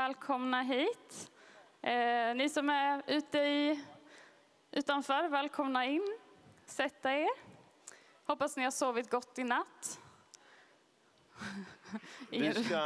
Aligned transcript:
välkomna 0.00 0.62
hit. 0.62 1.30
Eh, 1.82 2.34
ni 2.34 2.48
som 2.48 2.70
är 2.70 3.02
ute 3.06 3.38
i, 3.38 3.84
utanför, 4.70 5.28
välkomna 5.28 5.86
in. 5.86 6.18
Sätta 6.66 7.12
er. 7.12 7.28
Hoppas 8.26 8.56
ni 8.56 8.64
har 8.64 8.70
sovit 8.70 9.10
gott 9.10 9.38
i 9.38 9.44
natt. 9.44 9.98
Vi 12.30 12.64
ska 12.64 12.80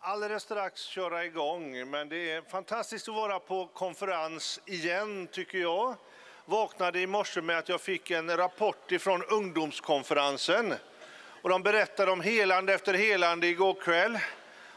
alldeles 0.00 0.42
strax 0.42 0.82
köra 0.82 1.24
igång, 1.24 1.90
men 1.90 2.08
det 2.08 2.30
är 2.30 2.42
fantastiskt 2.42 3.08
att 3.08 3.14
vara 3.14 3.38
på 3.38 3.66
konferens 3.66 4.60
igen 4.66 5.28
tycker 5.32 5.58
jag. 5.58 5.94
Vaknade 6.44 7.00
i 7.00 7.06
morse 7.06 7.40
med 7.40 7.58
att 7.58 7.68
jag 7.68 7.80
fick 7.80 8.10
en 8.10 8.36
rapport 8.36 8.92
ifrån 8.92 9.22
ungdomskonferensen. 9.22 10.74
Och 11.42 11.48
de 11.48 11.62
berättade 11.62 12.10
om 12.12 12.20
helande 12.20 12.74
efter 12.74 12.94
helande 12.94 13.46
igår 13.46 13.74
kväll 13.74 14.18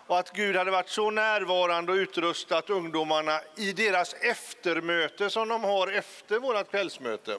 och 0.09 0.20
att 0.20 0.31
Gud 0.31 0.55
hade 0.55 0.72
varit 0.72 0.90
så 0.90 1.12
närvarande 1.12 1.91
och 1.91 1.95
utrustat 1.95 2.70
ungdomarna 2.70 3.40
i 3.55 3.72
deras 3.73 4.13
eftermöte 4.13 5.30
som 5.30 5.49
de 5.49 5.63
har 5.63 5.88
efter 5.88 6.40
vårt 6.40 6.71
kvällsmöte. 6.71 7.38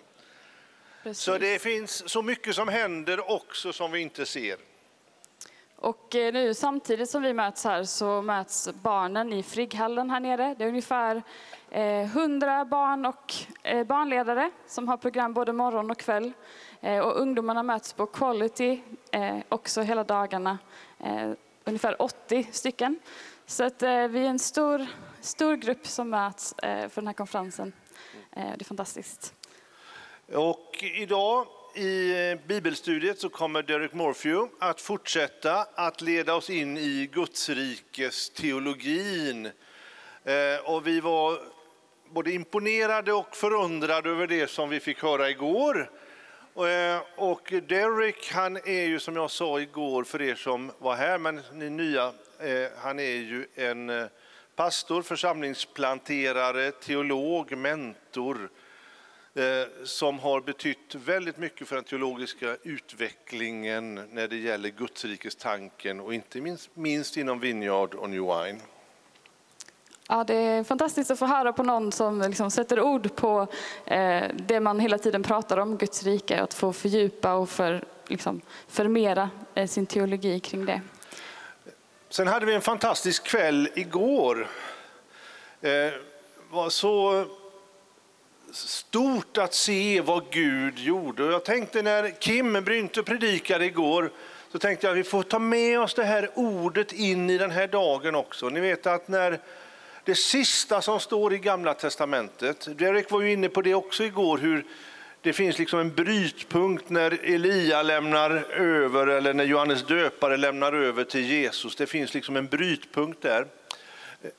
Precis. 1.02 1.24
Så 1.24 1.38
det 1.38 1.62
finns 1.62 2.10
så 2.10 2.22
mycket 2.22 2.54
som 2.54 2.68
händer 2.68 3.30
också 3.30 3.72
som 3.72 3.92
vi 3.92 4.00
inte 4.00 4.26
ser. 4.26 4.56
Och 5.76 6.14
eh, 6.14 6.32
nu 6.32 6.54
samtidigt 6.54 7.10
som 7.10 7.22
vi 7.22 7.32
möts 7.32 7.64
här 7.64 7.84
så 7.84 8.22
möts 8.22 8.68
barnen 8.82 9.32
i 9.32 9.42
Frigghallen 9.42 10.10
här 10.10 10.20
nere. 10.20 10.54
Det 10.58 10.64
är 10.64 10.68
ungefär 10.68 11.22
eh, 11.70 12.16
100 12.16 12.64
barn 12.64 13.06
och 13.06 13.34
eh, 13.62 13.86
barnledare 13.86 14.50
som 14.66 14.88
har 14.88 14.96
program 14.96 15.32
både 15.32 15.52
morgon 15.52 15.90
och 15.90 15.98
kväll. 15.98 16.32
Eh, 16.80 16.98
och 16.98 17.20
ungdomarna 17.20 17.62
möts 17.62 17.92
på 17.92 18.06
Quality 18.06 18.80
eh, 19.12 19.38
också 19.48 19.82
hela 19.82 20.04
dagarna. 20.04 20.58
Ungefär 21.64 22.02
80 22.02 22.46
stycken. 22.52 22.98
Så 23.46 23.64
att, 23.64 23.82
eh, 23.82 24.08
vi 24.08 24.20
är 24.20 24.28
en 24.30 24.38
stor, 24.38 24.86
stor 25.20 25.56
grupp 25.56 25.86
som 25.86 26.10
möts 26.10 26.52
eh, 26.52 26.88
för 26.88 27.00
den 27.00 27.06
här 27.06 27.14
konferensen. 27.14 27.72
Eh, 28.32 28.42
det 28.42 28.62
är 28.62 28.64
fantastiskt. 28.64 29.34
Och 30.34 30.84
idag 30.94 31.46
i 31.74 32.10
eh, 32.30 32.38
bibelstudiet 32.46 33.20
så 33.20 33.28
kommer 33.28 33.62
Derek 33.62 33.92
Morphew 33.94 34.54
att 34.60 34.80
fortsätta 34.80 35.66
att 35.74 36.00
leda 36.00 36.34
oss 36.34 36.50
in 36.50 36.78
i 36.78 37.08
Gudsrikes 37.12 38.30
teologin. 38.30 39.46
Eh, 40.24 40.64
Och 40.64 40.86
vi 40.86 41.00
var 41.00 41.38
både 42.10 42.32
imponerade 42.32 43.12
och 43.12 43.36
förundrade 43.36 44.10
över 44.10 44.26
det 44.26 44.50
som 44.50 44.68
vi 44.68 44.80
fick 44.80 45.02
höra 45.02 45.30
igår. 45.30 45.90
Eh, 46.56 47.02
och 47.16 47.52
Derek 47.68 48.32
han 48.32 48.56
är 48.56 48.86
ju 48.86 48.98
som 48.98 49.16
jag 49.16 49.30
sa 49.30 49.60
igår 49.60 50.04
för 50.04 50.22
er 50.22 50.34
som 50.34 50.72
var 50.78 50.96
här, 50.96 51.18
men 51.18 51.40
ni 51.52 51.70
nya, 51.70 52.06
eh, 52.38 52.68
han 52.82 52.98
är 52.98 53.16
ju 53.16 53.46
en 53.54 53.90
eh, 53.90 54.06
pastor, 54.56 55.02
församlingsplanterare, 55.02 56.70
teolog, 56.70 57.56
mentor 57.56 58.48
som 59.84 60.18
har 60.18 60.40
betytt 60.40 60.94
väldigt 60.94 61.36
mycket 61.36 61.68
för 61.68 61.76
den 61.76 61.84
teologiska 61.84 62.56
utvecklingen 62.62 63.94
när 63.94 64.28
det 64.28 64.36
gäller 64.36 64.68
Gudsrikestanken 64.68 66.00
och 66.00 66.14
inte 66.14 66.40
minst, 66.40 66.70
minst 66.74 67.16
inom 67.16 67.40
Vineyard 67.40 67.94
och 67.94 68.10
New 68.10 68.22
Wine. 68.22 68.60
Ja, 70.12 70.24
det 70.24 70.34
är 70.34 70.64
fantastiskt 70.64 71.10
att 71.10 71.18
få 71.18 71.26
höra 71.26 71.52
på 71.52 71.62
någon 71.62 71.92
som 71.92 72.20
liksom 72.20 72.50
sätter 72.50 72.80
ord 72.80 73.16
på 73.16 73.46
eh, 73.84 74.22
det 74.34 74.60
man 74.60 74.80
hela 74.80 74.98
tiden 74.98 75.22
pratar 75.22 75.56
om, 75.56 75.76
Guds 75.76 76.02
rike, 76.02 76.40
att 76.40 76.54
få 76.54 76.72
fördjupa 76.72 77.34
och 77.34 77.48
för, 77.48 77.84
liksom, 78.06 78.40
förmera 78.68 79.30
eh, 79.54 79.66
sin 79.66 79.86
teologi 79.86 80.40
kring 80.40 80.66
det. 80.66 80.80
Sen 82.08 82.26
hade 82.26 82.46
vi 82.46 82.54
en 82.54 82.60
fantastisk 82.60 83.24
kväll 83.24 83.68
igår. 83.74 84.46
Det 85.60 85.94
var 86.50 86.68
så 86.68 87.24
stort 88.52 89.38
att 89.38 89.54
se 89.54 90.00
vad 90.00 90.22
Gud 90.30 90.78
gjorde. 90.78 91.24
Jag 91.24 91.44
tänkte 91.44 91.82
när 91.82 92.10
Kim 92.20 92.52
Brynte 92.52 93.02
predikade 93.02 93.64
igår 93.64 94.10
så 94.52 94.58
tänkte 94.58 94.86
jag 94.86 94.92
att 94.92 94.98
vi 94.98 95.04
får 95.04 95.22
ta 95.22 95.38
med 95.38 95.80
oss 95.80 95.94
det 95.94 96.04
här 96.04 96.30
ordet 96.34 96.92
in 96.92 97.30
i 97.30 97.38
den 97.38 97.50
här 97.50 97.66
dagen 97.66 98.14
också. 98.14 98.48
Ni 98.48 98.60
vet 98.60 98.86
att 98.86 99.08
när 99.08 99.40
det 100.04 100.14
sista 100.14 100.82
som 100.82 101.00
står 101.00 101.34
i 101.34 101.38
Gamla 101.38 101.74
Testamentet, 101.74 102.78
Derek 102.78 103.10
var 103.10 103.20
ju 103.20 103.32
inne 103.32 103.48
på 103.48 103.62
det 103.62 103.74
också 103.74 104.04
igår, 104.04 104.38
hur 104.38 104.64
det 105.22 105.32
finns 105.32 105.58
liksom 105.58 105.78
en 105.78 105.94
brytpunkt 105.94 106.90
när 106.90 107.10
Elia 107.34 107.82
lämnar 107.82 108.30
över 108.52 109.06
eller 109.06 109.34
när 109.34 109.44
Johannes 109.44 109.82
döpare 109.82 110.36
lämnar 110.36 110.72
över 110.72 111.04
till 111.04 111.26
Jesus. 111.26 111.76
Det 111.76 111.86
finns 111.86 112.14
liksom 112.14 112.36
en 112.36 112.46
brytpunkt 112.46 113.22
där. 113.22 113.46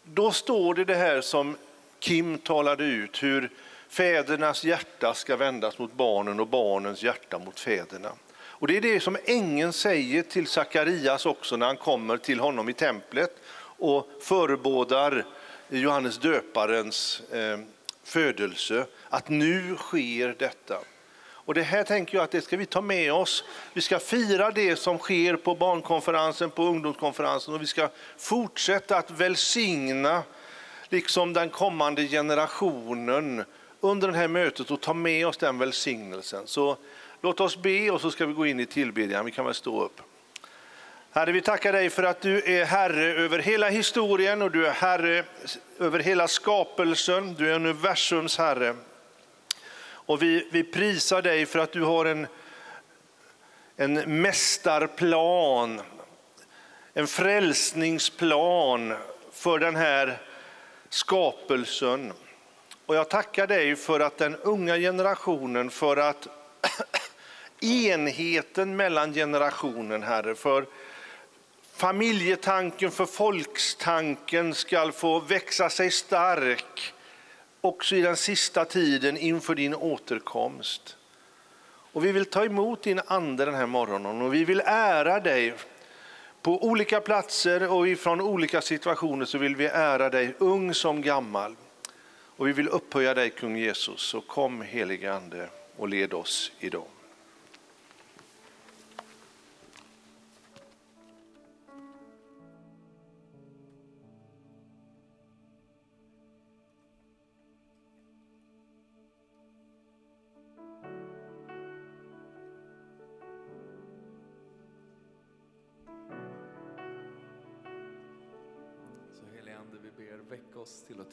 Då 0.04 0.32
står 0.32 0.74
det 0.74 0.86
det 0.86 0.96
här 0.96 1.22
som 1.22 1.58
Kim 2.00 2.38
talade 2.38 2.84
ut, 2.84 3.24
hur 3.24 3.50
fädernas 3.90 4.64
hjärta 4.64 5.14
ska 5.14 5.36
vändas 5.36 5.78
mot 5.78 5.94
barnen 5.94 6.40
och 6.40 6.48
barnens 6.48 7.04
hjärta 7.04 7.40
mot 7.40 7.60
fäderna. 7.60 8.12
Och 8.44 8.68
det 8.68 8.78
är 8.78 8.82
det 8.82 9.00
som 9.00 9.18
ängeln 9.26 9.74
säger 9.74 10.24
till 10.24 10.48
Sakarias 10.48 11.26
också 11.26 11.58
när 11.58 11.66
han 11.66 11.78
kommer 11.78 12.18
till 12.18 12.40
honom 12.40 12.70
i 12.70 12.74
templet 12.74 13.32
och 13.82 14.10
förebådar 14.22 15.26
Johannes 15.80 16.18
döparens 16.18 17.22
eh, 17.32 17.60
födelse, 18.04 18.86
att 19.10 19.30
nu 19.30 19.76
sker 19.76 20.36
detta. 20.40 20.78
Och 21.24 21.54
det 21.54 21.62
här 21.62 21.84
tänker 21.84 22.18
jag 22.18 22.24
att 22.24 22.32
det 22.32 22.42
ska 22.42 22.58
vi 22.58 22.66
ta 22.66 22.82
med 22.82 23.14
oss. 23.14 23.44
Vi 23.74 23.82
ska 23.82 24.00
fira 24.00 24.52
det 24.52 24.76
som 24.76 24.98
sker 24.98 25.36
på 25.36 25.56
barnkonferensen, 25.56 26.50
på 26.50 26.64
ungdomskonferensen 26.64 27.54
och 27.54 27.62
vi 27.62 27.68
ska 27.68 27.90
fortsätta 28.18 28.98
att 28.98 29.12
välsigna 29.12 30.24
liksom 30.90 31.34
den 31.34 31.50
kommande 31.50 32.08
generationen 32.08 33.44
under 33.80 34.08
det 34.08 34.18
här 34.18 34.28
mötet 34.28 34.72
och 34.72 34.82
ta 34.82 34.94
med 34.94 35.28
oss 35.28 35.38
den 35.38 35.58
välsignelsen. 35.58 36.48
Så 36.48 36.78
låt 37.22 37.40
oss 37.40 37.58
be 37.58 37.92
och 37.92 38.02
så 38.02 38.12
ska 38.12 38.26
vi 38.26 38.34
gå 38.34 38.46
in 38.46 38.60
i 38.60 38.66
tillbedjan. 38.66 39.26
Vi 39.26 39.32
kan 39.32 39.46
väl 39.46 39.54
stå 39.54 39.84
upp. 39.84 40.02
Herre, 41.14 41.32
vi 41.32 41.42
tackar 41.42 41.74
dig 41.74 41.90
för 41.90 42.04
att 42.04 42.22
du 42.22 42.42
är 42.46 42.66
Herre 42.66 43.14
över 43.14 43.40
hela 43.40 43.70
historien 43.70 44.42
och 44.42 44.52
du 44.52 44.68
är 44.68 44.72
Herre 44.72 45.24
över 45.80 46.00
hela 46.00 46.28
skapelsen. 46.28 47.34
Du 47.34 47.52
är 47.52 47.56
universums 47.56 48.38
Herre. 48.38 48.76
Och 49.84 50.22
vi, 50.22 50.50
vi 50.52 50.64
prisar 50.64 51.22
dig 51.22 51.46
för 51.46 51.60
att 51.60 51.72
du 51.72 51.82
har 51.82 52.06
en, 52.06 52.28
en 53.76 54.22
mästarplan, 54.22 55.82
en 56.94 57.08
frälsningsplan 57.08 58.94
för 59.32 59.60
den 59.60 59.76
här 59.76 60.18
skapelsen. 60.90 62.14
Och 62.86 62.96
jag 62.96 63.10
tackar 63.10 63.48
dig 63.48 63.76
för 63.76 64.00
att 64.00 64.18
den 64.18 64.36
unga 64.36 64.78
generationen, 64.78 65.70
för 65.70 65.98
att 65.98 66.28
enheten 67.62 68.76
mellan 68.76 69.14
generationen, 69.14 70.04
Herre, 70.04 70.36
för 70.36 70.66
familjetanken, 71.82 72.92
för 72.92 73.06
folkstanken 73.06 74.54
ska 74.54 74.92
få 74.92 75.20
växa 75.20 75.70
sig 75.70 75.92
stark 75.92 76.94
också 77.62 77.96
i 77.96 78.02
den 78.02 78.18
sista 78.18 78.66
tiden 78.66 79.18
inför 79.18 79.56
din 79.56 79.76
återkomst. 79.76 80.98
Och 81.94 82.06
vi 82.06 82.12
vill 82.12 82.26
ta 82.26 82.46
emot 82.46 82.84
din 82.84 83.02
ande 83.08 83.46
den 83.46 83.56
här 83.56 83.66
morgonen 83.66 84.22
och 84.22 84.34
vi 84.34 84.46
vill 84.46 84.62
ära 84.66 85.20
dig 85.20 85.54
på 86.42 86.66
olika 86.66 87.02
platser 87.02 87.72
och 87.72 87.88
ifrån 87.88 88.22
olika 88.22 88.62
situationer 88.62 89.26
så 89.26 89.38
vill 89.38 89.56
vi 89.56 89.66
ära 89.66 90.10
dig, 90.10 90.36
ung 90.38 90.74
som 90.74 91.02
gammal. 91.02 91.56
Och 92.38 92.48
vi 92.48 92.52
vill 92.52 92.68
upphöja 92.68 93.14
dig, 93.14 93.30
kung 93.30 93.58
Jesus. 93.58 94.02
Så 94.02 94.22
kom 94.22 94.62
helige 94.62 95.14
Ande 95.14 95.50
och 95.78 95.88
led 95.88 96.14
oss 96.14 96.52
idag. 96.60 97.01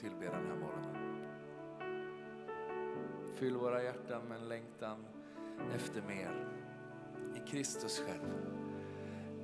tillbe 0.01 0.25
den 0.25 0.47
här 0.47 0.57
morgonen. 0.57 1.25
Fyll 3.35 3.57
våra 3.57 3.83
hjärtan 3.83 4.23
med 4.29 4.39
en 4.39 4.49
längtan 4.49 4.97
efter 5.75 6.03
mer. 6.09 6.31
I 7.37 7.51
Kristus 7.51 8.03
själv. 8.07 8.59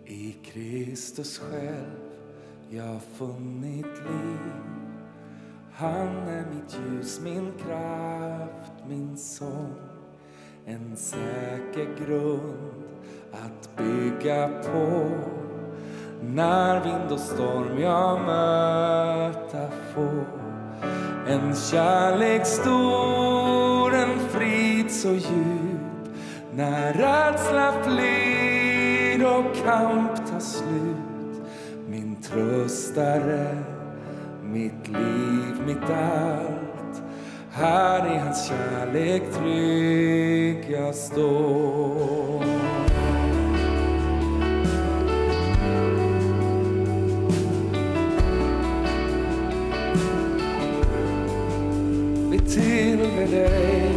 I 0.05 0.33
Kristus 0.33 1.39
själv 1.39 2.15
jag 2.71 3.03
funnit 3.03 3.87
liv. 3.87 4.53
Han 5.73 6.09
är 6.09 6.47
mitt 6.55 6.79
ljus, 6.79 7.21
min 7.21 7.53
kraft, 7.59 8.73
min 8.89 9.17
sång. 9.17 9.75
En 10.65 10.97
säker 10.97 12.07
grund 12.07 12.85
att 13.33 13.77
bygga 13.77 14.49
på. 14.49 15.11
När 16.23 16.85
vind 16.85 17.13
och 17.13 17.21
storm 17.21 17.79
jag 17.79 18.21
möta 18.21 19.71
får 19.71 20.44
en 21.29 21.55
kärlek 21.57 22.47
stor, 22.47 23.95
en 23.95 24.29
frid 24.29 24.91
så 24.91 25.09
djup 25.09 25.75
när 26.55 26.93
rädsla 26.93 27.73
flyr 27.83 29.25
och 29.25 29.57
kamp 29.65 30.17
tar 30.17 30.41
slut. 30.41 31.49
Min 31.89 32.17
tröstare, 32.23 33.57
mitt 34.43 34.89
liv, 34.89 35.67
mitt 35.67 35.91
allt. 35.91 37.03
Här 37.51 38.15
i 38.15 38.19
hans 38.19 38.49
kärlek 38.49 39.23
trygg 39.35 40.71
jag 40.71 40.95
står. 40.95 42.54
till 52.55 52.99
med 52.99 53.31
dig. 53.31 53.93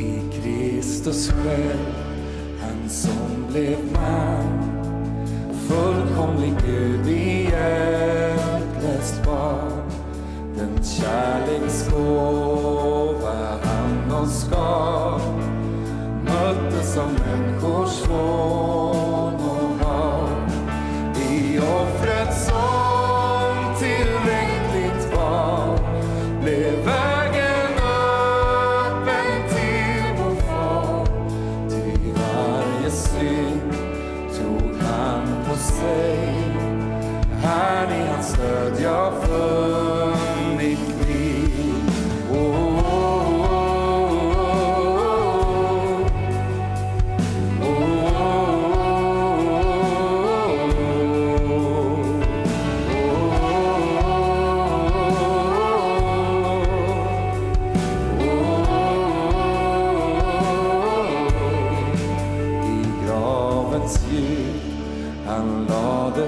I 0.00 0.40
Kristus 0.40 1.30
själv, 1.30 1.94
han 2.60 2.90
som 2.90 3.46
blev 3.52 3.78
man 3.92 3.99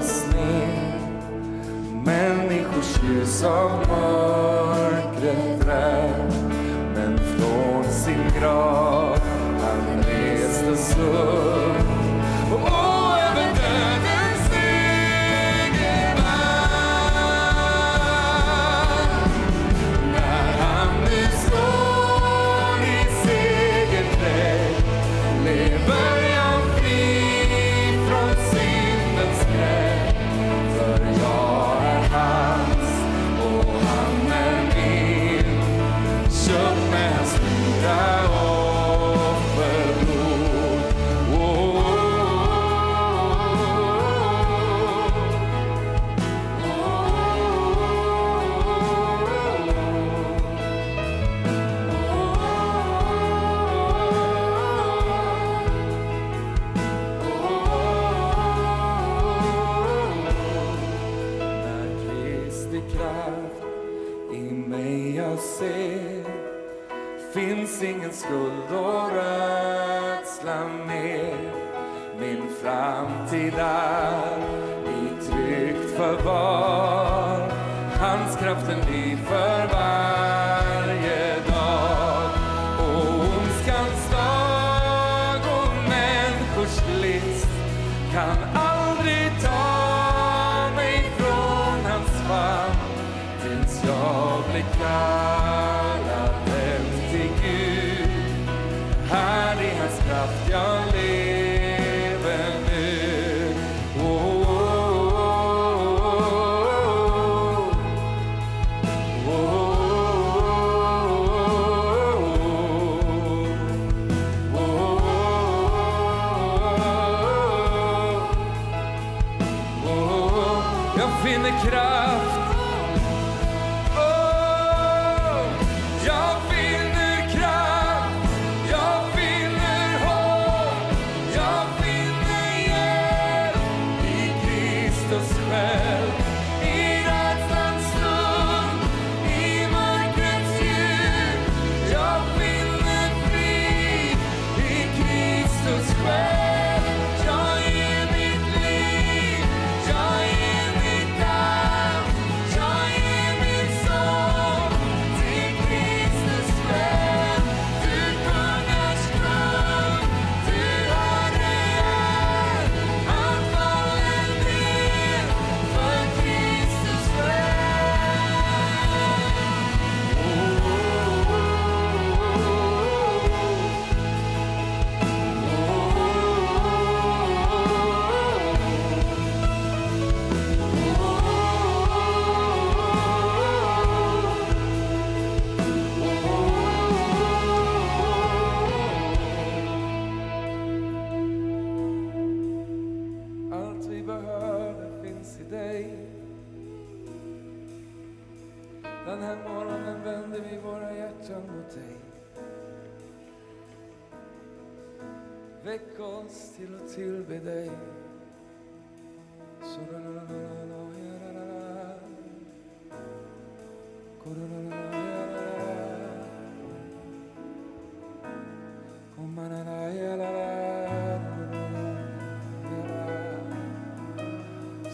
oss 0.03 0.25
ner. 0.33 0.99
Människors 2.05 3.03
ljus 3.03 3.43
av 3.43 3.71
mörkret 3.87 5.61
drär. 5.61 6.29
Men 6.95 7.17
från 7.17 7.83
sin 7.93 8.39
grav 8.39 9.19
han 9.61 10.03
restes 10.03 10.97
upp 10.97 11.42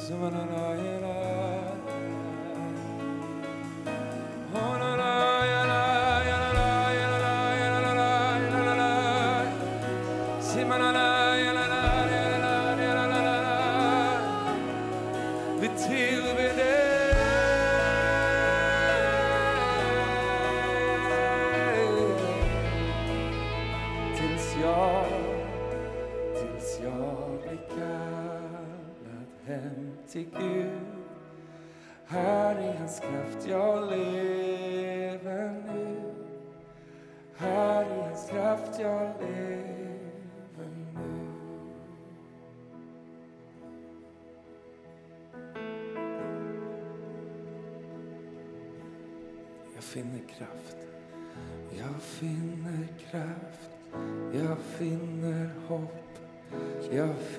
Sumananayala 0.04 1.29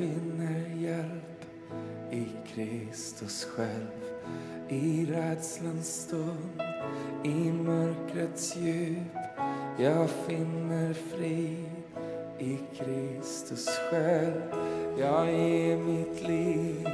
finner 0.01 0.83
hjälp 0.83 1.45
i 2.11 2.27
Kristus 2.55 3.45
själv. 3.45 4.01
I 4.69 5.07
rädslans 5.07 6.03
stund, 6.03 6.63
i 7.25 7.53
mörkrets 7.53 8.57
djup. 8.57 9.17
Jag 9.79 10.11
finner 10.11 10.95
frid 10.95 11.67
i 12.39 12.59
Kristus 12.77 13.69
själv. 13.91 14.43
Jag 14.99 15.29
är 15.29 15.77
mitt 15.77 16.23
liv, 16.29 16.89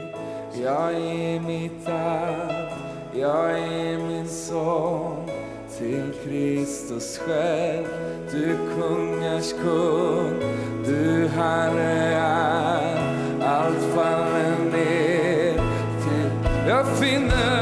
jag 0.62 0.94
är 0.94 1.40
mitt 1.40 1.88
allt, 1.88 2.72
jag 3.14 3.58
är 3.58 3.98
min 3.98 4.28
sång 4.28 5.30
till 5.78 6.12
Kristus 6.24 7.18
själv. 7.18 7.86
Du 8.32 8.56
kungars 8.80 9.52
kung, 9.52 10.40
du 10.86 11.28
Herre 11.28 11.82
är 11.82 12.96
allt 13.42 13.94
faller 13.94 14.56
ner 14.72 15.54
till. 16.02 16.30
Jag 16.68 16.86
finner 16.98 17.55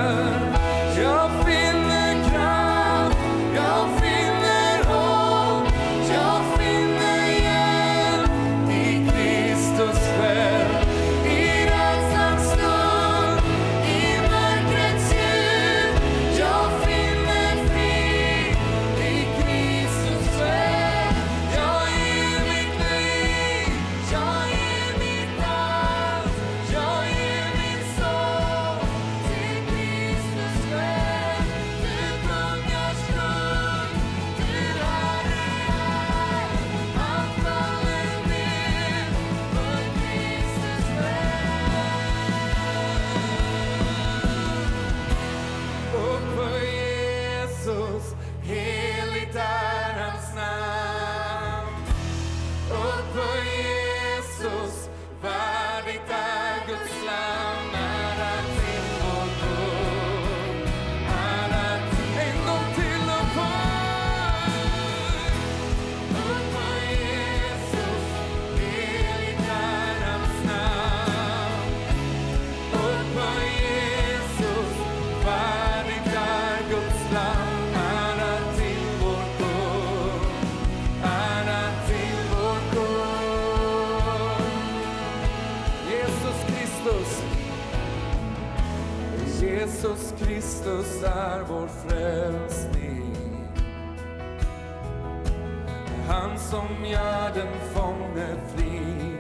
som 96.84 96.92
gör 96.92 97.34
den 97.34 97.48
fånge 97.72 98.26
fri 98.56 99.16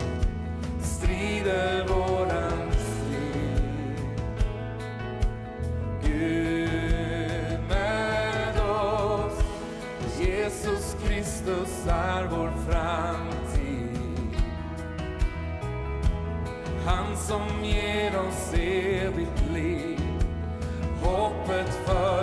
strider 0.82 1.88
våran 1.88 2.72
strid. 2.72 3.98
Gud 6.02 7.58
med 7.68 8.60
oss, 8.60 9.44
Jesus 10.20 10.96
Kristus 11.04 11.86
är 11.88 12.24
vår 12.24 12.52
framtid. 12.70 13.98
Han 16.86 17.16
som 17.16 17.64
ger 17.64 18.18
oss 18.18 18.52
evigt 18.54 19.52
liv, 19.52 20.00
hoppet 21.02 21.74
för 21.86 22.13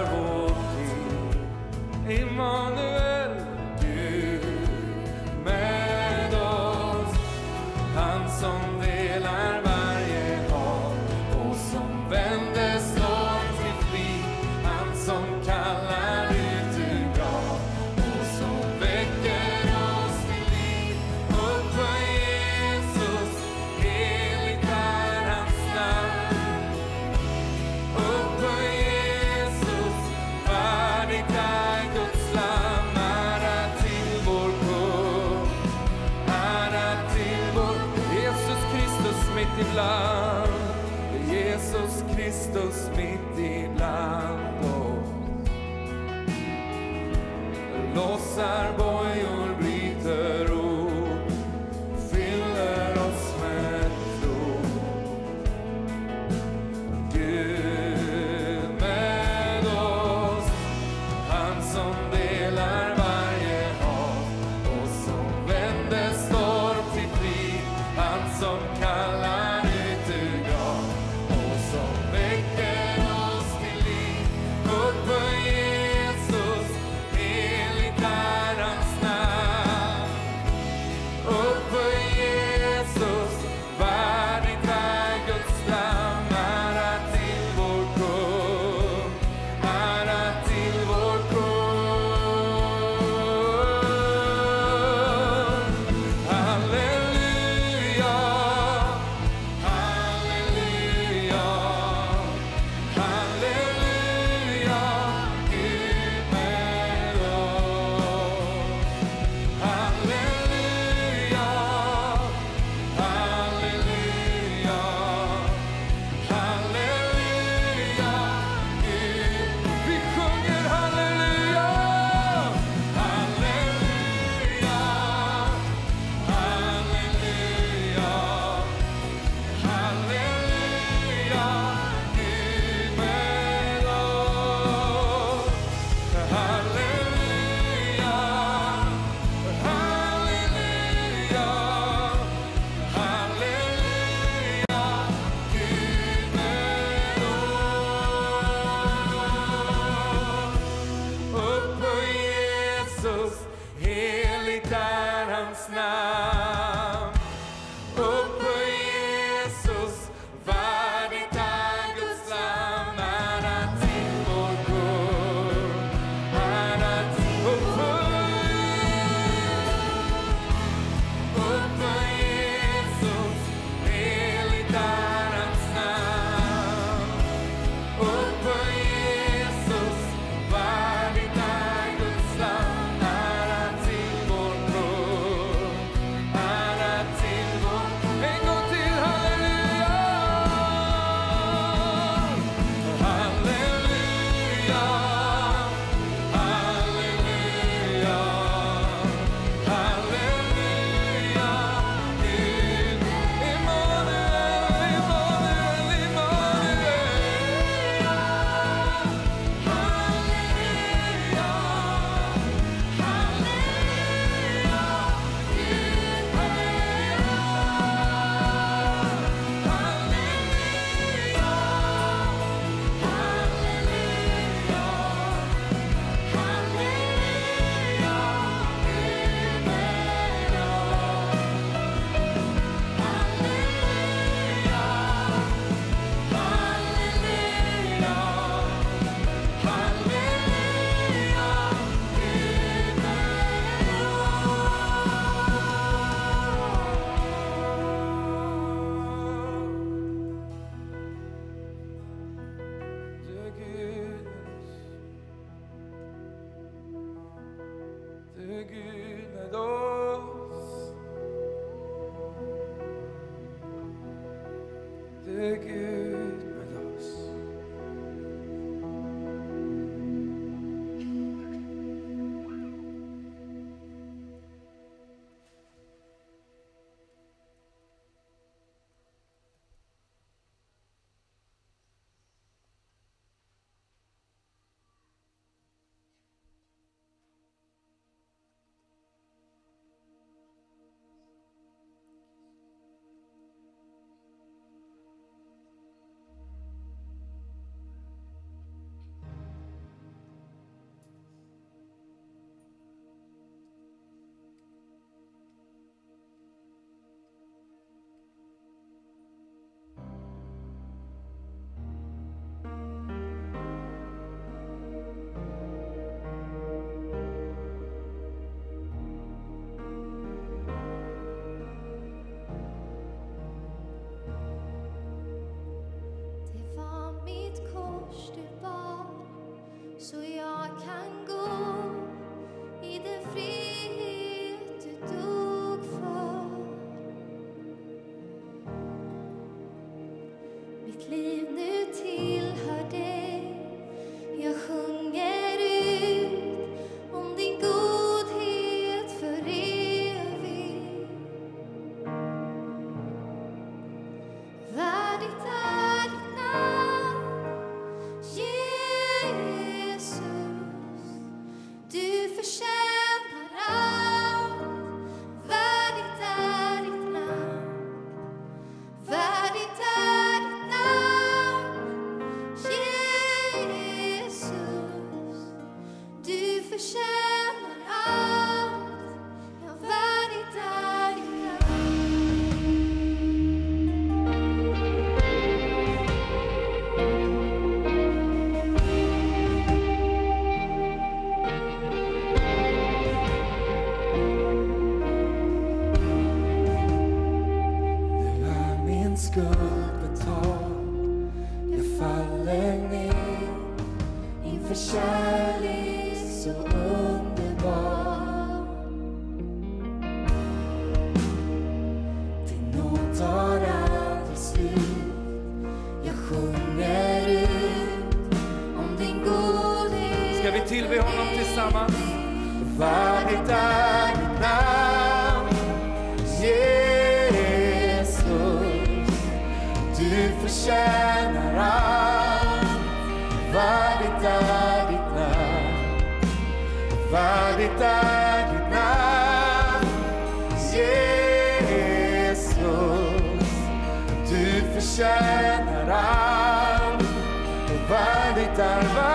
salvar. 448.61 449.10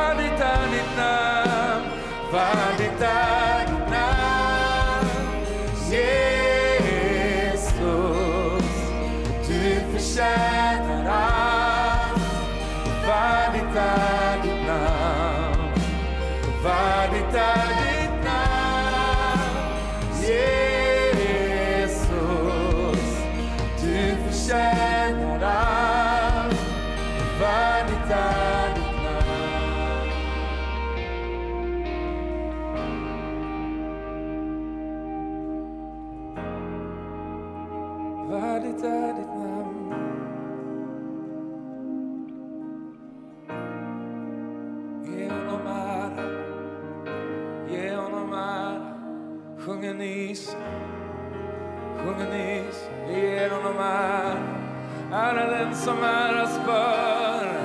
Som 55.87 56.05
äras 56.05 56.61
bör, 56.67 57.61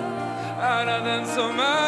ära 0.62 1.00
den 1.00 1.26
som 1.26 1.60
är 1.60 1.81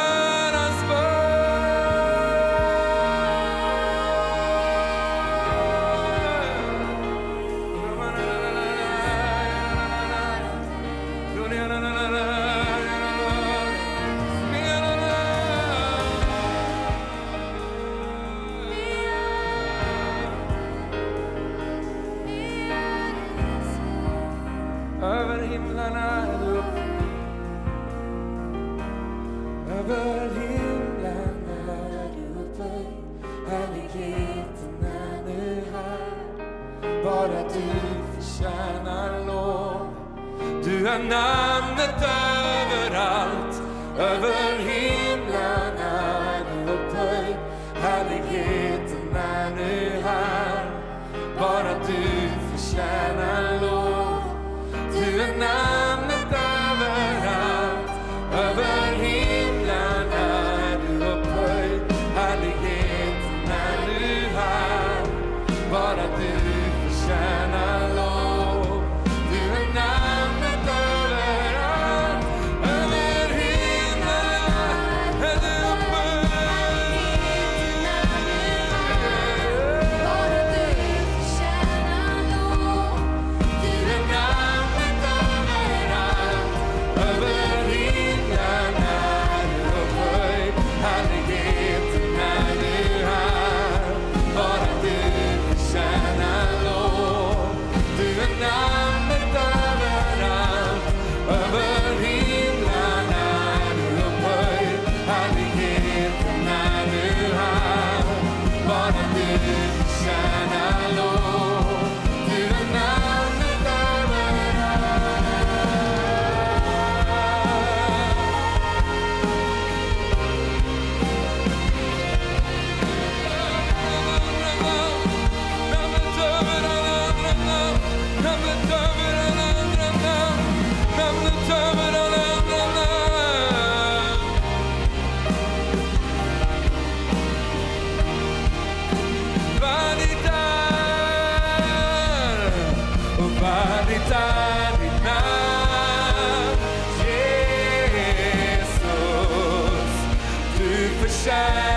Du 151.23 151.72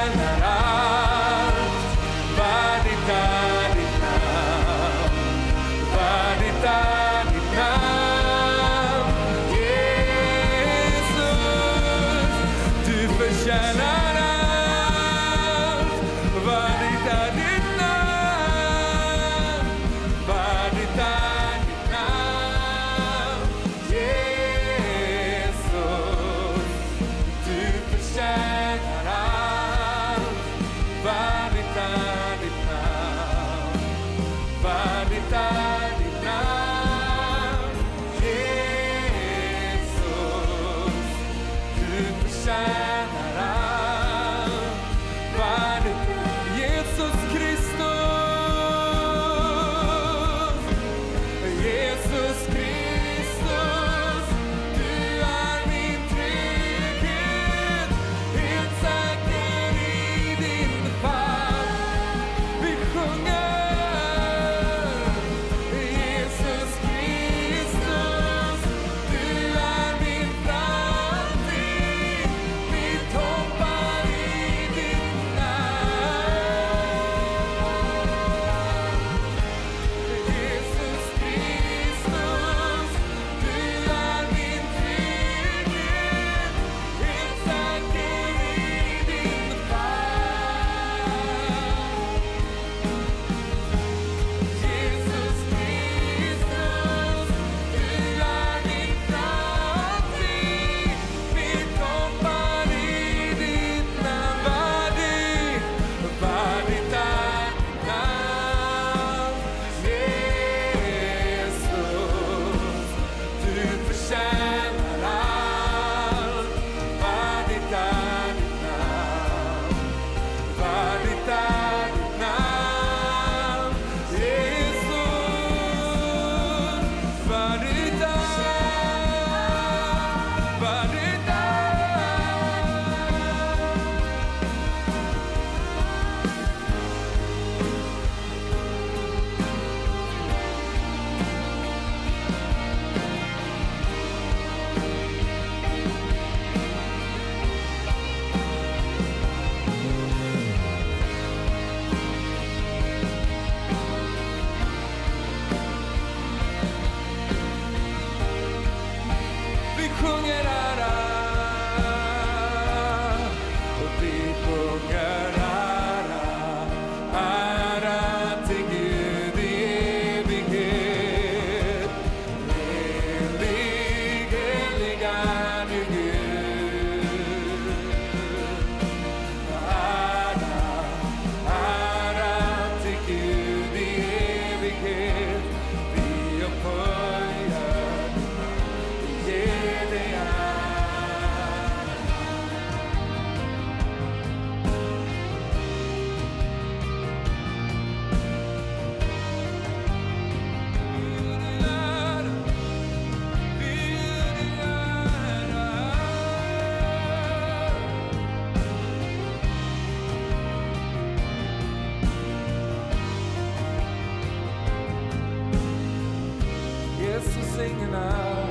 singing 217.56 217.94
out 217.94 218.48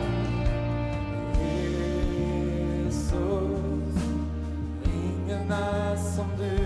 Jesus 1.39 2.93
Ingen 4.83 5.51
är 5.51 5.95
som 5.95 6.25
du 6.37 6.64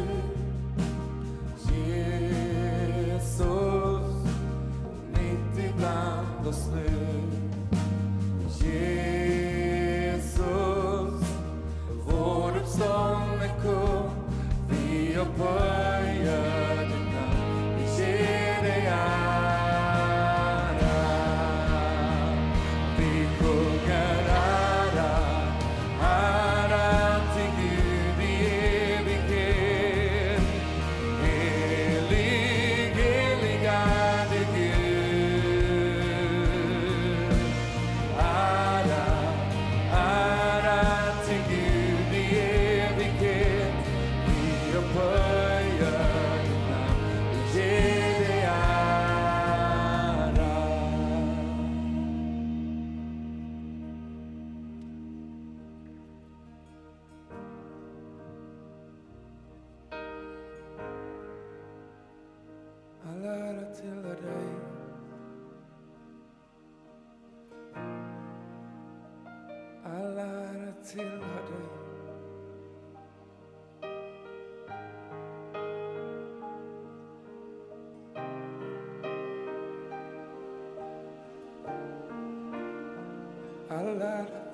läret 84.00 84.50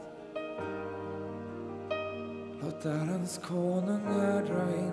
Låt 2.62 2.84
Herrens 2.84 3.42
här 4.08 4.42
dra 4.42 4.78
in. 4.78 4.92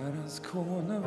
Herrens 0.00 0.42
konung. 0.50 1.04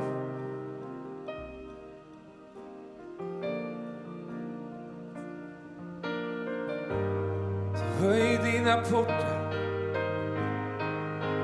Så 7.76 8.04
höj 8.04 8.40
dina 8.44 8.82
portar. 8.82 9.54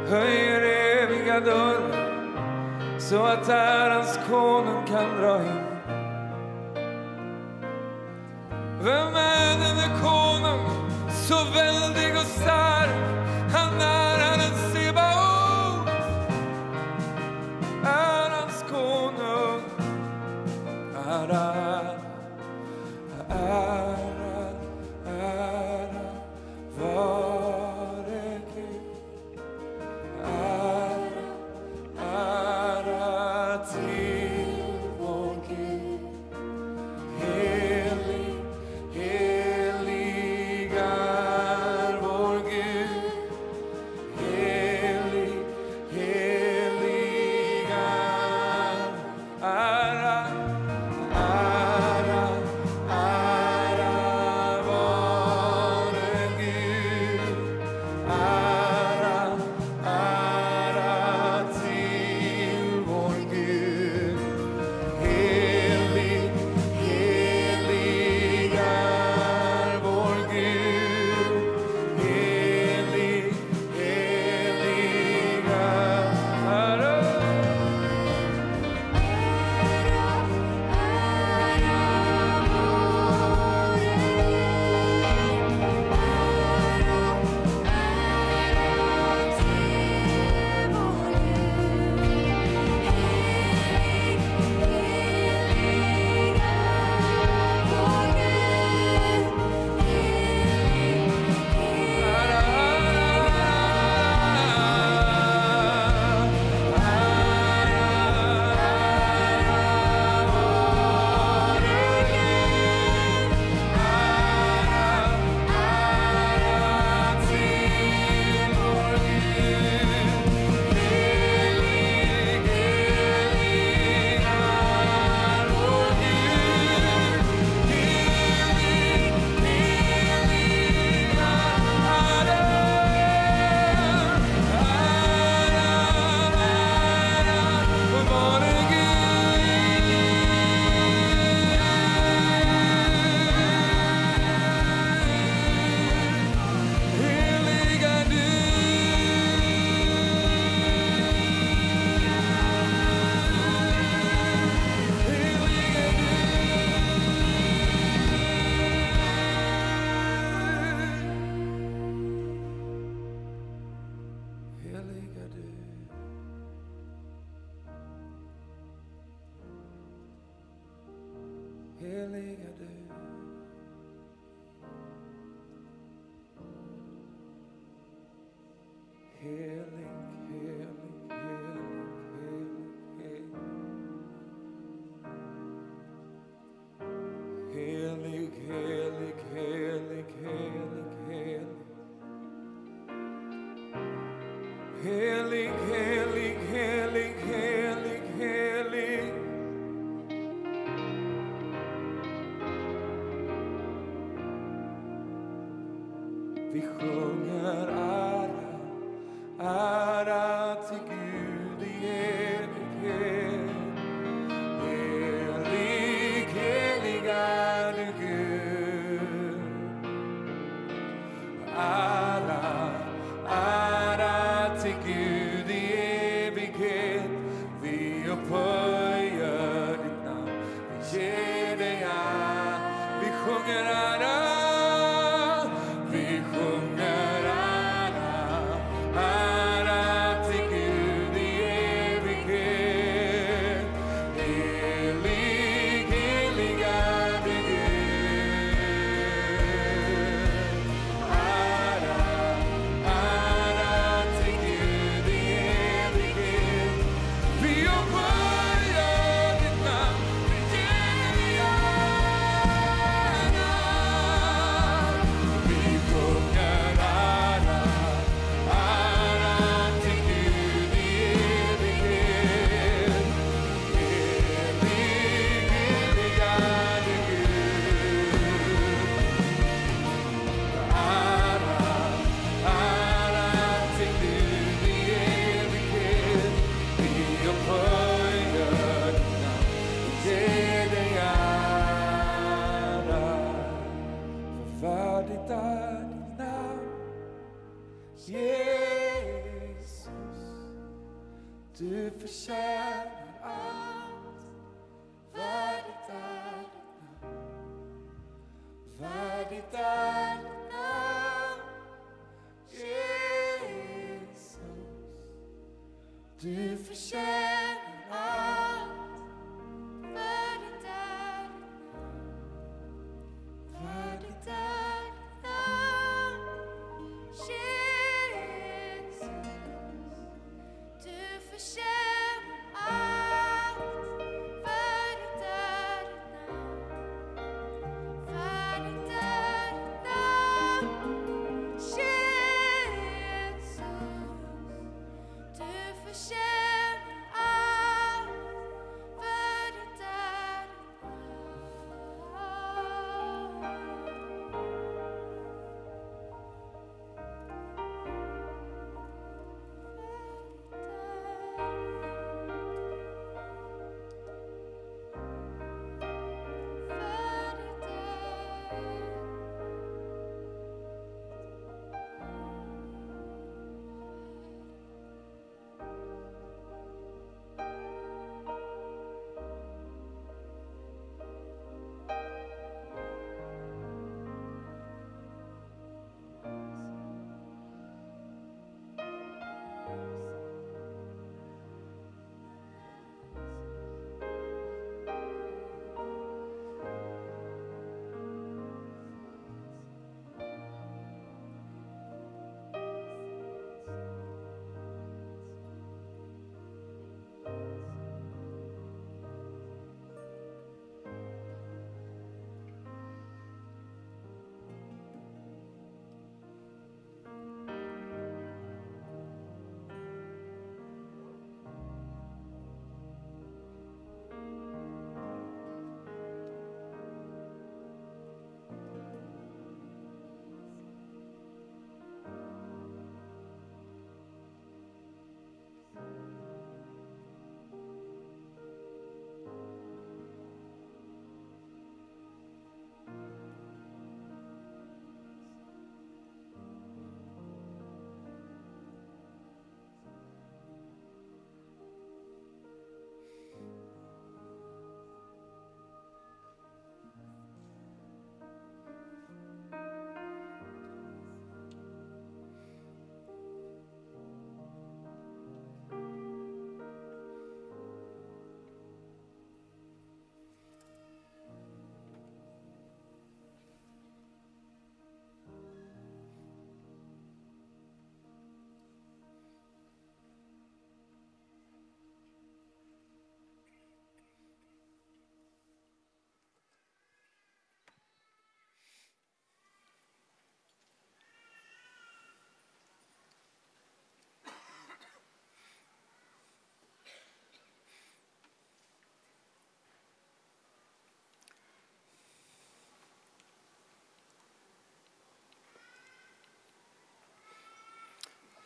Höj 0.08 0.36
er 0.36 0.62
eviga 1.04 1.40
dörr. 1.40 1.92
Så 3.00 3.24
att 3.24 3.48
Herrens 3.48 4.20
konung 4.30 4.86
kan 4.86 5.22
dra 5.22 5.38
in. 5.38 5.72
Vem 8.84 9.16
är 9.16 9.31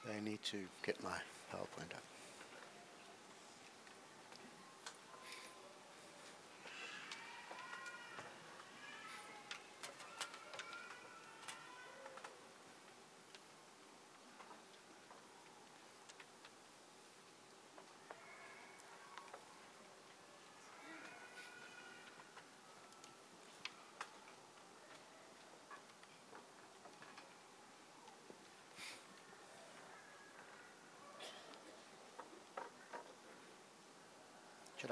They 0.08 0.20
need 0.22 0.44
to 0.52 0.58
get 0.86 1.04
my 1.04 1.18
PowerPoint 1.52 1.92
up. 1.96 2.15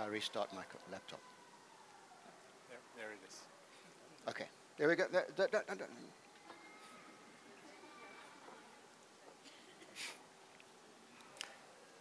I 0.03 0.09
restart 0.09 0.53
my 0.53 0.63
laptop? 0.91 1.19
There, 2.69 2.79
there 2.97 3.13
it 3.13 3.29
is. 3.29 3.35
Okay, 4.27 4.47
there 4.77 4.87
we 4.87 4.95
go. 4.95 5.03
There- 5.11 5.25
there- 5.35 5.47
there- 5.47 5.63
there- 5.65 5.77
there. 5.77 5.87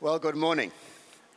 Well, 0.00 0.18
good 0.18 0.34
morning. 0.34 0.72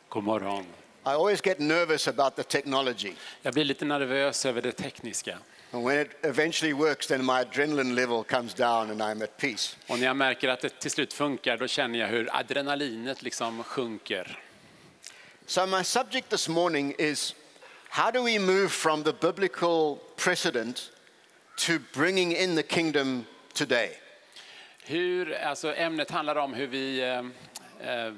God 0.08 0.24
morgon. 0.24 0.66
I 1.04 1.12
always 1.14 1.40
get 1.40 1.60
nervous 1.60 2.08
about 2.08 2.36
the 2.36 2.42
technology. 2.42 3.16
Jag 3.42 3.54
blir 3.54 3.64
lite 3.64 3.84
nervös 3.84 4.46
över 4.46 4.62
det 4.62 4.72
tekniska. 4.72 5.38
And 5.72 5.84
when 5.84 6.00
it 6.00 6.10
eventually 6.22 6.72
works, 6.72 7.06
then 7.06 7.24
my 7.26 7.32
adrenaline 7.32 7.94
level 7.94 8.24
comes 8.24 8.54
down 8.54 8.90
and 8.90 9.02
I'm 9.02 9.24
at 9.24 9.36
peace. 9.36 9.76
Och 9.88 9.98
när 9.98 10.06
jag 10.06 10.16
märker 10.16 10.48
att 10.48 10.60
det 10.60 10.68
till 10.68 10.90
slut 10.90 11.12
funkar, 11.12 11.56
då 11.56 11.66
känner 11.66 11.98
jag 11.98 12.08
hur 12.08 12.36
adrenalinet 12.36 13.22
liksom 13.22 13.62
sjunker. 13.64 14.42
So, 15.48 15.64
my 15.64 15.82
subject 15.82 16.30
this 16.30 16.48
morning 16.48 16.94
is 16.98 17.32
how 17.88 18.10
do 18.10 18.20
we 18.20 18.36
move 18.36 18.72
from 18.72 19.04
the 19.04 19.12
biblical 19.12 20.00
precedent 20.16 20.90
to 21.58 21.78
bringing 21.92 22.32
in 22.32 22.56
the 22.56 22.64
kingdom 22.64 23.26
today? 23.54 23.90
Hur, 24.84 25.34
alltså 25.34 25.74
ämnet 25.74 26.10
handlar 26.10 26.36
om 26.36 26.54
hur 26.54 26.66
vi 26.66 27.00
eh, 27.00 27.18
eh, 27.80 28.12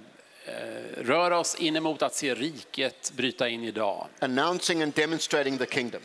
rör 0.96 1.30
oss 1.30 1.54
in 1.54 1.76
emot 1.76 2.02
att 2.02 2.14
se 2.14 2.34
riket 2.34 3.12
bryta 3.16 3.48
in 3.48 3.64
idag. 3.64 4.06
Announcing 4.20 4.82
and 4.82 4.94
demonstrating 4.94 5.58
the 5.58 5.66
kingdom. 5.66 6.00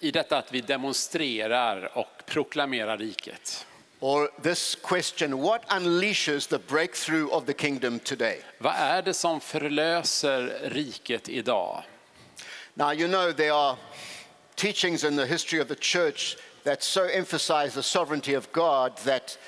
I 0.00 0.10
detta 0.10 0.38
att 0.38 0.52
vi 0.52 0.60
demonstrerar 0.60 1.98
och 1.98 2.22
proklamera 2.26 2.96
riket. 2.96 3.66
Or 4.02 4.30
this 4.42 4.74
question 4.74 5.38
what 5.38 5.68
unleashes 5.68 6.48
the 6.48 6.58
breakthrough 6.58 7.30
of 7.30 7.46
the 7.46 7.54
kingdom 7.54 8.00
today? 8.00 8.38
Vad 8.58 8.74
är 8.74 9.02
det 9.02 9.14
som 9.14 9.40
förlöser 9.40 10.70
riket 10.70 11.28
idag? 11.28 11.84
Now, 12.74 12.90
you 12.90 13.06
know, 13.06 13.32
there 13.32 13.52
are 13.52 13.76
teachings 14.56 15.04
in 15.04 15.16
the 15.16 15.26
history 15.26 15.60
of 15.60 15.68
the 15.68 15.76
church 15.76 16.36
that 16.64 16.82
so 16.82 17.04
emphasize 17.04 17.74
the 17.74 17.82
sovereignty 17.82 18.34
of 18.34 18.50
God 18.52 18.96
that 19.04 19.38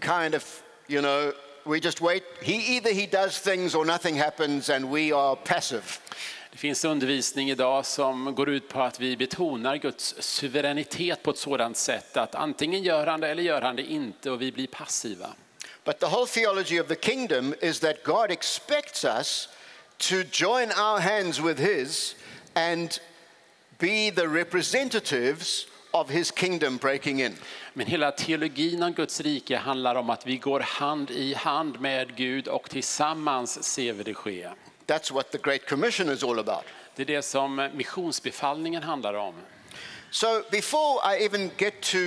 kind 0.00 0.34
of, 0.34 0.62
you 0.88 1.02
know, 1.02 1.34
we 1.66 1.78
just 1.78 2.00
wait. 2.00 2.22
He 2.42 2.76
either 2.76 2.92
he 2.92 3.06
does 3.06 3.38
things 3.38 3.74
or 3.74 3.84
nothing 3.84 4.14
happens 4.14 4.70
and 4.70 4.90
we 4.90 5.12
are 5.12 5.36
passive. 5.36 6.00
Det 6.52 6.58
finns 6.58 6.84
undervisning 6.84 7.50
idag 7.50 7.86
som 7.86 8.34
går 8.34 8.48
ut 8.48 8.68
på 8.68 8.82
att 8.82 9.00
vi 9.00 9.16
betonar 9.16 9.76
Guds 9.76 10.14
suveränitet 10.18 11.22
på 11.22 11.30
ett 11.30 11.38
sådant 11.38 11.76
sätt 11.76 12.16
att 12.16 12.34
antingen 12.34 12.82
gör 12.82 13.06
han 13.06 13.20
det 13.20 13.28
eller 13.28 13.42
gör 13.42 13.62
han 13.62 13.76
det 13.76 13.82
inte 13.82 14.30
och 14.30 14.42
vi 14.42 14.52
blir 14.52 14.66
passiva. 14.66 15.34
But 15.84 15.98
the 15.98 16.06
whole 16.06 16.26
theology 16.26 16.80
of 16.80 16.88
the 16.88 16.94
kingdom 16.94 17.54
is 17.60 17.80
that 17.80 18.04
God 18.04 18.30
expects 18.30 19.04
us 19.04 19.48
to 19.98 20.14
join 20.32 20.70
our 20.70 21.00
hands 21.00 21.40
with 21.40 21.60
His 21.60 22.16
and 22.54 23.00
be 23.78 24.10
the 24.10 24.26
representatives 24.26 25.66
of 25.90 26.10
His 26.10 26.30
kingdom 26.30 26.76
breaking 26.76 27.20
in. 27.20 27.36
Men 27.72 27.86
hela 27.86 28.10
teologin 28.10 28.82
om 28.82 28.92
Guds 28.92 29.20
rike 29.20 29.56
handlar 29.56 29.94
om 29.94 30.10
att 30.10 30.26
vi 30.26 30.36
går 30.36 30.60
hand 30.60 31.10
i 31.10 31.34
hand 31.34 31.80
med 31.80 32.16
Gud 32.16 32.48
och 32.48 32.70
tillsammans 32.70 33.64
ser 33.64 33.92
vi 33.92 34.02
det 34.02 34.14
ske. 34.14 34.48
That's 34.90 35.12
what 35.12 35.30
the 35.30 35.38
Great 35.38 35.68
Commission 35.68 36.08
is 36.08 36.24
all 36.24 36.38
about. 36.38 36.64
Det 36.94 37.02
är 37.02 37.06
det 37.06 37.22
som 37.22 37.68
missionsbefallningen 37.74 38.82
handlar 38.82 39.14
om. 39.14 39.34
So 40.10 40.42
before 40.50 41.14
I 41.14 41.24
even 41.24 41.50
get 41.58 41.80
to 41.80 41.98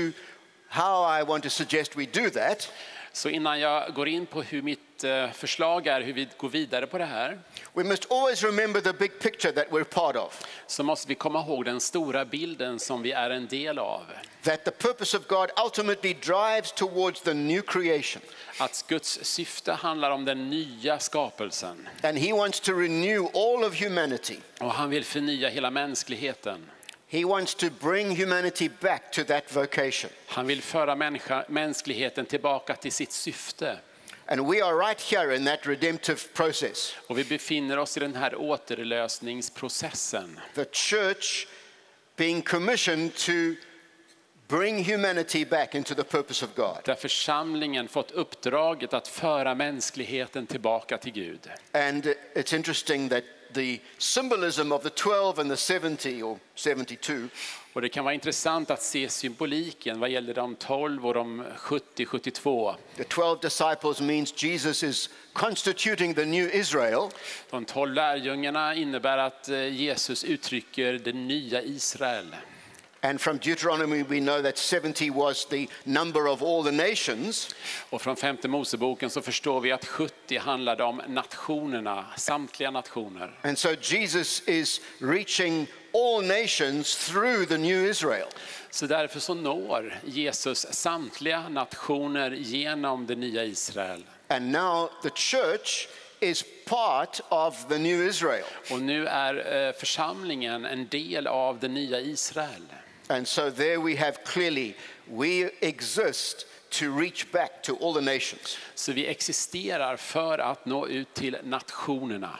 how 0.68 1.20
I 1.20 1.24
want 1.24 1.44
to 1.44 1.50
suggest 1.50 1.96
we 1.96 2.06
do 2.06 2.30
that, 2.30 2.72
Så 3.16 3.30
innan 3.30 3.60
jag 3.60 3.94
går 3.94 4.08
in 4.08 4.26
på 4.26 4.42
hur 4.42 4.62
mitt 4.62 5.04
eh, 5.04 5.32
förslag 5.32 5.88
är, 5.88 6.02
hur 6.02 6.14
vi 6.14 6.28
går 6.38 6.50
vidare 6.50 6.88
på 6.88 6.98
det 6.98 7.06
här, 7.06 7.40
we 7.74 7.84
must 7.84 8.12
always 8.12 8.44
remember 8.44 8.82
the 8.82 8.94
big 8.94 9.20
picture 9.20 9.54
that 9.54 9.68
we're 9.70 9.84
part 9.84 10.16
of. 10.16 10.46
så 10.68 10.84
måste 10.84 11.08
vi 11.08 11.16
komma 11.16 11.40
ihåg 11.40 11.66
den 11.66 11.80
stora 11.80 12.26
bilden 12.26 12.80
som 12.80 13.02
vi 13.02 13.12
är 13.12 13.30
en 13.30 13.48
del 13.48 13.80
av. 13.80 14.04
That 14.44 14.66
the 14.66 14.72
purpose 14.72 15.18
of 15.18 15.28
God 15.28 15.52
ultimately 15.58 16.14
drives 16.14 16.72
towards 16.72 17.22
the 17.22 17.34
new 17.34 17.62
creation. 17.62 18.22
Att 18.60 18.86
Guds 18.88 19.20
syfte 19.22 19.74
handlar 19.74 20.12
om 20.12 20.26
den 20.26 20.50
nya 20.50 21.00
skapelsen. 21.00 21.90
And 22.04 22.18
He 22.18 22.34
wants 22.34 22.60
to 22.60 22.74
renew 22.74 23.28
all 23.34 23.64
of 23.64 23.82
humanity. 23.82 24.38
Och 24.60 24.72
han 24.72 24.90
vill 24.90 25.04
förnya 25.04 25.50
hela 25.50 25.72
mänskligheten. 25.72 26.70
He 27.08 27.26
wants 27.26 27.56
to 27.56 27.70
bring 27.82 28.16
humanity 28.16 28.70
back 28.82 29.12
to 29.12 29.24
that 29.24 29.56
vocation. 29.56 30.12
Han 30.28 30.48
vill 30.48 30.62
föra 30.62 30.96
människa, 30.96 31.46
mänskligheten 31.48 32.26
tillbaka 32.26 32.76
till 32.76 32.92
sitt 32.92 33.12
syfte. 33.12 33.78
And 34.26 34.48
we 34.48 34.62
are 34.62 34.76
right 34.76 35.02
here 35.02 35.36
in 35.36 35.46
that 35.46 35.68
redemptive 35.68 36.20
process. 36.34 36.96
Och 37.08 37.18
vi 37.18 37.24
befinner 37.24 37.80
oss 37.80 37.98
i 37.98 38.00
den 38.00 38.16
här 38.16 38.36
återlösningsprocessen. 38.36 40.40
The 40.56 40.66
church 40.66 41.48
being 42.16 42.42
commissioned 42.42 43.16
to 43.16 43.32
bring 44.48 44.84
humanity 44.84 45.46
back 45.46 45.76
into 45.76 45.96
the 45.96 46.04
purpose 46.04 46.46
of 46.46 46.56
God. 46.56 46.78
Där 46.84 46.96
församlingen 46.96 47.88
fått 47.88 48.12
uppdraget 48.12 48.94
att 48.94 49.08
föra 49.08 49.56
mänskligheten 49.56 50.48
tillbaka 50.48 50.98
till 50.98 51.14
Gud. 51.14 51.50
And 51.72 52.06
it's 52.36 52.56
interesting 52.56 53.10
that 53.10 53.24
the 53.54 53.80
symbolism 53.98 54.72
of 54.72 54.84
the 54.84 54.90
12 54.90 55.40
and 55.40 55.50
the 55.50 55.80
70 55.80 56.24
or 56.24 56.40
72 56.56 57.30
Och 57.74 57.82
det 57.82 57.90
kan 57.90 58.04
vara 58.04 58.14
intressant 58.14 58.72
att 58.72 58.82
se 58.82 59.10
symboliken 59.10 60.00
vad 60.00 60.10
gäller 60.10 60.34
de 60.34 60.56
12 60.56 61.08
och 61.08 61.14
de 61.14 61.44
70-72. 61.58 62.76
The 62.98 63.04
12 63.04 63.40
disciples 63.40 64.02
means 64.02 64.44
Jesus 64.44 64.84
is 64.84 65.10
constituting 65.34 66.14
the 66.14 66.26
new 66.26 66.56
Israel, 66.56 67.10
De 67.50 67.66
12 67.66 67.94
lärjungarna 67.94 68.76
innebär 68.76 69.18
att 69.18 69.50
eh, 69.50 69.68
Jesus 69.68 70.24
uttrycker 70.24 70.94
det 70.94 71.14
nya 71.14 71.62
Israel. 71.62 72.36
And 73.04 73.22
from 73.22 73.38
Deuteronomy 73.38 74.04
we 74.04 74.20
know 74.20 74.42
that 74.42 74.58
70 74.58 75.10
was 75.10 75.46
the 75.46 75.70
number 75.86 76.28
of 76.28 76.42
all 76.42 76.64
the 76.64 76.72
nations. 76.72 77.56
Och 77.90 78.02
från 78.02 78.16
femte 78.16 78.48
Moseboken 78.48 79.10
så 79.10 79.22
förstår 79.22 79.62
vi 79.62 79.72
att 79.72 79.86
70 79.86 80.38
handlade 80.38 80.84
om 80.84 81.02
nationerna, 81.08 82.06
samtliga 82.18 82.72
nationer. 82.72 83.40
And 83.42 83.58
so 83.58 83.76
Jesus 83.82 84.48
is 84.48 84.82
reaching 85.00 85.68
all 85.94 86.22
nations 86.22 87.08
through 87.08 87.46
the 87.46 87.58
new 87.58 87.86
Israel. 87.86 88.28
Så 88.70 88.88
därför 88.88 89.20
så 89.20 89.34
når 89.34 90.00
Jesus 90.06 90.66
samtliga 90.72 91.50
nationer 91.50 92.32
genom 92.32 93.06
det 93.06 93.16
nya 93.16 93.44
Israel. 93.44 94.04
And 94.28 94.52
now 94.52 94.90
the 95.02 95.10
church 95.10 95.88
is 96.20 96.44
part 96.66 97.22
of 97.30 97.68
the 97.70 97.78
new 97.78 98.08
Israel. 98.08 98.46
Och 98.72 98.82
nu 98.82 99.08
är 99.08 99.68
eh, 99.68 99.74
församlingen 99.74 100.66
en 100.66 100.88
del 100.88 101.28
av 101.28 101.60
det 101.60 101.68
nya 101.68 102.00
Israel. 102.00 102.64
And 103.08 103.28
so 103.28 103.52
there 103.52 103.78
we 103.80 103.96
have 103.96 104.18
clearly, 104.26 104.76
we 105.08 105.50
exist 105.62 106.46
to 106.70 107.00
reach 107.00 107.32
back 107.32 107.64
to 107.64 107.76
all 107.82 107.94
the 107.94 108.02
nations. 108.02 108.58
Så 108.76 108.92
vi 108.94 109.08
existerar 109.08 109.98
för 109.98 110.38
att 110.38 110.66
nå 110.66 110.88
ut 110.88 111.14
till 111.14 111.38
nationerna. 111.44 112.40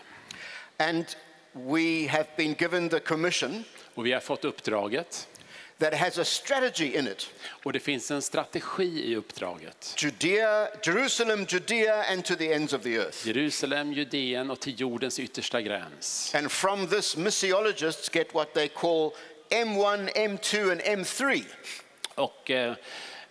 And 0.78 1.06
we 1.54 2.08
have 2.08 2.28
been 2.38 2.56
given 2.60 2.90
the 2.90 3.00
commission 3.00 3.64
Och 3.96 4.06
vi 4.06 4.12
har 4.12 4.20
fått 4.20 4.46
uppdraget. 4.46 5.28
that 5.80 5.94
has 5.94 6.18
a 6.18 6.26
strategy 6.26 6.98
in 6.98 7.08
it. 7.08 7.30
Och 7.64 7.74
det 7.74 7.80
finns 7.80 8.12
en 8.12 8.22
strategi 8.22 9.12
i 9.12 9.16
uppdraget. 9.16 9.96
Judea, 9.98 10.68
Jerusalem, 10.84 11.46
Judea, 11.50 12.04
and 12.12 12.26
to 12.26 12.36
the 12.36 12.54
ends 12.54 12.74
of 12.74 12.84
the 12.84 12.96
earth. 12.96 13.28
Jerusalem, 13.28 13.94
Judeen 13.94 14.52
och 14.52 14.60
till 14.60 14.80
jordens 14.80 15.20
yttersta 15.20 15.62
gräns. 15.62 16.36
And 16.36 16.52
from 16.52 16.88
this, 16.88 17.18
missiologists 17.18 18.10
get 18.16 18.34
what 18.34 18.54
they 18.54 18.68
call 18.68 19.12
M1, 19.54 20.10
M2, 20.16 20.72
and 20.72 20.82
M3. 20.82 21.44
Och 22.16 22.52
eh, 22.52 22.74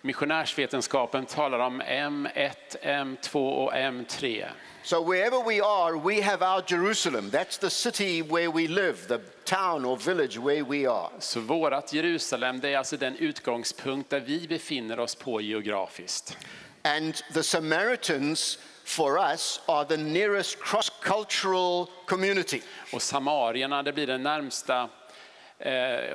missionärsvetenskapen 0.01 1.25
talar 1.25 1.59
om 1.59 1.81
M1, 1.81 2.51
M2 2.81 3.49
och 3.49 3.73
M3. 3.73 4.45
So 4.83 5.03
wherever 5.03 5.43
we 5.43 5.61
are, 5.61 5.97
we 5.97 6.21
have 6.21 6.41
our 6.41 6.61
Jerusalem. 6.67 7.31
That's 7.31 7.57
the 7.57 7.69
city 7.69 8.21
where 8.21 8.51
we 8.51 8.67
live, 8.67 9.07
the 9.07 9.19
town 9.45 9.85
or 9.85 9.97
village 9.97 10.37
where 10.37 10.63
we 10.63 10.89
are. 10.89 11.09
Så 11.19 11.39
vårat 11.39 11.93
Jerusalem, 11.93 12.59
det 12.59 12.69
är 12.69 12.77
alltså 12.77 12.97
den 12.97 13.15
utgångspunkt 13.15 14.09
där 14.09 14.19
vi 14.19 14.47
befinner 14.47 14.99
oss 14.99 15.15
på 15.15 15.41
geografiskt. 15.41 16.37
And 16.83 17.15
the 17.33 17.43
Samaritans, 17.43 18.59
for 18.83 19.17
us, 19.31 19.61
are 19.65 19.85
the 19.85 19.97
nearest 19.97 20.59
cross 20.59 20.91
cultural 21.01 21.87
community. 22.07 22.61
Och 22.93 23.01
samarierna, 23.01 23.83
det 23.83 23.93
blir 23.93 24.07
den 24.07 24.23
närmsta 24.23 24.89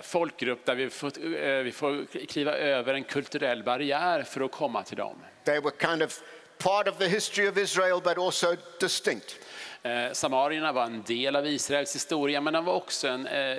folkgrupp 0.02 0.66
där 0.66 0.74
vi 0.74 0.90
får, 0.90 1.06
eh, 1.06 1.62
vi 1.62 1.72
får 1.72 2.26
kliva 2.26 2.52
över 2.52 2.94
en 2.94 3.04
kulturell 3.04 3.62
barriär 3.62 4.22
för 4.22 4.40
att 4.40 4.52
komma 4.52 4.82
till 4.82 4.96
dem. 4.96 5.16
They 5.44 5.60
were 5.60 5.72
kind 5.80 6.02
of 6.02 6.22
part 6.58 6.88
of 6.88 6.98
the 6.98 7.08
history 7.08 7.48
of 7.48 7.58
Israel, 7.58 8.00
but 8.04 8.18
also 8.18 8.56
distinct. 8.80 9.38
Eh, 9.82 10.12
samarierna 10.12 10.72
var 10.72 10.84
en 10.84 11.02
del 11.02 11.36
av 11.36 11.46
Israels 11.46 11.94
historia, 11.94 12.40
men 12.40 12.52
de 12.52 12.64
var 12.64 12.74
också 12.74 13.08
en, 13.08 13.26
eh, 13.26 13.58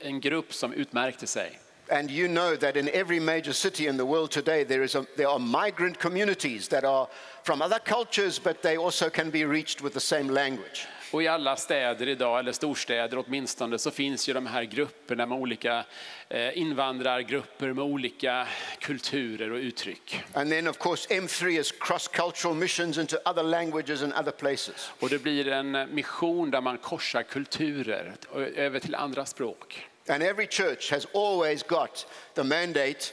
en 0.00 0.20
grupp 0.20 0.54
som 0.54 0.72
utmärkte 0.72 1.26
sig. 1.26 1.58
And 1.88 2.10
you 2.10 2.28
know 2.28 2.56
that 2.56 2.76
in 2.76 2.88
every 2.88 3.20
major 3.20 3.52
city 3.52 3.86
in 3.86 3.96
the 3.96 4.04
world 4.04 4.30
today, 4.30 4.64
there, 4.64 4.84
is 4.84 4.94
a, 4.94 5.04
there 5.16 5.28
are 5.28 5.38
migrant 5.38 5.98
communities 5.98 6.68
that 6.68 6.84
are 6.84 7.06
from 7.42 7.62
other 7.62 7.78
cultures, 7.78 8.42
but 8.42 8.62
they 8.62 8.76
also 8.76 9.10
can 9.10 9.30
be 9.30 9.44
reached 9.44 9.80
with 9.82 9.94
the 9.94 10.00
same 10.00 10.32
language. 10.32 10.86
Och 11.10 11.22
i 11.22 11.28
alla 11.28 11.56
städer 11.56 12.08
idag, 12.08 12.38
eller 12.38 12.52
storstäder 12.52 13.24
åtminstone, 13.26 13.78
så 13.78 13.90
finns 13.90 14.28
ju 14.28 14.32
de 14.32 14.46
här 14.46 14.64
grupperna 14.64 15.26
med 15.26 15.38
olika 15.38 15.84
eh, 16.28 16.58
invandrargrupper 16.58 17.72
med 17.72 17.84
olika 17.84 18.46
kulturer 18.80 19.52
och 19.52 19.58
uttryck. 19.58 20.22
And 20.32 20.50
then, 20.50 20.68
of 20.68 20.78
course, 20.78 21.14
M3 21.14 21.60
is 21.60 21.72
cross 21.72 22.08
cultural 22.08 22.54
missions 22.54 22.98
into 22.98 23.16
other 23.24 23.42
languages 23.42 24.02
and 24.02 24.12
other 24.12 24.30
places. 24.30 24.92
Och 25.00 25.08
det 25.08 25.18
blir 25.18 25.48
en 25.48 25.94
mission 25.94 26.50
där 26.50 26.60
man 26.60 26.78
korsar 26.78 27.22
kulturer 27.22 28.12
och 28.28 28.40
över 28.42 28.80
till 28.80 28.94
andra 28.94 29.26
språk. 29.26 29.86
And 30.08 30.22
every 30.22 30.46
church 30.46 30.92
has 30.92 31.06
always 31.14 31.62
got 31.62 32.06
the 32.34 32.42
mandate 32.42 33.12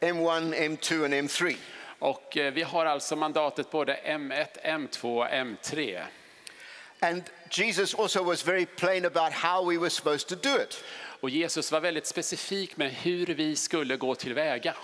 M1, 0.00 0.54
M2, 0.54 1.04
and 1.04 1.14
M3. 1.14 1.56
Och 1.98 2.36
eh, 2.36 2.52
vi 2.52 2.62
har 2.62 2.86
alltså 2.86 3.16
mandatet 3.16 3.70
både 3.70 3.94
M1, 4.04 4.46
M2 4.64 5.18
och 5.18 5.26
M3. 5.26 6.02
And 7.00 7.22
Jesus 7.50 7.94
also 7.94 8.22
was 8.22 8.42
very 8.42 8.66
plain 8.66 9.04
about 9.04 9.32
how 9.32 9.68
we 9.68 9.78
were 9.78 9.90
supposed 9.90 10.28
to 10.28 10.36
do 10.36 10.62
it. 10.62 10.84
Och 11.20 11.30
Jesus 11.30 11.72
var 11.72 11.80
väldigt 11.80 12.06
specifik 12.06 12.76
med 12.76 12.92
hur 12.92 13.26
vi 13.26 13.56
skulle 13.56 13.96
gå 13.96 14.14
tillväga. 14.14 14.74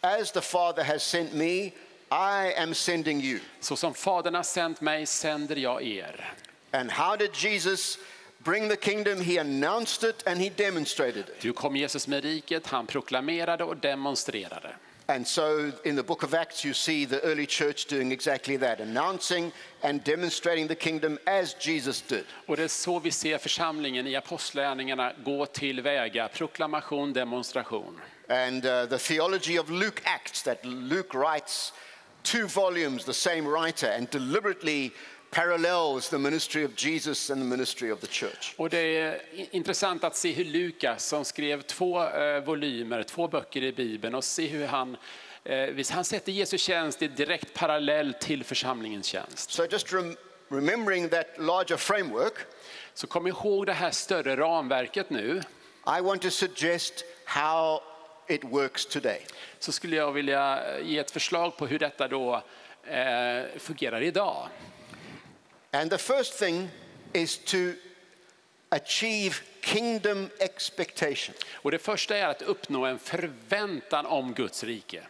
As 0.00 0.32
the 0.32 0.40
Father 0.40 0.84
has 0.84 1.02
sent 1.02 1.34
me, 1.34 1.72
I 2.10 2.54
am 2.56 2.74
sending 2.74 3.20
you. 3.20 3.40
Så 3.60 3.76
som 3.76 3.94
Fadern 3.94 4.34
har 4.34 4.42
sänt 4.42 4.80
mig 4.80 5.06
sänder 5.06 5.56
jag 5.56 5.82
er. 5.82 6.34
And 6.70 6.90
how 6.90 7.16
did 7.16 7.30
Jesus 7.34 7.98
bring 8.38 8.68
the 8.68 8.76
kingdom? 8.76 9.20
He 9.20 9.40
announced 9.40 10.10
it 10.10 10.26
and 10.26 10.40
he 10.40 10.50
demonstrated 10.56 11.28
it. 11.28 11.40
Du 11.40 11.52
kom 11.52 11.76
Jesus 11.76 12.08
med 12.08 12.24
riket, 12.24 12.66
han 12.66 12.86
proklamerade 12.86 13.64
och 13.64 13.76
demonstrerade. 13.76 14.74
And 15.10 15.26
so 15.26 15.72
in 15.84 15.96
the 15.96 16.04
book 16.04 16.22
of 16.22 16.34
Acts, 16.34 16.64
you 16.64 16.72
see 16.72 17.04
the 17.04 17.20
early 17.22 17.44
church 17.44 17.86
doing 17.86 18.12
exactly 18.12 18.56
that, 18.58 18.80
announcing 18.80 19.52
and 19.82 20.04
demonstrating 20.04 20.68
the 20.68 20.76
kingdom 20.76 21.18
as 21.26 21.54
Jesus 21.54 22.00
did. 22.00 22.24
Och 22.46 22.56
det 22.56 22.62
är 22.62 22.68
så 22.68 22.98
vi 22.98 23.10
ser 23.10 23.38
församlingen 23.38 24.06
i 24.06 24.16
apostlagärningarna 24.16 25.12
gå 25.24 25.46
till 25.46 25.80
väga, 25.80 26.28
proklamation, 26.28 27.12
demonstration. 27.12 28.00
And 28.28 28.66
uh, 28.66 28.86
the 28.86 28.98
theology 28.98 29.58
of 29.58 29.70
Luke 29.70 30.02
Acts, 30.04 30.42
that 30.42 30.64
Luke 30.64 31.12
writes 31.14 31.72
two 32.22 32.46
volumes, 32.46 33.04
the 33.04 33.14
same 33.14 33.48
writer, 33.48 33.88
and 33.88 34.10
deliberately 34.10 34.92
parallels 35.30 36.08
the 36.08 36.18
ministry 36.18 36.64
of 36.64 36.70
Jesus 36.76 37.30
and 37.30 37.40
the 37.40 37.46
ministry 37.46 37.92
of 37.92 38.00
the 38.00 38.06
church. 38.06 38.54
Och 38.56 38.70
det 38.70 38.78
är 38.98 39.20
intressant 39.50 40.04
att 40.04 40.16
se 40.16 40.32
hur 40.32 40.44
Lukas, 40.44 41.04
som 41.06 41.24
skrev 41.24 41.62
två 41.62 42.04
eh, 42.08 42.40
volymer, 42.44 43.02
två 43.02 43.28
böcker 43.28 43.62
i 43.62 43.72
Bibeln, 43.72 44.14
och 44.14 44.24
se 44.24 44.46
hur 44.46 44.66
han, 44.66 44.96
eh, 45.44 45.68
han 45.90 46.04
sätter 46.04 46.32
Jesu 46.32 46.58
tjänst 46.58 47.02
i 47.02 47.08
direkt 47.08 47.54
parallell 47.54 48.14
till 48.20 48.44
församlingens 48.44 49.06
tjänst. 49.06 49.50
So 49.50 49.66
just 49.70 49.92
rem- 49.92 50.16
remembering 50.48 51.08
that 51.08 51.26
larger 51.38 51.76
framework, 51.76 52.34
Så 52.94 53.06
kom 53.06 53.26
ihåg 53.26 53.66
det 53.66 53.72
här 53.72 53.90
större 53.90 54.36
ramverket 54.36 55.10
nu, 55.10 55.42
I 55.98 56.00
want 56.00 56.22
to 56.22 56.30
suggest 56.30 57.04
how 57.24 57.80
it 58.28 58.44
works 58.44 58.86
today. 58.86 59.26
så 59.58 59.72
skulle 59.72 59.96
jag 59.96 60.12
vilja 60.12 60.74
eh, 60.78 60.86
ge 60.86 60.98
ett 60.98 61.10
förslag 61.10 61.56
på 61.56 61.66
hur 61.66 61.78
detta 61.78 62.08
då 62.08 62.42
eh, 62.84 63.58
fungerar 63.58 64.00
idag. 64.02 64.48
And 65.72 65.90
the 65.90 65.98
first 65.98 66.34
thing 66.38 66.68
is 67.12 67.38
to 67.38 67.74
achieve 68.70 69.34
kingdom 69.60 70.30
expectation. 70.38 71.34
Och 71.52 71.70
det 71.70 71.78
första 71.78 72.16
är 72.16 72.26
att 72.26 72.42
uppnå 72.42 72.84
en 72.84 72.98
förväntan 72.98 74.06
om 74.06 74.34
Guds 74.34 74.64
rike. 74.64 75.02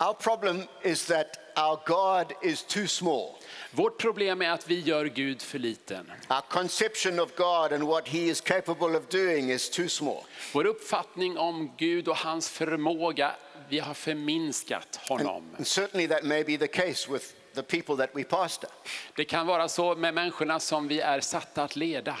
Our 0.00 0.14
problem 0.14 0.62
is 0.82 1.06
that 1.06 1.26
our 1.56 1.80
God 1.86 2.32
is 2.42 2.62
too 2.62 2.86
small. 2.86 3.34
Vårt 3.72 3.98
problem 3.98 4.42
är 4.42 4.50
att 4.50 4.70
vi 4.70 4.80
gör 4.80 5.04
Gud 5.04 5.42
för 5.42 5.58
liten. 5.58 6.12
Our 6.30 6.42
conception 6.48 7.20
of 7.20 7.34
God 7.36 7.72
and 7.72 7.82
what 7.82 8.08
he 8.08 8.18
is 8.18 8.40
capable 8.40 8.98
of 8.98 9.08
doing 9.08 9.50
is 9.50 9.70
too 9.70 9.88
small. 9.88 10.24
Vår 10.52 10.66
uppfattning 10.66 11.38
om 11.38 11.72
Gud 11.76 12.08
och 12.08 12.16
hans 12.16 12.48
förmåga, 12.48 13.32
vi 13.68 13.78
har 13.78 13.94
förminskat 13.94 15.00
honom. 15.08 15.54
And 15.56 15.66
certainly 15.66 16.08
that 16.08 16.22
may 16.24 16.44
be 16.44 16.58
the 16.58 16.68
case 16.68 17.12
with 17.12 17.26
the 17.58 17.76
people 17.76 17.96
that 17.96 18.16
we 18.16 18.24
pastor. 18.24 18.70
Det 19.16 19.24
kan 19.24 19.46
vara 19.46 19.68
så 19.68 19.94
med 19.94 20.14
människorna 20.14 20.60
som 20.60 20.88
vi 20.88 21.00
är 21.00 21.20
satta 21.20 21.62
att 21.62 21.76
leda. 21.76 22.16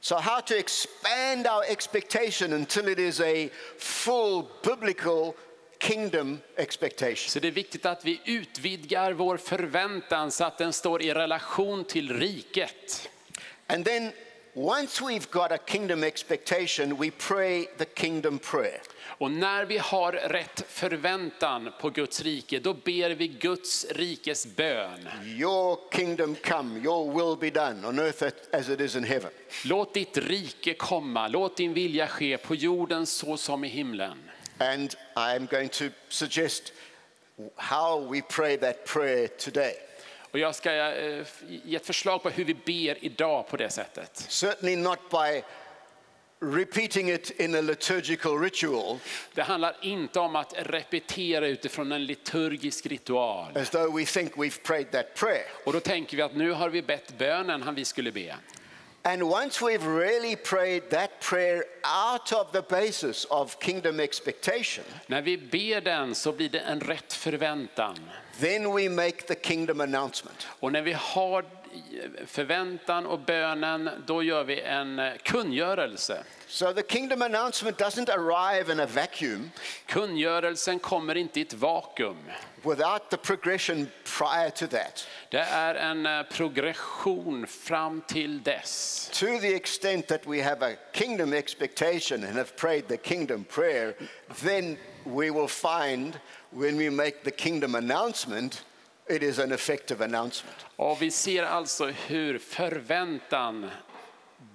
So, 0.00 0.14
how 0.14 0.40
to 0.40 0.54
expand 0.54 1.46
our 1.46 1.64
expectation 1.64 2.52
until 2.52 2.88
it 2.88 2.98
is 2.98 3.20
a 3.20 3.48
full 3.78 4.44
biblical 4.64 5.32
kingdom 5.78 6.38
expectation. 6.56 7.30
Så 7.30 7.40
det 7.40 7.48
är 7.48 7.52
viktigt 7.52 7.86
att 7.86 8.04
vi 8.04 8.20
utvidgar 8.24 9.12
vår 9.12 9.36
förväntan 9.36 10.30
så 10.30 10.44
att 10.44 10.58
den 10.58 10.72
står 10.72 11.02
i 11.02 11.14
relation 11.14 11.84
till 11.84 12.18
riket. 12.18 13.08
And 13.66 13.84
then, 13.84 14.12
once 14.56 15.02
we've 15.02 15.30
got 15.30 15.52
a 15.52 15.58
kingdom 15.58 16.02
expectation, 16.02 16.96
we 16.96 17.10
pray 17.10 17.68
the 17.76 17.84
kingdom 17.84 18.38
prayer. 18.38 18.80
Och 19.18 19.30
när 19.30 19.64
vi 19.64 19.78
har 19.78 20.12
rätt 20.12 20.64
förväntan 20.68 21.72
på 21.80 21.90
Guds 21.90 22.20
rike, 22.20 22.58
då 22.58 22.74
ber 22.74 23.10
vi 23.10 23.28
Guds 23.28 23.86
rikes 23.90 24.46
bön. 24.46 25.08
Your 25.24 25.78
kingdom 25.92 26.36
come, 26.44 26.80
your 26.80 27.14
will 27.14 27.36
be 27.40 27.60
done 27.60 27.88
on 27.88 27.98
earth 27.98 28.22
as 28.52 28.68
it 28.68 28.80
is 28.80 28.96
in 28.96 29.04
heaven. 29.04 29.30
Låt 29.64 29.94
ditt 29.94 30.16
rike 30.16 30.74
komma, 30.74 31.28
låt 31.28 31.56
din 31.56 31.74
vilja 31.74 32.08
ske 32.08 32.38
på 32.38 32.54
jorden 32.54 33.06
så 33.06 33.36
som 33.36 33.64
i 33.64 33.68
himlen. 33.68 34.18
And 34.58 34.94
I'm 35.14 35.46
going 35.46 35.68
to 35.68 35.84
suggest 36.08 36.72
how 37.56 38.08
we 38.10 38.22
pray 38.22 38.56
that 38.56 38.84
prayer 38.86 39.28
today. 39.28 39.85
Och 40.36 40.40
jag 40.40 40.54
ska 40.54 40.72
eh, 40.72 41.26
ge 41.48 41.76
ett 41.76 41.86
förslag 41.86 42.22
på 42.22 42.30
hur 42.30 42.44
vi 42.44 42.54
ber 42.54 43.04
idag 43.04 43.48
på 43.48 43.56
det 43.56 43.70
sättet. 43.70 44.16
Certainly 44.28 44.76
not 44.76 44.98
by 45.10 45.42
repeating 46.40 47.10
it 47.10 47.30
in 47.30 47.54
a 47.54 47.60
liturgical 47.60 48.40
ritual 48.40 48.98
Det 49.34 49.42
handlar 49.42 49.76
inte 49.80 50.20
om 50.20 50.36
att 50.36 50.54
repetera 50.56 51.46
utifrån 51.46 51.92
en 51.92 52.04
liturgisk 52.04 52.86
ritual. 52.86 53.56
as 53.56 53.70
though 53.70 53.96
we 53.98 54.04
think 54.04 54.32
we've 54.34 54.62
prayed 54.62 54.90
that 54.90 55.14
prayer. 55.14 55.46
Och 55.64 55.72
då 55.72 55.80
tänker 55.80 56.16
vi 56.16 56.22
att 56.22 56.36
nu 56.36 56.50
har 56.50 56.68
vi 56.68 56.82
bett 56.82 57.18
bönen 57.18 57.62
han 57.62 57.74
vi 57.74 57.84
skulle 57.84 58.12
be. 58.12 58.36
And 59.02 59.22
once 59.22 59.64
we've 59.64 59.98
really 59.98 60.36
prayed 60.36 60.90
that 60.90 61.10
prayer 61.30 61.64
out 62.12 62.32
of 62.32 62.52
the 62.52 62.62
basis 62.62 63.24
of 63.24 63.56
kingdom 63.60 64.00
expectation, 64.00 64.84
När 65.06 65.22
vi 65.22 65.38
ber 65.38 65.80
den 65.80 66.14
så 66.14 66.32
blir 66.32 66.48
det 66.48 66.60
en 66.60 66.80
rätt 66.80 67.12
förväntan. 67.12 67.96
Then 68.40 68.72
we 68.76 68.88
make 68.88 69.26
the 69.26 69.34
kingdom 69.34 69.80
announcement. 69.80 70.46
Och 70.60 70.72
när 70.72 70.82
vi 70.82 70.92
har 70.92 71.44
förväntan 72.26 73.06
och 73.06 73.18
bönen, 73.18 73.90
då 74.06 74.22
gör 74.22 74.44
vi 74.44 74.60
en 74.60 75.00
kungörelse. 75.22 76.24
So 76.48 76.72
the 76.72 76.82
kingdom 76.82 77.22
announcement 77.22 77.78
doesn't 77.78 78.10
arrive 78.10 78.72
in 78.72 78.80
a 78.80 78.86
vacuum 78.86 79.50
Kungörelsen 79.86 80.78
kommer 80.78 81.14
inte 81.16 81.40
i 81.40 81.42
ett 81.42 81.54
vakuum. 81.54 82.16
without 82.66 83.10
the 83.10 83.16
progression 83.16 83.88
prior 84.04 84.50
to 84.50 84.66
that. 84.66 85.06
Det 85.30 85.38
är 85.38 85.74
en 85.74 86.06
eh, 86.06 86.22
progression 86.22 87.46
fram 87.46 88.02
till 88.06 88.42
dess. 88.42 89.10
To 89.12 89.38
the 89.40 89.54
extent 89.54 90.08
that 90.08 90.26
we 90.26 90.42
have 90.42 90.62
a 90.62 90.76
kingdom 90.92 91.32
expectation 91.32 92.24
and 92.24 92.36
have 92.36 92.56
prayed 92.56 92.88
the 92.88 92.96
kingdom 92.96 93.44
prayer, 93.44 93.94
then 94.44 94.76
we 95.04 95.30
will 95.30 95.48
find 95.48 96.18
when 96.56 96.78
we 96.78 96.90
make 96.90 97.22
the 97.22 97.30
kingdom 97.30 97.74
announcement, 97.74 98.64
it 99.06 99.22
is 99.22 99.38
an 99.38 99.52
effective 99.52 100.04
announcement. 100.04 100.56
Och 100.76 101.02
vi 101.02 101.10
ser 101.10 101.42
alltså 101.42 101.86
hur 101.86 102.38
förväntan, 102.38 103.70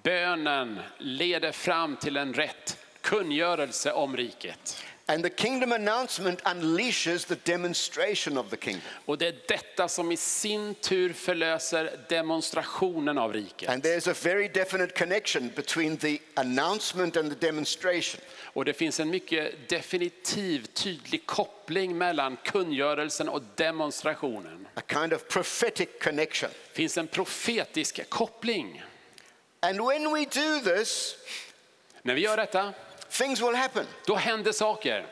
bönen 0.03 0.79
leder 0.97 1.51
fram 1.51 1.95
till 1.95 2.17
en 2.17 2.33
rätt 2.33 2.77
kungörelse 3.01 3.91
om 3.91 4.17
riket. 4.17 4.83
And 5.05 5.23
the 5.23 5.29
kingdom 5.29 5.71
announcement 5.71 6.41
unleashes 6.45 7.25
the 7.25 7.35
demonstration 7.35 8.37
of 8.37 8.49
the 8.49 8.57
kingdom. 8.57 8.81
Och 9.05 9.17
det 9.17 9.27
är 9.27 9.35
detta 9.47 9.87
som 9.87 10.11
i 10.11 10.17
sin 10.17 10.75
tur 10.75 11.13
förlöser 11.13 11.99
demonstrationen 12.09 13.17
av 13.17 13.33
riket. 13.33 13.69
And 13.69 13.83
there's 13.83 14.11
a 14.11 14.15
very 14.23 14.47
definite 14.47 14.93
connection 14.99 15.51
between 15.55 15.97
the 15.97 16.19
announcement 16.33 17.17
and 17.17 17.29
the 17.29 17.47
demonstration. 17.47 18.21
Och 18.43 18.65
det 18.65 18.73
finns 18.73 18.99
en 18.99 19.09
mycket 19.09 19.69
definitiv, 19.69 20.65
tydlig 20.65 21.25
koppling 21.25 21.97
mellan 21.97 22.37
kungörelsen 22.43 23.29
och 23.29 23.41
demonstrationen. 23.55 24.67
A 24.75 24.81
kind 24.89 25.13
of 25.13 25.27
prophetic 25.27 25.89
connection. 26.03 26.49
Det 26.49 26.75
finns 26.75 26.97
en 26.97 27.07
profetisk 27.07 28.09
koppling. 28.09 28.83
And 29.59 29.87
when 29.87 30.13
we 30.13 30.25
do 30.25 30.75
this, 30.75 31.15
När 32.03 32.13
vi 32.13 32.21
gör 32.21 32.37
detta, 32.37 32.73
things 33.11 33.41
will 33.41 33.55
happen. 33.55 33.85
då 34.05 34.15
händer 34.15 34.51
saker. 34.51 35.05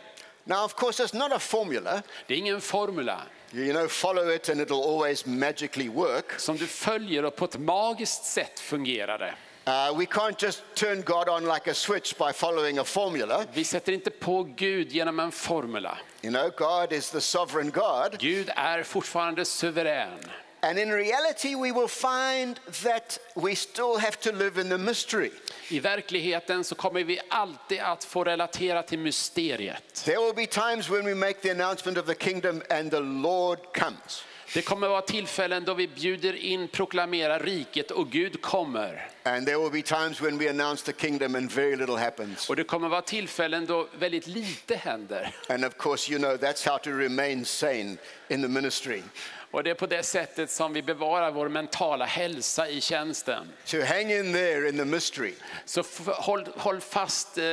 Now, 0.44 0.66
of 0.66 0.76
course, 0.76 1.04
it's 1.04 1.16
not 1.16 1.32
a 1.32 1.40
formula. 1.40 2.02
Det 2.28 2.34
är 2.34 2.38
ingen 2.38 2.62
formula 2.62 3.22
You 3.52 3.74
know, 3.74 3.88
follow 3.88 4.30
it 4.30 4.50
and 4.50 4.62
it'll 4.62 4.84
always 4.84 5.26
magically 5.26 5.90
work. 5.90 6.40
som 6.40 6.58
du 6.58 6.68
följer 6.68 7.26
och 7.26 7.36
på 7.36 7.46
ett 7.46 7.58
magiskt 7.58 8.24
sätt 8.24 8.60
fungerar 8.60 9.18
det. 9.18 9.34
Uh, 9.68 9.98
we 9.98 10.06
can't 10.06 10.44
just 10.44 10.64
turn 10.76 11.02
God 11.02 11.30
on 11.30 11.44
like 11.46 11.72
a 11.72 11.74
switch 11.74 12.18
by 12.18 12.34
following 12.34 12.80
a 12.80 12.84
formula. 12.84 13.46
Vi 13.54 13.64
sätter 13.64 13.92
inte 13.92 14.10
på 14.10 14.44
Gud 14.44 14.92
genom 14.92 15.20
en 15.20 15.32
formula. 15.32 15.98
You 16.22 16.34
know, 16.34 16.50
God 16.58 16.94
is 16.94 17.12
the 17.12 17.22
sovereign 17.22 17.72
God. 17.72 18.20
Gud 18.20 18.50
är 18.56 18.84
fortfarande 18.84 19.46
suverän. 19.46 20.20
And 20.62 20.78
in 20.78 20.92
reality, 20.92 21.56
we 21.56 21.72
will 21.72 21.88
find 21.88 22.60
that 22.84 23.18
we 23.36 23.56
still 23.56 23.98
have 23.98 24.20
to 24.20 24.32
live 24.32 24.62
in 24.62 24.70
the 24.70 24.78
mystery. 24.78 25.32
I 25.70 25.80
verkligheten 25.80 26.64
så 26.64 26.76
kommer 26.76 27.04
vi 27.04 27.20
alltid 27.30 27.80
att 27.80 28.04
få 28.04 28.24
relatera 28.24 28.84
till 28.84 29.00
mysteriet. 29.00 30.04
There 30.06 30.20
will 30.20 30.36
be 30.36 30.46
times 30.46 30.90
when 30.90 31.06
we 31.06 31.16
make 31.16 31.42
the 31.42 31.50
announcement 31.52 31.98
of 31.98 32.06
the 32.06 32.16
kingdom 32.16 32.62
and 32.70 32.92
the 32.92 33.00
Lord 33.00 33.60
comes. 33.74 34.24
Det 34.54 34.62
kommer 34.62 34.88
vara 34.88 35.02
tillfällen 35.02 35.66
då 35.66 35.74
vi 35.74 35.88
bjuder 35.88 36.34
in, 36.36 36.68
proklamerar 36.68 37.40
riket 37.40 37.92
och 37.92 38.12
Gud 38.12 38.42
kommer. 38.42 39.08
And 39.24 39.46
there 39.46 39.58
will 39.58 39.72
be 39.72 39.82
times 39.82 40.22
when 40.22 40.38
we 40.38 40.50
announce 40.50 40.86
the 40.86 40.94
kingdom 40.94 41.36
and 41.36 41.52
very 41.52 41.76
little 41.76 41.98
happens. 41.98 42.50
Och 42.50 42.56
det 42.56 42.64
kommer 42.64 42.90
vara 42.90 43.02
tillfällen 43.02 43.66
då 43.66 43.88
väldigt 44.00 44.28
lite 44.28 44.76
händer. 44.76 45.36
And 45.50 45.66
of 45.66 45.78
course, 45.78 46.12
you 46.12 46.20
know, 46.20 46.38
that's 46.38 46.70
how 46.70 46.78
to 46.78 46.90
remain 46.92 47.46
sane 47.46 47.98
in 48.28 48.42
the 48.42 48.48
ministry. 48.48 49.04
Och 49.52 49.64
det 49.64 49.70
är 49.70 49.76
på 49.76 49.86
det 49.86 50.04
sättet 50.04 50.52
som 50.52 50.74
vi 50.74 50.82
bevarar 50.82 51.32
vår 51.32 51.50
mentala 51.50 52.06
hälsa 52.06 52.70
i 52.70 52.82
tjänsten. 52.82 53.52
To 53.66 53.78
hang 53.82 54.12
in 54.12 54.34
there 54.34 54.70
in 54.70 54.78
the 54.78 54.86
mystery. 54.86 55.34
Så 55.66 55.84
håll, 56.08 56.46
håll 56.56 56.82
fast, 56.82 57.38
eh, 57.38 57.44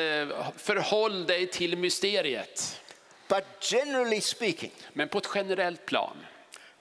förhåll 0.57 1.27
dig 1.27 1.47
till 1.47 1.79
mysteriet. 1.79 2.81
But 3.29 3.45
generally 3.61 4.21
speaking, 4.21 4.73
Men 4.93 5.09
på 5.09 5.19
ett 5.19 5.29
generellt 5.35 5.87
plan. 5.87 6.17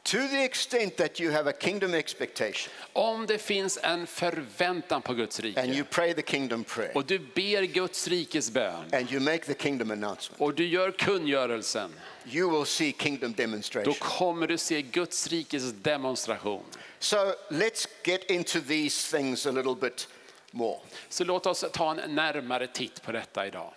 To 0.03 0.17
the 0.17 0.43
extent 0.43 0.97
that 0.97 1.19
you 1.19 1.31
have 1.31 1.49
a 1.49 1.53
kingdom 1.59 1.93
expectation 1.93 2.73
Om 2.93 3.25
det 3.25 3.37
finns 3.37 3.79
en 3.83 4.07
förväntan 4.07 5.01
på 5.01 5.13
Guds 5.13 5.39
and 5.39 5.45
rike 5.45 5.65
you 5.65 5.83
pray 5.83 6.13
the 6.13 6.21
kingdom 6.21 6.63
prayer 6.63 6.97
och 6.97 7.05
du 7.05 7.19
ber 7.19 7.63
Guds 7.63 8.07
rikes 8.07 8.51
bön 8.51 8.93
and 8.93 9.11
you 9.11 9.21
make 9.21 9.39
the 9.39 9.53
kingdom 9.53 9.91
announcement, 9.91 10.41
och 10.41 10.53
du 10.53 10.67
gör 10.67 10.91
kungörelsen, 10.91 11.93
you 12.27 12.49
will 12.49 12.65
see 12.65 12.91
kingdom 12.91 13.31
då 13.31 13.43
demonstration. 13.43 13.93
kommer 13.99 14.47
du 14.47 14.57
se 14.57 14.81
Guds 14.81 15.27
rikes 15.27 15.71
demonstration. 15.71 16.63
So 16.99 17.17
let's 17.49 17.87
get 18.03 18.31
into 18.31 18.59
these 18.61 19.17
things 19.17 19.45
a 19.45 19.51
little 19.51 19.75
bit 19.75 20.07
more. 20.51 20.79
Så 21.09 21.23
låt 21.23 21.45
oss 21.45 21.65
ta 21.73 21.91
en 21.91 22.15
närmare 22.15 22.67
titt 22.67 23.01
på 23.01 23.11
detta 23.11 23.47
idag. 23.47 23.73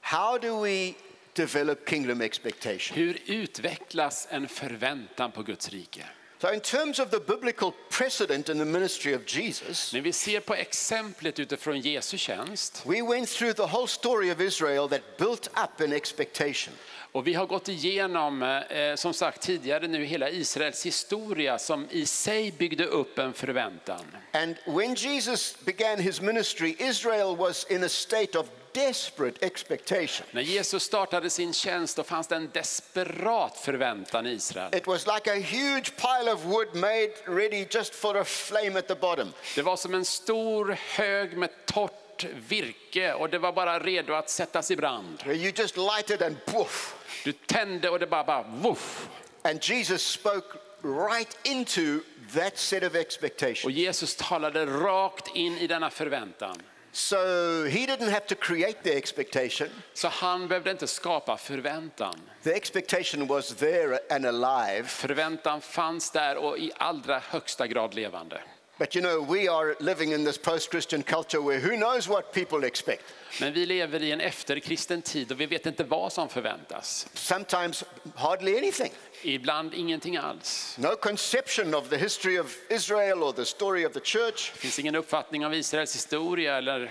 How 0.00 0.38
do 0.38 0.62
we 0.62 0.94
develop 1.32 1.88
kingdom 1.88 2.20
expectation? 2.20 2.96
Hur 2.96 3.18
utvecklas 3.26 4.28
en 4.30 4.48
förväntan 4.48 5.32
på 5.32 5.42
Guds 5.42 5.68
rike? 5.68 6.06
So, 6.42 6.52
in 6.52 6.60
terms 6.60 6.98
of 6.98 7.10
the 7.12 7.20
biblical 7.20 7.72
precedent 7.88 8.48
in 8.48 8.58
the 8.58 8.64
ministry 8.64 9.14
of 9.14 9.24
Jesus, 9.26 9.92
När 9.92 10.00
vi 10.00 10.12
ser 10.12 10.40
på 10.40 10.54
exemplet 10.54 11.38
utifrån 11.38 11.80
Jesu 11.80 12.18
tjänst 12.18 12.82
we 12.86 13.02
went 13.02 13.28
through 13.28 13.52
the 13.52 13.66
whole 13.66 13.86
story 13.88 14.32
of 14.32 14.40
Israel 14.40 14.88
that 14.88 15.18
built 15.18 15.46
up 15.46 15.80
an 15.80 15.92
expectation. 15.92 16.74
och 17.12 17.26
vi 17.26 17.34
har 17.34 17.46
gått 17.46 17.68
igenom, 17.68 18.42
eh, 18.42 18.94
som 18.94 19.14
sagt 19.14 19.42
tidigare 19.42 19.88
nu, 19.88 20.04
hela 20.04 20.30
Israels 20.30 20.86
historia 20.86 21.58
som 21.58 21.88
i 21.90 22.06
sig 22.06 22.52
byggde 22.52 22.84
upp 22.84 23.18
en 23.18 23.32
förväntan. 23.32 24.04
And 24.32 24.56
when 24.66 24.94
Jesus 24.94 25.56
began 25.64 25.98
his 25.98 26.20
ministry, 26.20 26.76
Israel 26.78 27.36
was 27.36 27.66
in 27.70 27.84
a 27.84 27.88
state 27.88 28.38
of 28.38 28.46
desperate 28.74 29.46
expectation. 29.46 30.26
När 30.30 30.42
Jesus 30.42 30.82
startade 30.82 31.30
sin 31.30 31.52
tjänst 31.52 31.96
då 31.96 32.02
fanns 32.02 32.26
det 32.26 32.36
en 32.36 32.50
desperat 32.52 33.58
förväntan 33.58 34.26
i 34.26 34.30
Israel. 34.30 34.74
It 34.74 34.86
was 34.86 35.06
like 35.06 35.30
a 35.30 35.34
huge 35.34 35.92
pile 35.96 36.32
of 36.32 36.44
wood 36.44 36.74
made 36.74 37.12
ready 37.26 37.66
just 37.70 37.94
for 37.94 38.16
a 38.16 38.24
flame 38.24 38.78
at 38.78 38.88
the 38.88 38.94
bottom. 38.94 39.32
Det 39.54 39.62
var 39.62 39.76
som 39.76 39.94
en 39.94 40.04
stor 40.04 40.76
hög 40.78 41.36
med 41.36 41.66
torrt 41.66 42.24
virke 42.48 43.12
och 43.12 43.30
det 43.30 43.38
var 43.38 43.52
bara 43.52 43.78
redo 43.78 44.12
att 44.12 44.30
sättas 44.30 44.70
i 44.70 44.76
brand. 44.76 45.22
You 45.26 45.52
just 45.56 45.76
lighted 45.76 46.22
and 46.22 46.44
poof. 46.44 46.94
Du 47.24 47.32
tände 47.32 47.90
och 47.90 47.98
det 47.98 48.06
bara, 48.06 48.24
bara 48.24 48.42
voff. 48.42 49.08
And 49.42 49.64
Jesus 49.64 50.02
spoke 50.02 50.58
right 50.82 51.38
into 51.42 52.00
that 52.34 52.58
set 52.58 52.82
of 52.82 52.94
expectation. 52.94 53.64
Och 53.64 53.70
Jesus 53.70 54.16
talade 54.16 54.66
rakt 54.66 55.36
in 55.36 55.58
i 55.58 55.66
denna 55.66 55.90
förväntan. 55.90 56.62
So 56.94 57.16
he 57.64 57.86
didn't 57.86 58.10
have 58.10 58.26
to 58.26 58.34
create 58.34 58.82
the 58.82 58.96
expectation. 58.96 59.68
Så 59.94 60.08
han 60.08 60.48
behövde 60.48 60.70
inte 60.70 60.86
skapa 60.86 61.36
förväntan. 61.36 62.14
The 62.42 62.54
expectation 62.54 63.26
was 63.26 63.54
there 63.54 63.98
and 64.10 64.26
alive. 64.26 64.84
Förväntan 64.84 65.60
fanns 65.60 66.10
där 66.10 66.36
och 66.36 66.58
i 66.58 66.72
allra 66.76 67.18
högsta 67.18 67.66
grad 67.66 67.94
levande. 67.94 68.40
But 68.82 68.96
you 68.96 69.00
know, 69.00 69.20
we 69.20 69.46
are 69.48 69.76
living 69.78 70.10
in 70.12 70.24
this 70.24 70.36
post 70.36 70.70
Christian 70.70 71.04
culture 71.04 71.40
where 71.40 71.60
who 71.60 71.76
knows 71.76 72.08
what 72.08 72.32
people 72.32 72.66
expect. 72.66 73.02
Men 73.40 73.52
vi 73.52 73.66
lever 73.66 74.02
i 74.02 74.12
en 74.12 74.20
efterkristen 74.20 75.02
tid 75.02 75.32
och 75.32 75.40
vi 75.40 75.46
vet 75.46 75.66
inte 75.66 75.84
vad 75.84 76.12
som 76.12 76.28
förväntas. 76.28 77.08
Sometimes 77.14 77.84
hardly 78.14 78.58
anything. 78.58 78.92
Ibland 79.22 79.74
ingenting 79.74 80.16
alls. 80.16 80.76
No 80.78 80.96
conception 80.96 81.74
of 81.74 81.88
the 81.88 81.96
history 81.96 82.40
of 82.40 82.56
Israel 82.70 83.22
or 83.22 83.32
the 83.32 83.44
story 83.44 83.86
of 83.86 83.92
the 83.92 84.00
church. 84.00 84.50
Det 84.52 84.58
finns 84.58 84.78
ingen 84.78 84.94
uppfattning 84.94 85.46
av 85.46 85.54
Israels 85.54 85.96
historia 85.96 86.56
eller 86.56 86.76
mm, 86.76 86.90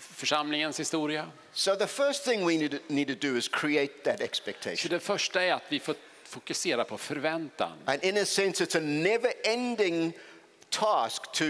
församlingens 0.00 0.80
historia. 0.80 1.26
So 1.52 1.76
the 1.76 1.86
first 1.86 2.24
thing 2.24 2.46
we 2.46 2.56
need 2.56 2.70
to, 2.70 2.76
need 2.88 3.08
to 3.08 3.28
do 3.28 3.36
is 3.36 3.48
create 3.48 3.92
that 4.04 4.18
Så 4.18 4.24
expectation. 4.24 4.90
det 4.90 5.00
första 5.00 5.42
är 5.42 5.52
att 5.52 5.62
vi 5.68 5.80
får 5.80 5.94
fokusera 6.24 6.84
på 6.84 6.98
förväntan. 6.98 7.72
And 7.84 8.04
in 8.04 8.18
a 8.18 8.24
sense, 8.24 8.64
it's 8.64 8.76
a 8.78 8.80
never 8.80 9.32
ending 9.44 10.12
task 10.70 11.32
to 11.32 11.44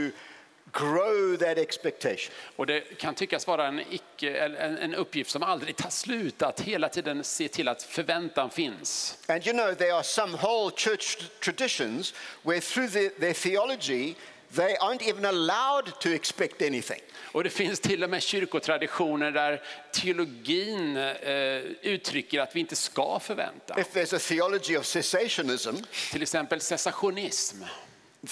grow 0.72 1.36
that 1.36 1.58
expectation. 1.58 2.32
Och 2.56 2.66
det 2.66 2.80
kan 2.80 3.14
tyckas 3.14 3.46
vara 3.46 3.66
en, 3.66 3.80
icke, 3.90 4.38
en, 4.38 4.78
en 4.78 4.94
uppgift 4.94 5.30
som 5.30 5.42
aldrig 5.42 5.76
tar 5.76 5.90
slut, 5.90 6.42
att 6.42 6.60
hela 6.60 6.88
tiden 6.88 7.24
se 7.24 7.48
till 7.48 7.68
att 7.68 7.82
förväntan 7.82 8.50
finns. 8.50 9.18
And 9.26 9.46
you 9.46 9.56
know, 9.56 9.74
there 9.74 9.92
are 9.94 10.02
some 10.02 10.36
whole 10.36 10.70
church 10.76 11.18
traditions 11.40 12.14
where 12.42 12.60
through 12.60 12.92
the, 12.92 13.08
their 13.08 13.34
theology, 13.34 14.14
they 14.54 14.76
aren't 14.76 15.02
even 15.02 15.24
allowed 15.24 16.00
to 16.00 16.08
expect 16.08 16.62
anything. 16.62 17.00
Och 17.32 17.44
det 17.44 17.50
finns 17.50 17.80
till 17.80 18.04
och 18.04 18.10
med 18.10 18.22
kyrkotraditioner 18.22 19.30
där 19.30 19.62
teologin 19.92 20.96
eh, 20.96 21.34
uttrycker 21.82 22.40
att 22.40 22.56
vi 22.56 22.60
inte 22.60 22.76
ska 22.76 23.20
förvänta. 23.20 23.80
If 23.80 23.94
there's 23.94 24.16
a 24.16 24.18
theology 24.18 24.76
of 24.76 24.86
cessationism, 24.86 25.76
Till 26.12 26.22
exempel 26.22 26.60
cessationism. 26.60 27.64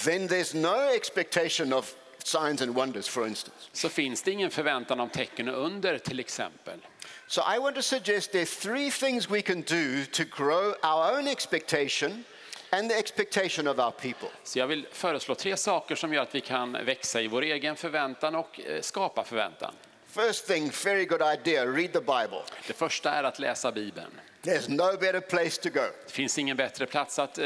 Then 0.05 0.29
there's 0.29 0.55
no 0.55 0.95
expectation 0.95 1.73
of 1.73 1.95
signs 2.25 2.63
and 2.63 2.75
wonders, 2.75 3.09
for 3.09 3.27
instance. 3.27 3.69
Så 3.73 3.89
finns 3.89 4.23
det 4.23 4.31
ingen 4.31 4.51
förväntan 4.51 5.01
om 5.01 5.09
tecken 5.09 5.49
och 5.49 5.67
under 5.67 5.99
till 5.99 6.21
exempel. 6.21 6.79
So 7.27 7.43
I 7.57 7.59
want 7.59 7.77
to 7.77 7.83
suggest 7.83 8.33
there 8.33 8.43
are 8.43 8.47
three 8.47 8.91
things 8.91 9.31
we 9.31 9.43
can 9.43 9.63
do 9.63 10.05
to 10.13 10.25
grow 10.25 10.75
our 10.83 11.19
own 11.19 11.29
expectation 11.29 12.25
and 12.71 12.91
the 12.91 12.99
expectation 12.99 13.69
of 13.69 13.79
our 13.79 13.91
people. 13.91 14.29
Så 14.45 14.59
jag 14.59 14.67
vill 14.67 14.87
föreslå 14.93 15.35
tre 15.35 15.57
saker 15.57 15.95
som 15.95 16.15
gör 16.15 16.23
att 16.23 16.35
vi 16.35 16.41
kan 16.41 16.73
växa 16.73 17.21
i 17.21 17.29
vår 17.29 17.43
egen 17.43 17.77
förväntan 17.77 18.35
och 18.35 18.61
eh, 18.61 18.81
skapa 18.81 19.25
förväntan. 19.25 19.75
First 20.17 20.47
thing, 20.47 20.71
very 20.85 21.05
good 21.05 21.21
idea, 21.21 21.67
read 21.67 21.93
the 21.93 22.01
Bible. 22.01 22.43
Det 22.67 22.73
första 22.73 23.11
är 23.11 23.25
att 23.25 23.39
läsa 23.39 23.73
Bibeln. 23.73 24.11
There's 24.43 24.69
no 24.69 24.99
better 24.99 25.21
place 25.21 25.63
to 25.63 25.69
go. 25.71 25.87
Det 26.07 26.13
finns 26.13 26.39
ingen 26.39 26.57
bättre 26.57 26.87
plats 26.87 27.19
att 27.19 27.39
eh, 27.39 27.45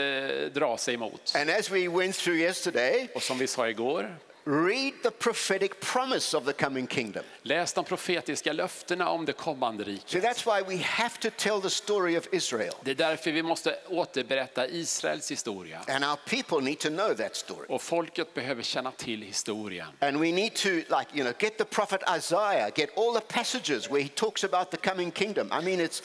dra 0.52 0.76
sig 0.76 0.94
emot. 0.94 1.32
And 1.36 1.50
as 1.50 1.70
we 1.70 1.88
went 1.88 2.16
through 2.16 2.38
yesterday, 2.40 3.08
Och 3.14 3.22
som 3.22 3.38
vi 3.38 3.46
sa 3.46 3.68
igår, 3.68 4.16
read 4.44 4.92
the 5.02 5.10
prophetic 5.10 5.80
promise 5.80 6.36
of 6.36 6.44
the 6.44 6.52
coming 6.52 6.86
kingdom. 6.86 7.22
läs 7.42 7.72
de 7.72 7.84
profetiska 7.84 8.52
löftena 8.52 9.08
om 9.08 9.24
det 9.24 9.32
kommande 9.32 9.84
See, 9.84 9.90
riket. 9.92 10.22
that's 10.24 10.46
why 10.46 10.76
we 10.76 10.82
have 10.82 11.14
to 11.20 11.28
tell 11.36 11.60
the 11.62 11.70
story 11.70 12.18
of 12.18 12.28
Israel. 12.32 12.74
Det 12.84 12.90
är 12.90 12.94
därför 12.94 13.30
vi 13.32 13.42
måste 13.42 13.78
återberätta 13.88 14.68
Israels 14.68 15.30
historia. 15.30 15.80
And 15.88 16.04
our 16.04 16.16
people 16.26 16.60
need 16.60 16.78
to 16.78 16.88
know 16.88 17.14
that 17.14 17.36
story. 17.36 17.66
Och 17.68 17.82
folket 17.82 18.34
behöver 18.34 18.62
känna 18.62 18.90
till 18.90 19.22
historien. 19.22 19.86
And 20.00 20.20
we 20.20 20.32
need 20.32 20.54
to, 20.54 20.68
like, 20.68 21.06
you 21.14 21.22
know, 21.24 21.32
get 21.38 21.58
the 21.58 21.64
prophet 21.64 22.00
Isaiah, 22.18 22.70
get 22.76 22.98
all 22.98 23.14
the 23.14 23.26
passages 23.34 23.90
where 23.90 24.02
he 24.02 24.08
talks 24.08 24.44
about 24.44 24.70
the 24.70 24.76
coming 24.76 25.10
kingdom. 25.10 25.46
I 25.46 25.64
mean, 25.64 25.80
it's 25.80 26.02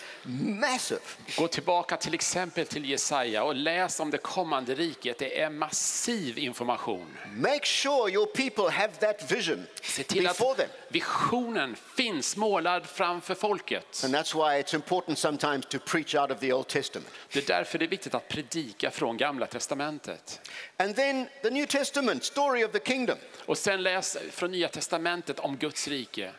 massive. 0.59 1.01
Gå 1.37 1.47
tillbaka 1.47 1.97
till 1.97 2.13
exempel 2.13 2.65
till 2.65 2.89
Jesaja 2.89 3.43
och 3.43 3.55
läs 3.55 3.99
om 3.99 4.11
det 4.11 4.17
kommande 4.17 4.75
riket. 4.75 5.17
Det 5.17 5.39
är 5.41 5.49
massiv 5.49 6.37
information. 6.39 7.17
Make 7.35 7.65
sure 7.65 8.11
your 8.25 8.49
people 8.51 8.71
have 8.71 8.99
that 8.99 9.31
vision 9.31 9.67
Se 9.81 10.03
till 10.03 10.27
att 10.27 10.37
before 10.37 10.55
them. 10.55 10.69
visionen 10.89 11.75
finns 11.95 12.37
målad 12.37 12.85
framför 12.85 13.35
folket. 13.35 14.01
And 14.03 14.15
that's 14.15 14.35
why 14.35 14.61
it's 14.61 14.73
important 14.75 15.17
sometimes 15.17 15.65
to 15.65 15.79
preach 15.79 16.15
out 16.15 16.31
of 16.31 16.39
the 16.39 16.53
Old 16.53 16.67
Testament. 16.67 17.09
Det 17.31 17.39
är 17.39 17.57
därför 17.57 17.79
det 17.79 17.85
är 17.85 17.89
viktigt 17.89 18.15
att 18.15 18.27
predika 18.27 18.91
från 18.91 19.17
Gamla 19.17 19.47
Testamentet. 19.47 20.39
And 20.77 20.95
then 20.95 21.27
the 21.41 21.49
New 21.49 21.65
Testament, 21.65 22.23
story 22.23 22.63
of 22.63 22.71
the 22.71 22.79
kingdom. 22.79 23.17
Och 23.45 23.57
sen 23.57 23.83
läs 23.83 24.17
från 24.31 24.51
Nya 24.51 24.67
Testamentet 24.67 25.39
om 25.39 25.57
Guds 25.57 25.87
rike. 25.87 26.31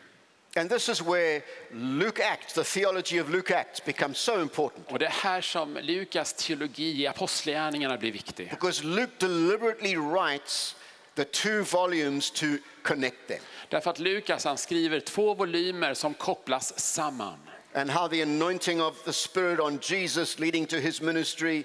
And 0.56 0.70
this 0.70 0.88
is 0.88 1.02
where 1.02 1.42
Luke 1.70 2.24
Acts, 2.24 2.54
the 2.54 2.64
theology 2.64 3.20
of 3.20 3.28
Luke 3.28 3.50
Acts, 3.56 3.84
becomes 3.84 4.18
so 4.18 4.40
important. 4.40 4.92
Och 4.92 4.98
det 4.98 5.06
är 5.06 5.10
här 5.10 5.40
som 5.40 5.74
Lukas 5.82 6.32
teologi 6.32 7.02
i 7.02 7.06
Apostlagärningarna 7.06 7.96
blir 7.96 8.12
viktig. 8.12 8.50
Because 8.50 8.84
Luke 8.84 9.12
deliberately 9.18 9.96
writes 9.96 10.75
the 11.16 11.24
two 11.24 11.62
volumes 11.64 12.30
to 12.30 12.46
connect 12.82 13.28
them. 13.28 13.40
Därför 13.68 13.90
att 13.90 13.98
Lukas 13.98 14.44
han 14.44 14.58
skriver 14.58 15.00
två 15.00 15.34
volymer 15.34 15.94
som 15.94 16.14
kopplas 16.14 16.78
samman. 16.78 17.38
And 17.74 17.90
how 17.90 18.08
the 18.08 18.22
anointing 18.22 18.82
of 18.82 19.04
the 19.04 19.12
Spirit 19.12 19.60
on 19.60 19.78
Jesus 19.82 20.38
leading 20.38 20.66
to 20.66 20.76
his 20.76 21.00
ministry 21.00 21.64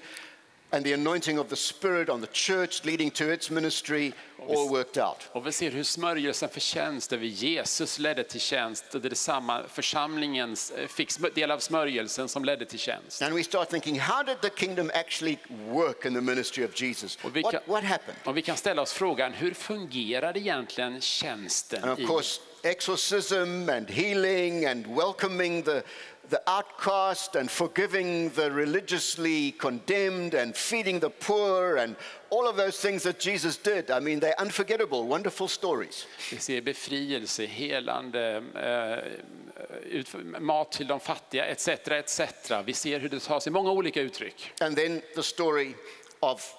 and 0.72 0.86
the 0.86 0.94
anointing 0.94 1.40
of 1.40 1.50
the 1.50 1.56
Spirit 1.56 2.10
on 2.10 2.22
the 2.22 2.28
church 2.34 2.86
leading 2.86 3.12
to 3.12 3.34
its 3.34 3.50
ministry 3.50 4.14
all 4.50 4.70
worked 4.70 4.98
out. 4.98 5.30
Och 5.32 5.48
vi 5.48 5.52
ser 5.52 5.72
hur 5.72 5.84
smörjelsen 5.84 6.50
för 6.50 6.60
tjänst 6.60 7.14
över 7.14 7.26
Jesus 7.26 8.00
ledde 8.00 8.24
till 8.24 8.40
tjänst. 8.40 8.96
Och 8.96 9.02
det 9.02 9.08
är 9.08 9.10
detsamma, 9.10 9.64
församlingen 9.68 10.56
eh, 10.78 10.88
fick 10.88 11.36
del 11.36 11.52
av 11.52 11.60
smörjelsen 11.60 12.30
som 12.30 12.46
ledde 12.46 12.66
till 12.66 12.80
tjänst. 12.80 13.22
And 13.22 13.36
we 13.36 13.44
start 13.44 13.70
thinking, 13.70 14.00
how 14.00 14.24
did 14.24 14.42
the 14.42 14.50
kingdom 14.50 14.92
actually 14.94 15.38
work 15.50 16.06
in 16.06 16.14
the 16.14 16.22
ministry 16.22 16.66
of 16.66 16.82
Jesus? 16.82 17.18
Och 17.24 17.36
vi, 17.36 17.42
What, 17.42 17.52
kan, 17.52 17.62
what 17.66 17.84
happened? 17.84 18.18
och 18.24 18.38
vi 18.38 18.42
kan 18.42 18.58
ställa 18.58 18.82
oss 18.82 18.94
frågan, 18.94 19.34
hur 19.34 19.54
fungerade 19.54 20.40
egentligen 20.40 21.02
tjänsten? 21.02 21.84
And 21.84 21.92
of 21.92 22.08
course, 22.08 22.42
exorcism 22.64 23.70
and 23.70 23.90
healing 23.90 24.66
and 24.66 24.88
welcoming 24.88 25.64
the, 25.64 25.82
the 26.30 26.42
outcast 26.48 27.36
and 27.36 27.50
forgiving 27.50 28.30
the 28.30 28.52
religiously 28.52 29.52
condemned 29.52 30.34
and 30.34 30.56
feeding 30.56 31.00
the 31.00 31.10
poor 31.10 31.78
and 31.78 31.96
all 32.30 32.48
of 32.48 32.56
those 32.56 32.80
things 32.80 33.04
that 33.04 33.20
Jesus 33.20 33.58
did. 33.58 33.92
I 33.92 34.00
mean, 34.00 34.20
they're 34.20 34.40
unforgettable, 34.40 35.08
wonderful 35.08 35.48
stories. 35.48 36.08
Vi 36.30 36.38
ser 36.38 36.62
befrielse, 36.62 37.46
helande, 37.46 38.44
eh, 38.56 40.40
mat 40.40 40.72
till 40.72 40.88
de 40.88 41.00
fattiga 41.00 41.46
etc. 41.46 41.68
etc. 41.92 42.22
Vi 42.66 42.74
ser 42.74 43.00
hur 43.00 43.10
det 43.10 43.20
tar 43.20 43.40
sig 43.40 43.52
många 43.52 43.72
olika 43.72 44.02
uttryck. 44.02 44.52
And 44.62 44.76
then 44.76 45.02
the 45.16 45.24
story 45.24 45.74
of 46.20 46.56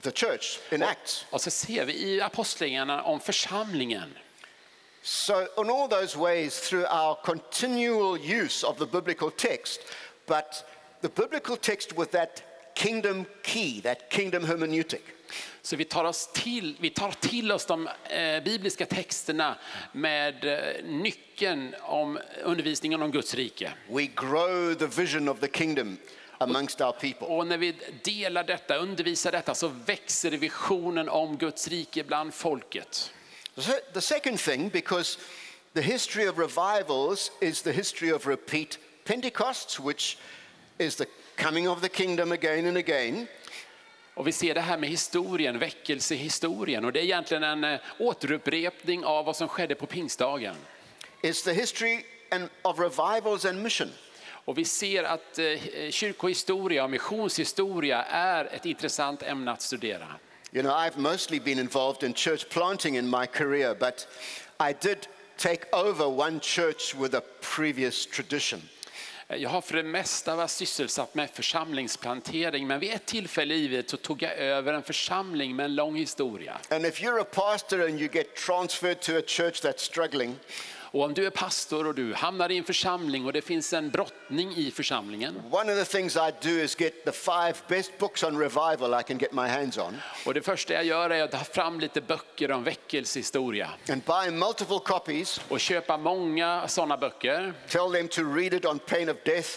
the 0.00 0.10
church 0.10 0.58
in 0.70 0.82
Acts. 0.82 1.26
Och 1.30 1.40
så 1.40 1.50
ser 1.50 1.84
vi 1.84 1.92
i 1.92 2.20
apostlagärningarna 2.20 3.02
om 3.02 3.20
församlingen. 3.20 4.14
So, 5.02 5.48
in 5.58 5.70
all 5.70 5.88
those 5.88 6.16
ways, 6.16 6.60
through 6.60 6.86
our 6.86 7.16
continual 7.24 8.16
use 8.16 8.62
of 8.62 8.78
the 8.78 8.86
biblical 8.86 9.30
text, 9.30 9.80
but 10.26 10.64
the 11.00 11.08
biblical 11.08 11.56
text 11.56 11.96
with 11.96 12.12
that 12.12 12.42
kingdom 12.74 13.26
key, 13.42 13.80
that 13.80 14.10
kingdom 14.10 14.44
hermeneutic. 14.44 15.02
Så 15.62 15.76
vi 15.76 15.84
tar, 15.84 16.04
oss 16.04 16.30
till, 16.32 16.76
vi 16.80 16.90
tar 16.90 17.10
till 17.10 17.52
oss 17.52 17.66
de 17.66 17.88
eh, 18.10 18.42
bibliska 18.44 18.86
texterna 18.86 19.58
med 19.92 20.44
eh, 20.44 20.84
nyckeln 20.84 21.74
om 21.80 22.18
undervisningen 22.44 23.02
om 23.02 23.10
Guds 23.10 23.34
rike. 23.34 23.72
We 23.88 24.06
grow 24.06 24.74
the 24.74 24.86
vision 24.86 25.28
of 25.28 25.40
the 25.40 25.48
kingdom 25.48 25.98
amongst 26.38 26.80
our 26.80 26.92
people. 26.92 27.26
Och 27.26 27.46
när 27.46 27.58
vi 27.58 27.74
delar 28.02 28.44
detta, 28.44 28.76
undervisar 28.76 29.32
detta, 29.32 29.54
så 29.54 29.68
växer 29.68 30.30
visionen 30.30 31.08
om 31.08 31.36
Guds 31.36 31.68
rike 31.68 32.04
bland 32.04 32.34
folket. 32.34 33.12
The 33.54 33.62
se- 33.62 33.80
The 33.92 34.00
second 34.00 34.40
thing, 34.40 34.68
because 34.68 35.18
the 35.74 35.82
history 35.82 36.28
of 36.28 36.38
revivals 36.38 37.30
is 37.40 37.62
the 37.62 37.72
history 37.72 38.12
of 38.12 38.26
repeat 38.26 38.78
Pentecosts, 39.04 39.80
which 39.80 40.18
is 40.78 40.96
the 40.96 41.06
coming 41.36 41.68
of 41.68 41.80
the 41.80 41.88
kingdom 41.88 42.32
again 42.32 42.66
and 42.66 42.76
again. 42.76 43.26
Och 44.14 44.26
vi 44.26 44.32
ser 44.32 44.54
det 44.54 44.60
här 44.60 44.78
med 44.78 44.88
historien, 44.90 45.58
väckelsehistorien. 45.58 46.84
Och 46.84 46.92
det 46.92 47.00
är 47.00 47.04
egentligen 47.04 47.42
en 47.42 47.64
eh, 47.64 47.80
återupprepning 47.98 49.04
av 49.04 49.24
vad 49.24 49.36
som 49.36 49.48
skedde 49.48 49.74
på 49.74 49.86
pingstdagen. 49.86 50.56
Is 51.22 51.42
the 51.42 51.52
history 51.52 52.04
and 52.30 52.48
of 52.62 52.78
revivals 52.78 53.44
and 53.44 53.62
mission. 53.62 53.90
Och 54.44 54.58
vi 54.58 54.64
ser 54.64 55.04
att 55.04 55.38
eh, 55.38 55.90
kyrkohistoria 55.90 56.84
och 56.84 56.90
missionshistoria 56.90 58.02
är 58.04 58.44
ett 58.44 58.66
intressant 58.66 59.22
ämne 59.22 59.50
att 59.52 59.62
studera. 59.62 60.06
You 60.54 60.62
know, 60.62 60.74
I've 60.74 60.98
mostly 60.98 61.38
been 61.38 61.58
involved 61.58 62.02
in 62.02 62.12
church 62.12 62.46
planting 62.50 62.96
in 62.96 63.08
my 63.08 63.26
career, 63.26 63.74
but 63.74 64.06
I 64.60 64.74
did 64.74 65.08
take 65.38 65.64
over 65.72 66.06
one 66.06 66.40
church 66.40 66.94
with 66.94 67.14
a 67.14 67.22
previous 67.40 68.04
tradition. 68.04 68.60
Eh, 69.28 69.36
jag 69.36 69.50
har 69.50 69.60
för 69.60 69.76
det 69.76 69.82
mesta 69.82 70.36
varit 70.36 70.50
sysselsatt 70.50 71.14
med 71.14 71.30
församlingsplantering, 71.30 72.66
men 72.66 72.80
vid 72.80 72.92
ett 72.92 73.06
tillfälle 73.06 73.54
i 73.54 73.58
livet 73.58 73.90
så 73.90 73.96
tog 73.96 74.22
jag 74.22 74.36
över 74.36 74.72
en 74.72 74.82
församling 74.82 75.56
med 75.56 75.64
en 75.64 75.74
lång 75.74 75.96
historia. 75.96 76.58
And 76.70 76.86
if 76.86 77.00
you're 77.00 77.20
a 77.20 77.24
pastor 77.24 77.80
and 77.80 78.00
you 78.00 78.08
get 78.12 78.36
transferred 78.36 79.00
to 79.00 79.16
a 79.16 79.22
church 79.26 79.62
that's 79.62 79.82
struggling, 79.82 80.36
Och 80.92 81.04
om 81.04 81.14
du 81.14 81.26
är 81.26 81.30
pastor 81.30 81.86
och 81.86 81.94
du 81.94 82.14
hamnar 82.14 82.50
i 82.50 82.58
en 82.58 82.64
församling 82.64 83.26
och 83.26 83.32
det 83.32 83.42
finns 83.42 83.72
en 83.72 83.90
brottning 83.90 84.54
i 84.56 84.70
församlingen. 84.70 85.42
One 85.50 85.72
of 85.72 85.78
the 85.78 85.98
things 85.98 86.16
I 86.16 86.30
do 86.42 86.48
is 86.48 86.80
get 86.80 87.04
the 87.04 87.12
five 87.12 87.54
best 87.68 87.98
books 87.98 88.22
on 88.24 88.38
revival 88.38 89.00
I 89.00 89.02
can 89.02 89.18
get 89.18 89.32
my 89.32 89.48
hands 89.48 89.78
on. 89.78 90.00
Och 90.26 90.34
det 90.34 90.42
första 90.42 90.74
jag 90.74 90.84
gör 90.84 91.10
är 91.10 91.22
att 91.22 91.30
ta 91.30 91.38
fram 91.38 91.80
lite 91.80 92.00
böcker 92.00 92.50
om 92.50 92.64
väckelsehistoria. 92.64 93.70
And 93.90 94.02
buy 94.02 94.30
multiple 94.30 94.78
copies, 94.84 95.40
och 95.48 95.60
köpa 95.60 95.96
många 95.96 96.68
sådana 96.68 96.96
böcker. 96.96 97.54
Tell 97.68 97.92
them 97.92 98.08
to 98.08 98.22
read 98.34 98.54
it 98.54 98.64
on 98.64 98.78
pain 98.78 99.10
of 99.10 99.16
death, 99.24 99.48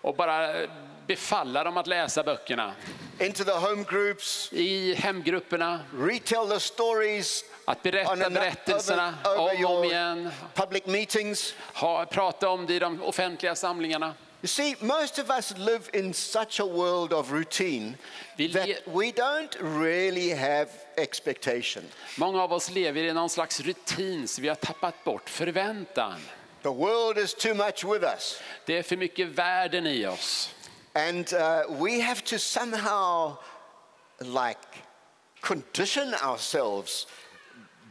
och 0.00 0.16
bara 0.16 0.66
befalla 1.06 1.64
dem 1.64 1.76
att 1.76 1.86
läsa 1.86 2.22
böckerna 2.22 2.74
into 3.18 3.44
the 3.44 3.52
home 3.52 3.84
groups, 3.88 4.52
i 4.52 4.94
hemgrupperna, 4.94 5.80
retell 5.98 6.48
the 6.48 6.60
stories 6.60 7.44
att 7.64 7.82
berätta 7.82 8.30
berättelserna 8.30 9.14
om 9.24 9.64
och 9.64 9.70
om 9.70 9.84
igen, 9.84 10.30
public 10.54 10.86
meetings. 10.86 11.54
ha, 11.74 12.06
prata 12.06 12.48
om 12.48 12.66
det 12.66 12.74
i 12.74 12.78
de 12.78 13.02
offentliga 13.02 13.54
samlingarna. 13.54 14.14
You 14.42 14.48
see, 14.48 14.76
most 14.80 15.18
of 15.18 15.30
us 15.30 15.54
live 15.56 15.84
in 15.92 16.14
such 16.14 16.60
a 16.60 16.66
world 16.66 17.12
of 17.12 17.32
routine 17.32 17.96
that 18.36 18.68
we 18.84 19.10
don't 19.10 19.56
really 19.60 20.34
have 20.34 20.68
expectation. 20.96 21.82
Många 22.18 22.42
av 22.42 22.52
oss 22.52 22.70
lever 22.70 23.02
i 23.02 23.12
någon 23.12 23.30
slags 23.30 23.60
rutin, 23.60 24.28
så 24.28 24.42
vi 24.42 24.48
har 24.48 24.54
tappat 24.54 25.04
bort 25.04 25.30
förväntan. 25.30 26.20
The 26.62 26.68
world 26.68 27.18
is 27.18 27.34
too 27.34 27.54
much 27.54 27.84
with 27.84 28.04
us. 28.04 28.40
Det 28.66 28.78
är 28.78 28.82
för 28.82 28.96
mycket 28.96 29.28
värden 29.28 29.86
i 29.86 30.06
oss. 30.06 30.54
And 30.94 31.32
uh, 31.34 31.64
we 31.68 32.00
have 32.00 32.22
to 32.24 32.38
somehow, 32.38 33.38
like, 34.24 34.62
condition 35.42 36.14
ourselves, 36.14 37.06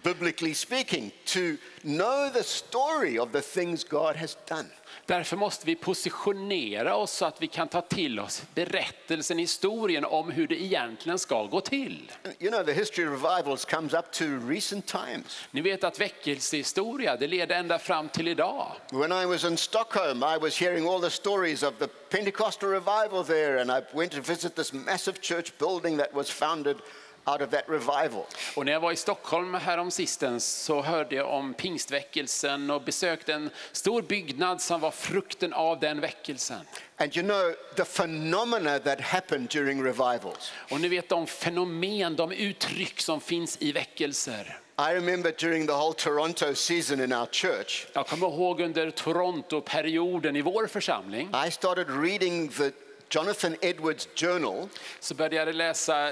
biblically 0.03 0.53
speaking, 0.53 1.11
to 1.25 1.57
know 1.83 2.29
the 2.29 2.43
story 2.43 3.17
of 3.17 3.31
the 3.31 3.41
things 3.41 3.83
God 3.83 4.15
has 4.15 4.35
done. 4.45 4.71
Därför 5.05 5.37
måste 5.37 5.65
vi 5.65 5.75
positionera 5.75 6.95
oss 6.95 7.11
så 7.11 7.25
att 7.25 7.41
vi 7.41 7.47
kan 7.47 7.67
ta 7.67 7.81
till 7.81 8.19
oss 8.19 8.43
berättelsen, 8.55 9.37
historien 9.37 10.05
om 10.05 10.31
hur 10.31 10.47
det 10.47 10.61
egentligen 10.61 11.19
ska 11.19 11.43
gå 11.43 11.61
till. 11.61 12.11
You 12.39 12.51
know, 12.51 12.65
the 12.65 12.73
history 12.73 13.07
of 13.07 13.23
revivals 13.23 13.65
comes 13.65 13.93
up 13.93 14.11
to 14.11 14.23
recent 14.47 14.85
times. 14.85 15.47
Ni 15.51 15.61
vet 15.61 15.83
att 15.83 15.99
väckelsehistoria, 15.99 17.15
det 17.17 17.27
leder 17.27 17.55
ända 17.55 17.79
fram 17.79 18.09
till 18.09 18.27
idag. 18.27 18.71
When 18.91 19.11
I 19.11 19.25
was 19.25 19.43
in 19.43 19.57
Stockholm, 19.57 20.23
I 20.23 20.37
was 20.41 20.61
hearing 20.61 20.87
all 20.87 21.01
the 21.01 21.09
stories 21.09 21.63
of 21.63 21.73
the 21.79 21.87
Pentecostal 21.87 22.69
revival 22.69 23.23
there, 23.25 23.61
and 23.61 23.71
I 23.71 23.97
went 23.97 24.11
to 24.11 24.21
visit 24.21 24.55
this 24.55 24.73
massive 24.73 25.21
church 25.21 25.53
building 25.59 25.97
that 25.97 26.13
was 26.13 26.29
founded 26.29 26.77
out 27.25 27.41
of 27.41 27.49
that 27.49 27.63
revival. 27.67 28.23
Och 28.55 28.65
när 28.65 28.71
jag 28.71 28.79
var 28.79 28.91
i 28.91 28.95
Stockholm 28.95 29.53
härom 29.53 29.91
sistens 29.91 30.45
så 30.45 30.81
hörde 30.81 31.15
jag 31.15 31.29
om 31.29 31.53
pingstväckelsen 31.53 32.71
och 32.71 32.81
besökte 32.81 33.33
en 33.33 33.49
stor 33.71 34.01
byggnad 34.01 34.61
som 34.61 34.81
var 34.81 34.91
frukten 34.91 35.53
av 35.53 35.79
den 35.79 36.01
väckelsen. 36.01 36.59
And 36.97 37.17
you 37.17 37.25
know, 37.25 37.53
the 37.75 37.85
phenomena 37.85 38.79
that 38.79 39.01
happened 39.01 39.49
during 39.49 39.83
revivals. 39.83 40.51
Och 40.71 40.81
ni 40.81 40.87
vet 40.87 41.09
de 41.09 41.27
fenomen, 41.27 42.15
de 42.15 42.31
uttryck 42.31 43.01
som 43.01 43.21
finns 43.21 43.57
i 43.61 43.71
väckelser. 43.71 44.59
I 44.77 44.93
remember 44.95 45.31
during 45.31 45.67
the 45.67 45.73
whole 45.73 45.93
Toronto 45.93 46.55
season 46.55 46.99
in 46.99 47.13
our 47.13 47.27
church, 47.31 47.87
Jag 47.93 48.07
kommer 48.07 48.27
ihåg 48.27 48.61
under 48.61 48.91
Toronto-perioden 48.91 50.35
i 50.35 50.41
vår 50.41 50.67
församling 50.67 51.29
I 51.47 51.51
started 51.51 51.87
reading 51.89 52.49
the 52.49 52.71
Jonathan 53.15 53.55
Edwards 53.61 54.07
journal 54.15 54.69
så 54.99 55.15
började 55.15 55.35
jag 55.51 55.55
läsa 55.55 56.11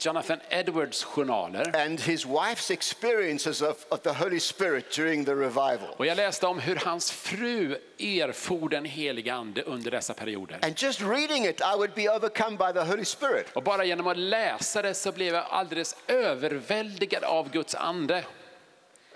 Jonathan 0.00 0.38
Edwards 0.48 1.04
journaler. 1.04 1.76
and 1.86 2.00
his 2.00 2.26
wife's 2.26 2.70
experiences 2.72 3.62
of, 3.62 3.86
of 3.88 4.00
the 4.02 4.10
Holy 4.12 4.40
Spirit 4.40 4.90
during 4.96 5.24
the 5.24 5.34
revival. 5.34 5.88
Och 5.96 6.06
jag 6.06 6.16
läste 6.16 6.46
om 6.46 6.58
hur 6.58 6.76
hans 6.76 7.10
fru 7.10 7.76
erfor 7.98 8.68
den 8.68 8.84
heliga 8.84 9.34
ande 9.34 9.62
under 9.62 9.90
dessa 9.90 10.14
perioder. 10.14 10.58
And 10.62 10.82
just 10.82 11.00
reading 11.00 11.44
it, 11.44 11.60
I 11.60 11.76
would 11.76 11.94
be 11.94 12.08
overcome 12.10 12.56
by 12.56 12.72
the 12.72 12.84
Holy 12.86 13.04
Spirit. 13.04 13.46
Och 13.52 13.62
bara 13.62 13.84
genom 13.84 14.06
att 14.06 14.18
läsa 14.18 14.82
det 14.82 14.94
så 14.94 15.12
blev 15.12 15.34
jag 15.34 15.44
alldeles 15.50 15.96
överväldigad 16.06 17.24
av 17.24 17.50
Guds 17.50 17.74
ande. 17.74 18.24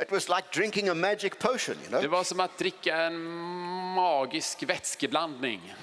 It 0.02 0.12
was 0.12 0.28
like 0.28 0.42
drinking 0.52 0.88
a 0.88 0.94
magic 0.94 1.32
potion, 1.38 1.74
you 1.74 1.84
Det 1.90 1.98
know. 2.00 2.10
var 2.10 2.24
som 2.24 2.40
att 2.40 2.58
dricka 2.58 2.96
en 2.96 3.22
magisk 3.94 4.62
vätskeblandning. 4.62 5.74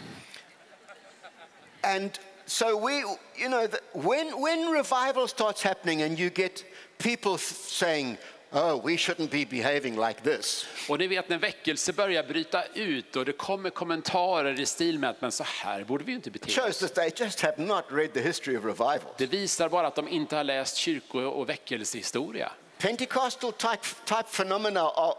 And 1.95 2.19
so 2.45 2.77
we, 2.77 2.93
you 3.35 3.49
know, 3.49 3.67
when, 3.93 4.41
when 4.41 4.71
revival 4.71 5.27
starts 5.27 5.63
happening 5.63 6.01
and 6.01 6.19
you 6.19 6.29
get 6.29 6.65
people 6.97 7.38
saying, 7.38 8.17
oh, 8.53 8.77
we 8.77 8.97
shouldn't 8.97 9.31
be 9.31 9.45
behaving 9.45 9.95
like 9.95 10.23
this. 10.23 10.65
Och 10.89 10.99
ni 10.99 11.07
vet 11.07 11.29
när 11.29 11.38
väckelse 11.38 11.93
börjar 11.93 12.23
bryta 12.23 12.63
ut 12.73 13.15
och 13.15 13.25
det 13.25 13.33
kommer 13.33 13.69
kommentarer 13.69 14.59
i 14.59 14.65
stil 14.65 14.99
med 14.99 15.09
att 15.09 15.21
men 15.21 15.31
så 15.31 15.43
här 15.43 15.83
borde 15.83 16.03
vi 16.03 16.11
ju 16.11 16.15
inte 16.15 16.31
bete 16.31 16.51
shows 16.51 16.69
oss. 16.69 16.79
that 16.79 16.95
they 16.95 17.25
just 17.25 17.41
have 17.41 17.55
not 17.57 17.85
read 17.91 18.13
the 18.13 18.21
history 18.21 18.57
of 18.57 18.65
revival. 18.65 19.13
Det 19.17 19.25
visar 19.25 19.69
bara 19.69 19.88
att 19.88 19.95
de 19.95 20.07
inte 20.07 20.35
har 20.35 20.43
läst 20.43 20.77
kyrko 20.77 21.19
och 21.19 21.49
väckelsehistoria. 21.49 22.51
Pentecostal 22.77 23.51
type, 23.51 23.85
type 24.05 24.23
phenomena 24.31 24.81
are 24.81 25.13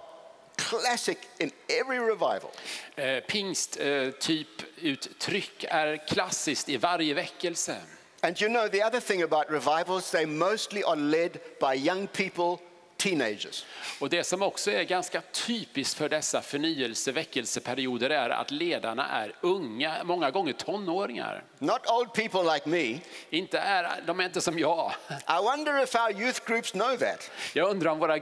classic 0.58 1.18
in 1.38 1.50
every 1.68 1.98
revival. 1.98 2.50
Eh, 2.96 3.20
Pingst-typ 3.20 4.48
uttryck 4.76 5.64
är 5.68 6.06
klassiskt 6.08 6.68
i 6.68 6.76
varje 6.76 7.14
väckelse. 7.14 7.76
And 8.22 8.42
you 8.42 8.50
know, 8.50 8.68
the 8.68 8.84
other 8.84 9.00
thing 9.00 9.22
about 9.22 9.50
revivals, 9.50 10.10
they 10.10 10.26
mostly 10.26 10.82
are 10.82 10.96
led 10.96 11.38
by 11.60 11.74
young 11.74 12.06
people, 12.06 12.58
teenagers. 12.96 13.64
Och 14.00 14.10
det 14.10 14.24
som 14.24 14.42
också 14.42 14.70
är 14.70 14.82
ganska 14.82 15.20
typiskt 15.20 15.98
för 15.98 16.08
dessa 16.08 16.42
förnyelse 16.42 17.12
väckelseperioder 17.12 18.10
är 18.10 18.30
att 18.30 18.50
ledarna 18.50 19.08
är 19.08 19.32
unga, 19.40 20.04
många 20.04 20.30
gånger 20.30 20.52
tonåringar. 20.52 21.44
Not 21.58 21.90
old 21.90 22.12
people 22.14 22.54
like 22.54 22.68
me. 22.68 23.00
Inte 23.30 23.58
är, 23.58 24.02
de 24.06 24.20
är 24.20 24.24
inte 24.24 24.40
som 24.40 24.58
jag. 24.58 24.92
I 25.10 25.42
wonder 25.42 25.82
if 25.82 25.94
our 25.94 26.22
youth 26.22 26.40
groups 26.46 26.72
know 26.72 26.96
that. 26.96 27.30
Jag 27.52 27.70
undrar 27.70 27.90
om 27.90 27.98
våra 27.98 28.18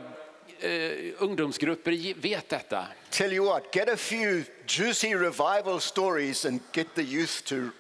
eh, 0.61 1.13
ungdomsgrupper 1.19 2.15
vet 2.17 2.49
detta. 2.49 2.87
Tell 3.11 3.33
you 3.33 3.47
what, 3.47 3.73
get 3.73 3.89
a 3.89 3.97
few 3.97 4.45
juicy 4.67 5.15
revival 5.15 5.81
stories 5.81 6.45
and 6.45 6.61
get 6.73 6.95
the 6.95 7.03
youth 7.03 7.45
to 7.45 7.71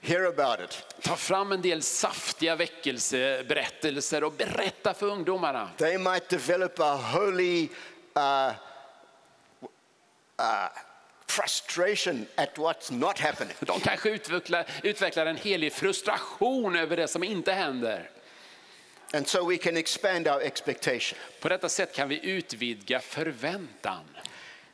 hear 0.00 0.24
about 0.24 0.60
it. 0.60 0.84
Ta 1.02 1.16
fram 1.16 1.52
en 1.52 1.62
del 1.62 1.82
saftiga 1.82 2.56
väckelseberättelser 2.56 4.24
och 4.24 4.32
berätta 4.32 4.94
för 4.94 5.06
ungdomarna. 5.06 5.70
They 5.76 5.98
might 5.98 6.28
develop 6.28 6.80
a 6.80 6.96
holy 6.96 7.68
uh, 8.16 8.52
uh, 10.40 10.68
frustration 11.26 12.26
at 12.36 12.58
what's 12.58 12.92
not 12.92 13.18
happening. 13.18 13.54
De 13.60 13.80
kanske 13.80 14.10
utvecklar, 14.10 14.66
utvecklar 14.82 15.26
en 15.26 15.36
helig 15.36 15.72
frustration 15.72 16.76
över 16.76 16.96
det 16.96 17.08
som 17.08 17.24
inte 17.24 17.52
händer. 17.52 18.10
And 19.12 19.26
so 19.26 19.44
we 19.44 19.58
can 19.58 19.76
expand 19.76 20.28
our 20.28 20.40
expectation. 20.40 21.18
På 21.40 21.48
detta 21.48 21.68
sätt 21.68 21.94
kan 21.94 22.08
vi 22.08 22.20
utvidga 22.26 23.00
förväntan. 23.00 24.04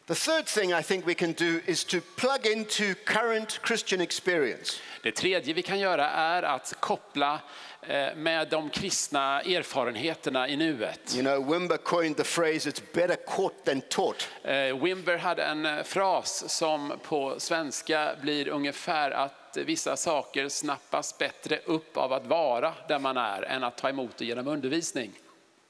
The 0.06 0.14
third 0.14 0.46
thing 0.46 0.72
I 0.72 0.82
think 0.82 1.06
we 1.06 1.14
can 1.14 1.32
do 1.32 1.60
is 1.66 1.84
to 1.84 2.00
plug 2.16 2.46
into 2.46 2.94
current 3.04 3.60
Christian 3.66 4.00
experience. 4.00 4.80
Det 5.02 5.12
tredje 5.12 5.54
vi 5.54 5.62
kan 5.62 5.78
göra 5.78 6.10
är 6.10 6.42
att 6.42 6.74
koppla 6.80 7.40
eh, 7.82 8.14
med 8.16 8.48
de 8.48 8.70
kristna 8.70 9.40
erfarenheterna 9.42 10.48
i 10.48 10.56
nuet. 10.56 11.14
You 11.14 11.22
know, 11.22 11.52
Wimber 11.52 11.76
coined 11.76 12.16
the 12.16 12.24
phrase, 12.24 12.70
it's 12.70 12.82
better 12.92 13.16
caught 13.16 13.64
than 13.64 13.80
taught. 13.80 14.28
Eh, 14.42 14.82
Wimber 14.82 15.16
hade 15.16 15.44
en 15.44 15.66
eh, 15.66 15.82
fras 15.82 16.54
som 16.54 16.98
på 17.02 17.34
svenska 17.38 18.16
blir 18.22 18.48
ungefär 18.48 19.10
att 19.10 19.45
vissa 19.64 19.96
saker 19.96 20.48
snappas 20.48 21.18
bättre 21.18 21.60
upp 21.64 21.96
av 21.96 22.12
att 22.12 22.26
vara 22.26 22.74
där 22.88 22.98
man 22.98 23.16
är 23.16 23.42
än 23.42 23.64
att 23.64 23.76
ta 23.76 23.88
emot 23.88 24.16
det 24.16 24.24
genom 24.24 24.48
undervisning. 24.48 25.12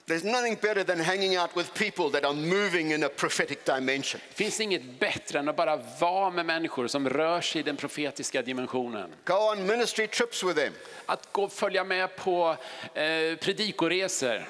There's 0.07 0.24
nothing 0.24 0.57
better 0.62 0.84
than 0.84 1.01
hanging 1.01 1.37
out 1.37 1.57
with 1.57 1.74
people 1.74 2.11
that 2.11 2.24
are 2.24 2.34
moving 2.34 2.93
in 2.93 3.05
a 3.05 3.09
prophetic 3.09 3.59
dimension. 3.64 4.20
Finns 4.30 4.61
inget 4.61 5.01
bättre 5.01 5.39
än 5.39 5.49
att 5.49 5.57
bara 5.57 5.76
vara 6.01 6.30
med 6.30 6.47
människor 6.47 6.87
som 6.87 7.09
rör 7.09 7.41
sig 7.41 7.61
i 7.61 7.62
den 7.62 7.76
profetiska 7.76 8.43
dimensionen. 8.43 9.11
Go 9.24 9.34
on 9.34 9.66
ministry 9.66 10.07
trips 10.07 10.45
with 10.45 10.61
them. 10.61 10.72
Att 11.07 11.32
gå 11.32 11.49
följa 11.49 11.84
med 11.84 12.16
på 12.16 12.57
eh, 12.95 13.37
predikoresor. 13.37 14.49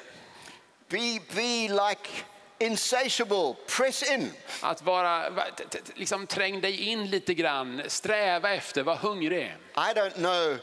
Be, 0.88 1.20
be 1.34 1.68
like 1.68 2.08
insatiable, 2.58 3.54
press 3.66 4.10
in. 4.10 4.32
Att 4.60 4.82
vara, 4.82 5.44
liksom 5.94 6.26
träng 6.26 6.60
dig 6.60 6.80
in 6.80 7.06
lite 7.06 7.34
grann, 7.34 7.82
sträva 7.86 8.54
efter, 8.54 8.82
var 8.82 8.96
hungrig. 8.96 9.56
I 9.76 9.92
don't 9.94 10.14
know 10.14 10.58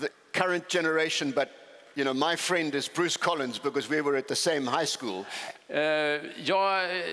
the 0.00 0.08
current 0.32 0.68
generation, 0.68 1.30
but 1.30 1.48
you 1.94 2.04
know, 2.04 2.14
my 2.14 2.36
friend 2.36 2.74
is 2.74 2.88
Bruce 2.88 3.16
Collins 3.16 3.58
because 3.62 3.88
we 3.88 4.02
were 4.02 4.18
at 4.18 4.28
the 4.28 4.36
same 4.36 4.66
high 4.66 4.86
school. 4.86 5.24
Eh, 5.68 5.80
jag, 6.44 6.84
eh, 6.84 7.04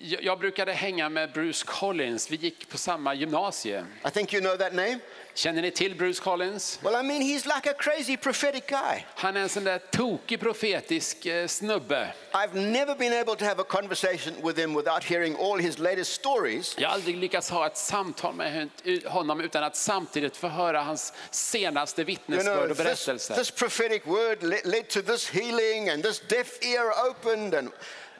jag 0.00 0.22
jag 0.22 0.38
brukade 0.38 0.72
hänga 0.72 1.08
med 1.08 1.32
Bruce 1.32 1.64
Collins, 1.66 2.30
vi 2.30 2.36
gick 2.36 2.68
på 2.68 2.78
samma 2.78 3.14
gymnasie. 3.14 3.84
I 4.06 4.10
think 4.10 4.32
you 4.32 4.40
know 4.40 4.56
that 4.56 4.72
name. 4.72 4.98
Känner 5.38 5.62
ni 5.62 5.70
till 5.70 5.94
Bruce 5.94 6.22
Collins? 6.22 6.78
Well, 6.82 7.04
I 7.04 7.08
mean, 7.08 7.22
he's 7.22 7.46
like 7.46 7.70
a 7.70 7.74
crazy 7.78 8.16
prophetic 8.16 8.66
guy. 8.66 9.04
Han 9.14 9.36
är 9.36 9.40
en 9.40 9.48
sån 9.48 9.64
där 9.64 9.78
tokig 9.78 10.40
profetisk 10.40 11.26
eh, 11.26 11.46
snubbe. 11.46 12.12
I've 12.32 12.54
never 12.54 12.94
been 12.94 13.12
able 13.12 13.36
to 13.36 13.44
have 13.44 13.60
a 13.62 13.64
conversation 13.68 14.34
with 14.42 14.58
him 14.58 14.74
without 14.74 15.04
hearing 15.04 15.36
all 15.36 15.58
his 15.58 15.78
latest 15.78 16.12
stories. 16.12 16.76
Jag 16.78 16.88
har 16.88 16.94
aldrig 16.94 17.16
lyckats 17.16 17.50
ha 17.50 17.66
ett 17.66 17.76
samtal 17.76 18.34
med 18.34 18.68
honom 19.04 19.40
utan 19.40 19.64
att 19.64 19.76
samtidigt 19.76 20.36
få 20.36 20.48
höra 20.48 20.82
hans 20.82 21.12
senaste 21.30 22.04
vittnesbörd 22.04 22.70
och 22.70 22.76
this, 22.76 22.84
berättelser. 22.84 23.34
this 23.34 23.50
prophetic 23.50 24.02
word 24.04 24.42
led 24.42 24.88
to 24.88 25.02
this 25.02 25.30
healing, 25.30 25.88
and 25.88 26.02
this 26.02 26.22
deaf 26.28 26.62
ear 26.62 27.10
opened, 27.10 27.54
and 27.54 27.68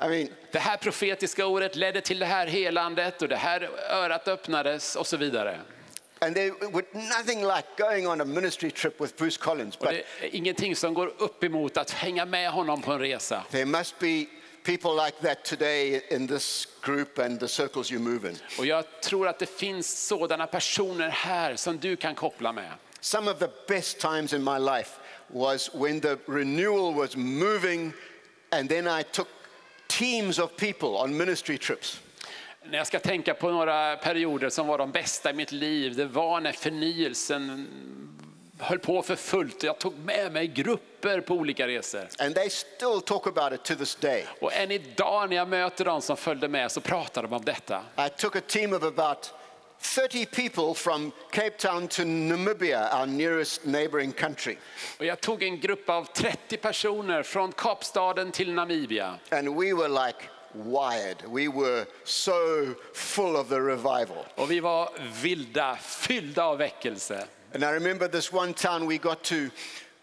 I 0.00 0.08
mean, 0.08 0.28
Det 0.52 0.58
här 0.58 0.76
profetiska 0.76 1.46
ordet 1.46 1.76
ledde 1.76 2.00
till 2.00 2.18
det 2.18 2.26
här 2.26 2.46
helandet 2.46 3.22
och 3.22 3.28
det 3.28 3.36
här 3.36 3.70
örat 3.90 4.28
öppnades 4.28 4.96
och 4.96 5.06
så 5.06 5.16
vidare. 5.16 5.60
And 6.20 6.34
there 6.34 6.52
was 6.72 6.84
nothing 6.94 7.42
like 7.42 7.64
going 7.76 8.06
on 8.06 8.20
a 8.20 8.24
ministry 8.24 8.70
trip 8.70 9.00
with 9.00 9.16
Bruce 9.16 9.36
Collins. 9.36 9.76
But 9.78 9.90
det 9.90 10.04
är 10.20 10.34
ingenting 10.34 10.76
som 10.76 10.94
går 10.94 11.12
upp 11.18 11.44
emot 11.44 11.76
att 11.76 11.90
hänga 11.90 12.24
med 12.24 12.50
honom 12.50 12.82
på 12.82 12.92
en 12.92 12.98
resa. 12.98 13.44
there 13.50 13.64
must 13.64 13.98
be 13.98 14.26
people 14.64 14.94
like 14.94 15.20
that 15.22 15.44
today 15.44 16.02
in 16.10 16.26
this 16.26 16.66
group 16.82 17.18
and 17.18 17.40
the 17.40 17.48
circles 17.48 17.90
you 17.90 18.00
move 18.00 18.28
in. 18.30 18.36
Och 18.58 18.66
jag 18.66 18.84
tror 19.00 19.28
att 19.28 19.38
det 19.38 19.46
finns 19.46 20.06
sådana 20.06 20.46
personer 20.46 21.08
här 21.08 21.56
som 21.56 21.78
du 21.78 21.96
kan 21.96 22.14
koppla 22.14 22.52
med. 22.52 22.72
Some 23.00 23.30
of 23.30 23.38
the 23.38 23.48
best 23.68 24.00
times 24.00 24.32
in 24.32 24.44
my 24.44 24.58
life 24.58 24.90
was 25.28 25.70
when 25.74 26.00
the 26.00 26.16
renewal 26.26 26.94
was 26.94 27.16
moving, 27.16 27.92
and 28.50 28.68
then 28.68 28.86
I 29.00 29.02
took 29.02 29.28
teams 29.86 30.38
of 30.38 30.56
people 30.56 30.88
on 30.88 31.16
ministry 31.16 31.58
trips. 31.58 32.00
När 32.70 32.78
jag 32.78 32.86
ska 32.86 32.98
tänka 32.98 33.34
på 33.34 33.50
några 33.50 33.96
perioder 33.96 34.50
som 34.50 34.66
var 34.66 34.78
de 34.78 34.90
bästa 34.90 35.30
i 35.30 35.32
mitt 35.32 35.52
liv, 35.52 35.96
det 35.96 36.04
var 36.04 36.40
när 36.40 36.52
förnyelsen 36.52 37.68
höll 38.58 38.78
på 38.78 39.02
för 39.02 39.16
fullt. 39.16 39.62
Jag 39.62 39.78
tog 39.78 39.98
med 39.98 40.32
mig 40.32 40.46
grupper 40.46 41.20
på 41.20 41.34
olika 41.34 41.66
resor. 41.66 42.08
And 42.18 42.34
they 42.34 42.50
still 42.50 43.00
talk 43.04 43.26
about 43.26 43.52
it 43.52 43.64
to 43.64 43.74
this 43.74 43.94
day. 43.94 44.24
Och 44.40 44.52
än 44.52 44.70
idag 44.70 45.30
när 45.30 45.36
jag 45.36 45.48
möter 45.48 45.84
de 45.84 46.02
som 46.02 46.16
följde 46.16 46.48
med 46.48 46.72
så 46.72 46.80
pratar 46.80 47.22
de 47.22 47.32
om 47.32 47.44
detta. 47.44 47.82
I 48.06 48.08
took 48.16 48.36
a 48.36 48.40
team 48.46 48.72
of 48.72 48.82
about 48.82 49.34
30 49.80 50.26
people 50.26 50.74
from 50.74 51.12
Cape 51.30 51.50
Town 51.50 51.88
to 51.88 52.04
Namibia, 52.04 53.00
our 53.00 53.06
nearest 53.06 53.64
neighboring 53.64 54.12
country. 54.12 54.56
Och 54.98 55.04
jag 55.04 55.20
tog 55.20 55.42
en 55.42 55.60
grupp 55.60 55.90
av 55.90 56.04
30 56.04 56.56
personer 56.56 57.22
från 57.22 57.52
Kapstaden 57.52 58.32
till 58.32 58.52
Namibia. 58.52 59.14
And 59.30 59.48
we 59.48 59.74
were 59.74 60.06
like 60.06 60.18
wired. 60.54 61.22
We 61.26 61.48
were 61.48 61.86
so 62.04 62.74
full 62.94 63.36
of 63.36 63.48
the 63.48 63.60
revival. 63.60 64.24
Och 64.34 64.50
vi 64.50 64.60
var 64.60 64.90
vilda, 65.22 65.76
fyllda 65.76 66.44
av 66.44 66.58
väckelse. 66.58 67.26
And 67.54 67.64
I 67.64 67.72
remember 67.72 68.08
this 68.08 68.32
one 68.32 68.52
town 68.52 68.86
we 68.86 68.98
got 68.98 69.22
to, 69.24 69.50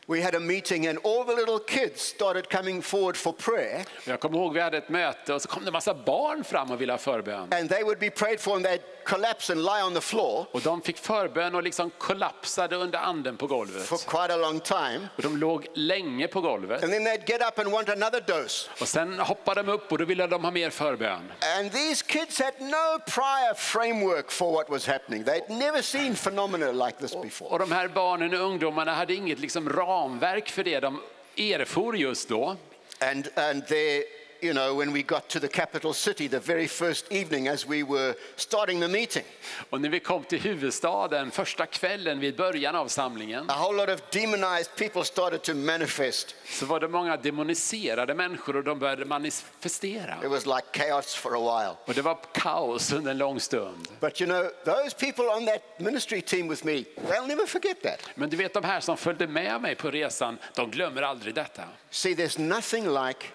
we 0.08 0.22
had 0.22 0.36
a 0.36 0.40
meeting, 0.40 0.88
and 0.88 0.98
all 1.04 1.24
the 1.26 1.34
little 1.36 1.60
kids 1.60 2.02
started 2.02 2.50
coming 2.50 2.82
forward 2.82 3.18
for 3.18 3.34
prayer. 3.34 3.86
Jag 4.06 4.20
kommer 4.20 4.38
ihåg 4.38 4.54
vi 4.54 4.60
hade 4.62 4.78
ett 4.78 4.90
möte 4.90 5.34
och 5.34 5.42
så 5.42 5.48
kom 5.48 5.64
det 5.64 5.70
en 5.70 5.74
massa 5.74 5.94
barn 5.94 6.44
fram 6.44 6.72
och 6.72 6.82
ville 6.82 6.94
ha 6.94 6.98
förbön. 6.98 7.54
And 7.54 7.70
they 7.70 7.84
would 7.84 8.00
be 8.00 8.10
prayed 8.10 8.40
for, 8.40 8.56
and 8.56 8.66
they'd 8.66 8.82
collapse 9.06 9.54
and 9.54 9.62
lie 9.64 9.84
on 9.84 9.94
the 9.94 10.02
floor 10.02 10.46
Och 10.52 10.62
de 10.62 10.82
fick 10.82 10.98
förbön 10.98 11.56
och 11.56 11.64
liksom 11.64 11.92
kollapsade 11.98 12.76
under 12.76 13.00
anden 13.00 13.38
på 13.38 13.48
golvet. 13.48 13.82
for 13.86 13.98
quite 13.98 14.34
a 14.34 14.38
long 14.38 14.60
time. 14.60 15.08
Och 15.16 15.24
de 15.24 15.38
låg 15.38 15.68
länge 15.74 16.28
på 16.28 16.42
golvet. 16.42 16.84
And 16.84 16.92
then 16.94 17.06
they'd 17.06 17.30
get 17.30 17.42
up 17.42 17.60
and 17.60 17.72
want 17.72 17.90
another 17.90 18.22
dose. 18.22 18.70
Och 18.82 18.88
sen 18.88 19.20
hoppade 19.20 19.64
de 19.64 19.72
upp 19.72 19.92
och 19.92 19.98
då 19.98 20.06
ville 20.06 20.28
de 20.28 20.44
ha 20.44 20.52
mer 20.52 20.70
förbön. 20.70 21.32
And 21.60 21.72
these 21.72 22.06
kids 22.08 22.40
had 22.42 22.54
no 22.60 23.00
prior 23.06 23.54
framework 23.54 24.32
for 24.32 24.52
what 24.52 24.70
was 24.70 24.88
happening. 24.88 25.24
They'd 25.24 25.50
never 25.50 25.82
seen 25.82 26.16
phenomena 26.16 26.86
like 26.86 26.98
this 27.00 27.22
before. 27.22 27.50
Och 27.50 27.60
de 27.60 27.72
här 27.72 27.88
barnen 27.88 28.34
och 28.34 28.40
ungdomarna 28.40 28.94
hade 28.94 29.14
inget 29.14 29.40
liksom 29.40 29.70
ramverk 29.96 30.50
för 30.50 30.64
det 30.64 30.80
de 30.80 31.02
erfor 31.38 31.98
just 31.98 32.30
då. 32.30 32.56
And, 33.00 33.28
and 33.36 33.68
they, 33.68 34.04
you 34.46 34.54
know, 34.54 34.80
when 34.80 34.94
we 34.94 35.04
got 35.04 35.30
to 35.30 35.40
the 35.40 35.48
capital 35.48 35.94
city 35.94 36.28
the 36.28 36.40
very 36.40 36.68
first 36.68 37.12
evening 37.12 37.48
as 37.48 37.68
we 37.68 37.84
were 37.84 38.16
starting 38.36 38.80
the 38.80 38.88
meeting, 38.88 39.24
Och 39.70 39.82
när 39.82 39.90
vi 39.90 40.00
kom 40.00 40.24
till 40.24 40.40
huvudstaden 40.40 41.32
första 41.32 41.66
kvällen 41.66 42.20
vid 42.20 42.36
början 42.36 42.76
av 42.76 42.88
samlingen 42.88 43.50
a 43.50 43.56
whole 43.60 43.78
lot 43.78 43.90
of 43.90 44.10
demonized 44.12 44.76
people 44.76 45.04
started 45.04 45.42
to 45.42 45.54
manifest. 45.54 46.36
så 46.46 46.66
var 46.66 46.80
det 46.80 46.88
många 46.88 47.18
demoniserade 47.18 48.14
människor 48.14 48.56
och 48.56 48.64
de 48.64 48.80
började 48.80 49.06
manifestera. 49.06 50.18
It 50.24 50.30
was 50.30 50.46
like 50.46 50.64
chaos 50.74 51.16
for 51.16 51.36
a 51.36 51.40
while. 51.40 51.76
Och 51.86 51.94
det 51.94 52.02
var 52.02 52.18
kaos 52.34 52.94
under 52.94 53.12
en 53.12 53.18
lång 53.18 53.40
stund. 53.40 53.88
But 54.00 54.22
you 54.22 54.30
know, 54.30 54.50
those 54.66 54.96
people 54.98 55.26
on 55.26 55.46
that 55.46 55.80
ministry 55.80 56.22
team 56.22 56.48
with 56.50 56.66
me, 56.66 56.84
they'll 57.08 57.28
never 57.28 57.46
forget 57.46 57.82
that. 57.82 58.00
Men 58.16 58.30
du 58.30 58.38
vet 58.38 58.54
de 58.54 58.64
här 58.64 58.80
som 58.80 58.98
följde 58.98 59.28
med 59.28 59.62
mig 59.62 59.76
på 59.76 59.92
resan, 59.92 60.38
de 60.56 60.72
glömmer 60.72 61.02
aldrig 61.02 61.36
detta. 61.36 61.64
See, 61.90 62.16
there's 62.16 62.40
nothing 62.40 62.84
like 63.06 63.26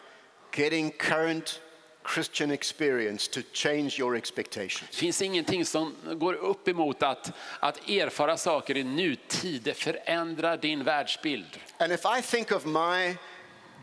getting 0.52 0.90
current 0.90 1.60
Christian 2.02 2.50
experience 2.50 3.28
to 3.28 3.40
change 3.52 4.00
your 4.00 4.16
expectations. 4.16 4.90
Det 4.90 4.96
finns 4.96 5.22
ingenting 5.22 5.64
som 5.64 5.94
går 6.04 6.34
upp 6.34 6.68
emot 6.68 7.02
att, 7.02 7.32
att 7.60 7.88
erfara 7.88 8.36
saker 8.36 8.76
i 8.76 8.84
nutid. 8.84 9.62
Det 9.62 9.74
förändrar 9.74 10.56
din 10.56 10.84
världsbild. 10.84 11.60
And 11.78 11.92
if 11.92 12.00
I 12.18 12.22
think 12.22 12.52
of 12.52 12.64
my 12.64 13.16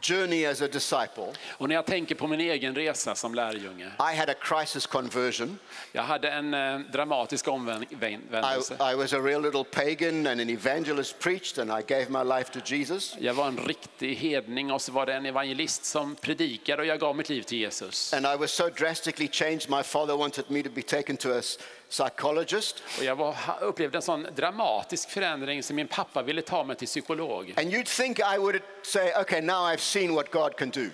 journey 0.08 0.46
as 0.46 0.62
a 0.62 0.68
disciple, 0.68 1.34
Och 1.50 1.68
när 1.68 1.76
jag 1.76 1.86
tänker 1.86 2.16
på 2.16 2.28
min 2.28 2.40
egen 2.40 2.76
resa 2.76 3.16
som 3.16 3.36
lärjunge. 3.36 3.92
I 4.14 4.16
had 4.18 4.30
a 4.30 4.34
crisis 4.42 4.86
conversion. 4.86 5.60
Jag 5.92 6.04
hade 6.04 6.30
en 6.30 6.54
eh, 6.54 6.80
dramatisk 6.80 7.48
I, 7.48 7.50
omvändelse. 7.50 8.78
I 8.92 8.96
was 8.96 9.14
a 9.14 9.20
real 9.20 9.42
little 9.42 9.64
pagan 9.64 10.28
and 10.28 10.42
an 10.42 10.50
evangelist 10.50 11.20
preached, 11.20 11.60
and 11.60 11.80
I 11.80 11.94
gave 11.94 12.10
my 12.10 12.38
life 12.38 12.52
to 12.54 12.60
Jesus. 12.66 13.16
Jag 13.20 13.34
var 13.34 13.48
en 13.48 13.58
riktig 13.58 14.16
hedning 14.16 14.72
och 14.72 14.82
så 14.82 14.92
var 14.92 15.06
det 15.06 15.14
en 15.14 15.26
evangelist 15.26 15.86
som 15.86 16.16
predikade 16.16 16.82
och 16.82 16.88
jag 16.88 17.00
gav 17.00 17.16
mitt 17.16 17.30
liv 17.30 17.42
till 17.42 17.58
Jesus. 17.58 18.14
And 18.14 18.26
I 18.26 18.36
was 18.38 18.52
so 18.52 18.70
drastically 18.70 19.28
changed, 19.32 19.70
my 19.70 19.84
father 19.84 20.18
wanted 20.18 20.50
me 20.50 20.64
to 20.64 20.70
be 20.70 20.82
taken 20.82 21.18
to 21.18 21.30
a 21.38 21.42
psychologist. 21.90 22.84
Och 22.98 23.04
jag 23.04 23.16
var, 23.16 23.36
upplevde 23.62 23.98
en 23.98 24.02
sån 24.02 24.28
dramatisk 24.36 25.10
förändring 25.10 25.64
så 25.64 25.74
min 25.74 25.88
pappa 25.88 26.22
ville 26.22 26.42
ta 26.42 26.64
mig 26.64 26.76
till 26.76 26.88
psykolog. 26.88 27.54
And 27.58 27.74
you'd 27.74 27.98
think 27.98 28.20
I 28.20 28.38
would 28.38 28.62
say, 28.84 29.14
okay, 29.22 29.42
now 29.42 29.72
I've 29.72 29.78
seen 29.78 30.16
what 30.16 30.32
God 30.32 30.56
can 30.56 30.70
do. 30.70 30.86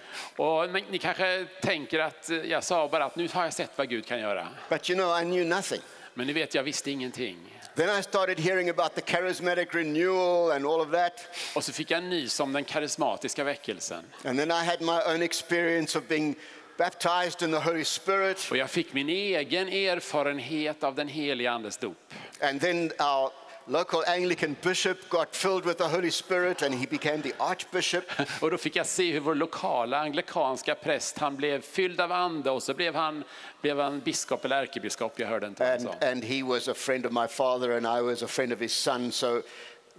Och 0.43 0.69
men 0.69 0.83
ni 0.89 0.97
kanske 0.97 1.45
tänker 1.61 1.99
att 1.99 2.29
eh, 2.29 2.37
jag 2.37 2.63
sa 2.63 2.87
bara 2.87 3.05
att 3.05 3.15
nu 3.15 3.27
har 3.33 3.43
jag 3.43 3.53
sett 3.53 3.71
vad 3.75 3.89
Gud 3.89 4.05
kan 4.05 4.19
göra. 4.19 4.47
But 4.69 4.89
you 4.89 4.99
know, 4.99 5.21
I 5.21 5.23
knew 5.23 5.47
nothing. 5.47 5.81
Men 6.13 6.27
ni 6.27 6.33
vet, 6.33 6.55
jag 6.55 6.63
visste 6.63 6.91
ingenting. 6.91 7.37
Then 7.75 7.89
I 7.89 8.01
started 8.01 8.39
hearing 8.39 8.69
about 8.69 8.95
the 8.95 9.01
charismatic 9.01 9.73
renewal 9.73 10.51
and 10.51 10.65
all 10.65 10.81
of 10.81 10.91
that. 10.91 11.27
Och 11.55 11.63
så 11.63 11.73
fick 11.73 11.91
jag 11.91 12.03
nys 12.03 12.39
om 12.39 12.53
den 12.53 12.63
karismatiska 12.63 13.43
väckelsen. 13.43 14.05
And 14.23 14.39
then 14.39 14.51
I 14.51 14.65
had 14.65 14.81
my 14.81 15.13
own 15.13 15.21
experience 15.21 15.97
of 15.97 16.07
being 16.07 16.35
baptized 16.77 17.41
in 17.41 17.51
the 17.51 17.59
Holy 17.59 17.85
Spirit. 17.85 18.47
Och 18.51 18.57
jag 18.57 18.69
fick 18.69 18.93
min 18.93 19.09
egen 19.09 19.69
erfarenhet 19.69 20.83
av 20.83 20.95
den 20.95 21.07
heliga 21.07 21.51
Andes 21.51 21.77
dop. 21.77 21.97
And 22.41 22.61
then 22.61 22.91
our 22.99 23.31
local 23.65 24.03
Anglican 24.07 24.55
bishop 24.61 25.09
got 25.09 25.35
filled 25.35 25.65
with 25.65 25.77
the 25.77 25.87
Holy 25.87 26.11
Spirit 26.11 26.61
and 26.61 26.75
he 26.75 26.85
became 26.89 27.21
the 27.21 27.33
archbishop. 27.37 28.03
Och 28.41 28.51
då 28.51 28.57
fick 28.57 28.75
jag 28.75 28.85
se 28.85 29.11
hur 29.11 29.19
vår 29.19 29.35
lokala 29.35 29.99
anglikanska 29.99 30.75
präst, 30.75 31.17
han 31.17 31.35
blev 31.35 31.61
fylld 31.61 32.01
av 32.01 32.11
ande 32.11 32.51
och 32.51 32.63
så 32.63 32.73
blev 32.73 32.95
han, 32.95 33.23
blev 33.61 33.79
han 33.79 33.99
biskop 33.99 34.45
eller 34.45 34.61
ärkebiskop, 34.61 35.19
jag 35.19 35.27
hörde 35.27 35.47
inte 35.47 35.73
And, 35.73 35.81
sa. 35.81 35.93
and 36.01 36.23
he 36.23 36.43
was 36.43 36.67
a 36.67 36.73
friend 36.73 37.05
of 37.05 37.11
my 37.11 37.27
father 37.27 37.77
and 37.77 37.85
I 37.99 38.01
was 38.01 38.23
a 38.23 38.27
friend 38.27 38.53
of 38.53 38.59
his 38.59 38.73
son. 38.73 39.11
So 39.11 39.41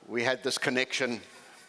we 0.08 0.24
had 0.26 0.42
this 0.42 0.58
connection. 0.58 1.20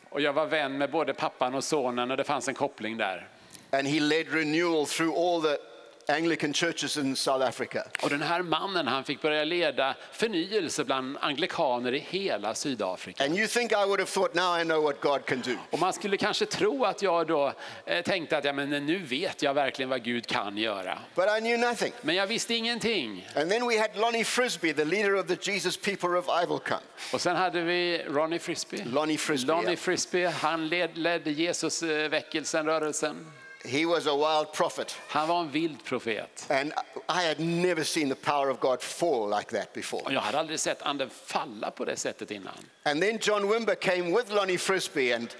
Och 0.09 0.21
jag 0.21 0.33
var 0.33 0.45
vän 0.45 0.77
med 0.77 0.91
både 0.91 1.13
pappan 1.13 1.55
och 1.55 1.63
sonen 1.63 2.11
och 2.11 2.17
det 2.17 2.23
fanns 2.23 2.47
en 2.47 2.53
koppling 2.55 2.97
där. 2.97 3.27
And 3.75 3.87
he 3.87 3.99
led 3.99 4.27
renewal 4.29 4.85
through 4.85 5.13
all 5.15 5.41
the 5.41 5.59
Anglican 6.07 6.53
churches 6.53 6.97
in 6.97 7.15
South 7.15 7.41
Africa. 7.41 7.83
Och 8.03 8.09
den 8.09 8.21
här 8.21 8.41
mannen 8.41 8.87
han 8.87 9.03
fick 9.03 9.21
börja 9.21 9.43
leda 9.43 9.95
förnyelse 10.11 10.83
bland 10.83 11.17
anglikaner 11.21 11.93
i 11.93 11.99
hela 11.99 12.55
Sydafrika. 12.55 13.23
And 13.23 13.37
you 13.37 13.47
think 13.47 13.71
I 13.71 13.85
would 13.85 13.99
have 13.99 14.11
thought, 14.11 14.35
now 14.35 14.59
I 14.61 14.63
know 14.63 14.83
what 14.83 15.01
God 15.01 15.25
can 15.25 15.41
do. 15.41 15.57
Och 15.71 15.79
man 15.79 15.93
skulle 15.93 16.17
kanske 16.17 16.45
tro 16.45 16.85
att 16.85 17.01
jag 17.01 17.27
då 17.27 17.53
eh, 17.85 18.01
tänkte 18.01 18.37
att 18.37 18.43
ja, 18.43 18.53
men 18.53 18.69
nu 18.69 18.97
vet 18.97 19.41
jag 19.41 19.53
verkligen 19.53 19.89
vad 19.89 20.03
Gud 20.03 20.27
kan 20.27 20.57
göra. 20.57 20.99
But 21.15 21.25
I 21.37 21.41
knew 21.41 21.69
nothing. 21.69 21.93
Men 22.01 22.15
jag 22.15 22.27
visste 22.27 22.55
ingenting. 22.55 23.27
And 23.35 23.51
then 23.51 23.67
we 23.67 23.79
had 23.79 23.89
Lonnie 23.95 24.23
Frisbee, 24.23 24.73
the 24.73 24.85
leader 24.85 25.15
of 25.15 25.27
the 25.27 25.51
Jesus 25.51 25.77
People 25.77 26.09
Revival 26.09 26.59
Camp. 26.59 26.83
Och 27.13 27.21
sen 27.21 27.35
hade 27.35 27.61
vi 27.61 28.05
Ronnie 28.07 28.39
Frisbee. 28.39 28.83
Lonnie 28.85 29.17
Frisbee, 29.17 29.51
Lonnie. 29.51 29.75
Frisbee, 29.75 30.25
han 30.25 30.67
led, 30.67 30.97
ledde 30.97 31.31
Jesusväckelsen, 31.31 32.65
rörelsen. 32.65 33.25
He 33.65 33.85
was 33.85 34.07
a 34.07 34.15
wild 34.15 34.53
prophet. 34.53 34.95
Han 35.07 35.27
var 35.27 35.41
en 35.41 35.51
vild 35.51 35.83
profet. 35.83 36.47
And 36.49 36.73
I 37.09 37.21
had 37.27 37.39
never 37.39 37.83
seen 37.83 38.09
the 38.09 38.15
power 38.15 38.49
of 38.49 38.59
God 38.59 38.81
fall 38.81 39.29
like 39.37 39.49
that 39.51 39.67
Och 39.67 39.73
before. 39.73 40.13
jag 40.13 40.21
hade 40.21 40.39
aldrig 40.39 40.59
sett 40.59 40.81
anden 40.81 41.09
falla 41.09 41.71
på 41.71 41.85
det 41.85 41.97
sättet 41.97 42.31
innan. 42.31 42.53
And 42.83 43.01
then 43.01 43.17
John 43.21 43.47
Wimber 43.49 43.75
came 43.75 44.11
with 44.17 44.31
Lonnie 44.31 44.57
Frisbee, 44.57 45.13
and 45.13 45.35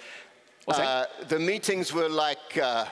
uh, 0.67 1.03
the 1.27 1.39
meetings 1.39 1.93
were 1.93 2.09
like 2.09 2.57
uh, 2.61 2.85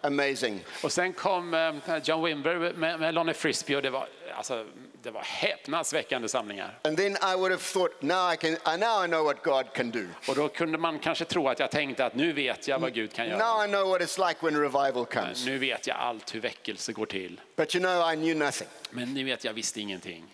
amazing. 0.00 0.64
och 0.82 0.92
sen 0.92 1.12
kom 1.12 1.54
eh, 1.54 1.96
John 2.04 2.24
Wimber 2.24 2.72
med, 2.72 3.00
med 3.00 3.14
Lonnie 3.14 3.34
Frisbee 3.34 3.76
och 3.76 3.82
det 3.82 3.90
var, 3.90 4.08
alltså, 4.36 4.66
det 5.02 5.10
var 5.10 5.22
häpnadsväckande 5.22 6.28
samlingar. 6.28 6.78
And 6.84 6.96
then 6.96 7.12
I 7.12 7.36
would 7.36 7.50
have 7.50 7.62
thought, 7.62 8.02
now 8.02 8.32
I, 8.32 8.36
can, 8.36 8.80
now 8.80 9.04
I 9.04 9.08
know 9.08 9.24
what 9.24 9.42
God 9.42 9.72
can 9.74 9.90
do. 9.90 10.04
Och 10.28 10.34
då 10.34 10.48
kunde 10.48 10.78
man 10.78 10.98
kanske 10.98 11.24
tro 11.24 11.48
att 11.48 11.58
jag 11.58 11.70
tänkte 11.70 12.06
att 12.06 12.14
nu 12.14 12.32
vet 12.32 12.68
jag 12.68 12.78
vad 12.78 12.94
Gud 12.94 13.12
kan 13.12 13.28
Now 13.28 13.38
göra. 13.38 13.64
I 13.64 13.68
know 13.68 13.88
what 13.88 14.00
it's 14.00 14.28
like 14.28 14.46
when 14.46 14.60
revival 14.60 15.04
comes. 15.06 15.46
Nu 15.46 15.58
vet 15.58 15.86
jag 15.86 15.96
allt 15.96 16.34
hur 16.34 16.40
väckelse 16.40 16.92
går 16.92 17.06
till. 17.06 17.40
But 17.56 17.74
you 17.74 17.84
know, 17.84 18.12
I 18.12 18.16
knew 18.16 18.44
nothing. 18.44 18.68
Men 18.90 19.14
ni 19.14 19.22
vet, 19.22 19.44
jag 19.44 19.52
visste 19.52 19.80
ingenting. 19.80 20.24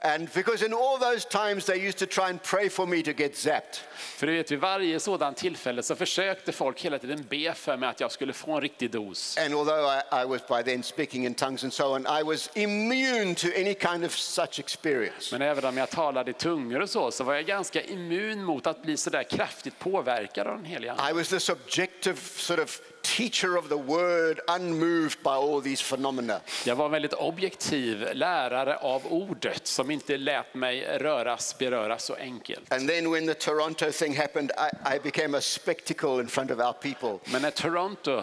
And 0.00 0.32
because 0.34 0.66
in 0.66 0.74
all 0.74 0.98
those 0.98 1.28
times 1.28 1.64
they 1.64 1.88
used 1.88 1.98
to 1.98 2.06
try 2.06 2.30
and 2.30 2.42
pray 2.42 2.68
for 2.68 2.86
me 2.86 3.02
to 3.02 3.12
get 3.12 3.36
zapped. 3.36 3.76
För 3.96 4.26
du 4.26 4.36
vet, 4.36 4.50
vid 4.50 4.58
varje 4.58 5.00
sådant 5.00 5.36
tillfälle 5.36 5.82
så 5.82 5.94
försökte 5.96 6.52
folk 6.52 6.80
hela 6.80 6.98
tiden 6.98 7.26
be 7.28 7.54
för 7.54 7.76
mig 7.76 7.88
att 7.88 8.00
jag 8.00 8.12
skulle 8.12 8.32
få 8.32 8.52
en 8.52 8.60
riktig 8.60 8.90
dos. 8.90 9.38
And 9.38 9.54
although 9.54 9.86
I, 9.86 10.22
I 10.22 10.24
was 10.24 10.40
by 10.48 10.72
then 10.72 10.82
speaking 10.82 11.26
in 11.26 11.34
tongues 11.34 11.64
and 11.64 11.72
so 11.72 11.94
on, 11.94 12.06
I 12.20 12.22
was 12.22 12.50
immune 12.54 13.34
to 13.34 13.46
any 13.56 13.74
kind 13.74 14.04
of 14.04 14.12
such 14.12 14.60
experience. 14.60 15.32
Men 15.32 15.42
även 15.42 15.64
om 15.64 15.76
jag 15.76 15.90
talade 15.90 16.30
i 16.30 16.34
tungor 16.34 16.80
och 16.80 16.90
så, 16.90 17.10
så 17.10 17.24
var 17.24 17.34
jag 17.34 17.46
ganska 17.46 17.82
immun 17.82 18.44
mot 18.44 18.66
att 18.66 18.82
bli 18.82 18.96
så 18.96 19.10
där 19.10 19.22
kraftigt 19.22 19.78
påverkad 19.78 20.46
av 20.46 20.56
den 20.56 20.64
heliga 20.64 20.92
Ande. 20.92 21.10
I 21.10 21.12
was 21.14 21.28
this 21.28 21.48
objective 21.48 22.16
sort 22.20 22.58
of 22.58 22.80
teacher 23.06 23.56
of 23.56 23.68
the 23.68 23.76
word, 23.76 24.40
unmoved 24.48 25.22
by 25.22 25.30
all 25.30 25.62
these 25.62 25.82
phenomena. 25.82 26.40
Jag 26.64 26.76
var 26.76 26.84
en 26.84 26.90
väldigt 26.90 27.12
objektiv 27.12 28.08
lärare 28.12 28.76
av 28.76 29.02
ordet 29.06 29.66
som 29.66 29.90
inte 29.90 30.16
lät 30.16 30.54
mig 30.54 30.98
röras, 30.98 31.58
beröras 31.58 32.04
så 32.04 32.14
enkelt. 32.14 32.72
And 32.72 32.88
then 32.88 33.10
when 33.12 33.26
the 33.26 33.34
Toronto 33.34 33.92
thing 33.92 34.16
happened, 34.16 34.50
I, 34.50 34.96
I 34.96 34.98
became 34.98 35.38
a 35.38 35.40
spectacle 35.40 36.20
in 36.20 36.28
front 36.28 36.50
of 36.50 36.58
our 36.58 36.72
people. 36.72 37.32
Men 37.32 37.42
när 37.42 37.50
Toronto 37.50 38.22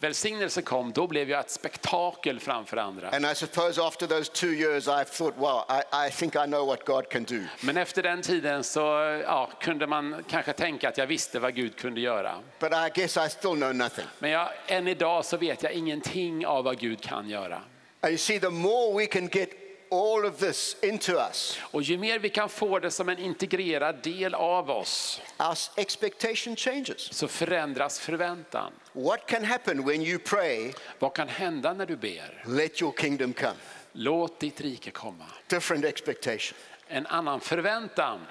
välsignelse 0.00 0.62
kom, 0.62 0.92
då 0.92 1.06
blev 1.06 1.30
jag 1.30 1.40
ett 1.40 1.50
spektakel 1.50 2.40
framför 2.40 2.76
andra. 2.76 3.10
And 3.10 3.26
I 3.26 3.34
suppose 3.34 3.82
after 3.82 4.06
those 4.06 4.32
two 4.32 4.46
years, 4.46 4.88
I 4.88 5.04
thought, 5.04 5.36
wow, 5.36 5.64
I, 5.68 6.06
I 6.06 6.10
think 6.10 6.34
I 6.34 6.46
know 6.46 6.66
what 6.66 6.84
God 6.84 7.08
can 7.08 7.24
do. 7.24 7.40
Men 7.60 7.76
efter 7.76 8.02
den 8.02 8.22
tiden 8.22 8.64
så 8.64 8.80
ja, 9.26 9.50
kunde 9.60 9.86
man 9.86 10.24
kanske 10.28 10.52
tänka 10.52 10.88
att 10.88 10.98
jag 10.98 11.06
visste 11.06 11.38
vad 11.38 11.54
Gud 11.54 11.76
kunde 11.76 12.00
göra. 12.00 12.34
But 12.58 12.72
I 12.72 13.00
guess 13.00 13.16
I 13.16 13.28
still 13.28 13.54
know 13.54 13.74
nothing. 13.74 14.06
Men 14.18 14.30
jag, 14.30 14.48
än 14.66 14.88
idag 14.88 15.24
så 15.24 15.36
vet 15.36 15.62
jag 15.62 15.72
ingenting 15.72 16.46
av 16.46 16.64
vad 16.64 16.78
Gud 16.78 17.00
kan 17.00 17.28
göra. 17.28 17.62
And 18.02 18.10
you 18.10 18.18
see, 18.18 18.40
the 18.40 18.50
more 18.50 18.98
we 18.98 19.06
can 19.06 19.28
get 19.28 19.50
all 19.90 20.24
of 20.24 20.38
this 20.38 20.76
into 20.82 21.12
us, 21.12 21.58
Och 21.62 21.82
ju 21.82 21.98
mer 21.98 22.18
vi 22.18 22.28
kan 22.28 22.48
få 22.48 22.78
det 22.78 22.90
som 22.90 23.08
en 23.08 23.18
integrerad 23.18 24.02
del 24.02 24.34
av 24.34 24.70
oss 24.70 25.20
our 25.38 25.58
expectation 25.76 26.56
changes. 26.56 27.12
så 27.12 27.28
förändras 27.28 28.00
förväntan. 28.00 28.72
What 28.92 29.26
can 29.26 29.44
happen 29.44 29.84
when 29.86 30.02
you 30.02 30.18
pray, 30.18 30.72
Vad 30.98 31.14
kan 31.14 31.28
hända 31.28 31.72
när 31.72 31.86
du 31.86 31.96
ber? 31.96 32.44
let 32.46 32.82
your 32.82 32.92
kingdom 32.92 33.32
come? 33.32 33.54
Låt 33.92 34.40
ditt 34.40 34.60
rike 34.60 34.90
komma. 34.90 35.26
Different 35.48 35.84
expectation. 35.84 36.58
En 36.88 37.06
annan 37.06 37.40
förväntan. 37.40 38.26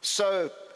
So, 0.00 0.24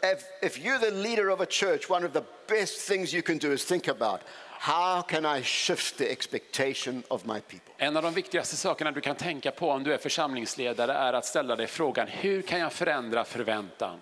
if, 0.03 0.23
if 0.41 0.57
you're 0.57 0.79
the 0.79 0.91
leader 0.91 1.29
of 1.29 1.41
a 1.41 1.45
church, 1.49 1.89
one 1.89 2.05
of 2.07 2.13
the 2.13 2.23
best 2.47 2.87
things 2.87 3.13
you 3.13 3.21
can 3.21 3.37
do 3.37 3.51
is 3.53 3.65
think 3.65 3.87
about 3.87 4.21
how 4.59 5.01
can 5.01 5.37
I 5.37 5.43
shift 5.43 5.97
the 5.97 6.11
expectation 6.11 7.03
of 7.07 7.25
my 7.25 7.39
people? 7.39 7.73
En 7.77 7.97
av 7.97 8.03
de 8.03 8.13
viktigaste 8.13 8.55
sakerna 8.55 8.91
du 8.91 9.01
kan 9.01 9.15
tänka 9.15 9.51
på 9.51 9.71
om 9.71 9.83
du 9.83 9.93
är 9.93 9.97
församlingsledare 9.97 10.93
är 10.93 11.13
att 11.13 11.25
ställa 11.25 11.55
dig 11.55 11.67
frågan 11.67 12.07
hur 12.07 12.41
kan 12.41 12.59
jag 12.59 12.73
förändra 12.73 13.25
förväntan? 13.25 13.99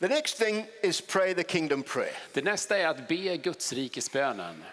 The 0.00 0.08
next 0.08 0.38
thing 0.38 0.66
is 0.82 1.00
pray 1.00 1.34
the 1.34 1.44
kingdom 1.44 1.82
prayer. 1.82 2.16
Det 2.32 2.44
nästa 2.44 2.78
är 2.78 2.88
att 2.88 3.08
be 3.08 3.36
Guds 3.36 3.72
rikes 3.72 4.12
bönen. 4.12 4.64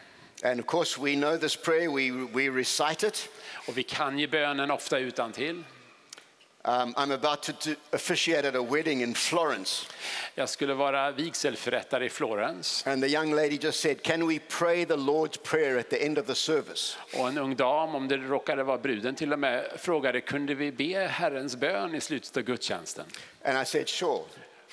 And 0.43 0.59
of 0.59 0.65
course, 0.65 1.01
we 1.01 1.15
know 1.15 1.37
this 1.37 1.55
prayer, 1.55 1.89
we, 1.89 2.27
we 2.33 2.59
recite 2.59 3.07
it. 3.07 3.29
Och 3.67 3.77
vi 3.77 3.83
kan 3.83 4.19
ju 4.19 4.27
bönen 4.27 4.71
ofta 4.71 4.99
utan 4.99 5.31
till. 5.31 5.63
Um, 6.67 6.93
I'm 6.97 7.11
about 7.11 7.43
to 7.43 7.53
do, 7.53 7.75
officiate 7.93 8.43
at 8.43 8.55
a 8.55 8.61
wedding 8.61 9.01
in 9.01 9.13
Florence. 9.13 9.87
Jag 10.35 10.49
skulle 10.49 10.73
vara 10.73 11.11
vigselförrättare 11.11 12.05
i 12.05 12.09
Florens 12.09 12.87
And 12.87 13.03
the 13.03 13.09
young 13.09 13.35
lady 13.35 13.57
just 13.61 13.79
said, 13.79 14.03
Can 14.03 14.27
we 14.27 14.39
pray 14.59 14.85
the 14.85 14.95
Lord's 14.95 15.37
Prayer 15.43 15.79
at 15.79 15.89
the 15.89 16.05
end 16.05 16.17
of 16.17 16.25
the 16.25 16.35
service? 16.35 16.97
och 17.13 17.27
en 17.27 17.37
ung 17.37 17.55
dam, 17.55 17.95
om 17.95 18.07
det 18.07 18.17
råkade 18.17 18.63
vara 18.63 18.77
bruden 18.77 19.15
till 19.15 19.33
och 19.33 19.39
med, 19.39 19.65
frågade 19.77 20.21
kunde 20.21 20.55
vi 20.55 20.71
be 20.71 21.07
Herrens 21.07 21.55
bön 21.55 21.95
i 21.95 22.01
slutet 22.01 22.37
av 22.37 22.43
gudstjänsten? 22.43 23.05
And 23.45 23.61
I 23.61 23.65
said, 23.65 23.89
Sure. 23.89 24.23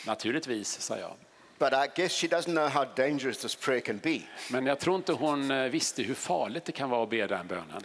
Naturligtvis, 0.07 0.81
sa 0.81 0.99
jag. 0.99 1.13
But 1.59 1.73
I 1.73 1.87
guess 1.95 2.13
she 2.13 2.27
doesn't 2.27 2.53
know 2.53 2.69
how 2.69 2.85
dangerous 2.97 3.39
this 3.39 3.55
prayer 3.55 3.81
can 3.81 3.99
be. 3.99 4.21
Men 4.51 4.67
jag 4.67 4.81
tror 4.81 4.97
inte 4.97 5.13
hon 5.13 5.51
eh, 5.51 5.65
visste 5.65 6.03
hur 6.03 6.15
farligt 6.15 6.65
det 6.65 6.73
kan 6.73 6.91
vara 6.91 7.03
att 7.03 7.11
be 7.11 7.27
den 7.27 7.47
bönen. 7.47 7.83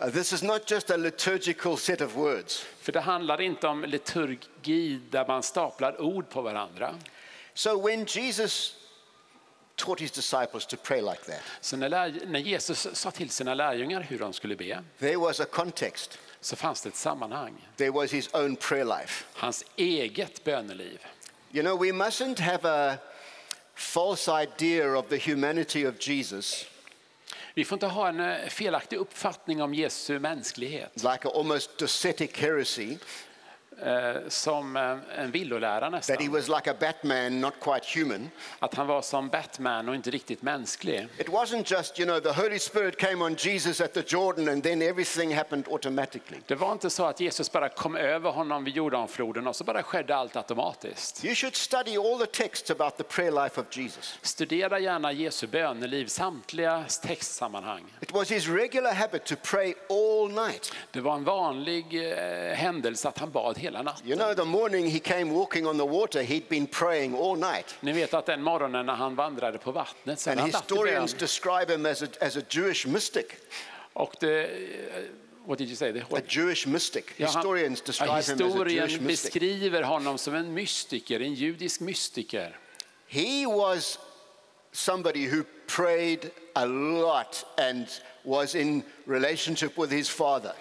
Uh, 0.00 0.10
this 0.10 0.32
is 0.32 0.42
not 0.42 0.66
just 0.66 0.90
a 0.90 0.96
liturgical 0.96 1.76
set 1.76 2.00
of 2.00 2.16
words. 2.16 2.66
För 2.80 2.92
det 2.92 3.00
handlar 3.00 3.40
inte 3.40 3.66
om 3.66 3.84
liturgi 3.84 5.00
där 5.10 5.26
man 5.26 5.42
staplar 5.42 6.00
ord 6.00 6.28
på 6.28 6.42
varandra. 6.42 6.94
So 7.54 7.78
when 7.86 8.04
Jesus 8.04 8.76
taught 9.76 10.00
his 10.00 10.10
disciples 10.10 10.66
to 10.66 10.76
pray 10.76 11.00
like 11.00 11.24
that, 11.26 11.42
Så 11.60 11.76
när, 11.76 12.26
när 12.26 12.40
Jesus 12.40 12.86
sa 12.92 13.10
till 13.10 13.30
sina 13.30 13.54
lärjungar 13.54 14.00
hur 14.00 14.18
de 14.18 14.32
skulle 14.32 14.56
be 14.56 14.82
there 14.98 15.16
was 15.16 15.40
a 15.40 15.46
context. 15.50 16.18
så 16.40 16.56
fanns 16.56 16.82
det 16.82 16.88
ett 16.88 16.96
sammanhang. 16.96 17.54
There 17.76 17.90
was 17.90 18.12
his 18.12 18.28
own 18.34 18.56
prayer 18.56 18.84
life. 18.84 19.24
Hans 19.34 19.64
eget 19.76 20.44
böneliv. 20.44 20.98
You 21.52 21.62
know, 21.62 21.76
we 21.82 21.92
mustn't 21.92 22.38
have 22.38 22.68
a 22.68 22.98
false 23.74 24.28
idea 24.28 24.98
of 24.98 25.08
the 25.08 25.16
humanity 25.16 25.86
of 25.86 25.98
Jesus, 25.98 26.66
vi 27.56 27.64
får 27.64 27.76
inte 27.76 27.86
ha 27.86 28.08
en 28.08 28.20
eh, 28.20 28.48
felaktig 28.48 28.96
uppfattning 28.96 29.62
om 29.62 29.74
Jesu 29.74 30.18
mänsklighet. 30.18 30.90
Like 30.96 31.28
almost 31.28 31.78
docetic 31.78 32.30
heresy, 32.34 32.96
som 34.28 34.76
eh, 34.76 34.96
en 35.18 35.30
villolära 35.30 35.80
that 35.80 36.08
he 36.08 36.14
nästan. 36.14 36.32
was 36.32 36.48
like 36.48 36.70
a 36.70 36.74
Batman, 36.80 37.40
not 37.40 37.54
quite 37.60 37.98
human. 37.98 38.30
Att 38.58 38.74
han 38.74 38.86
var 38.86 39.02
som 39.02 39.28
Batman 39.28 39.88
och 39.88 39.94
inte 39.94 40.10
riktigt 40.10 40.42
mänsklig. 40.42 41.08
It 41.18 41.28
wasn't 41.28 41.76
just, 41.76 42.00
you 42.00 42.06
know, 42.08 42.20
the 42.20 42.42
Holy 42.42 42.58
Spirit 42.58 42.98
came 42.98 43.24
on 43.24 43.34
Jesus 43.38 43.80
at 43.80 43.94
the 43.94 44.02
Jordan 44.06 44.48
and 44.48 44.62
then 44.62 44.82
everything 44.82 45.36
happened 45.36 45.68
automatically. 45.68 46.38
Det 46.46 46.54
var 46.54 46.72
inte 46.72 46.90
så 46.90 47.04
att 47.06 47.20
Jesus 47.20 47.52
bara 47.52 47.68
kom 47.68 47.96
över 47.96 48.30
honom 48.30 48.64
vid 48.64 48.74
Jordanfloden 48.76 49.46
och 49.46 49.56
så 49.56 49.64
bara 49.64 49.82
skedde 49.82 50.16
allt 50.16 50.36
automatiskt. 50.36 51.24
You 51.24 51.34
should 51.34 51.56
study 51.56 51.96
all 51.96 52.18
the 52.18 52.26
texts 52.26 52.70
about 52.70 52.96
the 52.96 53.02
prayer 53.04 53.30
life 53.44 53.60
of 53.60 53.76
Jesus. 53.76 54.18
Studera 54.22 54.78
gärna 54.78 55.12
Jesu 55.12 55.46
böneliv, 55.46 56.06
samtliga 56.06 56.84
textsammanhang. 57.02 57.84
It 58.00 58.12
was 58.12 58.30
his 58.30 58.48
regular 58.48 58.92
habit 58.92 59.24
to 59.24 59.34
pray 59.42 59.74
all 59.90 60.30
night. 60.46 60.72
Det 60.90 61.00
var 61.00 61.14
en 61.14 61.24
vanlig 61.24 62.10
eh, 62.12 62.54
händelse 62.54 63.08
att 63.08 63.18
han 63.18 63.30
bad 63.30 63.58
hela 63.66 63.82
natten. 63.82 64.06
You 64.06 64.16
know, 64.16 64.34
the 64.34 64.44
morning 64.44 64.90
he 64.90 65.00
came 65.00 65.30
walking 65.34 65.66
on 65.66 65.76
the 65.76 65.84
water, 65.84 66.22
he'd 66.22 66.48
been 66.48 66.66
praying 66.66 67.14
all 67.14 67.36
night. 67.36 67.74
Ni 67.80 67.92
vet 67.92 68.14
att 68.14 68.26
den 68.26 68.42
morgonen 68.42 68.86
när 68.86 68.94
han 68.94 69.14
vandrade 69.14 69.58
på 69.58 69.72
vattnet 69.72 70.20
så 70.20 70.30
And 70.30 70.40
han 70.40 70.50
historians 70.50 71.14
describe 71.14 71.72
him 71.72 71.86
as 71.86 72.02
a, 72.02 72.06
as 72.20 72.36
a 72.36 72.42
Jewish 72.50 72.86
mystic. 72.86 73.26
Och, 73.92 74.14
det, 74.20 74.44
eh, 74.44 75.04
What 75.46 75.58
did 75.58 75.68
you 75.68 75.76
say? 75.76 75.92
The 75.92 76.16
a 76.16 76.20
Jewish 76.28 76.66
mystic. 76.66 77.04
Ja, 77.16 77.26
han- 77.26 77.36
Historians 77.36 77.80
ja, 77.80 77.86
describe 77.86 78.10
him 78.10 78.52
as 78.52 78.60
a 78.60 78.68
Jewish 78.68 79.00
mystic. 79.00 79.32
beskriver 79.32 79.82
honom 79.82 80.18
som 80.18 80.34
en 80.34 80.54
mystiker, 80.54 81.20
en 81.20 81.34
judisk 81.34 81.80
mystiker. 81.80 82.56
He 83.06 83.46
was 83.46 83.98
somebody 84.72 85.28
who 85.28 85.44
prayed 85.66 86.30
a 86.54 86.64
lot 86.64 87.44
and 87.58 87.86
was 88.24 88.54
in 88.54 88.82
relationship 89.06 89.78
with 89.78 89.92
his 89.92 90.10
father. 90.10 90.52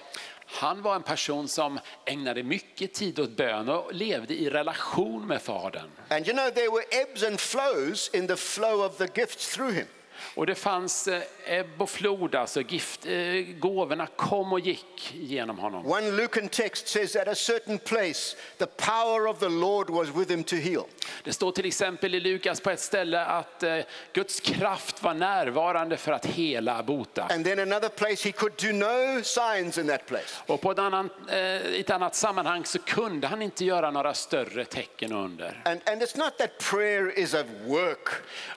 Han 0.55 0.81
var 0.81 0.95
en 0.95 1.03
person 1.03 1.47
som 1.47 1.79
ägnade 2.05 2.43
mycket 2.43 2.93
tid 2.93 3.19
åt 3.19 3.29
bön 3.29 3.69
och 3.69 3.93
levde 3.93 4.33
i 4.33 4.49
relation 4.49 5.27
med 5.27 5.41
Fadern. 5.41 5.91
And 6.09 6.27
you 6.27 6.37
know, 6.37 6.49
there 6.49 6.69
were 6.69 6.85
ebbs 6.91 7.23
and 7.23 7.39
flows 7.39 8.09
in 8.13 8.27
the 8.27 8.35
flow 8.35 8.85
of 8.85 8.97
the 8.97 9.07
gifts 9.15 9.55
through 9.55 9.73
him. 9.73 9.87
Och 10.35 10.45
det 10.45 10.55
fanns 10.55 11.07
eh, 11.07 11.21
ebb 11.45 11.81
och 11.81 11.89
flod, 11.89 12.35
alltså 12.35 12.61
gift, 12.61 13.05
eh, 13.05 13.13
gåvorna 13.59 14.07
kom 14.07 14.53
och 14.53 14.59
gick 14.59 15.13
genom 15.13 15.59
honom. 15.59 15.91
One 15.91 16.11
Lucan 16.11 16.49
text 16.49 16.87
says, 16.87 17.15
At 17.15 17.27
a 17.27 17.35
certain 17.35 17.79
place, 17.79 18.35
the 18.57 18.65
power 18.65 19.27
of 19.27 19.39
the 19.39 19.49
Lord 19.49 19.89
was 19.89 20.07
with 20.15 20.31
him 20.31 20.43
to 20.43 20.55
heal. 20.55 20.83
Det 21.23 21.33
står 21.33 21.51
till 21.51 21.65
exempel 21.65 22.15
i 22.15 22.19
Lukas 22.19 22.61
på 22.61 22.69
ett 22.69 22.79
ställe 22.79 23.25
att 23.25 23.63
eh, 23.63 23.77
Guds 24.13 24.39
kraft 24.39 25.03
var 25.03 25.13
närvarande 25.13 25.97
för 25.97 26.11
att 26.11 26.25
hela 26.25 26.83
bota. 26.83 27.23
And 27.23 27.45
then 27.45 27.59
another 27.59 27.89
place, 27.89 28.27
he 28.27 28.31
could 28.31 28.53
do 28.61 28.71
no 28.71 29.23
signs 29.23 29.77
in 29.77 29.87
that 29.87 30.05
place. 30.05 30.43
Och 30.47 30.61
på 30.61 30.71
ett 30.71 30.79
annat, 30.79 31.05
ett 31.29 31.89
annat 31.89 32.15
sammanhang 32.15 32.65
så 32.65 32.79
kunde 32.79 33.27
han 33.27 33.41
inte 33.41 33.65
göra 33.65 33.91
några 33.91 34.13
större 34.13 34.65
tecken 34.65 35.11
under. 35.11 35.61
And, 35.65 35.81
and 35.85 36.01
it's 36.01 36.17
not 36.17 36.37
that 36.37 36.57
prayer 36.71 37.19
is 37.19 37.33
a 37.33 37.43
work 37.65 38.09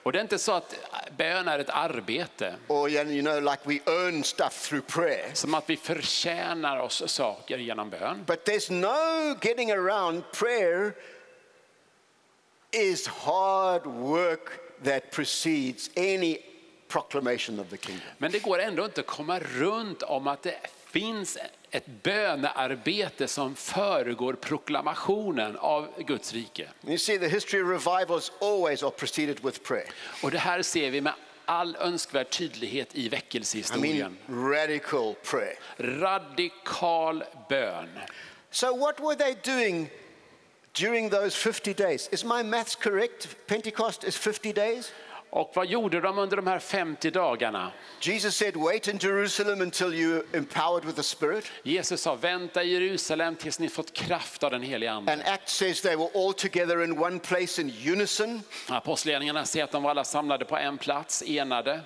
Och 0.03 0.11
det 0.11 0.19
är 0.19 0.21
inte 0.21 0.39
så 0.39 0.51
att 0.51 0.75
bön 1.17 1.47
är 1.53 1.59
ett 1.59 1.69
arbete, 1.69 2.55
or, 2.67 2.89
you 2.89 3.21
know, 3.21 3.41
like 3.41 3.59
we 3.63 3.79
earn 3.85 4.23
stuff 4.23 4.67
through 4.67 4.85
prayer. 4.85 5.29
som 5.33 5.53
att 5.53 5.69
vi 5.69 5.77
förtjänar 5.77 6.79
oss 6.79 7.03
saker 7.05 7.57
genom 7.57 7.89
bön. 7.89 8.23
But 8.27 8.47
there's 8.47 8.71
no 8.71 9.37
getting 9.41 9.71
around 9.71 10.23
prayer 10.31 10.93
is 12.71 13.07
hard 13.07 13.85
work 13.85 14.49
that 14.83 15.11
precedes 15.11 15.89
any 15.97 16.37
proclamation 16.87 17.59
of 17.59 17.69
the 17.69 17.77
kingdom. 17.77 18.07
Men 18.17 18.31
det 18.31 18.39
går 18.39 18.59
ändå 18.59 18.85
inte 18.85 19.01
att 19.01 19.07
komma 19.07 19.39
runt 19.39 20.03
om 20.03 20.27
att 20.27 20.43
det 20.43 20.55
finns 20.85 21.37
ett 21.71 21.85
bönearbete 22.03 23.27
som 23.27 23.55
föregår 23.55 24.33
proklamationen 24.33 25.57
av 25.57 25.87
Guds 25.97 26.33
rike. 26.33 26.67
You 26.87 26.97
see, 26.97 27.19
the 27.19 27.27
history 27.27 27.61
of 27.61 27.69
revivals 27.69 28.31
always 28.41 28.83
are 28.83 28.91
preceded 28.91 29.39
with 29.43 29.61
prayer. 29.63 29.87
Och 30.23 30.31
det 30.31 30.37
här 30.37 30.61
ser 30.61 30.91
vi 30.91 31.01
med 31.01 31.13
all 31.49 31.75
önskvärd 31.75 32.29
tydlighet 32.29 32.95
i 32.95 33.09
I 33.73 33.77
mean, 33.77 34.17
radical 34.27 35.15
prayer. 35.23 35.55
Radikal 35.77 37.23
bön. 37.49 37.89
So, 38.51 38.73
what 38.73 38.99
were 38.99 39.15
they 39.15 39.35
doing 39.45 39.89
during 40.73 41.09
those 41.09 41.35
50 41.35 41.73
days? 41.73 42.09
Is 42.11 42.23
my 42.23 42.43
maths 42.43 42.75
correct? 42.75 43.35
Pentecost 43.47 44.03
is 44.03 44.17
50 44.17 44.53
days? 44.53 44.91
Och 45.31 45.51
vad 45.53 45.67
gjorde 45.67 46.01
de 46.01 46.17
under 46.17 46.37
de 46.37 46.47
här 46.47 46.59
50 46.59 47.11
dagarna? 47.11 47.71
Jesus 48.01 48.35
said, 48.37 48.55
Wait 48.55 48.87
in 48.87 48.97
Jerusalem 48.97 49.61
until 49.61 49.87
you're 49.93 50.23
empowered 50.37 50.85
with 50.85 50.95
the 50.95 51.03
Spirit. 51.03 51.51
Jesus 51.63 52.01
sa 52.01 52.15
vänta 52.15 52.63
i 52.63 52.73
Jerusalem 52.73 53.35
tills 53.35 53.59
ni 53.59 53.69
fått 53.69 53.93
kraft 53.93 54.43
av 54.43 54.51
den 54.51 54.61
helige 54.61 54.91
And 54.91 55.09
ande. 55.09 55.25
Acts 55.25 55.53
says 55.53 55.81
they 55.81 55.95
were 55.95 56.09
all 56.15 56.33
together 56.33 56.83
in 56.83 56.99
one 56.99 57.19
place 57.19 57.61
in 57.61 57.73
unison. 57.91 58.41
Apostlagärningarna 58.67 59.45
säger 59.45 59.63
att 59.63 59.71
de 59.71 59.83
var 59.83 59.91
alla 59.91 60.03
samlade 60.03 60.45
på 60.45 60.57
en 60.57 60.77
plats, 60.77 61.23
enade. 61.27 61.81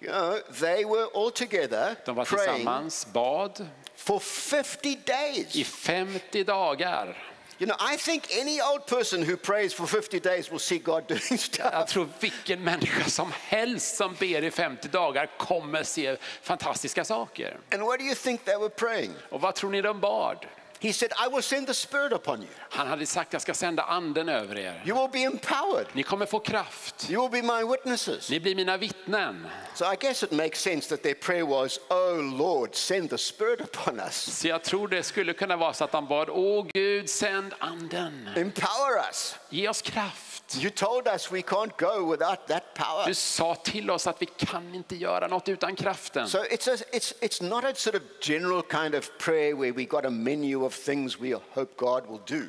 You 0.00 0.12
know, 0.12 0.38
they 0.60 0.84
were 0.84 1.06
all 1.14 1.30
together 1.30 1.94
De 2.04 2.14
var 2.14 2.24
praying 2.24 2.54
tillsammans, 2.54 3.06
bad 3.12 3.66
for 3.96 4.18
50 4.18 4.98
days. 5.04 5.56
i 5.56 5.64
50 5.64 6.44
dagar. 6.44 7.33
You 7.58 7.66
know, 7.66 7.76
I 7.94 7.96
think 7.96 8.24
any 8.40 8.60
old 8.60 8.86
person 8.86 9.22
who 9.22 9.36
prays 9.36 9.74
for 9.74 9.86
50 9.86 10.20
days 10.20 10.50
will 10.50 10.58
see 10.58 10.78
God 10.78 11.06
doing 11.08 11.20
Jag 11.30 11.40
stuff. 11.40 11.88
tror 11.90 12.08
vilken 12.20 12.64
människa 12.64 13.10
som 13.10 13.32
helst 13.48 13.96
som 13.96 14.14
ber 14.20 14.44
i 14.44 14.50
50 14.50 14.88
dagar 14.88 15.26
kommer 15.38 15.82
se 15.82 16.16
fantastiska 16.42 17.04
saker. 17.04 17.56
And 17.72 17.82
what 17.82 17.98
do 17.98 18.04
you 18.04 18.14
think 18.14 18.44
they 18.44 18.56
were 18.56 18.68
praying? 18.70 19.12
Och 19.30 19.40
vad 19.40 19.54
tror 19.54 19.70
ni 19.70 19.82
de 19.82 20.00
bad? 20.00 20.46
He 20.80 20.92
said, 20.92 21.12
I 21.18 21.28
will 21.28 21.42
send 21.42 21.66
the 21.66 21.74
Spirit 21.74 22.12
upon 22.12 22.42
you. 22.42 22.48
Han 22.70 22.86
hade 22.86 23.06
sagt 23.06 23.32
jag 23.32 23.42
ska 23.42 23.54
sända 23.54 23.82
anden 23.82 24.28
över 24.28 24.58
er. 24.58 24.82
You 24.86 24.96
will 24.96 25.10
be 25.12 25.22
empowered. 25.22 25.86
Ni 25.92 26.02
kommer 26.02 26.26
få 26.26 26.38
kraft. 26.38 27.10
You 27.10 27.22
will 27.28 27.42
be 27.42 27.56
my 27.56 27.64
witnesses. 27.70 28.30
Ni 28.30 28.40
blir 28.40 28.54
mina 28.54 28.76
vittnen. 28.76 29.46
So 29.74 29.92
I 29.92 29.96
guess 30.00 30.22
it 30.22 30.32
makes 30.32 30.60
sense 30.60 30.88
that 30.88 31.02
their 31.02 31.14
prayer 31.14 31.46
was, 31.46 31.78
Oh 31.90 32.20
Lord, 32.38 32.74
send 32.74 33.10
the 33.10 33.18
Spirit 33.18 33.60
upon 33.60 34.00
us. 34.00 34.14
Så 34.16 34.48
jag 34.48 34.62
tror 34.62 34.88
det 34.88 35.02
skulle 35.02 35.32
kunna 35.32 35.56
vara 35.56 35.72
så 35.72 35.84
att 35.84 35.92
de 35.92 36.06
bad, 36.06 36.28
åh 36.30 36.66
Gud, 36.74 37.10
sänd 37.10 37.54
anden. 37.58 38.28
Empower 38.36 39.08
us. 39.10 39.36
Ge 39.48 39.68
oss 39.68 39.82
kraft. 39.82 40.33
You 40.58 40.70
told 40.70 41.08
us 41.08 41.32
we 41.32 41.42
can't 41.42 41.76
go 41.76 42.10
without 42.10 42.46
that 42.46 42.74
power. 42.74 43.06
Du 43.06 43.14
sa 43.14 43.54
till 43.54 43.90
oss 43.90 44.06
att 44.06 44.22
vi 44.22 44.26
kan 44.26 44.74
inte 44.74 44.96
göra 44.96 45.26
något 45.26 45.48
utan 45.48 45.76
kraften. 45.76 46.28
So 46.28 46.38
it's, 46.38 46.68
a, 46.74 46.76
it's, 46.92 47.14
it's 47.20 47.42
not 47.42 47.64
a 47.64 47.74
sort 47.74 47.94
of 47.94 48.02
general 48.20 48.62
kind 48.62 48.94
of 48.94 49.10
prayer 49.18 49.54
where 49.56 49.72
we 49.72 49.84
got 49.84 50.04
a 50.04 50.10
menu 50.10 50.64
of 50.64 50.74
things 50.84 51.20
we 51.20 51.34
hope 51.50 51.76
God 51.76 52.02
will 52.08 52.40
do. 52.40 52.44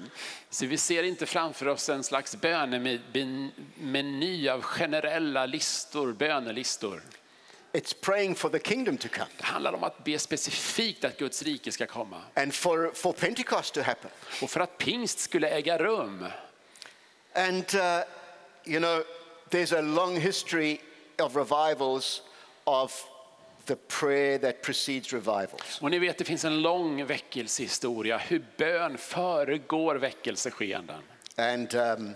Så 0.49 0.65
vi 0.65 0.77
ser 0.77 1.03
inte 1.03 1.25
framför 1.25 1.67
oss 1.67 1.89
en 1.89 2.03
slags 2.03 2.35
bönemeny 3.13 4.49
av 4.49 4.61
generella 4.61 5.45
listor, 5.45 6.13
bönelistor. 6.13 7.01
It's 7.73 7.93
praying 8.01 8.35
for 8.35 8.49
the 8.49 8.59
kingdom 8.59 8.97
to 8.97 9.07
come 9.07 9.27
Det 9.37 9.43
handlar 9.43 9.73
om 9.73 9.83
att 9.83 10.03
be 10.03 10.19
specifikt 10.19 11.05
att 11.05 11.17
Guds 11.17 11.43
rike 11.43 11.71
ska 11.71 11.85
komma. 11.85 12.21
and 12.33 12.53
for, 12.53 12.91
for 12.93 13.13
Pentecost 13.13 13.73
to 13.73 13.81
happen. 13.81 14.11
Och 14.41 14.49
för 14.49 14.59
att 14.59 14.77
pingst 14.77 15.19
skulle 15.19 15.49
äga 15.49 15.77
rum. 15.77 16.25
And, 17.35 17.75
uh, 17.75 18.03
you 18.63 18.79
know, 18.79 19.03
there's 19.49 19.73
a 19.73 19.81
long 19.81 20.15
history 20.15 20.79
of 21.19 21.35
revivals 21.35 22.21
of 22.65 22.91
the 23.65 23.75
prayer 23.75 24.37
that 24.37 24.61
precedes 24.61 25.13
revivals. 25.13 25.79
Och 25.81 25.91
ni 25.91 25.99
vet, 25.99 26.17
det 26.17 26.25
finns 26.25 26.45
en 26.45 26.61
lång 26.61 27.05
väckelsehistoria, 27.05 28.17
hur 28.17 28.45
bön 28.57 28.97
föregår 28.97 29.95
väckelseskeenden. 29.95 31.01
And 31.37 31.75
um, 31.75 32.15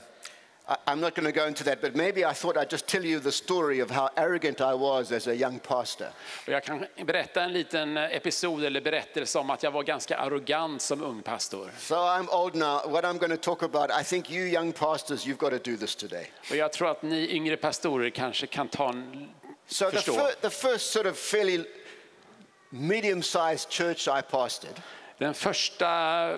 I'm 0.85 0.99
not 1.01 1.15
going 1.15 1.25
to 1.33 1.39
go 1.39 1.47
into 1.47 1.63
that, 1.63 1.81
but 1.81 1.95
maybe 1.95 2.25
I 2.25 2.33
thought 2.33 2.57
I'd 2.57 2.69
just 2.69 2.87
tell 2.87 3.05
you 3.05 3.19
the 3.19 3.31
story 3.31 3.79
of 3.79 3.91
how 3.91 4.09
arrogant 4.15 4.61
I 4.61 4.73
was 4.75 5.11
as 5.11 5.27
a 5.27 5.35
young 5.35 5.59
pastor. 5.59 6.07
Och 6.47 6.53
jag 6.53 6.63
kan 6.63 6.85
berätta 7.05 7.43
en 7.43 7.53
liten 7.53 7.97
episod 7.97 8.63
eller 8.63 8.81
berättelse 8.81 9.39
om 9.39 9.49
att 9.49 9.63
jag 9.63 9.71
var 9.71 9.83
ganska 9.83 10.17
arrogant 10.17 10.81
som 10.81 11.03
ung 11.03 11.21
pastor. 11.21 11.71
So 11.77 11.95
I'm 11.95 12.29
old 12.29 12.55
now. 12.55 12.81
What 12.91 13.03
I'm 13.05 13.17
going 13.17 13.31
to 13.31 13.37
talk 13.37 13.63
about, 13.63 13.91
I 14.01 14.03
think 14.03 14.31
you 14.31 14.45
young 14.45 14.71
pastors, 14.71 15.25
you've 15.25 15.37
got 15.37 15.49
to 15.63 15.71
do 15.71 15.77
this 15.77 15.95
today. 15.95 16.31
Och 16.49 16.55
jag 16.55 16.73
tror 16.73 16.91
att 16.91 17.01
ni 17.01 17.35
yngre 17.35 17.57
pastorer 17.57 18.09
kanske 18.09 18.47
kan 18.47 18.67
ta 18.67 18.89
en... 18.89 19.29
So 19.67 19.89
the, 19.89 19.97
Förstår. 19.97 20.13
fir- 20.13 20.35
the 20.41 20.49
first 20.49 20.91
sort 20.91 21.05
of 21.05 21.17
fairly 21.17 21.63
medium-sized 22.69 23.69
church 23.69 24.07
I 24.07 24.21
pastored, 24.21 24.81
Den 25.19 25.33
första 25.33 25.89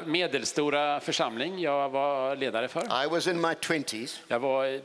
medelstora 0.05 0.99
församling 0.99 1.59
jag 1.59 1.89
var 1.89 2.35
ledare 2.35 2.67
för, 2.67 3.03
I 3.05 3.07
was 3.09 3.27
in 3.27 3.41
my 3.41 3.47
20s, 3.53 4.19
jag 4.27 4.39
var 4.39 4.65
i- 4.65 4.81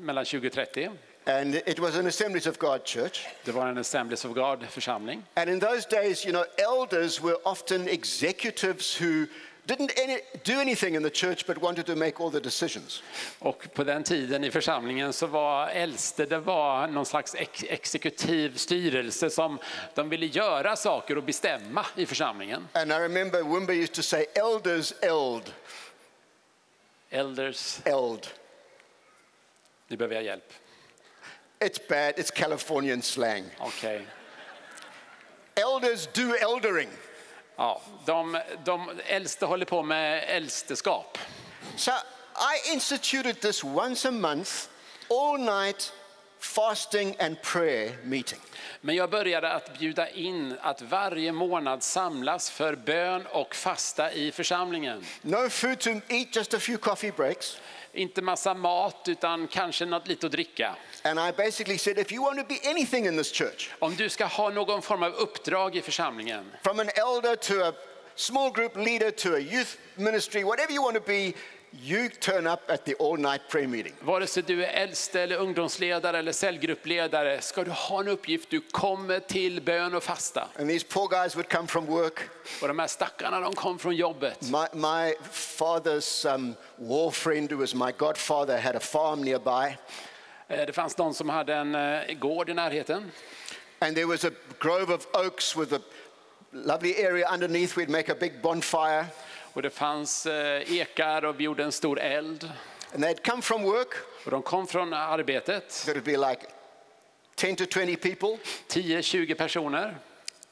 mellan 0.00 0.24
20 0.24 0.46
och 0.46 0.52
30. 0.52 0.90
and 1.26 1.54
it 1.54 1.78
was 1.78 1.96
an 1.96 2.06
Assemblies 2.06 2.46
of 2.46 2.58
God 2.58 2.80
church. 2.88 3.26
Det 3.44 3.52
var 3.52 3.66
en 3.66 3.78
Assemblies 3.78 4.24
of 4.24 4.34
God 4.34 4.64
församling. 4.70 5.22
And 5.34 5.50
in 5.50 5.60
those 5.60 5.88
days, 5.90 6.26
you 6.26 6.32
know, 6.32 6.44
elders 6.82 7.20
were 7.22 7.36
often 7.44 7.88
executives 7.88 9.00
who 9.00 9.26
didn't 9.68 9.92
any, 10.04 10.20
do 10.44 10.60
anything 10.60 10.94
in 10.94 11.02
the 11.02 11.10
church 11.10 11.46
but 11.46 11.58
wanted 11.58 11.86
to 11.86 11.96
make 11.96 12.20
all 12.20 12.30
the 12.30 12.40
decisions. 12.40 13.02
Och 13.38 13.66
på 13.74 13.84
den 13.84 14.04
tiden 14.04 14.44
i 14.44 14.50
församlingen 14.50 15.12
så 15.12 15.26
var 15.26 15.68
äldste, 15.68 16.26
det 16.26 16.38
var 16.38 16.86
någon 16.86 17.06
slags 17.06 17.34
ex 17.34 17.64
exekutiv 17.68 18.56
styrelse 18.56 19.30
som 19.30 19.58
de 19.94 20.08
ville 20.08 20.26
göra 20.26 20.76
saker 20.76 21.16
och 21.16 21.24
bestämma 21.24 21.86
i 21.96 22.06
församlingen. 22.06 22.68
And 22.72 22.92
I 22.92 22.94
remember 22.94 23.42
Wimber 23.42 23.74
used 23.74 23.94
to 23.94 24.02
say, 24.02 24.26
elders 24.34 24.92
eld, 25.02 25.52
Elders, 27.10 27.80
eld. 27.84 28.26
ni 29.88 29.96
behöver 29.96 30.14
jag 30.14 30.24
hjälp. 30.24 30.52
It's 31.58 31.88
bad, 31.88 32.14
it's 32.14 32.30
Californian 32.34 33.02
slang. 33.02 33.44
Okej. 33.58 34.06
Elders 35.54 36.06
do 36.06 36.34
eldering. 36.34 36.88
Ja, 37.58 37.80
de, 38.04 38.40
de 38.64 38.90
äldste 39.06 39.46
håller 39.46 39.66
på 39.66 39.82
med 39.82 40.24
äldsteskap. 40.28 41.18
So 41.76 41.90
I 41.90 42.72
instituted 42.72 43.40
this 43.40 43.64
once 43.64 44.08
a 44.08 44.10
month, 44.10 44.50
all 45.10 45.38
night 45.38 45.92
fasting 46.40 47.16
and 47.18 47.42
prayer 47.42 47.96
meeting. 48.04 48.38
Men 48.80 48.96
jag 48.96 49.10
började 49.10 49.52
att 49.52 49.78
bjuda 49.78 50.10
in 50.10 50.58
att 50.60 50.82
varje 50.82 51.32
månad 51.32 51.82
samlas 51.82 52.50
för 52.50 52.76
bön 52.76 53.26
och 53.26 53.54
fasta 53.54 54.12
i 54.12 54.32
församlingen. 54.32 55.04
No 55.22 55.50
food 55.50 55.78
to 55.78 55.90
eat, 55.90 56.36
just 56.36 56.54
a 56.54 56.58
few 56.60 56.76
coffee 56.76 57.12
breaks. 57.12 57.58
Inte 57.92 58.22
massa 58.22 58.54
mat, 58.54 59.04
utan 59.06 59.48
kanske 59.48 59.84
något 59.84 60.08
lite 60.08 60.26
att 60.26 60.32
dricka. 60.32 60.76
And 61.02 61.18
I 61.20 61.32
basically 61.36 61.78
said, 61.78 61.98
if 61.98 62.12
you 62.12 62.22
want 62.22 62.38
to 62.38 62.44
be 62.54 62.70
anything 62.70 63.06
in 63.06 63.16
this 63.18 63.32
church, 63.32 63.70
Om 63.78 63.96
du 63.96 64.08
ska 64.08 64.24
ha 64.24 64.50
någon 64.50 64.82
form 64.82 65.02
av 65.02 65.12
uppdrag 65.12 65.76
i 65.76 65.82
församlingen, 65.82 66.44
from 66.62 66.80
an 66.80 66.88
elder 66.88 67.36
to 67.36 67.62
a 67.62 67.72
small 68.14 68.52
group 68.52 68.76
leader 68.76 69.10
to 69.10 69.34
a 69.34 69.38
youth 69.38 69.78
ministry, 69.94 70.44
whatever 70.44 70.72
you 70.72 70.82
want 70.82 70.96
to 70.96 71.02
be, 71.06 71.32
you 71.72 72.08
turn 72.08 72.46
up 72.46 72.60
at 72.68 72.84
the 72.84 72.94
all 72.98 73.16
night 73.16 73.40
prayer 73.48 73.68
meeting. 73.68 73.94
vare 74.00 74.26
sig 74.26 74.42
du 74.42 74.64
är 74.64 74.68
äldste 74.82 75.20
eller 75.20 75.36
ungdomsledare 75.36 76.18
eller 76.18 76.32
cellgruppledare, 76.32 77.40
ska 77.40 77.64
du 77.64 77.70
ha 77.70 78.00
en 78.00 78.08
uppgift, 78.08 78.50
du 78.50 78.60
kommer 78.60 79.20
till 79.20 79.62
bön 79.62 79.94
och 79.94 80.02
fasta. 80.02 80.48
And 80.58 80.68
these 80.70 80.86
poor 80.88 81.08
guys 81.08 81.36
would 81.36 81.48
come 81.48 81.68
from 81.68 81.86
work. 81.86 82.20
Och 82.62 82.68
de 82.68 82.78
här 82.78 82.86
stackarna, 82.86 83.40
de 83.40 83.54
kom 83.54 83.78
från 83.78 83.96
jobbet. 83.96 84.42
My, 84.42 84.66
my 84.72 85.14
father's 85.32 86.34
um, 86.34 86.54
war 86.76 87.10
friend, 87.10 87.52
who 87.52 87.60
was 87.60 87.74
my 87.74 87.92
godfather, 87.98 88.58
had 88.58 88.76
a 88.76 88.80
farm 88.80 89.20
nearby. 89.24 89.76
Eh, 90.48 90.66
Det 90.66 90.72
fanns 90.72 90.98
någon 90.98 91.14
som 91.14 91.28
hade 91.28 91.54
en 91.54 91.74
eh, 91.74 92.14
gård 92.14 92.50
i 92.50 92.54
närheten. 92.54 93.10
And 93.80 93.94
there 93.94 94.06
was 94.06 94.24
a 94.24 94.30
grove 94.58 94.94
of 94.94 95.06
oaks 95.12 95.56
with 95.56 95.74
a 95.74 95.78
lovely 96.52 96.94
area 96.94 97.28
underneath. 97.32 97.76
We'd 97.76 97.88
make 97.90 98.12
a 98.12 98.16
big 98.20 98.42
bonfire. 98.42 99.06
Och 99.52 99.62
det 99.62 99.70
fanns 99.70 100.26
eh, 100.26 100.72
ekar 100.78 101.24
och 101.24 101.40
vi 101.40 101.44
gjorde 101.44 101.64
en 101.64 101.72
stor 101.72 102.00
eld. 102.00 102.50
And 102.94 103.04
they'd 103.04 103.24
come 103.30 103.42
from 103.42 103.62
work. 103.62 103.94
Och 104.24 104.30
de 104.30 104.42
kom 104.42 104.66
från 104.66 104.92
arbetet, 104.92 105.82
There 105.84 105.94
would 106.00 106.04
be 106.04 106.30
like 106.30 106.46
10 107.34 107.56
to 107.56 107.66
20 107.66 107.96
people. 107.96 108.38
10-20 108.68 109.34
personer. 109.34 109.96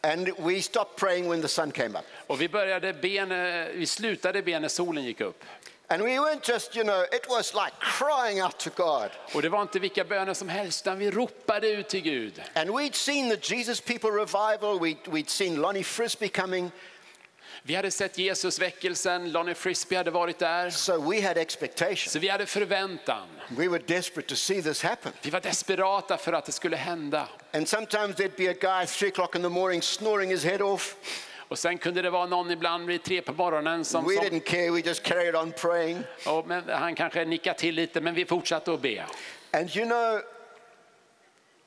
And 0.02 0.28
we 0.39 0.62
stopped 0.62 0.97
praying 0.97 1.28
when 1.31 1.43
the 1.43 1.48
sun 1.48 1.70
came 1.73 1.98
up. 1.98 2.05
Och 2.27 2.40
vi, 2.40 2.48
började 2.48 2.93
be 2.93 3.24
när- 3.24 3.73
vi 3.73 3.86
slutade 3.86 4.43
be 4.43 4.60
när 4.60 4.68
solen 4.68 5.05
gick 5.05 5.20
upp. 5.20 5.44
And 5.89 6.02
we 6.02 6.10
weren't 6.18 6.48
just, 6.52 6.77
you 6.77 6.85
know, 6.85 7.02
it 7.12 7.28
was 7.28 7.55
like 7.55 7.73
crying 7.81 8.43
out 8.43 8.59
to 8.59 8.70
God. 8.77 9.10
Och 9.35 9.43
det 9.43 9.48
var 9.48 9.62
inte 9.62 9.78
vilka 9.78 10.05
böner 10.05 10.35
som 10.35 10.48
helst, 10.48 10.86
utan 10.86 10.98
vi 10.98 11.10
ropade 11.10 11.68
ut 11.68 11.89
till 11.89 12.01
Gud. 12.01 12.43
And 12.55 12.70
we'd 12.70 12.94
seen 12.94 13.31
the 13.31 13.55
Jesus 13.55 13.81
People 13.81 14.10
revival. 14.10 14.78
We'd, 14.78 14.97
we'd 15.05 15.28
seen 15.28 15.60
Lonnie 15.60 15.85
Frisbee 15.85 16.28
coming. 16.28 16.70
Vi 17.66 17.74
hade 17.74 17.90
sett 17.90 18.18
Jesusväckelsen, 18.18 19.32
Lonnie 19.32 19.55
Frisbee 19.55 19.97
hade 19.97 20.10
varit 20.10 20.38
där. 20.38 20.70
So 20.70 21.10
we 21.10 21.22
had 21.22 21.36
expectation. 21.38 21.97
Så 21.97 22.18
vi 22.18 22.28
hade 22.28 22.47
förväntan. 22.47 23.28
We 23.48 23.68
were 23.68 23.82
desperate 23.86 24.28
to 24.28 24.36
see 24.36 24.62
this 24.62 24.82
happen. 24.82 25.12
Vi 25.22 25.30
var 25.30 25.40
desperata 25.40 26.16
för 26.16 26.32
att 26.32 26.44
det 26.44 26.52
skulle 26.52 26.76
hända. 26.76 27.28
And 27.52 27.68
sometimes 27.68 28.16
there'd 28.16 28.36
be 28.36 28.51
a 28.51 28.55
guy 28.60 28.86
three 28.86 29.10
o'clock 29.10 29.36
in 29.36 29.43
the 29.43 29.48
morning 29.48 29.82
snoring 29.82 30.30
his 30.30 30.44
head 30.44 30.62
off. 30.62 30.97
Och 31.48 31.59
sen 31.59 31.78
kunde 31.78 32.02
det 32.02 32.10
vara 32.10 32.26
någon 32.26 32.51
ibland 32.51 32.86
vid 32.86 33.02
tre 33.02 33.22
på 33.22 33.32
morgonen 33.32 33.84
som, 33.84 34.05
We 34.05 34.14
didn't 34.14 34.40
care. 34.40 34.70
We 34.70 34.80
just 34.80 35.02
carried 35.02 35.36
on 35.36 35.52
praying. 35.52 36.02
och, 36.26 36.47
men 36.47 36.68
han 36.68 36.94
kanske 36.94 37.24
nickade 37.24 37.59
till 37.59 37.74
lite, 37.74 38.01
men 38.01 38.14
vi 38.14 38.24
fortsatte 38.24 38.72
att 38.72 38.80
be. 38.80 39.05
And 39.51 39.76
you 39.76 39.86
know, 39.86 40.20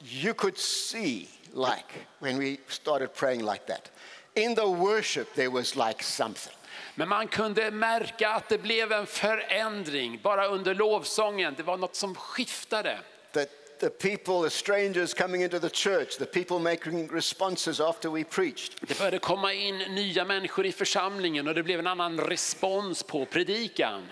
you 0.02 0.34
could 0.34 0.58
see, 0.58 1.28
like, 1.54 1.86
when 2.20 2.40
we 2.40 2.58
started 2.68 3.14
praying 3.14 3.46
like 3.46 3.66
that, 3.68 3.92
in 4.40 4.56
the 4.56 4.66
worship, 4.66 5.34
there 5.36 5.50
was 5.50 5.76
like 5.76 6.04
something. 6.04 6.54
Men 6.96 7.10
man 7.10 7.28
kunde 7.28 7.72
märka 7.72 8.30
att 8.30 8.50
det 8.50 8.58
blev 8.58 8.92
en 8.92 9.06
förändring 9.08 10.20
bara 10.24 10.48
under 10.48 10.76
lovsången. 10.76 11.54
Det 11.58 11.64
var 11.64 11.78
något 11.78 11.96
som 11.96 12.16
skiftade. 12.16 13.00
That 13.32 13.50
the 13.80 13.90
people, 13.90 14.50
the 14.50 14.50
strangers 14.50 15.14
coming 15.14 15.44
into 15.44 15.60
the 15.60 15.70
church, 15.70 16.18
the 16.18 16.26
people 16.26 16.60
making 16.60 17.08
responses 17.08 17.80
after 17.80 18.10
we 18.10 18.24
preached. 18.24 18.74
Det 18.82 18.98
började 18.98 19.20
komma 19.20 19.54
in 19.54 19.78
nya 19.78 20.26
människor 20.26 20.66
i 20.66 20.72
församlingen 20.72 21.48
och 21.48 21.56
det 21.56 21.64
blev 21.64 21.80
en 21.80 21.88
annan 21.88 22.20
respons 22.20 23.04
på 23.04 23.26
predikan. 23.26 24.08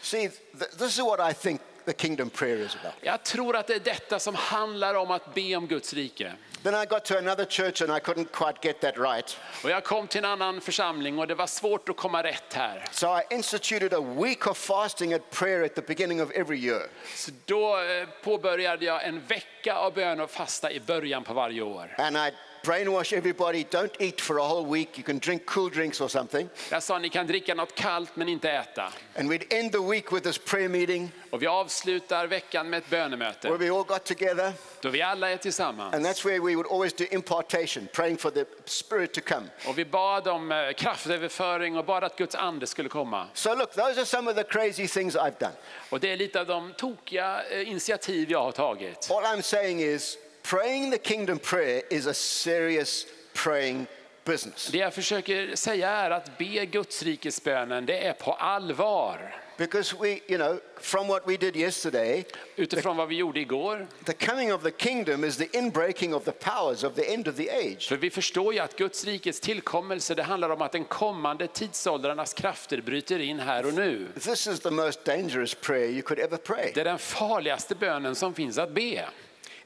See, 0.00 0.28
th- 0.28 0.78
this 0.78 0.88
is 0.88 0.98
what 0.98 1.30
I 1.30 1.34
think 1.34 1.60
the 1.86 1.92
kingdom 1.92 2.30
prayer 2.30 2.56
is 2.56 2.76
about. 2.80 2.94
Jag 3.00 3.22
tror 3.22 3.56
att 3.56 3.66
det 3.66 3.74
är 3.74 3.80
detta 3.80 4.18
som 4.18 4.34
handlar 4.34 4.94
om 4.94 5.10
att 5.10 5.34
be 5.34 5.56
om 5.56 5.66
Guds 5.66 5.94
rike. 5.94 6.32
Then 6.62 6.74
I 6.74 6.86
got 6.86 7.04
to 7.04 7.18
another 7.18 7.44
church 7.44 7.82
and 7.82 7.90
I 7.90 8.00
couldn't 8.00 8.32
quite 8.32 8.58
get 8.68 8.80
that 8.80 8.98
right. 8.98 9.38
Och 9.64 9.70
jag 9.70 9.84
kom 9.84 10.06
till 10.06 10.18
en 10.18 10.24
annan 10.24 10.60
församling 10.60 11.18
och 11.18 11.26
det 11.26 11.34
var 11.34 11.46
svårt 11.46 11.88
att 11.88 11.96
komma 11.96 12.22
rätt 12.22 12.54
här. 12.54 12.84
So 12.90 13.06
I 13.06 13.34
instituted 13.34 13.94
a 13.94 14.00
week 14.00 14.46
of 14.46 14.58
fasting 14.58 15.12
and 15.12 15.30
prayer 15.30 15.64
at 15.64 15.74
the 15.74 15.82
beginning 15.82 16.22
of 16.22 16.30
every 16.30 16.58
year. 16.58 16.82
Så 17.14 17.30
då 17.44 17.80
eh, 17.80 18.08
påbörjade 18.24 18.84
jag 18.84 19.04
en 19.04 19.26
vecka 19.26 19.76
av 19.76 19.94
bön 19.94 20.20
och 20.20 20.30
fasta 20.30 20.72
i 20.72 20.80
början 20.80 21.24
på 21.24 21.34
varje 21.34 21.62
år. 21.62 21.94
And 21.98 22.16
I 22.16 22.30
brainwash 22.66 23.12
everybody 23.12 23.64
don't 23.70 23.96
eat 24.00 24.20
for 24.20 24.38
a 24.38 24.42
whole 24.42 24.66
week. 24.66 24.98
You 24.98 25.04
can 25.04 25.18
drink 25.18 25.46
cool 25.46 25.68
drinks 25.70 26.00
or 26.00 26.08
something. 26.08 26.48
Jag 26.70 26.82
sa 26.82 26.98
ni 26.98 27.08
kan 27.08 27.26
dricka 27.26 27.54
något 27.54 27.74
kallt 27.74 28.16
men 28.16 28.28
inte 28.28 28.50
äta. 28.50 28.92
And 29.18 29.30
we'd 29.30 29.44
end 29.50 29.72
the 29.72 29.82
week 29.90 30.12
with 30.12 30.24
this 30.24 30.38
prayer 30.38 30.68
meeting 30.68 31.10
Och 31.30 31.42
vi 31.42 31.46
avslutar 31.46 32.26
veckan 32.26 32.70
med 32.70 32.78
ett 32.78 32.90
bönemöte 32.90 33.48
where 33.48 33.58
we 33.58 33.70
all 33.78 33.84
got 33.84 34.04
together. 34.04 34.52
då 34.80 34.88
vi 34.88 35.02
alla 35.02 35.30
är 35.30 35.36
tillsammans. 35.36 35.94
And 35.94 36.06
that's 36.06 36.26
where 36.26 36.40
we 36.40 36.54
would 36.54 36.66
always 36.72 36.92
do 36.92 37.04
impartation, 37.10 37.88
praying 37.92 38.16
for 38.16 38.30
the 38.30 38.44
Spirit 38.64 39.14
to 39.14 39.20
come. 39.20 39.46
Och 39.66 39.78
vi 39.78 39.84
bad 39.84 40.28
om 40.28 40.52
eh, 40.52 40.72
kraftöverföring 40.72 41.76
och 41.76 41.84
bad 41.84 42.04
att 42.04 42.16
Guds 42.18 42.34
ande 42.34 42.66
skulle 42.66 42.88
komma. 42.88 43.26
So, 43.34 43.54
look, 43.54 43.72
those 43.72 44.00
are 44.00 44.06
some 44.06 44.30
of 44.30 44.36
the 44.36 44.44
crazy 44.44 44.88
things 44.88 45.16
I've 45.16 45.38
done. 45.38 45.52
Och 45.90 46.00
det 46.00 46.12
är 46.12 46.16
lite 46.16 46.40
av 46.40 46.46
de 46.46 46.72
tokiga 46.72 47.42
eh, 47.50 47.68
initiativ 47.68 48.30
jag 48.30 48.42
har 48.42 48.52
tagit. 48.52 49.10
All 49.10 49.24
I'm 49.24 49.42
saying 49.42 49.80
is, 49.82 50.18
praying 50.50 50.90
the 50.90 50.98
kingdom 50.98 51.38
prayer 51.38 51.82
is 51.90 52.06
a 52.06 52.14
serious 52.14 53.06
praying 53.34 53.86
business. 54.24 54.68
Det 54.72 54.78
jag 54.78 54.94
försöker 54.94 55.56
säga 55.56 55.90
är 55.90 56.10
att 56.10 56.38
be 56.38 56.66
Gudsrikesbönen, 56.66 57.86
det 57.86 58.06
är 58.06 58.12
på 58.12 58.32
allvar. 58.32 59.42
Because 59.58 59.96
we, 60.00 60.08
you 60.08 60.36
know, 60.36 60.60
from 60.80 61.08
what 61.08 61.22
we 61.26 61.36
did 61.36 61.56
yesterday, 61.56 62.24
Utifrån 62.56 62.96
vad 62.96 63.08
vi 63.08 63.16
gjorde 63.16 63.40
igår. 63.40 63.86
the 64.04 64.12
coming 64.12 64.54
of 64.54 64.62
the 64.62 64.70
kingdom 64.70 65.24
is 65.24 65.36
the 65.36 65.58
inbreaking 65.58 66.14
of 66.14 66.24
the 66.24 66.32
powers 66.32 66.84
of 66.84 66.94
the 66.94 67.14
end 67.14 67.28
of 67.28 67.36
the 67.36 67.50
age. 67.50 67.88
För 67.88 67.96
vi 67.96 68.10
förstår 68.10 68.54
ju 68.54 68.60
att 68.60 68.76
Guds 68.76 69.04
rikets 69.04 69.40
tillkommelse, 69.40 70.14
det 70.14 70.22
handlar 70.22 70.50
om 70.50 70.62
att 70.62 70.72
den 70.72 70.84
kommande 70.84 71.46
tidsåldrarnas 71.46 72.34
krafter 72.34 72.80
bryter 72.80 73.18
in 73.18 73.40
här 73.40 73.66
och 73.66 73.74
nu. 73.74 74.06
This 74.20 74.46
is 74.46 74.60
the 74.60 74.70
most 74.70 75.04
dangerous 75.04 75.54
prayer 75.54 75.88
you 75.88 76.02
could 76.02 76.20
ever 76.20 76.36
pray. 76.36 76.72
Det 76.74 76.80
är 76.80 76.84
den 76.84 76.98
farligaste 76.98 77.74
bönen 77.74 78.14
som 78.14 78.34
finns 78.34 78.58
att 78.58 78.70
be. 78.70 79.04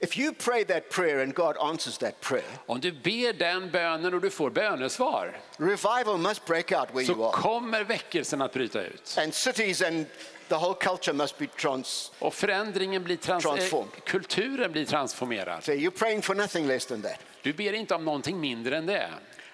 If 0.02 0.16
you 0.18 0.32
pray 0.32 0.64
that 0.64 0.88
prayer 0.90 1.22
and 1.22 1.34
God 1.34 1.56
answers 1.58 1.98
that 1.98 2.20
prayer, 2.20 2.44
Om 2.66 2.80
du 2.80 2.92
ber 2.92 3.32
den 3.32 3.70
bönen 3.70 4.14
och 4.14 4.20
du 4.20 4.30
får 4.30 4.50
bönesvar 4.50 5.36
revival 5.56 6.18
must 6.18 6.44
break 6.44 6.72
out 6.72 6.88
where 6.94 7.02
you 7.04 7.14
så 7.14 7.24
are. 7.24 7.32
kommer 7.32 7.84
väckelsen 7.84 8.42
att 8.42 8.52
bryta 8.52 8.82
ut. 8.82 9.16
And 9.18 9.34
cities 9.34 9.82
and 9.82 10.06
the 10.48 10.54
whole 10.54 10.74
culture 10.80 11.12
must 11.16 11.38
be 11.38 11.46
trans. 11.46 12.12
Och 12.18 12.34
förändringen 12.34 13.04
blir 13.04 13.16
trans- 13.16 13.72
eh, 13.72 13.84
kulturen 14.04 14.72
blir 14.72 14.84
transformerad. 14.86 15.64
So 15.64 15.72
you're 15.72 15.90
praying 15.98 16.22
for 16.22 16.34
nothing 16.34 16.66
less 16.66 16.86
than 16.86 17.02
that. 17.02 17.18
Du 17.42 17.52
ber 17.52 17.72
inte 17.72 17.94
om 17.94 18.04
någonting 18.04 18.40
mindre 18.40 18.76
än 18.76 18.86
det. 18.86 19.08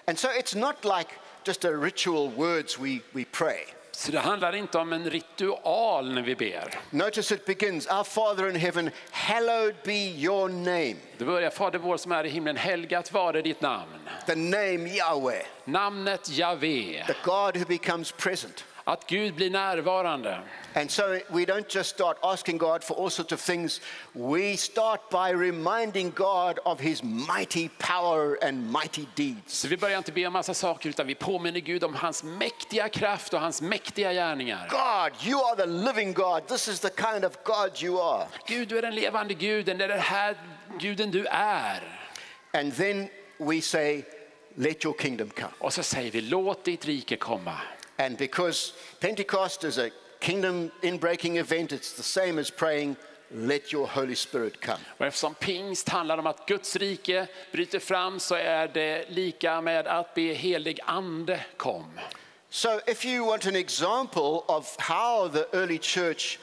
And 0.05 0.19
so 0.19 0.27
it's 0.27 0.57
not 0.57 0.75
like 0.97 1.09
just 1.45 1.65
a 1.65 1.71
ritual 1.71 2.29
words 2.35 2.79
we, 2.79 2.99
we 3.11 3.25
pray. 3.31 3.65
Så 3.97 4.11
det 4.11 4.19
handlar 4.19 4.55
inte 4.55 4.77
om 4.77 4.93
en 4.93 5.09
ritual 5.09 6.13
när 6.13 6.21
vi 6.21 6.35
ber. 6.35 6.79
Notice 6.89 7.35
it 7.35 7.45
begins, 7.45 7.87
Our 7.87 8.03
Father 8.03 8.49
in 8.49 8.55
heaven, 8.55 8.89
hallowed 9.11 9.75
be 9.83 9.93
your 9.93 10.49
name. 10.49 10.95
Det 11.17 11.25
börjar 11.25 11.49
Fader 11.49 11.79
vår 11.79 11.97
som 11.97 12.11
är 12.11 12.23
i 12.23 12.29
himlen, 12.29 12.57
helgat 12.57 13.11
vare 13.11 13.41
ditt 13.41 13.61
namn. 13.61 14.09
The 14.25 14.35
name 14.35 14.89
Yahweh, 14.89 15.45
Namnet 15.65 16.29
Javé, 16.29 17.05
the 17.07 17.15
God 17.23 17.57
who 17.57 17.65
becomes 17.65 18.11
present. 18.11 18.65
Att 18.87 19.07
Gud 19.07 19.35
blir 19.35 19.49
närvarande. 19.49 20.39
And 20.73 20.91
so 20.91 21.03
we 21.29 21.45
don't 21.45 21.75
just 21.75 21.89
start 21.89 22.17
asking 22.21 22.57
God 22.57 22.83
for 22.83 23.03
all 23.03 23.09
sorts 23.09 23.31
of 23.31 23.41
things. 23.41 23.81
We 24.13 24.57
start 24.57 25.09
by 25.09 25.33
reminding 25.33 26.11
God 26.15 26.59
of 26.65 26.79
his 26.79 27.03
mighty 27.03 27.69
power 27.77 28.37
and 28.43 28.71
mighty 28.71 29.05
deeds. 29.15 29.53
Så 29.53 29.67
vi 29.67 29.77
börjar 29.77 29.97
inte 29.97 30.11
be 30.11 30.27
om 30.27 30.33
massa 30.33 30.53
saker 30.53 30.89
utan 30.89 31.07
vi 31.07 31.15
påminner 31.15 31.59
Gud 31.59 31.83
om 31.83 31.95
hans 31.95 32.23
mäktiga 32.23 32.89
kraft 32.89 33.33
och 33.33 33.39
hans 33.39 33.61
mäktiga 33.61 34.13
gärningar. 34.13 34.67
God, 34.69 35.29
you 35.29 35.45
are 35.45 35.55
the 35.55 35.65
living 35.65 36.13
God. 36.13 36.47
This 36.47 36.67
is 36.67 36.79
the 36.79 36.89
kind 36.89 37.25
of 37.25 37.37
God 37.43 37.83
you 37.83 38.01
are. 38.01 38.27
Gud, 38.47 38.67
du 38.67 38.77
är 38.77 38.81
den 38.81 38.95
levande 38.95 39.33
guden, 39.33 39.77
det 39.77 39.83
är 39.83 39.89
den 39.89 39.99
här 39.99 40.35
guden 40.79 41.11
du 41.11 41.25
är. 41.31 41.83
And 42.53 42.75
then 42.75 43.09
we 43.37 43.61
say, 43.61 44.03
Let 44.55 44.85
your 44.85 44.95
kingdom 44.99 45.29
come. 45.29 45.51
Och 45.59 45.73
så 45.73 45.83
säger 45.83 46.11
vi, 46.11 46.21
låt 46.21 46.63
ditt 46.63 46.85
rike 46.85 47.15
komma. 47.15 47.53
And 47.97 48.17
because 48.17 48.73
Pentecost 48.99 49.63
is 49.63 49.77
a 49.77 49.91
kingdom 50.19 50.71
inbreaking 50.81 51.37
event, 51.37 51.71
it's 51.71 51.93
the 51.93 52.03
same 52.03 52.39
as 52.39 52.51
praying, 52.51 52.97
Let 53.31 53.73
your 53.73 53.87
Holy 53.87 54.15
Spirit 54.15 54.61
come. 54.61 54.79
Och 54.97 55.05
eftersom 55.05 55.33
pingst 55.35 55.89
handlar 55.89 56.17
om 56.17 56.27
att 56.27 56.45
Guds 56.47 56.75
rike 56.75 57.27
bryter 57.51 57.79
fram 57.79 58.19
så 58.19 58.35
är 58.35 58.67
det 58.67 59.05
lika 59.09 59.61
med 59.61 59.87
att 59.87 60.13
be 60.13 60.21
helig 60.21 60.79
ande 60.85 61.45
kom. 61.57 61.99
So, 62.49 62.79
if 62.87 63.05
you 63.05 63.25
want 63.25 63.45
an 63.45 63.55
example 63.55 64.43
of 64.47 64.75
how 64.79 65.27
the 65.27 65.57
early 65.57 65.77
church 65.77 66.39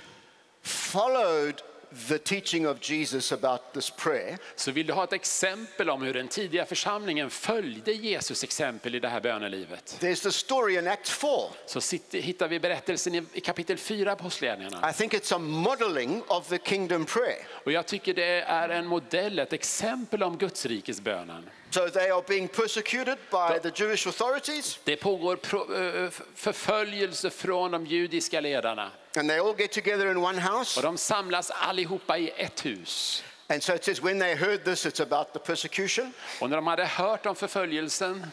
followed 0.63 1.63
the 2.09 2.19
teaching 2.19 2.69
of 2.69 2.79
Jesus 2.91 3.33
about 3.33 3.61
this 3.75 3.91
prayer, 3.91 4.39
Så 4.57 4.71
vill 4.71 4.87
du 4.87 4.93
ha 4.93 5.05
ett 5.05 5.13
exempel 5.13 5.91
om 5.91 6.03
hur 6.03 6.15
den 6.15 6.29
tidiga 6.29 6.65
församlingen 6.67 7.31
följde 7.31 7.93
Jesus 7.93 8.45
exempel 8.45 8.95
i 8.95 9.01
det 9.01 9.09
här 9.09 9.21
bönelivet. 9.21 9.97
there's 10.01 10.23
the 10.23 10.33
story 10.33 10.79
in 10.79 10.89
Acts 10.89 11.11
4. 11.11 11.31
Så 11.67 11.81
sitter, 11.81 12.19
hittar 12.21 12.49
vi 12.49 12.61
berättelsen 12.61 13.15
i, 13.15 13.41
kapitel 13.41 13.79
4 13.79 14.17
på 14.17 14.23
Apostlagärningarna. 14.25 14.91
I 14.91 14.93
think 14.93 15.13
it's 15.15 15.35
a 15.35 15.39
modeling 15.39 16.23
of 16.27 16.49
the 16.49 16.59
kingdom 16.59 17.05
prayer. 17.05 17.47
Och 17.65 17.73
jag 17.73 17.87
tycker 17.87 18.15
det 18.15 18.41
är 18.41 18.69
en 18.69 18.87
modell, 18.87 19.39
ett 19.39 19.53
exempel 19.53 20.23
om 20.23 20.39
Guds 20.39 20.67
rikes 20.67 21.01
bönen. 21.01 21.51
So 21.71 21.89
they 21.89 22.11
are 22.11 22.23
being 22.29 22.49
persecuted 22.49 23.19
by 23.31 23.71
the 23.71 23.83
Jewish 23.85 24.07
authorities, 24.07 24.79
Det 24.85 24.97
pågår 24.97 25.33
eh, 25.33 26.11
förföljelse 26.35 27.31
från 27.31 27.71
de 27.71 27.87
judiska 27.87 28.41
ledarna. 28.41 28.91
And 29.17 29.31
they 29.31 29.39
all 29.39 29.55
get 29.55 29.73
together 29.73 30.11
in 30.11 30.21
one 30.21 30.39
house. 30.39 30.77
Och 30.77 30.83
de 30.83 30.99
samlas 30.99 31.51
allihopa 31.51 32.19
i 32.19 32.33
ett 32.37 32.67
hus. 32.67 33.23
And 33.49 33.63
so 33.63 33.75
it 33.75 33.85
says, 33.85 34.03
when 34.03 34.19
they 34.19 34.35
heard 34.35 34.65
this, 34.65 34.87
it's 34.87 35.01
about 35.01 35.33
the 35.33 35.39
persecution. 35.39 36.13
Och 36.41 36.51
när 36.51 36.57
de 36.57 36.67
hade 36.67 36.87
hört 36.87 37.27
om 37.27 37.37
förföljelsen 37.37 38.27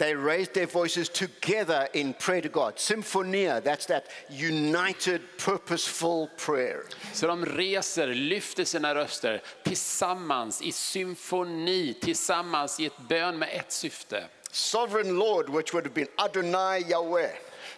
They 0.00 0.14
raised 0.14 0.54
their 0.54 0.66
voices 0.66 1.10
together 1.10 1.86
in 1.92 2.14
prayer 2.14 2.40
to 2.40 2.48
God. 2.48 2.78
Symphonia, 2.78 3.60
that's 3.60 3.84
that 3.86 4.06
united, 4.30 5.20
purposeful 5.36 6.30
prayer. 6.38 6.84
så 7.12 7.26
de 7.26 7.44
reser, 7.46 8.06
lyfter 8.06 8.64
sina 8.64 8.94
röster 8.94 9.42
tillsammans 9.62 10.62
i 10.62 10.72
symfoni, 10.72 11.94
tillsammans 11.94 12.80
i 12.80 12.86
ett 12.86 12.98
bön 13.08 13.38
med 13.38 13.48
ett 13.52 13.72
syfte. 13.72 14.24
Sovereign 14.50 15.18
Lord, 15.18 15.50
which 15.50 15.74
would 15.74 15.84
have 15.84 15.94
been 15.94 16.08
Adonai 16.16 16.84
Yahweh. 16.88 17.30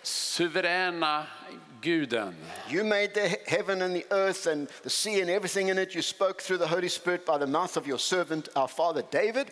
Suveräna 0.02 1.26
guden. 1.82 2.34
You 2.68 2.84
made 2.84 3.12
the 3.12 3.28
heaven 3.46 3.82
and 3.82 3.94
the 3.94 4.06
earth 4.10 4.46
and 4.46 4.68
the 4.82 4.90
sea 4.90 5.20
and 5.20 5.28
everything 5.28 5.68
in 5.68 5.78
it. 5.78 5.94
You 5.94 6.00
spoke 6.00 6.40
through 6.40 6.58
the 6.58 6.66
Holy 6.66 6.88
Spirit 6.88 7.26
by 7.26 7.36
the 7.36 7.46
mouth 7.46 7.76
of 7.76 7.86
your 7.86 7.98
servant, 7.98 8.48
our 8.56 8.68
father 8.68 9.02
David. 9.10 9.48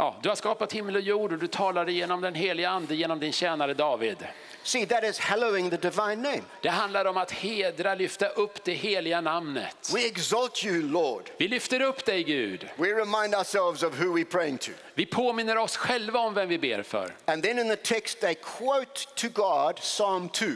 Ja, 0.00 0.16
du 0.22 0.28
har 0.28 0.36
skapat 0.36 0.72
himmel 0.72 0.96
och 0.96 1.02
jord 1.02 1.32
och 1.32 1.38
du 1.38 1.46
talade 1.46 1.92
genom 1.92 2.20
den 2.20 2.34
heliga 2.34 2.68
ande 2.70 2.94
genom 2.94 3.20
din 3.20 3.32
tjänare 3.32 3.74
David. 3.74 4.16
See, 4.62 4.86
that 4.86 5.04
is 5.04 5.18
hallowing 5.18 5.70
the 5.70 5.76
divine 5.76 6.22
name. 6.22 6.42
Det 6.62 6.68
handlar 6.68 7.04
om 7.04 7.16
att 7.16 7.30
hedra, 7.30 7.94
lyfta 7.94 8.28
upp 8.28 8.64
det 8.64 8.72
heliga 8.72 9.20
namnet. 9.20 9.90
We 9.94 10.06
exalt 10.06 10.64
you, 10.64 10.82
Lord. 10.82 11.30
Vi 11.36 11.48
lyfter 11.48 11.80
upp 11.82 12.04
dig 12.04 12.22
Gud. 12.22 12.68
We 12.76 12.88
remind 12.88 13.34
ourselves 13.34 13.82
of 13.82 14.00
who 14.00 14.18
we're 14.18 14.24
praying 14.24 14.58
to. 14.58 14.70
Vi 14.94 15.06
påminner 15.06 15.56
oss 15.58 15.76
själva 15.76 16.18
om 16.18 16.34
vem 16.34 16.48
vi 16.48 16.58
ber 16.58 16.82
för. 16.82 17.14
And 17.24 17.42
then 17.42 17.58
in 17.58 17.68
the 17.68 17.76
text, 17.76 18.20
they 18.20 18.34
quote 18.34 19.00
to 19.14 19.28
God 19.28 19.76
Psalm 19.76 20.28
2, 20.28 20.46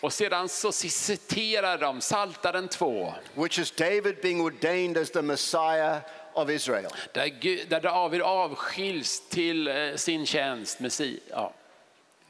Och 0.00 0.12
sedan 0.12 0.48
så 0.48 0.72
citerar 0.72 1.78
de 1.78 2.00
Psaltaren 2.00 2.68
2. 2.68 3.14
which 3.34 3.58
is 3.58 3.70
David 3.70 4.16
being 4.22 4.40
ordained 4.40 4.96
as 4.96 5.10
the 5.10 5.22
Messiah 5.22 5.96
of 6.34 6.50
Israel. 6.50 6.90
Där, 7.12 7.26
Gud, 7.26 7.68
där 7.68 7.80
David 7.80 8.22
avskiljs 8.22 9.28
till 9.28 9.68
eh, 9.68 9.94
sin 9.96 10.26
tjänst. 10.26 10.80
Med 10.80 10.92
si, 10.92 11.20
ja. 11.30 11.52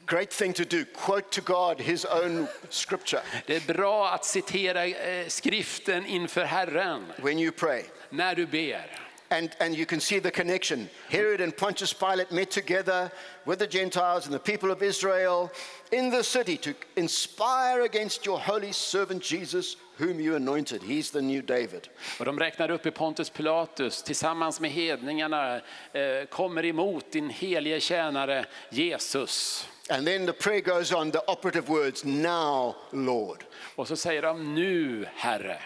Great 0.05 0.29
thing 0.29 0.53
to 0.53 0.63
do. 0.63 0.85
Quote 1.05 1.29
to 1.29 1.41
God 1.41 1.81
his 1.81 2.05
own 2.05 2.47
scripture 2.69 3.21
Det 3.45 3.55
är 3.55 3.73
bra 3.73 4.09
att 4.09 4.25
citera 4.25 4.85
eh, 4.85 5.27
skriften 5.27 6.05
inför 6.05 6.43
Herren 6.43 7.13
when 7.17 7.39
you 7.39 7.51
pray. 7.51 7.83
när 8.09 8.35
du 8.35 8.45
ber. 8.45 9.02
And, 9.33 9.49
and 9.59 9.75
you 9.75 9.87
can 9.87 9.99
see 9.99 10.19
the 10.19 10.29
connection. 10.29 10.87
Herod 11.09 11.41
and 11.41 11.57
Pontius 11.57 11.91
Pilate 11.91 12.31
met 12.31 12.51
together 12.51 13.11
with 13.45 13.57
the 13.57 13.65
Gentiles 13.65 14.25
and 14.25 14.33
the 14.33 14.39
people 14.39 14.69
of 14.69 14.83
Israel 14.83 15.51
in 15.91 16.11
the 16.11 16.23
city 16.23 16.55
to 16.57 16.75
inspire 16.95 17.81
against 17.81 18.27
your 18.27 18.39
holy 18.39 18.71
servant 18.71 19.23
Jesus, 19.23 19.75
whom 19.97 20.19
you 20.19 20.35
anointed. 20.35 20.83
He's 20.83 21.09
the 21.09 21.21
new 21.21 21.41
David. 21.41 21.89
Och 22.19 22.25
de 22.25 22.39
räknar 22.39 22.71
upp 22.71 22.85
i 22.85 22.91
Pontus 22.91 23.29
Pilatus 23.29 24.03
tillsammans 24.03 24.59
med 24.59 24.71
hedningarna 24.71 25.55
eh, 25.93 26.25
kommer 26.29 26.65
emot 26.65 27.11
din 27.11 27.29
helige 27.29 27.79
tjänare 27.79 28.45
Jesus. 28.69 29.67
And 29.89 30.07
then 30.07 30.25
the 30.25 30.33
prayer 30.33 30.61
goes 30.61 30.93
on, 30.93 31.11
the 31.11 31.21
operative 31.27 31.69
words, 31.69 32.05
now, 32.05 32.75
Lord. 32.91 33.43
Och 33.75 33.87
så 33.87 33.95
säger 33.95 34.21
de 34.21 34.55
nu 34.55 35.05
Herre. 35.15 35.57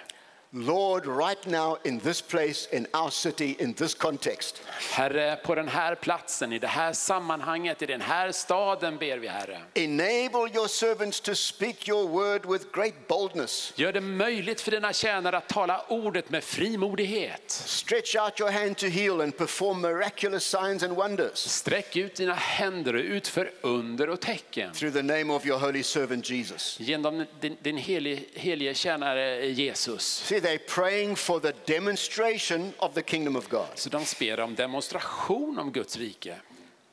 Lord, 0.66 1.06
right 1.06 1.46
now 1.46 1.78
in 1.84 2.00
this 2.00 2.22
place, 2.22 2.68
in 2.72 2.88
our 2.94 3.10
city, 3.12 3.56
in 3.60 3.74
this 3.74 3.94
context, 3.94 4.62
Herre, 4.92 5.36
på 5.36 5.56
den 5.56 5.68
här 5.68 5.96
platsen, 5.96 6.54
i 6.54 6.60
det 6.60 6.68
här 6.68 6.94
sammanhanget, 6.94 7.82
i 7.82 7.86
den 7.86 8.02
här 8.02 8.32
staden 8.32 8.98
ber 8.98 9.18
vi 9.18 9.28
Herre. 9.28 9.62
enable 9.74 10.50
your 10.56 10.68
servants 10.68 11.22
to 11.22 11.36
speak 11.36 11.88
your 11.90 12.08
word 12.08 12.46
with 12.46 12.66
great 12.74 13.08
boldness. 13.08 13.74
Gör 13.76 13.92
det 13.94 14.02
möjligt 14.02 14.62
för 14.62 14.72
dina 14.72 14.94
tjänare 14.94 15.38
att 15.38 15.50
tala 15.50 15.86
ordet 15.88 16.30
med 16.30 16.44
frimodighet. 16.44 17.52
Stretch 17.52 18.16
out 18.16 18.40
your 18.40 18.52
hand 18.52 18.78
to 18.78 18.86
heal 18.88 19.22
and 19.22 19.38
perform 19.38 19.82
miraculous 19.82 20.44
signs 20.44 20.84
and 20.84 20.96
wonders 20.96 21.38
Sträck 21.38 21.96
ut 21.96 22.16
dina 22.16 22.34
händer 22.34 22.94
och 22.96 23.02
utför 23.02 23.52
under 23.62 24.10
och 24.10 24.20
tecken. 24.22 24.74
through 24.74 24.94
the 24.94 25.02
name 25.04 25.34
of 25.34 25.46
your 25.46 25.60
holy 25.60 25.84
servant 25.84 26.30
Jesus. 26.30 26.80
Genom 26.80 27.26
din, 27.40 27.58
din 27.62 27.78
helige, 27.78 28.20
helige 28.34 28.74
tjänare 28.74 29.46
Jesus. 29.46 30.04
See, 30.26 30.40
they're 30.48 30.60
praying 30.60 31.16
for 31.16 31.40
the 31.40 31.54
demonstration 31.66 32.74
of 32.78 32.94
the 32.94 33.02
kingdom 33.02 33.36
of 33.36 33.50
God. 33.50 33.68
Så 33.76 33.90
de 33.90 34.06
ber 34.20 34.40
om 34.40 34.56
demonstration 34.56 35.60
om 35.60 35.72
Guds 35.72 35.98
rike. 35.98 36.36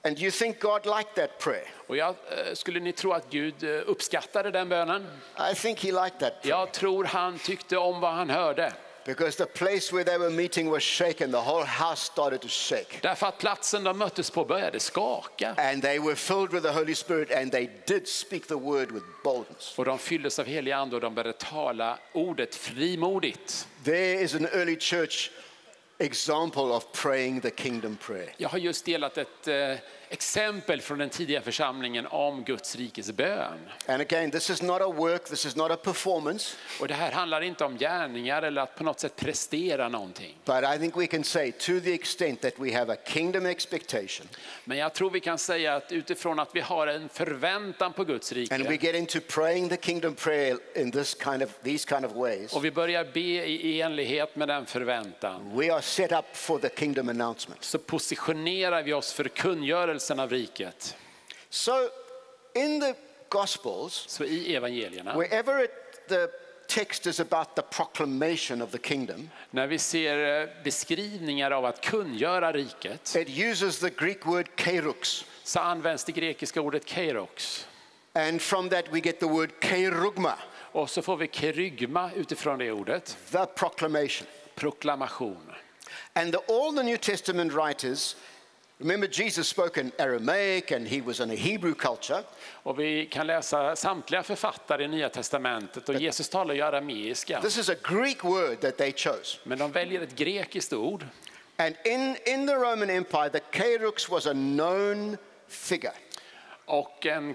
And 0.04 0.18
you 0.18 0.30
think 0.30 0.60
God 0.60 0.86
liked 0.86 1.14
that 1.14 1.38
prayer? 1.38 1.68
Och 1.86 1.96
jag, 1.96 2.08
eh, 2.08 2.54
skulle 2.54 2.80
ni 2.80 2.92
tro 2.92 3.12
att 3.12 3.30
Gud 3.30 3.64
eh, 3.64 3.70
uppskattade 3.86 4.50
den 4.50 4.68
bönen? 4.68 5.06
I 5.52 5.54
think 5.54 5.84
he 5.84 5.92
liked 5.92 6.18
that 6.20 6.42
prayer. 6.42 6.58
Jag 6.58 6.72
tror 6.72 7.04
han 7.04 7.38
tyckte 7.38 7.76
om 7.76 8.00
vad 8.00 8.12
han 8.12 8.30
hörde. 8.30 8.72
Because 9.06 9.36
the 9.36 9.46
place 9.46 9.92
where 9.92 10.04
they 10.04 10.18
were 10.18 10.30
meeting 10.30 10.70
was 10.70 10.82
shaken. 10.82 11.30
The 11.30 11.40
whole 11.40 11.64
house 11.64 12.02
started 12.02 12.40
to 12.40 12.48
shake. 12.48 13.00
Därför 13.02 13.26
att 13.26 13.38
platsen 13.38 13.84
de 13.84 13.98
möttes 13.98 14.30
på 14.30 14.44
började 14.44 14.80
skaka. 14.80 15.54
And 15.58 15.82
they 15.82 15.98
were 15.98 16.16
filled 16.16 16.52
with 16.52 16.62
the 16.62 16.72
Holy 16.72 16.94
Spirit 16.94 17.30
and 17.30 17.52
they 17.52 17.70
did 17.86 18.08
speak 18.08 18.46
the 18.46 18.54
word 18.54 18.90
with 18.92 19.04
boldness. 19.24 19.78
Och 19.78 19.84
de 19.84 19.98
fylldes 19.98 20.38
av 20.38 20.46
helig 20.46 20.72
ande 20.72 20.96
och 20.96 21.02
de 21.02 21.14
började 21.14 21.38
tala 21.38 21.98
ordet 22.12 22.54
frimodigt. 22.54 23.68
There 23.84 24.22
is 24.22 24.34
an 24.34 24.46
early 24.46 24.76
church 24.80 25.30
example 25.98 26.62
of 26.62 26.92
praying 26.92 27.40
the 27.40 27.50
kingdom 27.50 27.96
prayer. 27.96 28.34
Jag 28.36 28.48
har 28.48 28.58
just 28.58 28.84
delat 28.84 29.18
ett 29.18 29.48
eh, 29.48 29.74
exempel 30.08 30.80
från 30.80 30.98
den 30.98 31.10
tidiga 31.10 31.40
församlingen 31.40 32.06
om 32.06 32.44
Guds 32.44 32.76
rikes 32.76 33.12
bön. 33.12 33.58
And 33.86 34.00
again, 34.02 34.30
this 34.30 34.50
is 34.50 34.62
not 34.62 34.80
a 34.80 34.88
work, 34.92 35.24
this 35.24 35.46
is 35.46 35.56
not 35.56 35.70
a 35.70 35.76
performance, 35.76 36.56
Och 36.80 36.88
det 36.88 36.94
här 36.94 37.12
handlar 37.12 37.40
inte 37.40 37.64
om 37.64 37.78
gärningar 37.78 38.42
eller 38.42 38.62
att 38.62 38.74
på 38.76 38.84
något 38.84 39.00
sätt 39.00 39.16
prestera 39.16 39.88
någonting. 39.88 40.36
but 40.44 40.64
I 40.76 40.78
think 40.78 40.96
we 40.96 41.06
can 41.06 41.24
say 41.24 41.52
to 41.52 41.80
the 41.80 41.94
extent 41.94 42.40
that 42.40 42.52
we 42.58 42.74
have 42.78 42.92
a 42.92 42.96
kingdom 43.06 43.46
expectation 43.46 44.28
Men 44.64 44.78
jag 44.78 44.94
tror 44.94 45.10
vi 45.10 45.20
kan 45.20 45.38
säga 45.38 45.74
att 45.74 45.92
utifrån 45.92 46.38
att 46.38 46.50
vi 46.52 46.60
har 46.60 46.86
en 46.86 47.08
förväntan 47.08 47.92
på 47.92 48.04
Guds 48.04 48.32
and 48.32 48.38
we 48.50 48.56
rike 48.70 48.86
get 48.86 48.94
into 48.96 49.20
praying 49.28 49.68
the 49.68 49.76
kingdom 49.76 50.14
prayer 50.14 50.58
in 50.76 50.92
this 50.92 51.16
kind 51.24 51.42
of 51.42 51.50
these 51.62 51.88
kind 51.88 52.04
of 52.04 52.12
ways, 52.12 52.52
och 52.52 52.64
vi 52.64 52.70
börjar 52.70 53.04
be 53.14 53.20
i 53.20 53.74
i 53.74 53.80
enlighet 53.80 54.36
med 54.36 54.48
den 54.48 54.66
förväntan 54.66 55.56
we 55.58 55.74
are 55.74 55.82
set 55.82 56.12
up 56.12 56.24
for 56.36 56.58
the 56.58 56.68
kingdom 56.68 57.08
announcement. 57.08 57.64
så 57.64 57.78
positionerar 57.78 58.82
vi 58.82 58.92
oss 58.92 59.12
för 59.12 59.24
kungörelsen 59.28 59.93
av 60.20 60.30
riket. 60.30 60.96
So 61.50 61.88
in 62.54 62.80
the 62.80 62.94
gospels, 63.28 64.04
Så 64.08 64.24
i 64.24 64.54
evangelierna, 64.56 65.14
wherever 65.16 65.64
it, 65.64 65.70
the 66.08 66.28
text 66.68 67.06
is 67.06 67.20
about 67.20 67.54
the 67.56 67.62
proclamation 67.62 68.62
of 68.62 68.70
the 68.70 68.78
kingdom, 68.78 69.30
när 69.50 69.66
vi 69.66 69.78
ser 69.78 70.42
eh, 70.42 70.48
beskrivningar 70.64 71.50
av 71.50 71.64
att 71.64 71.80
kungöra 71.80 72.52
riket 72.52 73.16
it 73.16 73.28
uses 73.28 73.78
the 73.78 73.90
Greek 73.90 74.26
word 74.26 74.48
kerux. 74.56 75.24
så 75.42 75.60
används 75.60 76.04
det 76.04 76.12
grekiska 76.12 76.60
ordet 76.60 76.84
kairox. 76.84 77.66
And 78.12 78.42
from 78.42 78.68
that 78.68 78.84
we 78.92 79.00
get 79.00 79.20
the 79.20 79.26
word 79.26 79.50
kerugma, 79.60 80.34
Och 80.72 80.90
så 80.90 81.02
får 81.02 81.16
vi 81.16 81.28
kerygma 81.28 82.10
utifrån 82.16 82.58
det 82.58 82.72
ordet, 82.72 83.16
the 83.30 83.46
proclamation. 83.46 84.26
proklamation. 84.54 85.52
And 86.12 86.32
the, 86.32 86.38
all 86.54 86.72
the 86.76 86.82
New 86.82 86.96
Testament 86.96 87.52
writers, 87.52 88.16
remember 88.78 89.06
Jesus 89.06 89.48
spoke 89.48 89.80
in 89.80 89.92
Aramaic 89.98 90.70
and 90.70 90.88
he 90.88 91.00
was 91.00 91.20
in 91.20 91.30
a 91.30 91.34
Hebrew 91.34 91.74
culture. 91.74 92.22
Och 92.62 92.78
vi 92.78 93.06
kan 93.06 93.26
läsa 93.26 93.76
samtliga 93.76 94.22
författare 94.22 94.84
i 94.84 94.88
Nya 94.88 95.08
Testamentet 95.08 95.88
och 95.88 95.94
Jesus 95.94 96.28
talar 96.28 96.54
ju 96.54 96.62
arameiska. 96.62 97.40
This 97.40 97.58
is 97.58 97.68
a 97.68 97.76
Greek 97.82 98.24
word 98.24 98.60
that 98.60 98.76
they 98.76 98.92
chose. 98.92 99.38
Men 99.44 99.58
de 99.58 99.72
väljer 99.72 100.00
ett 100.00 100.16
grekiskt 100.16 100.72
ord. 100.72 101.06
And 101.56 101.74
in, 101.84 102.16
in 102.26 102.46
the 102.46 102.54
Roman 102.54 102.90
Empire, 102.90 103.30
the 103.30 103.40
kerux 103.52 104.10
was 104.10 104.26
a 104.26 104.32
known 104.32 105.16
figure. 105.48 105.94
Och 106.64 107.06
en 107.06 107.34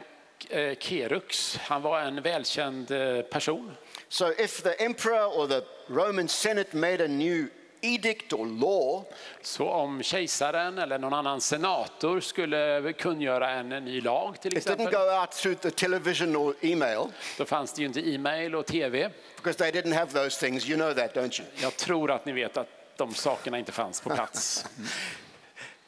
eh, 0.50 0.76
kerux, 0.80 1.58
han 1.58 1.82
var 1.82 2.02
en 2.02 2.22
välkänd 2.22 2.92
eh, 2.92 3.22
person. 3.22 3.78
So 4.10 4.32
if 4.38 4.64
the 4.64 4.84
emperor 4.84 5.26
or 5.26 5.48
the 5.48 5.62
Roman 5.88 6.28
Senate 6.28 6.78
made 6.78 7.06
a 7.06 7.08
new 7.08 7.48
edict 7.82 8.34
or 8.34 8.46
law, 8.46 9.06
Så 9.42 9.70
om 9.70 10.04
kejsaren 10.04 10.78
eller 10.78 10.98
någon 10.98 11.14
annan 11.14 11.42
senator 11.42 12.20
skulle 12.20 12.94
kungöra 12.94 13.50
en 13.50 13.70
ny 13.70 14.02
lag 14.02 14.42
till 14.42 14.58
it 14.58 14.68
didn't 14.68 14.74
exempel, 14.74 14.92
go 14.92 15.20
out 15.22 15.32
through 15.32 15.60
the 15.60 15.72
television 15.72 16.36
or 16.36 16.56
email 16.62 17.08
då 17.38 17.46
fanns 17.46 17.74
det 17.74 17.82
ju 17.82 17.88
inte 17.88 18.10
e-mail 18.10 18.56
och 18.56 18.66
tv. 18.66 19.10
because 19.36 19.58
they 19.58 19.82
didn't 19.82 19.94
have 19.94 20.12
those 20.12 20.40
things. 20.40 20.70
You 20.70 20.78
know 20.78 20.94
that, 20.94 21.16
don't 21.16 21.42
you? 21.42 21.50
Jag 21.62 21.78
tror 21.78 22.12
att 22.12 22.26
ni 22.26 22.32
vet 22.32 22.58
att 22.58 22.68
de 22.98 23.14
sakerna 23.14 23.60
inte 23.60 23.72
fanns 23.72 24.02
på 24.02 24.10
plats. 24.10 24.66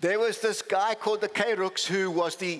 There 0.01 0.17
was 0.17 0.39
this 0.39 0.61
guy 0.61 0.95
called 0.95 1.21
the 1.21 1.27
Kairux 1.27 1.91
who 1.91 2.11
was 2.11 2.35
the 2.35 2.59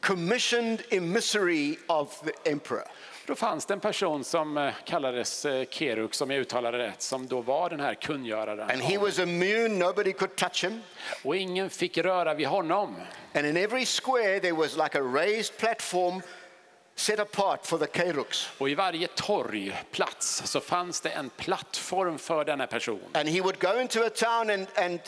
commissioned 0.00 0.82
emissary 0.90 1.78
of 1.86 2.20
the 2.24 2.50
emperor. 2.50 2.84
Då 3.26 3.34
fanns 3.34 3.66
det 3.66 3.74
en 3.74 3.80
person 3.80 4.24
som 4.24 4.58
eh, 4.58 4.72
kallades 4.84 5.44
eh, 5.44 5.64
Keruk, 5.70 6.14
som 6.14 6.30
jag 6.30 6.40
uttalade 6.40 6.78
rätt, 6.78 7.02
som 7.02 7.26
då 7.26 7.40
var 7.40 7.70
den 7.70 7.80
här 7.80 7.94
kungöraren. 7.94 8.70
And 8.70 8.82
he 8.82 8.98
was 8.98 9.18
immune, 9.18 9.68
nobody 9.68 10.12
could 10.12 10.36
touch 10.36 10.64
him. 10.64 10.82
Och 11.24 11.36
ingen 11.36 11.70
fick 11.70 11.98
röra 11.98 12.34
vid 12.34 12.46
honom. 12.46 12.96
And 13.34 13.46
in 13.46 13.56
every 13.56 13.86
square, 13.86 14.40
there 14.40 14.52
was 14.52 14.76
like 14.76 14.98
a 14.98 15.02
raised 15.02 15.56
platform 15.58 16.22
set 16.94 17.18
apart 17.18 17.66
for 17.66 17.78
the 17.78 17.86
Kairux. 17.86 18.50
Och 18.58 18.68
i 18.68 18.74
varje 18.74 19.06
torgplats 19.06 20.42
så 20.44 20.60
fanns 20.60 21.00
det 21.00 21.10
en 21.10 21.30
plattform 21.30 22.18
för 22.18 22.44
denna 22.44 22.66
person. 22.66 23.00
And 23.12 23.28
he 23.28 23.40
would 23.40 23.58
go 23.58 23.80
into 23.80 24.00
a 24.06 24.10
town 24.10 24.50
and, 24.50 24.66
and 24.74 25.00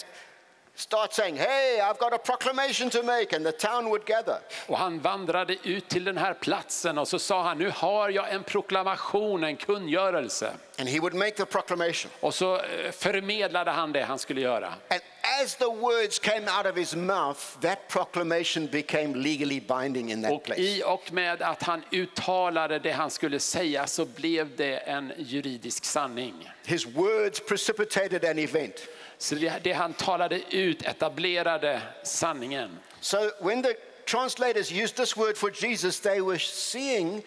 start 0.77 1.13
saying, 1.13 1.37
Hey, 1.37 1.81
I've 1.81 1.99
got 1.99 2.13
a 2.13 2.19
proclamation 2.19 2.91
to 2.91 3.03
make. 3.03 3.37
And 3.37 3.47
the 3.47 3.53
town 3.53 3.85
would 3.87 4.05
gather. 4.07 4.39
Och 4.67 4.79
han 4.79 5.01
vandrade 5.01 5.57
ut 5.63 5.89
till 5.89 6.05
den 6.05 6.17
här 6.19 6.35
platsen 6.35 6.99
och 6.99 7.09
så 7.09 7.19
sa 7.19 7.43
han, 7.43 7.59
nu 7.59 7.71
har 7.75 8.11
jag 8.11 8.33
en 8.33 8.43
proklamation, 8.43 9.45
en 9.45 9.57
kungörelse. 9.57 10.53
And 10.79 10.89
he 10.89 11.01
would 11.01 11.15
make 11.15 11.31
the 11.31 11.45
proclamation. 11.45 12.11
Och 12.21 12.35
så 12.35 12.55
eh, 12.57 12.91
förmedlade 12.93 13.71
han 13.71 13.93
det 13.93 14.03
han 14.03 14.19
skulle 14.19 14.41
göra. 14.41 14.67
And 14.67 15.01
as 15.43 15.57
the 15.57 15.65
words 15.71 16.19
came 16.19 16.51
out 16.59 16.67
of 16.67 16.77
his 16.77 16.95
mouth, 16.95 17.41
that 17.61 17.89
proclamation 17.89 18.67
became 18.67 19.15
legally 19.15 19.61
binding 19.61 20.13
in 20.13 20.23
that 20.23 20.33
Och 20.33 20.45
place. 20.45 20.61
i 20.61 20.83
och 20.87 21.13
med 21.13 21.43
att 21.43 21.63
han 21.63 21.83
uttalade 21.91 22.79
det 22.79 22.93
han 22.93 23.11
skulle 23.11 23.41
säga 23.41 23.87
så 23.87 24.05
blev 24.05 24.57
det 24.57 24.77
en 24.77 25.13
juridisk 25.19 25.85
sanning. 25.85 26.51
His 26.65 26.87
words 26.87 27.41
precipitated 27.41 28.25
an 28.25 28.39
event. 28.39 28.89
Så 29.19 29.35
det, 29.35 29.61
det 29.65 29.73
han 29.73 29.95
talade 29.95 30.41
ut 30.51 30.83
etablerade 30.83 31.83
sanningen. 32.03 32.79
So 33.01 33.31
when 33.41 33.63
the 33.63 33.75
translators 34.07 34.73
used 34.73 34.97
this 34.97 35.17
word 35.17 35.37
for 35.37 35.51
Jesus, 35.51 36.01
they 36.01 36.21
were 36.21 36.39
seeing 36.39 37.23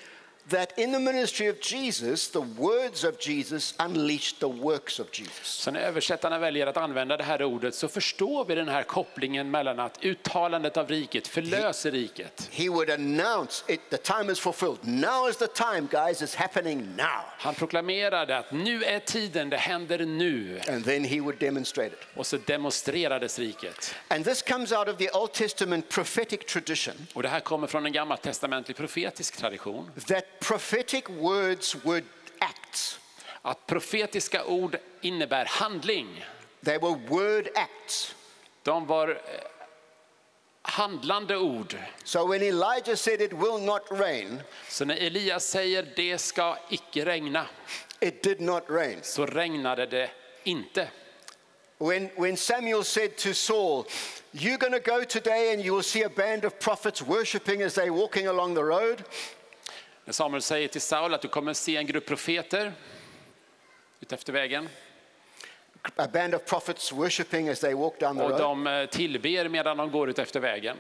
that 0.50 0.78
in 0.78 0.92
the 0.92 1.00
ministry 1.00 1.48
of 1.50 1.56
Jesus, 1.62 2.30
the 2.30 2.40
words 2.40 3.04
of 3.04 3.28
Jesus 3.28 3.74
unleashed 3.80 4.40
the 4.40 4.48
works 4.48 5.00
of 5.00 5.08
Jesus. 5.20 5.48
Så 5.48 5.72
när 5.72 5.80
översättarna 5.80 6.40
väljer 6.40 6.68
att 6.68 6.78
använda 6.78 7.18
det 7.18 7.24
här 7.24 7.44
ordet 7.44 7.76
så 7.76 7.88
förstår 7.88 8.46
vi 8.46 8.56
den 8.56 8.68
här 8.70 8.84
kopplingen 8.84 9.52
mellan 9.52 9.80
att 9.80 10.06
uttalandet 10.06 10.78
av 10.78 10.88
riket 10.90 11.28
förlöser 11.28 11.92
riket. 11.92 12.50
He 12.52 12.70
would 12.70 12.90
announce 12.90 13.74
it, 13.74 13.82
the 13.90 13.98
time 13.98 14.32
is 14.32 14.40
fulfilled. 14.40 14.78
Now 14.82 15.30
is 15.30 15.38
the 15.38 15.48
time, 15.48 15.88
guys, 15.92 16.22
it's 16.22 16.38
happening 16.38 16.96
now. 16.96 17.22
Han 17.38 17.56
proklamerade 17.56 18.38
att 18.38 18.52
nu 18.52 18.84
är 18.84 19.00
tiden, 19.00 19.50
det 19.50 19.58
händer 19.58 20.06
nu. 20.06 20.60
And 20.70 20.86
then 20.86 21.04
he 21.04 21.20
would 21.20 21.40
demonstrate 21.40 21.88
it. 21.88 22.00
Och 22.16 22.26
så 22.28 22.38
demonstrerades 22.38 23.40
riket. 23.40 23.96
And 24.08 24.26
this 24.26 24.42
comes 24.42 24.72
out 24.72 24.88
of 24.88 24.98
the 24.98 25.12
Old 25.12 25.34
Testament 25.34 25.90
prophetic 25.90 26.40
tradition 26.40 27.08
Och 27.14 27.24
det 27.24 27.30
här 27.30 27.40
kommer 27.40 27.68
från 27.68 27.86
en 27.86 27.92
gammaltestamentlig 27.94 28.78
profetisk 28.78 29.38
tradition. 29.38 29.92
that 30.08 30.39
prophetic 30.42 31.10
words 31.10 31.76
were 31.86 32.04
acts. 32.40 33.00
Att 33.42 33.68
profetiska 33.68 34.46
ord 34.46 34.78
innebär 35.02 35.46
handling. 35.46 36.26
They 36.64 36.78
were 36.78 37.00
word 37.10 37.48
acts. 37.56 38.16
De 38.64 38.86
var 38.86 39.10
eh, 39.10 39.16
handlande 40.62 41.38
ord. 41.38 41.76
So 42.04 42.26
when 42.26 42.44
Elijah 42.44 42.96
said 42.96 43.22
it 43.22 43.34
will 43.34 43.60
not 43.60 43.82
rain, 43.92 44.42
Så 44.70 44.86
när 44.86 44.96
Elias 44.96 45.46
säger 45.48 45.88
det 45.96 46.18
ska 46.18 46.58
icke 46.70 47.06
regna, 47.06 47.46
it 48.00 48.24
did 48.24 48.42
not 48.42 48.64
rain. 48.70 49.00
så 49.04 49.26
regnade 49.26 49.86
det 49.86 50.10
inte. 50.44 50.88
When, 51.78 52.10
when 52.16 52.38
Samuel 52.38 52.84
said 52.84 53.18
to 53.18 53.34
Saul, 53.34 53.86
You're 54.32 54.58
going 54.58 54.74
to 54.84 54.92
go 54.92 55.04
today 55.06 55.54
and 55.54 55.62
you 55.66 55.74
will 55.74 55.84
see 55.84 56.04
a 56.04 56.10
band 56.10 56.46
of 56.46 56.60
prophets 56.60 57.02
worshiping 57.02 57.62
as 57.64 57.76
they're 57.76 57.94
walking 57.94 58.28
along 58.28 58.54
the 58.56 58.64
road. 58.64 59.04
När 60.10 60.14
Samuel 60.14 60.42
säger 60.42 60.68
till 60.68 60.82
Saul 60.82 61.14
att 61.14 61.22
du 61.22 61.28
kommer 61.28 61.54
se 61.54 61.78
en 61.78 61.86
grupp 61.86 62.06
profeter 62.06 62.74
utefter 64.00 64.34
vägen 64.34 64.70
A 65.96 66.08
band 66.14 66.36
of 66.36 66.46
prophets 66.46 66.92
worshiping 66.92 67.50
as 67.50 67.60
they 67.60 67.74
walk 67.74 68.00
down 68.00 68.18
the 68.18 68.24
och 68.24 68.30
road. 68.30 68.40
de 68.42 68.68
eh, 68.68 68.86
tillber 68.86 69.50
medan 69.50 69.78
de 69.78 69.92
går 69.92 70.10
utefter 70.10 70.40
vägen. 70.40 70.78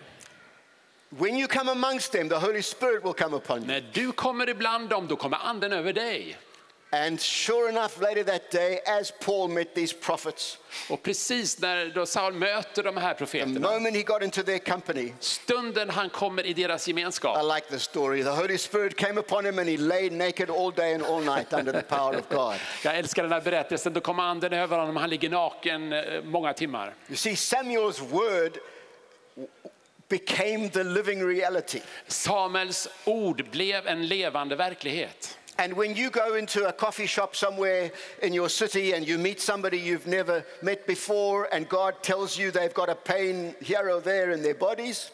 When 1.09 1.35
you 1.37 1.47
come 1.47 1.71
amongst 1.71 2.11
them, 2.11 2.29
the 2.29 2.35
Holy 2.35 2.61
Spirit 2.61 3.05
will 3.05 3.13
come 3.13 3.35
upon 3.35 3.57
you. 3.57 3.67
När 3.67 3.83
du 3.93 4.11
kommer 4.11 4.49
ibland 4.49 4.89
dem, 4.89 5.07
då 5.07 5.15
kommer 5.15 5.37
anden 5.37 5.73
över 5.73 5.93
dig. 5.93 6.37
And 6.91 7.19
sure 7.21 7.69
enough, 7.69 8.01
later 8.01 8.23
that 8.23 8.49
day, 8.49 8.79
as 8.87 9.11
Paul 9.11 9.47
met 9.47 9.75
these 9.75 9.93
prophets, 9.93 10.57
Och 10.89 11.03
precis 11.03 11.59
när 11.59 11.85
då 11.85 12.05
Saul 12.05 12.33
möter 12.33 12.83
de 12.83 12.97
här 12.97 13.13
the 13.13 13.17
profeterna, 13.17 13.59
moment 13.59 13.95
he 13.95 14.03
got 14.03 14.23
into 14.23 14.43
their 14.43 14.59
company, 14.59 15.13
stunden 15.19 15.89
han 15.89 16.09
kommer 16.09 16.45
i 16.45 16.53
deras 16.53 16.87
I 16.87 16.91
gemenskap, 16.91 17.55
like 17.55 17.67
the 17.67 17.79
story. 17.79 18.23
The 18.23 18.29
Holy 18.29 18.57
Spirit 18.57 18.97
came 18.97 19.19
upon 19.19 19.45
him 19.45 19.59
and 19.59 19.69
he 19.69 19.77
lay 19.77 20.09
naked 20.09 20.49
all 20.49 20.71
day 20.71 20.93
and 20.93 21.03
all 21.03 21.21
night 21.21 21.53
under 21.53 21.71
the 21.71 21.81
power 21.81 22.17
of 22.17 22.29
God. 22.29 22.55
jag 22.83 22.97
älskar 22.97 23.23
den 23.23 23.31
här 23.31 23.41
berättelsen, 23.41 23.93
då 23.93 24.01
kommer 24.01 24.23
anden 24.23 24.53
över 24.53 24.77
honom, 24.77 24.95
han 24.95 25.09
ligger 25.09 25.29
naken 25.29 25.93
eh, 25.93 26.23
många 26.23 26.53
timmar. 26.53 26.93
You 27.07 27.15
see, 27.15 27.35
Samuel's 27.35 28.01
word 28.01 28.57
became 30.07 30.69
the 30.69 30.83
living 30.83 31.27
reality. 31.27 31.81
Samuels 32.07 32.87
ord 33.05 33.49
blev 33.51 33.87
en 33.87 34.07
levande 34.07 34.55
verklighet. 34.55 35.37
And 35.59 35.73
when 35.73 35.93
you 35.95 36.09
go 36.09 36.35
into 36.35 36.67
a 36.69 36.71
coffee 36.71 37.07
shop 37.07 37.35
somewhere 37.35 37.91
in 38.21 38.33
your 38.33 38.49
city 38.49 38.93
and 38.93 39.05
you 39.05 39.17
meet 39.17 39.41
somebody 39.41 39.77
you've 39.77 40.07
never 40.07 40.43
met 40.61 40.87
before, 40.87 41.53
and 41.53 41.67
God 41.67 42.01
tells 42.01 42.39
you 42.39 42.49
they've 42.49 42.73
got 42.73 42.89
a 42.89 42.95
pain 42.95 43.53
here 43.59 43.89
or 43.89 43.99
there 43.99 44.31
in 44.31 44.41
their 44.41 44.53
bodies, 44.53 45.11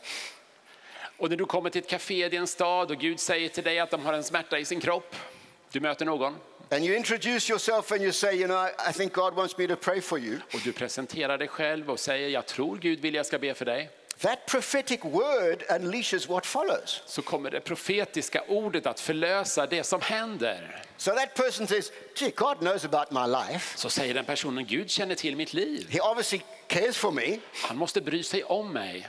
Och 1.18 1.30
när 1.30 1.38
du 1.38 1.46
kommer 1.46 1.70
till 1.70 1.82
ett 1.82 1.90
café 1.90 2.26
i 2.26 2.30
din 2.30 2.48
stad 2.48 2.92
och 2.92 2.98
Gud 2.98 3.20
säger 3.20 3.50
till 3.50 3.64
dig 3.64 3.80
att 3.80 3.92
de 3.92 4.06
har 4.06 4.14
en 4.14 4.24
smärta 4.24 4.60
i 4.60 4.66
sin 4.66 4.80
kropp, 4.80 5.16
du 5.72 5.80
möter 5.80 6.06
någon 6.06 6.36
and 6.72 6.84
you 6.84 6.96
introduce 6.96 7.50
yourself 7.50 7.92
and 7.92 8.02
you 8.02 8.12
say, 8.12 8.36
You 8.36 8.48
know, 8.48 8.68
I 8.90 8.92
think 8.92 9.14
God 9.14 9.36
wants 9.36 9.58
me 9.58 9.68
to 9.68 9.76
pray 9.76 10.02
for 10.02 10.20
you, 10.20 10.40
och 10.54 10.60
du 10.64 10.72
presenterar 10.72 11.38
dig 11.38 11.48
själv 11.48 11.90
och 11.90 12.00
säger 12.00 12.30
jag 12.30 12.46
tror 12.46 12.78
Gud 12.78 13.00
vill 13.00 13.16
jag 13.16 13.26
ska 13.26 13.40
be 13.40 13.54
för 13.54 13.66
dig. 13.66 13.90
That 14.22 14.48
prophetic 14.48 15.04
word 15.04 15.64
unleashes 15.70 16.30
what 16.30 16.46
follows. 16.46 17.02
Så 17.06 17.22
kommer 17.22 17.52
det 17.52 17.62
profetiska 17.62 18.42
ordet 18.48 18.86
att 18.86 19.00
förlösa 19.00 19.68
det 19.68 19.84
som 19.84 20.02
händer. 20.02 20.82
So 20.98 21.12
that 21.12 21.34
person 21.36 21.68
says, 21.68 21.92
Gee, 22.16 22.32
God 22.32 22.60
knows 22.60 22.86
about 22.86 23.12
my 23.12 23.28
life. 23.28 23.78
Så 23.78 23.90
säger 23.90 24.14
den 24.14 24.26
personen 24.26 24.66
Gud 24.66 24.90
känner 24.92 25.16
till 25.16 25.36
mitt 25.36 25.54
liv. 25.54 25.88
He 25.90 26.00
obviously 26.00 26.42
cares 26.68 26.98
for 26.98 27.12
me. 27.12 27.40
Han 27.54 27.78
måste 27.78 28.02
bry 28.02 28.24
sig 28.24 28.44
om 28.44 28.74
mig. 28.74 29.08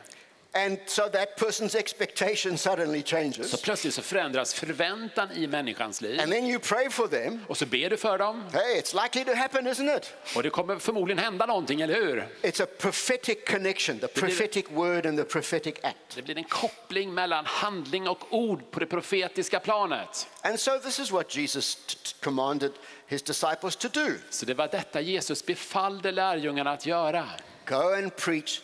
And 0.56 0.78
so 0.86 1.08
that 1.08 1.36
person's 1.36 1.74
expectation 1.78 2.58
suddenly 2.58 3.00
Så 3.02 3.06
changes. 3.06 3.62
plötsligt 3.62 3.94
så 3.94 4.02
förändras 4.02 4.54
förväntan 4.54 5.32
i 5.32 5.46
människans 5.46 6.00
liv. 6.00 6.20
And 6.20 6.32
then 6.32 6.46
you 6.46 6.58
pray 6.58 6.90
for 6.90 7.08
them. 7.08 7.40
Och 7.48 7.56
så 7.56 7.66
ber 7.66 7.90
du 7.90 7.96
för 7.96 8.18
dem 8.18 8.44
Hey, 8.52 8.80
it's 8.80 9.02
likely 9.02 9.24
to 9.24 9.34
happen, 9.34 9.66
isn't 9.68 9.96
it? 9.96 10.12
och 10.36 10.42
det 10.42 10.50
kommer 10.50 10.78
förmodligen 10.78 11.18
hända 11.18 11.46
någonting, 11.46 11.80
eller 11.80 11.94
hur? 11.94 12.28
It's 12.42 12.62
a 12.62 12.66
prophetic 12.78 13.38
connection, 13.50 13.98
the 13.98 14.08
prophetic 14.08 14.64
word 14.70 15.06
and 15.06 15.18
the 15.18 15.24
prophetic 15.24 15.74
act. 15.82 15.96
Det 16.14 16.22
blir 16.22 16.38
en 16.38 16.44
koppling 16.44 17.14
mellan 17.14 17.44
handling 17.46 18.08
och 18.08 18.18
ord 18.30 18.70
på 18.70 18.80
det 18.80 18.86
profetiska 18.86 19.60
planet. 19.60 20.26
And 20.42 20.60
so 20.60 20.78
this 20.78 20.98
is 20.98 21.10
what 21.10 21.36
Jesus 21.36 21.78
commanded 22.20 22.72
his 23.06 23.22
disciples 23.22 23.76
to 23.76 23.88
do 23.88 24.06
Så 24.30 24.46
det 24.46 24.54
var 24.54 24.68
detta 24.68 25.00
Jesus 25.00 25.46
befallde 25.46 26.12
lärjungarna 26.12 26.72
att 26.72 26.86
göra. 26.86 27.28
go 27.68 27.94
and 27.96 28.16
preach 28.16 28.60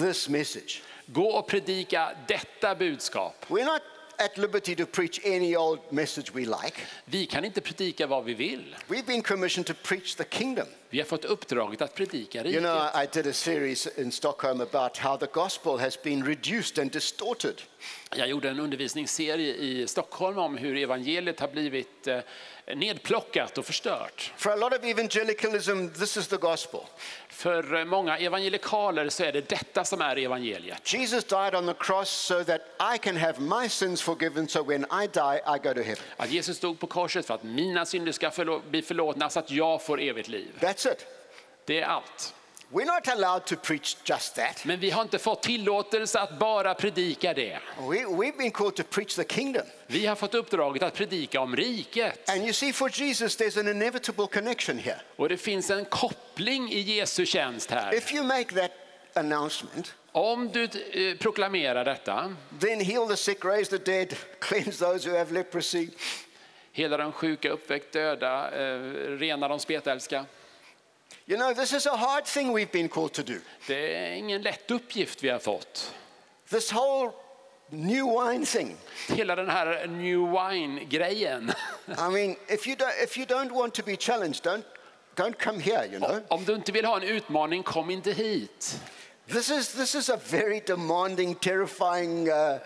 this 0.00 0.28
message. 0.28 0.82
Gå 1.06 1.26
och 1.26 1.46
predika 1.46 2.10
detta 2.28 2.74
budskap. 2.74 3.46
We're 3.48 3.64
not 3.64 3.82
at 4.18 4.38
liberty 4.38 4.76
to 4.76 4.86
preach 4.86 5.20
any 5.26 5.56
old 5.56 5.78
message 5.90 6.30
we 6.34 6.40
like. 6.40 6.74
Vi 7.04 7.26
kan 7.26 7.44
inte 7.44 7.60
predika 7.60 8.06
vad 8.06 8.24
vi 8.24 8.34
vill. 8.34 8.76
We've 8.88 9.06
been 9.06 9.22
commissioned 9.22 9.66
to 9.66 9.74
preach 9.82 10.14
the 10.14 10.24
kingdom. 10.24 10.66
Vi 10.90 10.98
har 10.98 11.04
fått 11.06 11.24
uppdraget 11.24 11.82
att 11.82 11.94
predika 11.94 12.38
You 12.38 12.46
riket. 12.46 12.62
know, 12.62 13.02
I 13.02 13.06
did 13.12 13.26
a 13.26 13.32
series 13.32 13.86
in 13.98 14.12
Stockholm 14.12 14.60
about 14.60 14.98
how 14.98 15.16
the 15.16 15.26
gospel 15.32 15.78
has 15.78 16.02
been 16.02 16.24
reduced 16.26 16.78
and 16.78 16.90
distorted. 16.90 17.62
Jag 18.16 18.28
gjorde 18.28 18.48
en 18.50 18.60
undervisningsserie 18.60 19.54
i 19.54 19.86
Stockholm 19.86 20.38
om 20.38 20.56
hur 20.56 20.76
evangeliet 20.76 21.40
har 21.40 21.48
blivit 21.48 22.06
eh, 22.06 22.18
nedplockat 22.66 23.58
och 23.58 23.64
förstört. 23.64 24.32
For 24.36 24.50
a 24.50 24.56
lot 24.56 24.72
of 24.72 24.84
evangelicalism, 24.84 25.88
this 25.88 26.16
is 26.16 26.28
the 26.28 26.36
gospel. 26.36 26.80
För 27.28 27.74
eh, 27.74 27.84
många 27.84 28.18
evangelikaler 28.18 29.08
så 29.08 29.24
är 29.24 29.32
det 29.32 29.48
detta 29.48 29.84
som 29.84 30.00
är 30.00 30.18
evangeliet. 30.18 30.92
Jesus 30.92 31.24
died 31.24 31.54
on 31.54 31.66
the 31.66 31.74
cross 31.74 32.10
so 32.10 32.44
that 32.44 32.60
I 32.94 32.98
can 32.98 33.16
have 33.16 33.40
my 33.40 33.68
sins 33.68 34.02
forgiven, 34.02 34.48
so 34.48 34.62
when 34.62 34.82
I 34.84 35.06
die, 35.06 35.40
I 35.46 35.58
go 35.62 35.74
to 35.74 35.80
heaven. 35.80 36.04
Att 36.16 36.30
Jesus 36.30 36.56
stod 36.56 36.80
på 36.80 36.86
korset 36.86 37.26
för 37.26 37.34
att 37.34 37.42
mina 37.42 37.86
synder 37.86 38.12
ska 38.12 38.60
bli 38.70 38.82
förlåtna 38.82 39.30
så 39.30 39.38
att 39.38 39.50
jag 39.50 39.82
får 39.82 40.00
evigt 40.00 40.28
liv. 40.28 40.48
That's 40.60 40.92
it. 40.92 41.06
Det 41.64 41.80
är 41.80 41.86
allt. 41.86 42.34
We're 42.74 42.86
not 42.86 43.08
allowed 43.08 43.44
to 43.46 43.56
preach 43.56 43.96
just 44.04 44.34
that. 44.34 44.64
Men 44.64 44.80
vi 44.80 44.90
har 44.90 45.02
inte 45.02 45.18
fått 45.18 45.42
tillåtelse 45.42 46.20
att 46.20 46.38
bara 46.38 46.74
predika 46.74 47.34
det. 47.34 47.58
We, 47.78 47.96
we've 47.96 48.36
been 48.38 48.50
called 48.50 48.74
to 48.74 48.82
preach 48.82 49.14
the 49.14 49.24
kingdom. 49.24 49.62
Vi 49.86 50.06
har 50.06 50.16
fått 50.16 50.34
uppdraget 50.34 50.82
att 50.82 50.94
predika 50.94 51.40
om 51.40 51.56
riket. 51.56 52.30
And 52.30 52.42
you 52.42 52.52
see, 52.52 52.72
for 52.72 52.90
Jesus, 53.00 53.38
there's 53.38 53.60
an 53.60 53.68
inevitable 53.68 54.26
connection 54.26 54.78
here. 54.78 55.00
Och 55.16 55.28
det 55.28 55.36
finns 55.36 55.70
en 55.70 55.84
koppling 55.84 56.72
i 56.72 56.80
Jesu 56.80 57.26
tjänst 57.26 57.70
här. 57.70 57.94
If 57.94 58.14
you 58.14 58.24
make 58.24 58.54
that 58.54 58.70
announcement, 59.14 59.94
Om 60.12 60.48
du 60.52 60.64
eh, 60.64 61.16
proklamerar 61.16 61.84
detta, 61.84 62.36
then 62.60 62.80
heal 62.80 63.08
the 63.08 63.16
sick, 63.16 63.44
raise 63.44 63.78
the 63.78 63.92
dead, 63.92 64.14
cleanse 64.38 64.84
those 64.84 65.10
who 65.10 65.18
have 65.18 65.32
leprosy, 65.34 65.88
hela 66.72 66.96
de 66.96 67.12
sjuka, 67.12 67.50
uppväck 67.50 67.92
döda, 67.92 68.50
eh, 68.50 68.80
rena 69.18 69.48
de 69.48 69.60
spetälska. 69.60 70.24
You 71.26 71.36
know, 71.36 71.54
this 71.54 71.72
is 71.72 71.86
a 71.86 71.96
hard 71.96 72.24
thing 72.26 72.52
we've 72.52 72.72
been 72.72 72.88
called 72.88 73.12
to 73.12 73.22
do. 73.22 73.40
Det 73.66 73.96
är 73.96 74.12
ingen 74.12 74.42
lätt 74.42 74.70
uppgift 74.70 75.22
vi 75.22 75.28
har 75.28 75.38
fått. 75.38 75.94
This 76.50 76.72
whole 76.72 77.12
new 77.70 78.06
wine 78.06 78.46
thing. 78.46 78.76
Hela 79.08 79.36
den 79.36 79.50
här 79.50 79.86
new 79.86 80.30
wine-grejen. 80.30 81.52
I 81.88 82.10
mean, 82.10 82.36
if 82.48 82.66
you, 82.66 82.76
don't, 82.76 83.02
if 83.02 83.16
you 83.16 83.26
don't 83.26 83.52
want 83.52 83.74
to 83.74 83.82
be 83.82 83.96
challenged, 83.96 84.42
don't, 84.44 84.64
don't 85.16 85.38
come 85.38 85.60
here, 85.60 85.84
you 85.84 85.98
know. 85.98 86.20
Om 86.28 86.44
du 86.44 86.54
inte 86.54 86.72
vill 86.72 86.84
ha 86.84 86.96
en 86.96 87.02
utmaning, 87.02 87.62
kom 87.62 87.90
inte 87.90 88.12
hit. 88.12 88.80
This 89.28 89.50
is, 89.50 89.72
this 89.72 89.94
is 89.94 90.10
a 90.10 90.18
very 90.30 90.60
demanding, 90.60 91.34
terrifying 91.34 92.28
uh, 92.28 92.58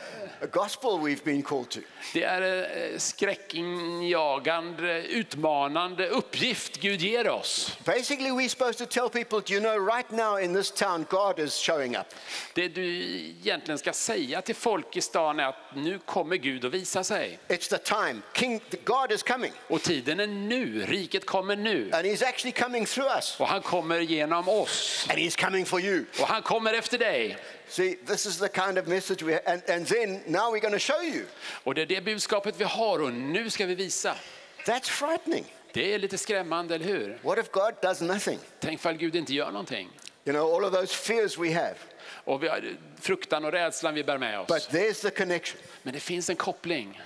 gospel 0.53 0.91
we've 0.99 1.25
been 1.25 1.43
called 1.43 1.69
to. 1.71 1.81
Det 2.13 2.23
är 2.23 2.43
eh, 2.93 2.99
skräckinjagande, 2.99 5.03
utmanande 5.03 6.09
uppgift 6.09 6.81
Gud 6.81 7.01
ger 7.01 7.29
oss. 7.29 7.77
Basically, 7.85 8.31
we're 8.31 8.49
supposed 8.49 8.79
to 8.79 8.87
tell 8.87 9.09
people, 9.09 9.41
do 9.41 9.55
you 9.55 9.61
know, 9.61 9.87
right 9.97 10.11
now 10.11 10.39
in 10.45 10.55
this 10.55 10.71
town, 10.71 11.07
God 11.11 11.39
is 11.39 11.55
showing 11.55 11.97
up. 11.97 12.07
Det 12.55 12.69
du 12.69 12.85
egentligen 13.43 13.79
ska 13.79 13.93
säga 13.93 14.43
till 14.43 14.55
folk 14.55 14.97
i 14.97 15.01
stan 15.01 15.41
är 15.41 15.45
att 15.45 15.57
nu 15.75 15.99
kommer 15.99 16.37
Gud 16.37 16.65
att 16.65 16.75
visa 16.75 17.05
sig. 17.05 17.39
It's 17.49 17.69
the 17.71 17.79
time. 17.79 18.21
King, 18.35 18.61
God 18.85 19.13
is 19.13 19.23
coming, 19.23 19.53
Och 19.69 19.83
tiden 19.83 20.21
är 20.21 20.27
nu, 20.27 20.87
riket 20.87 21.27
kommer 21.27 21.57
nu. 21.57 21.91
and 21.93 22.07
He's 22.07 22.25
actually 22.29 22.53
coming 22.53 22.87
through 22.87 23.17
us, 23.17 23.37
Och 23.41 23.49
han 23.49 23.63
kommer 23.63 24.01
genom 24.01 24.49
oss. 24.49 25.07
and 25.11 25.19
He's 25.19 25.45
coming 25.45 25.67
for 25.67 25.81
you. 25.81 26.05
Och 26.21 26.27
han 26.29 26.43
kommer 26.43 26.73
efter 26.75 26.99
dig. 26.99 27.37
See, 27.69 27.97
this 28.07 28.27
is 28.27 28.39
the 28.39 28.49
kind 28.49 28.79
of 28.79 28.87
message 28.87 29.23
we 29.23 29.39
and, 29.47 29.63
and 29.71 29.87
then 29.87 30.21
now 30.27 30.51
we're 30.53 30.61
going 30.61 30.75
to 30.75 30.79
show 30.79 31.03
you. 31.03 31.25
Och 31.65 31.75
det 31.75 31.83
är 31.83 31.87
det 31.87 32.01
budskapet 32.05 32.55
vi 32.61 32.65
har 32.65 33.03
och 33.03 33.13
nu 33.13 33.51
ska 33.51 33.67
vi 33.67 33.75
visa. 33.75 34.17
That's 34.65 34.89
frightening. 34.89 35.45
Det 35.73 35.95
är 35.95 35.99
lite 35.99 36.19
skrämmande, 36.19 36.75
eller 36.75 36.85
hur? 36.85 37.19
What 37.23 37.39
if 37.39 37.51
God 37.51 37.75
does 37.83 38.01
nothing? 38.01 38.39
Tänk 38.61 38.81
ifall 38.81 38.97
Gud 38.97 39.17
inte 39.17 39.35
gör 39.35 39.51
någonting. 39.51 39.91
You 40.25 40.33
know, 40.37 40.55
all 40.55 40.65
of 40.65 40.73
those 40.73 40.95
fears 40.95 41.39
we 41.39 41.53
have. 41.55 41.75
Och 42.25 42.43
vi 42.43 42.49
har 42.49 42.77
fruktan 43.01 43.45
och 43.45 43.53
rädslan 43.53 43.95
vi 43.95 44.05
bär 44.05 44.19
med 44.19 44.47
But 44.47 44.57
oss. 44.57 44.69
there's 44.69 45.03
the 45.03 45.11
connection. 45.11 45.61
Men 45.83 45.95
det 45.95 46.01
finns 46.01 46.31
en 46.31 46.37
koppling. 46.37 47.01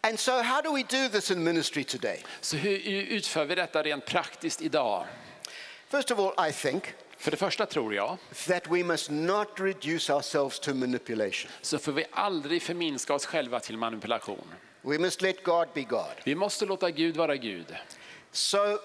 And 0.00 0.18
so, 0.20 0.32
how 0.42 0.62
do 0.62 0.72
we 0.74 0.82
do 0.82 1.08
this 1.08 1.30
in 1.30 1.44
ministry 1.44 1.84
today? 1.84 2.22
Så 2.40 2.56
hur 2.56 2.78
utför 2.88 3.44
vi 3.44 3.54
detta 3.54 3.82
rent 3.82 4.04
praktiskt 4.06 4.62
idag? 4.62 5.06
First 5.88 6.10
of 6.10 6.18
all, 6.18 6.48
I 6.48 6.52
think 6.52 6.84
För 7.18 7.30
det 7.30 7.36
första 7.36 7.66
tror 7.66 7.94
jag, 7.94 8.16
that 8.46 8.66
we 8.66 8.84
must 8.84 9.10
not 9.10 9.48
reduce 9.56 10.12
ourselves 10.12 10.60
to 10.60 10.74
manipulation. 10.74 11.50
så 11.62 11.78
får 11.78 11.92
vi 11.92 12.04
aldrig 12.10 12.62
förminska 12.62 13.14
oss 13.14 13.26
själva 13.26 13.60
till 13.60 13.76
manipulation. 13.76 14.44
We 14.82 14.98
must 14.98 15.22
let 15.22 15.44
God 15.44 15.68
be 15.74 15.82
God. 15.82 16.14
Vi 16.24 16.34
måste 16.34 16.66
låta 16.66 16.90
Gud 16.90 17.16
vara 17.16 17.36
Gud. 17.36 17.76
So, 18.32 18.78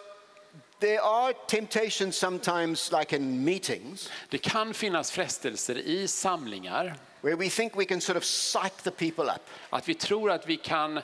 there 0.79 1.01
are 1.01 1.33
temptations 1.47 2.17
sometimes, 2.17 2.91
like 2.91 3.15
in 3.15 3.43
meetings, 3.43 4.11
Det 4.29 4.37
kan 4.37 4.73
finnas 4.73 5.11
frestelser 5.11 5.77
i 5.77 6.07
samlingar 6.07 6.95
where 7.21 7.35
we 7.35 7.49
think 7.49 7.75
we 7.77 7.85
can 7.85 8.01
sort 8.01 8.17
of 8.17 8.23
psych 8.23 8.83
the 8.83 8.91
people 8.91 9.23
up 9.23 9.41
att 9.69 9.89
vi 9.89 9.93
tror 9.93 10.31
att 10.31 10.47
vi 10.47 10.57
kan 10.57 11.01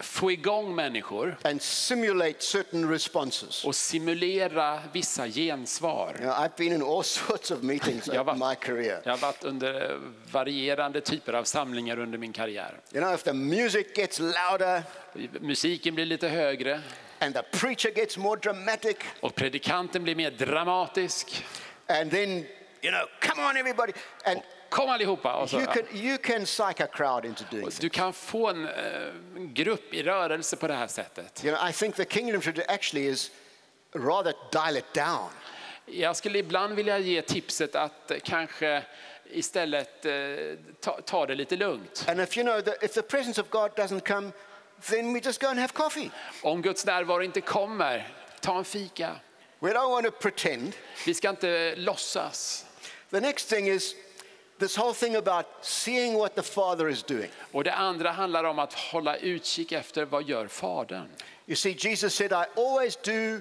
få 0.00 0.32
igång 0.32 0.74
människor 0.74 1.36
and 1.42 1.62
simulate 1.62 2.42
certain 2.42 2.90
responses. 2.90 3.64
och 3.64 3.74
simulera 3.76 4.80
vissa 4.92 5.28
gensvar. 5.28 6.12
You 6.20 6.20
know, 6.26 6.32
I've 6.34 6.56
been 6.56 6.72
in 6.72 6.82
all 6.82 7.02
sorts 7.04 7.50
of 7.50 7.62
meetings 7.62 8.06
Jag 8.06 8.16
over 8.20 8.34
var- 8.34 8.50
my 8.50 8.54
career. 8.56 9.00
Jag 9.04 9.12
har 9.12 9.18
varit 9.18 9.44
under 9.44 10.00
varierande 10.32 11.00
typer 11.00 11.32
av 11.32 11.44
samlingar 11.44 11.98
under 11.98 12.18
min 12.18 12.32
karriär. 12.32 12.80
You 12.92 13.00
know, 13.02 13.14
if 13.14 13.22
the 13.22 13.32
music 13.32 13.86
gets 13.96 14.18
louder 14.18 14.82
Musiken 15.40 15.94
blir 15.94 16.06
lite 16.06 16.28
högre 16.28 16.80
and 17.18 17.34
the 17.34 17.42
preacher 17.42 17.90
gets 17.94 18.16
more 18.16 18.40
dramatic, 18.40 18.96
och 19.20 19.34
predikanten 19.34 20.02
blir 20.04 20.14
mer 20.14 20.30
dramatisk. 20.30 21.44
and 21.86 22.10
then, 22.10 22.28
you 22.82 22.90
know, 22.90 23.06
come 23.20 23.42
on, 23.48 23.56
everybody. 23.56 23.92
And 24.24 24.40
Kom 24.70 24.90
allihopa! 24.90 25.46
Så, 25.46 25.56
you 25.56 25.66
can, 25.66 25.82
you 25.92 26.18
can 26.18 26.46
psych 26.46 26.80
a 26.80 26.86
crowd 26.86 27.24
into 27.24 27.44
doing 27.50 27.70
du 27.80 27.88
kan 27.88 28.12
få 28.12 28.48
en 28.48 28.64
eh, 28.64 28.72
grupp 29.36 29.94
i 29.94 30.02
rörelse 30.02 30.56
på 30.56 30.66
det 30.66 30.74
här 30.74 30.86
sättet. 30.86 31.44
You 31.44 31.56
know, 31.56 31.70
I 31.70 31.72
think 31.72 31.96
the 31.96 32.04
kingdom 32.04 32.42
should 32.42 32.62
actually 32.68 33.06
is 33.06 33.30
rather 33.94 34.34
dial 34.52 34.76
it 34.76 34.94
down. 34.94 35.28
Jag 35.86 36.16
skulle 36.16 36.38
ibland 36.38 36.74
vilja 36.74 36.98
ge 36.98 37.22
tipset 37.22 37.74
att 37.74 38.10
eh, 38.10 38.18
kanske 38.24 38.82
istället 39.24 40.06
eh, 40.06 40.12
ta, 40.80 41.00
ta 41.00 41.26
det 41.26 41.34
lite 41.34 41.56
lugnt. 41.56 42.04
And 42.08 42.20
if 42.20 42.36
you 42.36 42.44
know 42.46 42.60
that 42.60 42.82
if 42.82 42.92
the 42.94 43.02
presence 43.02 43.40
of 43.40 43.50
God 43.50 43.70
doesn't 43.70 44.00
come, 44.00 44.32
then 44.90 45.12
we 45.12 45.20
just 45.20 45.40
go 45.40 45.48
and 45.48 45.58
have 45.58 45.72
coffee. 45.72 46.10
Om 46.42 46.62
Guds 46.62 46.86
närvaro 46.86 47.22
inte 47.22 47.40
kommer, 47.40 48.08
ta 48.40 48.58
en 48.58 48.64
fika. 48.64 49.16
We 49.58 49.72
don't 49.72 49.90
want 49.90 50.06
to 50.06 50.12
pretend. 50.12 50.72
Vi 51.06 51.14
ska 51.14 51.30
inte 51.30 51.74
låtsas. 51.76 52.66
The 53.10 53.20
next 53.20 53.48
thing 53.48 53.68
is 53.68 53.94
this 54.60 54.76
whole 54.76 54.94
thing 54.94 55.16
about 55.16 55.46
seeing 55.62 56.14
what 56.18 56.34
the 56.34 56.42
Father 56.42 56.88
is 56.88 57.02
doing. 57.02 57.30
Och 57.52 57.64
det 57.64 57.72
andra 57.72 58.10
handlar 58.10 58.44
om 58.44 58.58
att 58.58 58.74
hålla 58.74 59.16
utkik 59.16 59.72
efter 59.72 60.04
vad 60.04 60.28
gör 60.28 60.46
Fadern. 60.46 61.08
You 61.46 61.56
see, 61.56 61.72
Jesus 61.78 62.14
said, 62.14 62.32
I 62.32 62.44
always 62.60 62.96
do 62.96 63.40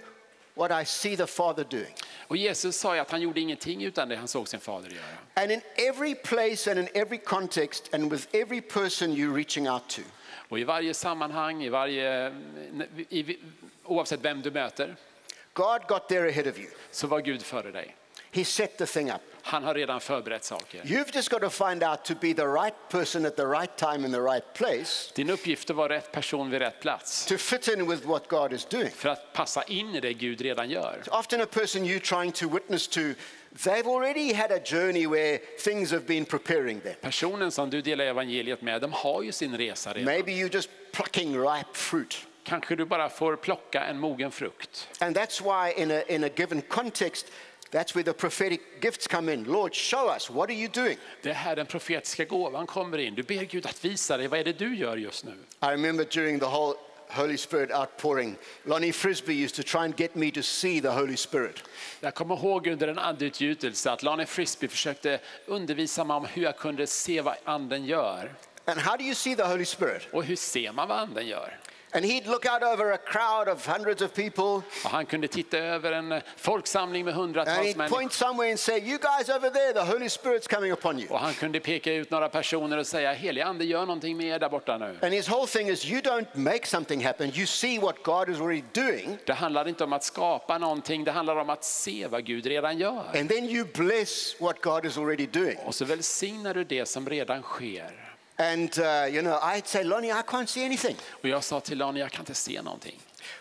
what 0.56 0.72
I 0.72 0.86
see 0.86 1.16
the 1.16 1.28
Father 1.28 1.64
doing. 1.64 1.96
Och 2.28 2.38
Jesus 2.38 2.76
sa 2.76 2.96
att 3.00 3.12
han 3.12 3.22
gjorde 3.22 3.40
ingenting 3.40 3.84
utan 3.84 4.10
det 4.10 4.16
han 4.16 4.28
såg 4.28 4.48
sin 4.48 4.60
fader 4.60 4.90
göra. 4.90 5.44
And 5.44 5.52
in 5.52 5.62
every 5.76 6.16
place 6.16 6.72
and 6.72 6.80
in 6.80 6.88
every 6.94 7.18
context 7.18 7.94
and 7.94 8.12
with 8.12 8.28
every 8.36 8.62
person 8.62 9.12
you're 9.16 9.36
reaching 9.36 9.70
out 9.70 9.88
to, 9.90 10.02
Och 10.50 10.60
i 10.60 10.64
varje 10.64 10.94
sammanhang, 10.94 11.64
i 11.64 11.70
varje, 11.70 12.34
i, 13.10 13.38
oavsett 13.84 14.20
vem 14.22 14.42
du 14.42 14.52
möter, 14.52 14.96
God 15.54 15.82
got 15.88 16.08
there 16.08 16.30
ahead 16.30 16.48
of 16.48 16.58
you. 16.58 16.70
så 16.92 17.08
var 17.08 17.20
Gud 17.22 17.42
före 17.42 17.72
dig. 17.72 17.96
He 18.32 18.46
set 18.46 18.78
the 18.78 18.86
thing 18.86 19.12
up. 19.12 19.22
Han 19.50 19.64
har 19.64 19.74
redan 19.74 20.00
förberett 20.02 20.44
saker. 20.44 20.82
You've 20.84 21.16
just 21.16 21.30
got 21.30 21.42
to 21.42 21.50
find 21.50 21.84
out 21.84 22.04
to 22.06 22.14
be 22.22 22.34
the 22.34 22.46
right 22.46 22.76
person 22.90 23.26
at 23.26 23.36
the 23.36 23.46
right 23.46 23.78
time 23.78 24.06
in 24.06 24.12
the 24.12 24.20
right 24.20 24.54
place 24.54 25.12
Din 25.16 25.30
uppgift 25.30 25.70
är 25.70 25.74
att 25.74 25.78
vara 25.78 25.94
rätt 25.94 26.12
person 26.12 26.50
vid 26.52 26.62
rätt 26.62 26.80
plats. 26.82 27.26
to 27.26 27.38
fit 27.38 27.68
in 27.68 27.88
with 27.90 28.06
what 28.08 28.28
God 28.28 28.54
is 28.54 28.66
doing. 28.66 28.90
För 28.90 29.10
att 29.10 29.34
passa 29.34 29.64
in 29.64 29.96
i 29.96 30.00
det 30.00 30.14
Gud 30.14 30.42
redan 30.42 30.70
gör. 30.70 31.04
Often, 31.12 31.42
a 31.42 31.46
person 31.46 31.84
you're 31.86 32.00
trying 32.00 32.32
to 32.32 32.50
witness 32.50 32.88
to, 32.88 33.00
they've 33.64 33.88
already 33.88 34.34
had 34.34 34.52
a 34.52 34.60
journey 34.66 35.08
where 35.08 35.38
things 35.64 35.92
have 35.92 36.04
been 36.06 36.26
preparing 36.26 36.80
them. 36.82 36.96
Personen 37.02 37.52
som 37.52 37.70
du 37.70 37.82
delar 37.82 38.06
evangeliet 38.06 38.62
med, 38.62 38.82
de 38.82 38.94
har 38.94 39.24
ju 39.24 39.32
sin 39.32 39.58
resa 39.58 39.94
redan. 39.94 40.06
Maybe 40.06 40.32
you're 40.32 40.54
just 40.54 40.70
plucking 40.92 41.42
ripe 41.42 41.74
fruit. 41.74 42.26
Kanske 42.44 42.76
du 42.76 42.86
bara 42.86 43.10
får 43.10 43.36
plocka 43.36 43.84
en 43.84 44.00
mogen 44.00 44.32
frukt. 44.32 44.88
And 45.00 45.18
that's 45.18 45.42
why, 45.42 45.82
in 45.82 45.92
a, 45.92 46.02
in 46.08 46.24
a 46.24 46.30
given 46.36 46.62
context, 46.62 47.26
that's 47.72 47.96
where 47.96 48.04
the 48.04 48.14
prophetic 48.14 48.62
gifts 48.82 49.08
come 49.08 49.34
in. 49.34 49.44
Lord, 49.44 49.74
show 49.76 50.10
us, 50.16 50.30
what 50.30 50.50
are 50.50 50.56
you 50.56 50.68
doing? 50.68 50.98
Det 51.22 51.30
är 51.30 51.34
här 51.34 51.56
den 51.56 51.66
profetiska 51.66 52.26
gåvan 52.26 52.68
kommer 52.68 52.98
in. 52.98 53.16
Du 53.16 53.24
ber 53.24 53.44
Gud 53.44 53.66
att 53.66 53.86
visa 53.86 54.18
dig, 54.18 54.28
vad 54.28 54.40
är 54.40 54.44
det 54.44 54.60
du 54.60 54.76
gör 54.76 54.98
just 54.98 55.26
nu? 55.26 55.34
I 55.62 55.66
remember 55.66 56.06
during 56.06 56.40
the 56.40 56.46
whole 56.46 56.76
Holy 57.12 57.38
Spirit 57.38 57.72
outpouring, 57.72 58.36
Lonnie 58.66 58.92
Frisbee 58.92 59.34
used 59.34 59.56
to 59.56 59.64
try 59.64 59.86
and 59.86 59.96
get 60.00 60.16
me 60.16 60.32
to 60.32 60.44
see 60.44 60.80
the 60.82 60.92
Holy 60.92 61.18
Spirit. 61.18 61.64
Jag 62.00 62.14
kommer 62.14 62.36
ihåg 62.36 62.68
under 62.68 62.88
en 62.88 63.00
andeutgjutelse 63.00 63.92
att 63.92 64.04
Lane 64.04 64.26
Frisbee 64.26 64.68
försökte 64.68 65.20
undervisa 65.46 66.04
mig 66.04 66.16
om 66.16 66.26
hur 66.26 66.44
jag 66.44 66.58
kunde 66.58 66.88
se 66.88 67.22
vad 67.22 67.36
anden 67.44 67.86
gör. 67.86 68.36
And 68.66 68.80
how 68.80 68.98
do 68.98 69.04
you 69.04 69.16
see 69.16 69.36
the 69.36 69.44
Holy 69.44 69.66
Spirit? 69.66 70.08
Och 70.12 70.24
hur 70.24 70.36
ser 70.36 70.72
man 70.72 70.88
vad 70.88 70.98
anden 70.98 71.28
gör? 71.28 71.60
And 71.92 72.06
he'd 72.06 72.28
look 72.28 72.46
out 72.46 72.64
over 72.64 72.92
a 72.92 72.98
crowd 72.98 73.48
of 73.48 73.66
hundreds 73.68 74.02
of 74.02 74.14
people 74.14 74.62
Och 74.86 74.90
han 74.92 75.06
kunde 75.06 75.28
titta 75.28 75.58
över 75.58 75.92
en 75.92 76.12
eh, 76.12 76.22
folksamling 76.38 77.06
med 77.06 77.14
and 77.14 77.22
hundratals 77.22 77.58
he'd 77.58 77.78
människor. 77.78 77.98
point 77.98 78.14
somewhere 78.14 78.50
and 78.50 78.60
say, 78.60 78.78
You 78.80 78.98
guys 78.98 79.30
over 79.30 79.50
there, 79.50 79.74
the 79.74 79.92
Holy 79.92 80.08
Spirit's 80.10 80.48
coming 80.56 80.72
upon 80.72 81.00
you. 81.00 81.10
Och 81.10 81.20
han 81.20 81.34
kunde 81.34 81.60
peka 81.60 81.94
ut 81.94 82.12
några 82.12 82.30
personer 82.30 82.78
och 82.78 82.88
säga, 82.88 83.14
helig 83.14 83.42
ande 83.42 83.66
gör 83.66 83.80
någonting 83.86 84.18
med 84.18 84.26
er 84.28 84.40
där 84.40 84.50
borta 84.50 84.78
nu. 84.78 84.98
And 85.02 85.14
his 85.14 85.30
whole 85.30 85.48
thing 85.48 85.70
is, 85.70 85.86
You 85.86 86.02
don't 86.02 86.26
make 86.34 86.66
something 86.68 87.06
happen, 87.06 87.32
you 87.36 87.46
see 87.46 87.80
what 87.80 88.04
God 88.04 88.30
is 88.30 88.40
already 88.40 88.64
doing, 88.74 89.18
Det 89.26 89.34
handlar 89.34 89.68
inte 89.68 89.84
om 89.84 89.94
att 89.94 90.04
skapa 90.04 90.58
någonting, 90.58 91.04
det 91.04 91.12
handlar 91.12 91.36
om 91.36 91.50
att 91.50 91.64
se 91.64 92.08
vad 92.08 92.26
Gud 92.26 92.46
redan 92.46 92.78
gör. 92.78 93.04
and 93.16 93.30
then 93.30 93.46
you 93.50 93.66
bless 93.74 94.36
what 94.40 94.62
God 94.62 94.86
is 94.86 94.98
already 94.98 95.26
doing. 95.26 95.58
Och 95.66 95.76
så 95.76 95.86
välsignar 95.86 96.54
du 96.54 96.64
det 96.64 96.86
som 96.86 97.10
redan 97.10 97.42
sker. 97.42 98.09
And, 98.40 98.80
uh, 98.80 99.06
you 99.12 99.22
know, 99.22 99.38
I'd 99.42 99.68
say, 99.68 99.84
Lonnie, 99.84 100.12
I 100.12 100.22
can't 100.22 100.48
see 100.48 100.66
anything. 100.66 100.96
Och 101.22 101.30
jag 101.30 101.44
sa 101.44 101.60
till 101.60 101.78
Lani, 101.78 102.00
jag 102.00 102.12
kan 102.12 102.22
inte 102.22 102.34
se 102.34 102.62
någonting. 102.62 103.00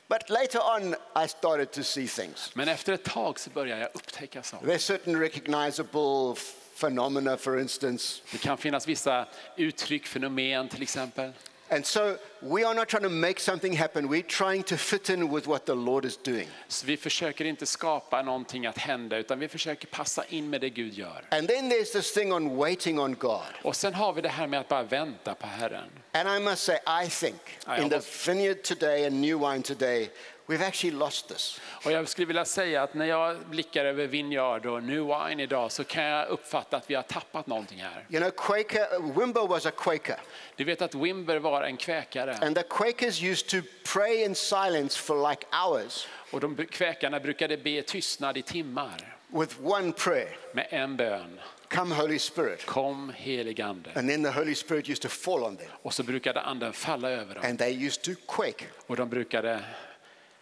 But 0.08 0.30
later 0.30 0.60
on, 0.76 0.94
I 1.24 1.28
started 1.28 1.72
to 1.72 1.82
see 1.82 2.06
things. 2.06 2.50
Men 2.54 2.68
efter 2.68 2.92
ett 2.92 3.04
tag 3.04 3.40
så 3.40 3.50
började 3.50 3.80
jag 3.80 3.90
upptäcka 3.94 4.42
saker. 4.42 4.66
There's 4.66 4.78
certain 4.78 5.20
recognizable 5.20 6.34
phenomena, 6.80 7.36
for 7.36 7.60
instance. 7.60 8.22
Det 8.32 8.38
kan 8.38 8.58
finnas 8.58 8.88
vissa 8.88 9.26
uttryck, 9.56 10.06
fenomen 10.06 10.68
till 10.68 10.82
exempel. 10.82 11.32
And 11.70 11.86
so 11.86 12.16
we 12.40 12.64
are 12.64 12.74
not 12.74 12.88
trying 12.88 13.02
to 13.02 13.08
make 13.08 13.40
something 13.40 13.76
happen. 13.76 14.08
We're 14.08 14.22
trying 14.22 14.62
to 14.62 14.76
fit 14.76 15.10
in 15.10 15.34
with 15.34 15.46
what 15.46 15.66
the 15.66 15.74
Lord 15.74 16.04
is 16.04 16.16
doing. 16.16 16.48
Så 16.68 16.86
vi 16.86 16.96
försöker 16.96 17.44
inte 17.44 17.66
skapa 17.66 18.22
någonting 18.22 18.66
att 18.66 18.78
hända 18.78 19.16
utan 19.18 19.38
vi 19.38 19.48
försöker 19.48 19.86
passa 19.86 20.24
in 20.24 20.50
med 20.50 20.60
det 20.60 20.70
Gud 20.70 20.94
gör. 20.94 21.24
And 21.30 21.48
then 21.48 21.70
there's 21.70 21.92
this 21.92 22.14
thing 22.14 22.32
on 22.32 22.56
waiting 22.56 22.98
on 22.98 23.14
God. 23.14 23.40
Och 23.62 23.76
sen 23.76 23.94
har 23.94 24.12
vi 24.12 24.20
det 24.22 24.28
här 24.28 24.46
med 24.46 24.60
att 24.60 24.68
bara 24.68 24.82
vänta 24.82 25.34
på 25.34 25.46
Herren. 25.46 25.90
And 26.12 26.28
I 26.28 26.44
must 26.50 26.62
say, 26.62 26.76
I 27.04 27.08
think 27.08 27.40
I 27.66 27.82
in 27.82 27.88
the 27.88 27.96
almost- 27.96 28.28
vineyard 28.28 28.62
today 28.62 29.06
and 29.06 29.20
New 29.20 29.38
Wine 29.50 29.62
today, 29.62 30.10
we've 30.48 30.66
actually 30.66 30.96
lost 30.96 31.28
this. 31.28 31.60
Och 31.84 31.92
jag 31.92 32.08
skulle 32.08 32.26
vilja 32.26 32.44
säga 32.44 32.82
att 32.82 32.94
när 32.94 33.06
jag 33.06 33.36
blickar 33.46 33.84
över 33.84 34.06
Vineyard 34.06 34.66
och 34.66 34.82
New 34.82 35.02
Wine 35.06 35.42
idag 35.42 35.72
så 35.72 35.84
kan 35.84 36.04
jag 36.04 36.28
uppfatta 36.28 36.76
att 36.76 36.90
vi 36.90 36.94
har 36.94 37.02
tappat 37.02 37.46
någonting 37.46 37.78
här. 37.78 38.06
You 38.08 38.20
know, 38.20 38.30
Quaker, 38.30 39.14
Wimber 39.20 39.46
was 39.46 39.66
a 39.66 39.70
Quaker. 39.70 40.20
Du 40.56 40.64
vet 40.64 40.82
att 40.82 40.94
Wimber 40.94 41.38
var 41.38 41.62
en 41.62 41.76
kväkare 41.76 42.34
And 42.34 42.56
the 42.56 42.62
Quakers 42.62 43.22
used 43.22 43.48
to 43.48 43.68
pray 43.92 44.24
in 44.24 44.34
silence 44.34 44.98
for 44.98 45.30
like 45.30 45.46
hours 45.50 46.08
och 46.30 46.40
de 46.40 46.56
kväkarna 46.56 47.20
brukade 47.20 47.56
be 47.56 47.82
tystnad 47.82 48.36
i 48.36 48.42
timmar 48.42 49.14
with 49.28 49.54
one 49.62 49.92
prayer 49.92 50.36
med 50.52 50.66
en 50.70 50.96
bön. 50.96 51.40
Come, 51.68 51.94
Holy 51.94 52.18
Spirit. 52.18 52.66
Kom 52.66 53.12
heligande. 53.16 53.90
And 53.94 54.08
then 54.08 54.22
the 54.22 54.30
Holy 54.30 54.54
Spirit 54.54 54.88
used 54.88 55.02
to 55.02 55.08
fall 55.08 55.44
on 55.44 55.56
them. 55.56 55.68
Och 55.82 55.94
så 55.94 56.02
brukade 56.02 56.40
anden 56.40 56.72
falla 56.72 57.10
över 57.10 57.34
dem 57.34 57.44
And 57.46 57.58
they 57.58 57.86
used 57.86 58.02
to 58.02 58.10
quake. 58.26 58.64
och 58.86 58.96
de 58.96 59.08
brukade 59.08 59.60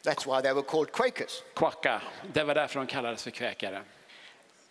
That's 0.07 0.27
why 0.27 0.43
they 0.43 0.53
were 0.53 0.63
called 0.63 0.93
Quakers. 0.93 1.43
kvacka. 1.55 2.03
Det 2.33 2.45
var 2.45 2.55
därför 2.55 2.79
de 2.81 2.87
kallades 2.87 3.23
för 3.25 3.31
kväkare. 3.31 3.83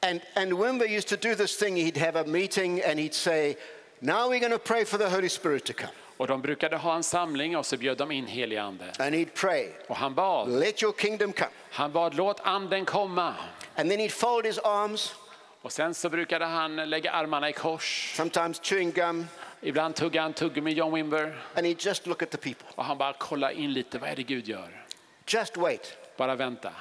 And, 0.01 0.21
and 0.35 0.53
Wimber 0.53 0.85
used 0.97 1.07
to 1.19 1.29
do 1.29 1.35
this 1.35 1.57
thing. 1.57 1.75
He'd 1.75 1.97
have 1.97 2.19
a 2.19 2.23
meeting 2.27 2.81
and 2.83 2.99
he'd 2.99 3.13
say, 3.13 3.55
Now 3.99 4.29
we're 4.29 4.39
going 4.39 4.51
to 4.51 4.59
pray 4.59 4.85
for 4.85 4.97
the 4.97 5.09
Holy 5.09 5.29
Spirit 5.29 5.65
to 5.65 5.73
come. 5.73 5.91
Och 6.17 6.27
de 6.27 6.41
brukade 6.41 6.77
ha 6.77 6.95
en 6.95 7.03
samling 7.03 7.57
och 7.57 7.65
så 7.65 7.77
bjöd 7.77 7.97
de 7.97 8.11
in 8.11 8.27
helig 8.27 8.57
ande. 8.57 8.85
And 8.99 9.15
he'd 9.15 9.33
pray, 9.33 9.69
Och 9.87 9.95
han 9.95 10.13
bad, 10.15 10.49
Let 10.49 10.83
your 10.83 10.93
kingdom 10.93 11.33
come. 11.33 11.49
han 11.71 11.91
bad 11.91 12.13
låt 12.13 12.39
anden 12.43 12.85
komma. 12.85 13.35
And 13.75 13.89
then 13.89 13.99
he'd 13.99 14.11
fold 14.11 14.45
his 14.45 14.59
arms, 14.59 15.15
Och 15.61 15.71
sen 15.71 15.93
så 15.93 16.09
brukade 16.09 16.45
han 16.45 16.75
lägga 16.75 17.11
armarna 17.11 17.49
i 17.49 17.53
kors. 17.53 18.13
sometimes 18.15 18.59
chewing 18.63 18.91
gum, 18.91 19.27
Ibland 19.61 19.95
tuggade 19.95 20.21
han 20.23 20.33
tuggummi 20.33 20.71
John 20.73 20.93
Wimber. 20.93 21.35
and 21.55 21.65
he'd 21.65 21.85
just 21.85 22.07
look 22.07 22.21
at 22.23 22.31
the 22.31 22.37
people. 22.37 22.67
Och 22.75 22.85
han 22.85 22.97
bara 22.97 23.13
kolla 23.13 23.51
in 23.51 23.73
lite, 23.73 23.99
vad 23.99 24.09
är 24.09 24.15
det 24.15 24.23
Gud 24.23 24.47
gör? 24.47 24.84
Just 25.27 25.57
wait. 25.57 25.97
Bara 26.17 26.35
vänta. 26.35 26.71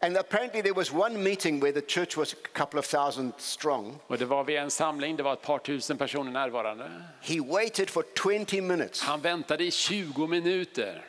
And 0.00 0.16
apparently 0.16 0.62
there 0.62 0.74
was 0.74 0.92
one 0.92 1.22
meeting 1.22 1.60
where 1.60 1.72
the 1.72 1.80
church 1.80 2.16
was 2.16 2.32
a 2.32 2.36
couple 2.58 2.78
of 2.78 2.86
thousand 2.86 3.32
strong. 3.38 3.98
Och 4.06 4.18
det 4.18 4.24
var 4.24 4.44
vid 4.44 4.56
en 4.56 4.70
samling, 4.70 5.16
det 5.16 5.22
var 5.22 5.32
ett 5.32 5.42
par 5.42 5.58
tusen 5.58 5.98
personer 5.98 6.30
närvarande. 6.30 6.90
He 7.20 7.40
waited 7.40 7.90
for 7.90 8.04
20 8.14 8.60
minutes. 8.60 9.02
Han 9.02 9.20
väntade 9.20 9.64
i 9.64 9.70
20 9.70 10.26
minuter. 10.26 11.04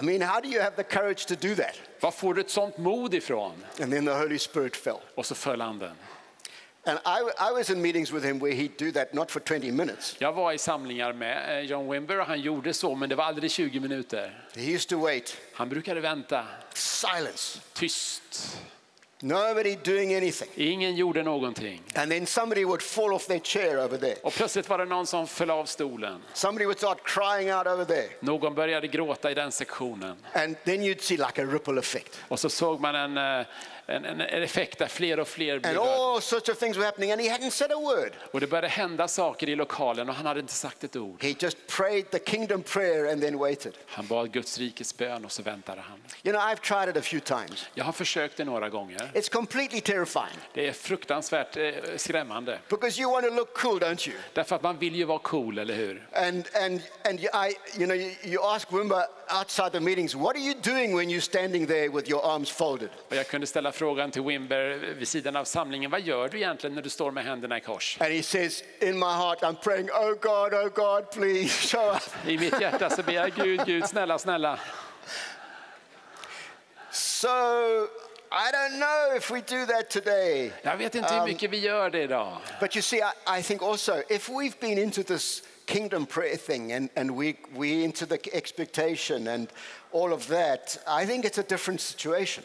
I 0.00 0.04
mean, 0.04 0.22
how 0.22 0.40
do 0.40 0.48
you 0.48 0.60
have 0.60 0.76
the 0.76 0.84
courage 0.84 1.26
to 1.26 1.34
do 1.34 1.54
that? 1.54 1.80
Var 2.00 2.10
får 2.10 2.34
du 2.34 2.40
ett 2.40 2.50
sånt 2.50 2.78
mod 2.78 3.14
ifrån? 3.14 3.52
And 3.80 3.92
then 3.92 4.06
the 4.06 4.12
Holy 4.12 4.38
Spirit 4.38 4.76
fell. 4.76 5.00
Och 5.14 5.26
så 5.26 5.34
föll 5.34 5.60
anden. 5.60 5.92
Jag 10.18 10.32
var 10.32 10.52
i 10.52 10.58
samlingar 10.58 11.12
med 11.12 11.58
eh, 11.58 11.64
John 11.64 11.90
Wimber 11.90 12.20
och 12.20 12.26
han 12.26 12.40
gjorde 12.40 12.74
så, 12.74 12.94
men 12.94 13.08
det 13.08 13.14
var 13.14 13.24
aldrig 13.24 13.50
20 13.50 13.80
minuter. 13.80 14.44
He 14.56 14.62
used 14.62 14.88
to 14.88 15.00
wait, 15.00 15.36
Han 15.54 15.68
brukade 15.68 16.00
vänta, 16.00 16.44
silence, 16.74 17.60
tyst. 17.72 18.56
nobody 19.22 19.76
doing 19.76 20.14
anything. 20.14 20.48
Ingen 20.54 20.96
gjorde 20.96 21.22
någonting. 21.22 21.82
And 21.94 22.10
then 22.10 22.26
somebody 22.26 22.64
would 22.64 22.82
fall 22.82 23.12
off 23.12 23.26
their 23.26 23.38
chair 23.38 23.78
over 23.84 23.98
there. 23.98 24.16
Och 24.22 24.32
plötsligt 24.32 24.68
var 24.68 24.78
det 24.78 24.84
någon 24.84 25.06
som 25.06 25.26
föll 25.26 25.50
av 25.50 25.64
stolen. 25.64 26.22
Somebody 26.32 26.64
would 26.64 26.78
start 26.78 26.98
crying 27.04 27.54
out 27.54 27.66
over 27.66 27.84
there. 27.84 28.08
Någon 28.20 28.54
började 28.54 28.86
gråta 28.86 29.30
i 29.30 29.34
den 29.34 29.52
sektionen. 29.52 30.16
And 30.32 30.56
then 30.64 30.82
you'd 30.82 31.00
see 31.00 31.16
like 31.16 31.42
a 31.42 31.44
ripple 31.44 31.78
effect. 31.78 32.20
Och 32.28 32.40
så 32.40 32.48
såg 32.48 32.80
man 32.80 32.94
en, 32.94 33.40
eh, 33.40 33.46
en, 33.90 34.20
en 34.20 34.42
effekt 34.42 34.78
där 34.78 34.86
fler 34.86 35.20
och 35.20 35.28
fler 35.28 35.58
blev 35.58 35.78
And 35.78 35.88
all 35.88 36.20
sorts 36.20 36.48
of 36.48 36.58
things 36.58 36.76
were 36.76 36.84
happening, 36.86 37.12
and 37.12 37.20
he 37.20 37.28
hadn't 37.28 37.50
said 37.50 37.72
a 37.72 37.80
word. 37.80 38.12
Och 38.32 38.40
det 38.40 38.46
började 38.46 38.68
hända 38.68 39.08
saker 39.08 39.48
i 39.48 39.56
lokalen 39.56 40.08
och 40.08 40.14
han 40.14 40.26
hade 40.26 40.40
inte 40.40 40.52
sagt 40.52 40.84
ett 40.84 40.96
ord. 40.96 41.22
He 41.22 41.34
just 41.38 41.56
prayed 41.66 42.10
the 42.10 42.18
kingdom 42.18 42.62
prayer 42.62 43.12
and 43.12 43.22
then 43.22 43.38
waited. 43.38 43.72
Han 43.86 44.06
bad 44.06 44.32
Guds 44.32 44.58
rikes 44.58 44.96
bön 44.96 45.24
och 45.24 45.32
så 45.32 45.42
väntade 45.42 45.80
han. 45.80 45.98
You 46.22 46.32
know, 46.32 46.42
I've 46.42 46.60
tried 46.60 46.88
it 46.88 46.96
a 46.96 47.02
few 47.02 47.20
times. 47.26 47.66
Jag 47.74 47.84
har 47.84 47.92
försökt 47.92 48.36
det 48.36 48.44
några 48.44 48.68
gånger. 48.68 49.10
It's 49.14 49.32
completely 49.32 49.80
terrifying 49.80 50.38
Det 50.54 50.68
är 50.68 50.72
fruktansvärt 50.72 51.56
eh, 51.56 51.72
skrämmande. 51.96 52.58
because 52.68 53.00
you 53.00 53.12
want 53.12 53.26
to 53.26 53.34
look 53.34 53.54
cool, 53.54 53.78
don't 53.78 54.08
you? 54.08 54.18
Därför 54.32 54.56
att 54.56 54.62
man 54.62 54.78
vill 54.78 54.94
ju 54.94 55.04
vara 55.04 55.18
cool, 55.18 55.58
eller 55.58 55.74
hur? 55.74 56.08
And 56.12 56.48
and 56.54 56.82
and 57.04 57.20
I, 57.20 57.56
you 57.78 57.86
know, 57.86 57.96
you, 57.96 58.14
you 58.24 58.44
ask 58.54 58.72
Wimber 58.72 59.04
outside 59.40 59.72
the 59.72 59.80
meetings, 59.80 60.14
what 60.14 60.36
are 60.36 60.42
you 60.42 60.54
doing 60.62 60.96
when 60.96 61.08
you're 61.10 61.20
standing 61.20 61.66
there 61.66 61.88
with 61.88 62.10
your 62.10 62.26
arms 62.26 62.50
folded? 62.50 62.88
Och 63.08 63.16
jag 63.16 63.28
kunde 63.28 63.46
ställa 63.46 63.72
frågan 63.80 64.10
till 64.10 64.22
Wimber 64.22 64.94
vid 64.98 65.08
sidan 65.08 65.36
av 65.36 65.44
samlingen. 65.44 65.90
Vad 65.90 66.00
gör 66.00 66.28
du 66.28 66.36
egentligen 66.36 66.74
när 66.74 66.82
du 66.82 66.90
står 66.90 67.10
med 67.10 67.24
händerna 67.24 67.58
i 67.58 67.60
kors? 67.60 67.98
And 68.00 68.12
he 68.12 68.22
says, 68.22 68.64
in 68.80 68.98
my 68.98 69.06
heart, 69.06 69.42
I'm 69.42 69.56
praying, 69.62 69.88
oh 69.90 70.14
God, 70.20 70.54
oh 70.54 70.68
God, 70.74 71.10
please 71.10 71.68
show 71.68 71.90
up. 71.90 72.28
I 72.28 72.38
mitt 72.38 72.60
hjärta 72.60 72.90
så 72.90 73.02
ber 73.02 73.12
jag 73.12 73.34
Gud, 73.34 73.66
Gud, 73.66 73.88
snälla, 73.88 74.18
snälla. 74.18 74.58
So 76.90 77.28
I 78.32 78.52
don't 78.52 78.78
know 78.78 79.16
if 79.16 79.30
we 79.30 79.40
do 79.40 79.66
that 79.66 79.90
today. 79.90 80.52
Jag 80.62 80.76
vet 80.76 80.94
inte 80.94 81.14
hur 81.14 81.24
mycket 81.24 81.50
vi 81.50 81.58
gör 81.58 81.90
det 81.90 82.02
idag. 82.02 82.36
But 82.60 82.76
you 82.76 82.82
see, 82.82 82.98
I, 82.98 83.38
I 83.38 83.42
think 83.42 83.62
also, 83.62 84.02
if 84.08 84.28
we've 84.28 84.60
been 84.60 84.78
into 84.78 85.02
this 85.02 85.42
kingdom 85.66 86.06
prayer 86.06 86.36
thing 86.36 86.72
and, 86.72 86.90
and 86.96 87.10
we, 87.10 87.34
we 87.56 87.84
into 87.84 88.06
the 88.06 88.18
expectation 88.36 89.28
and 89.28 89.48
all 89.92 90.12
of 90.12 90.26
that, 90.26 90.78
I 90.86 91.06
think 91.06 91.24
it's 91.24 91.38
a 91.38 91.48
different 91.48 91.80
situation. 91.80 92.44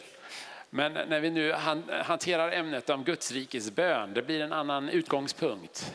Men 0.70 0.92
när 0.92 1.20
vi 1.20 1.30
nu 1.30 1.52
han- 1.52 1.90
hanterar 2.04 2.52
ämnet 2.52 2.90
om 2.90 3.04
Guds 3.04 3.32
rikes 3.32 3.70
bön, 3.70 4.14
det 4.14 4.22
blir 4.22 4.40
en 4.40 4.52
annan 4.52 4.88
utgångspunkt. 4.88 5.92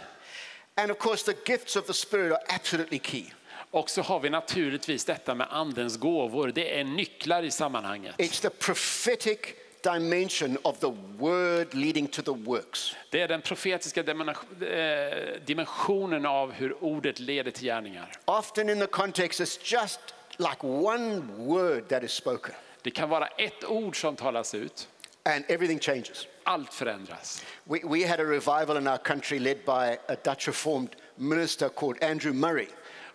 And 0.75 0.91
of 0.91 0.97
course, 0.97 1.33
the 1.33 1.51
gifts 1.51 1.75
of 1.75 1.85
the 1.85 1.93
Spirit 1.93 2.31
are 2.31 2.41
absolutely 2.55 2.99
key. 2.99 3.25
Och 3.71 3.89
så 3.89 4.01
har 4.01 4.19
vi 4.19 4.29
naturligtvis 4.29 5.05
detta 5.05 5.35
med 5.35 5.47
andens 5.49 5.97
gåvor. 5.97 6.47
Det 6.47 6.79
är 6.79 6.83
nycklar 6.83 7.43
i 7.43 7.51
sammanhanget. 7.51 8.15
It's 8.17 8.41
the 8.41 8.49
prophetic 8.49 9.37
dimension 9.83 10.57
of 10.61 10.79
the 10.79 10.91
word 11.17 11.73
leading 11.73 12.07
to 12.07 12.21
the 12.21 12.31
works. 12.31 12.95
Det 13.09 13.21
är 13.21 13.27
den 13.27 13.41
profetiska 13.41 14.01
eh, 14.01 15.41
dimensionen 15.45 16.25
av 16.25 16.51
hur 16.51 16.83
ordet 16.83 17.19
leder 17.19 17.51
till 17.51 17.63
gärningar. 17.63 18.11
Often 18.25 18.69
in 18.69 18.79
the 18.79 18.87
context, 18.87 19.41
it's 19.41 19.59
just 19.81 19.99
like 20.37 20.57
one 20.67 21.21
word 21.37 21.87
that 21.89 22.03
is 22.03 22.11
spoken, 22.11 22.55
Det 22.81 22.91
kan 22.91 23.09
vara 23.09 23.27
ett 23.27 23.63
ord 23.63 24.01
som 24.01 24.15
talas 24.15 24.55
ut. 24.55 24.87
and 25.25 25.45
everything 25.49 25.79
changes. 25.79 26.27
Allt 26.43 26.73
förändras. 26.73 27.43
We, 27.65 27.79
we 27.83 28.07
had 28.07 28.19
a 28.19 28.25
revival 28.25 28.77
in 28.77 28.87
our 28.87 28.97
country 28.97 29.39
led 29.39 29.65
by 29.65 29.97
a 30.07 30.15
Dutch 30.23 30.47
Reformed 30.47 30.95
minister 31.15 31.69
called 31.69 32.03
Andrew 32.03 32.33
Murray. 32.33 32.67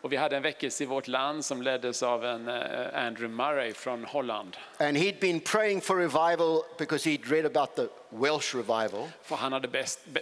Och 0.02 0.12
vi 0.12 0.16
hade 0.16 0.36
en 0.36 0.42
väckelse 0.42 0.82
i 0.82 0.86
vårt 0.86 1.08
land 1.08 1.44
som 1.44 1.62
leddes 1.62 2.02
av 2.02 2.24
en 2.24 2.48
eh, 2.48 3.06
Andrew 3.06 3.28
Murray 3.28 3.72
från 3.72 4.04
Holland. 4.04 4.56
And 4.78 4.96
he'd 4.96 5.20
been 5.20 5.40
praying 5.40 5.80
for 5.80 5.96
revival 5.96 6.62
because 6.78 7.10
he'd 7.10 7.26
read 7.26 7.46
about 7.46 7.76
the 7.76 7.88
Welsh 8.10 8.54
revival. 8.54 9.08
För 9.22 9.36
han 9.36 9.52
hade 9.52 9.68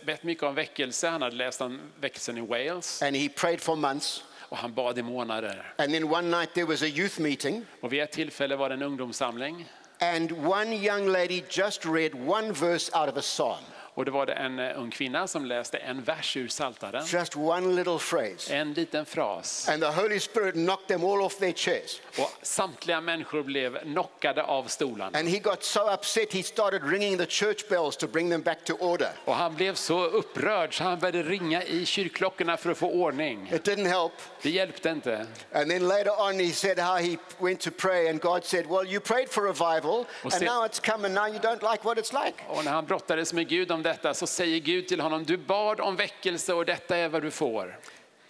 bett 0.05 0.23
mycket 0.23 0.45
om 0.45 0.55
väckelse. 0.55 1.09
Han 1.09 1.23
hade 1.23 1.37
läst 1.37 1.61
om 1.61 1.81
väckelsen 2.01 2.39
i 2.39 2.41
Wales. 2.41 3.03
And 3.03 3.17
he 3.17 3.29
prayed 3.29 3.61
for 3.61 3.77
months. 3.77 4.25
Och 4.55 4.61
han 4.61 4.75
bad 4.75 4.99
i 4.99 5.03
månader. 5.03 5.73
And 5.79 5.93
then 5.93 6.05
one 6.05 6.31
night 6.31 6.55
there 6.55 6.67
was 6.67 6.83
a 6.83 6.87
youth 6.87 7.21
meeting. 7.21 7.67
Och 7.81 7.93
vid 7.93 8.03
ett 8.03 8.13
tillfälle 8.13 8.57
var 8.57 8.69
det 8.69 8.75
en 8.75 8.83
ungdomssamling. 8.83 9.69
And 10.01 10.33
one 10.33 10.77
young 10.77 11.07
lady 11.09 11.43
just 11.51 11.85
read 11.85 12.15
one 12.15 12.53
verse 12.53 12.91
out 12.95 13.09
of 13.09 13.17
a 13.17 13.23
psalm, 13.23 13.65
Och 13.95 14.05
det 14.05 14.11
var 14.11 14.27
det 14.27 14.33
en 14.33 14.59
eh, 14.59 14.81
ung 14.81 14.91
kvinna 14.91 15.27
som 15.27 15.45
läste 15.45 15.79
en 15.79 16.03
vers 16.03 16.37
ur 16.37 16.49
Psaltaren. 16.49 17.05
just 17.07 17.37
one 17.37 17.75
little 17.75 17.99
phrase. 17.99 18.55
En 18.55 18.73
liten 18.73 19.07
fras. 19.07 19.69
And 19.69 19.83
the 19.83 19.91
Holy 19.91 20.21
Spirit 20.21 20.55
knocked 20.55 20.89
them 20.89 21.05
all 21.05 21.23
off 21.23 21.39
their 21.39 21.53
chairs. 21.53 22.01
Och 22.19 22.31
samtliga 22.43 23.01
människor 23.01 23.43
blev 23.43 23.79
knockade 23.79 24.43
av 24.43 24.65
stolarna. 24.65 25.19
And 25.19 25.29
he 25.29 25.39
got 25.39 25.63
so 25.63 25.81
upset 25.95 26.33
he 26.33 26.43
started 26.43 26.83
ringing 26.85 27.19
the 27.19 27.27
church 27.27 27.69
bells 27.69 27.97
to 27.97 28.07
bring 28.07 28.31
them 28.31 28.43
back 28.43 28.65
to 28.65 28.75
order. 28.75 29.11
Och 29.25 29.35
han 29.35 29.55
blev 29.55 29.75
så 29.75 30.05
upprörd 30.05 30.79
så 30.79 30.85
han 30.85 30.99
började 30.99 31.23
ringa 31.23 31.63
i 31.63 31.87
kyrkklockorna 31.87 32.57
för 32.57 32.71
att 32.71 32.79
få 32.79 32.91
ordning. 32.91 33.51
It 33.53 33.69
didn't 33.69 33.89
help. 33.89 34.13
Det 34.43 34.51
hjälpte 34.51 34.89
inte. 34.89 35.27
And 35.53 35.71
then 35.71 35.89
later 35.89 36.21
on, 36.29 36.41
he 36.41 36.53
said 36.53 36.79
how 36.79 36.97
he 36.97 37.17
went 37.39 37.61
to 37.61 37.71
pray, 37.71 38.09
and 38.09 38.21
God 38.21 38.45
said, 38.45 38.67
Well, 38.67 38.87
you 38.87 39.01
prayed 39.01 39.29
for 39.29 39.43
revival, 39.43 40.07
and 40.23 40.43
now 40.43 40.65
it's 40.67 40.81
come, 40.81 41.07
and 41.07 41.15
now 41.15 41.27
you 41.27 41.39
don't 41.39 41.73
like 41.73 41.85
what 41.85 41.99
it's 41.99 42.25
like. 42.25 42.37
Och 42.49 42.65
när 42.65 42.73
han 42.73 42.87
brottades 42.87 43.33
med 43.33 43.49
Gud 43.49 43.73
om 43.73 43.83
detta 43.85 44.15
så 44.15 44.27
säger 44.27 44.59
Gud 44.59 44.89
till 44.89 45.01
honom, 45.01 45.25
du 45.25 45.37
bad 45.37 45.81
om 45.81 45.97
väckelse 45.97 46.53
och 46.53 46.65
detta 46.65 46.97
är 46.97 47.09
vad 47.09 47.23
du 47.23 47.31
får. 47.31 47.79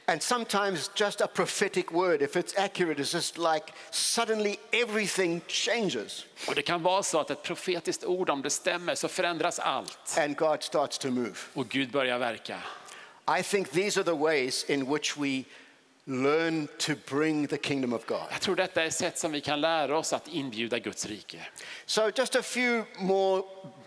And 0.07 0.23
sometimes 0.23 0.91
just 0.97 1.21
a 1.21 1.27
prophetic 1.35 1.85
word, 1.91 2.23
if 2.23 2.37
it's 2.37 2.65
accurate, 2.65 3.01
is 3.03 3.15
just 3.15 3.39
like 3.39 3.73
suddenly 3.91 4.57
everything 4.73 5.41
changes 5.49 6.27
Och 6.49 6.55
det 6.55 6.63
kan 6.63 6.83
vara 6.83 7.03
så 7.03 7.21
att 7.21 7.31
ett 7.31 7.43
profetiskt 7.43 8.05
ord, 8.05 8.31
om 8.31 8.43
det 8.43 8.51
stämmer, 8.51 8.95
så 8.95 9.09
förändras 9.09 9.59
allt. 9.59 10.19
and 10.19 10.37
God 10.37 10.63
starts 10.63 10.99
to 10.99 11.11
move. 11.11 11.35
Och 11.55 11.69
Gud 11.69 11.91
börjar 11.91 12.19
verka. 12.19 12.59
I 13.39 13.43
think 13.43 13.71
these 13.71 14.01
are 14.01 14.05
the 14.05 14.19
ways 14.19 14.65
in 14.65 14.93
which 14.95 15.17
we 15.17 15.45
learn 16.05 16.69
to 16.79 16.93
bring 17.09 17.47
the 17.47 17.57
kingdom 17.57 17.93
of 17.93 18.07
God. 18.07 18.23
Jag 18.31 18.41
tror 18.41 18.57
detta 18.57 18.85
är 18.85 18.91
sätt 18.91 19.19
som 19.19 19.33
vi 19.33 19.41
kan 19.41 19.61
lära 19.61 19.99
oss 19.99 20.13
att 20.13 20.29
inbjuda 20.29 20.79
Guds 20.79 21.07
rike. 21.07 21.39
So, 21.87 22.11
just 22.17 22.37
a 22.37 22.43
few 22.43 22.85
more 22.99 23.43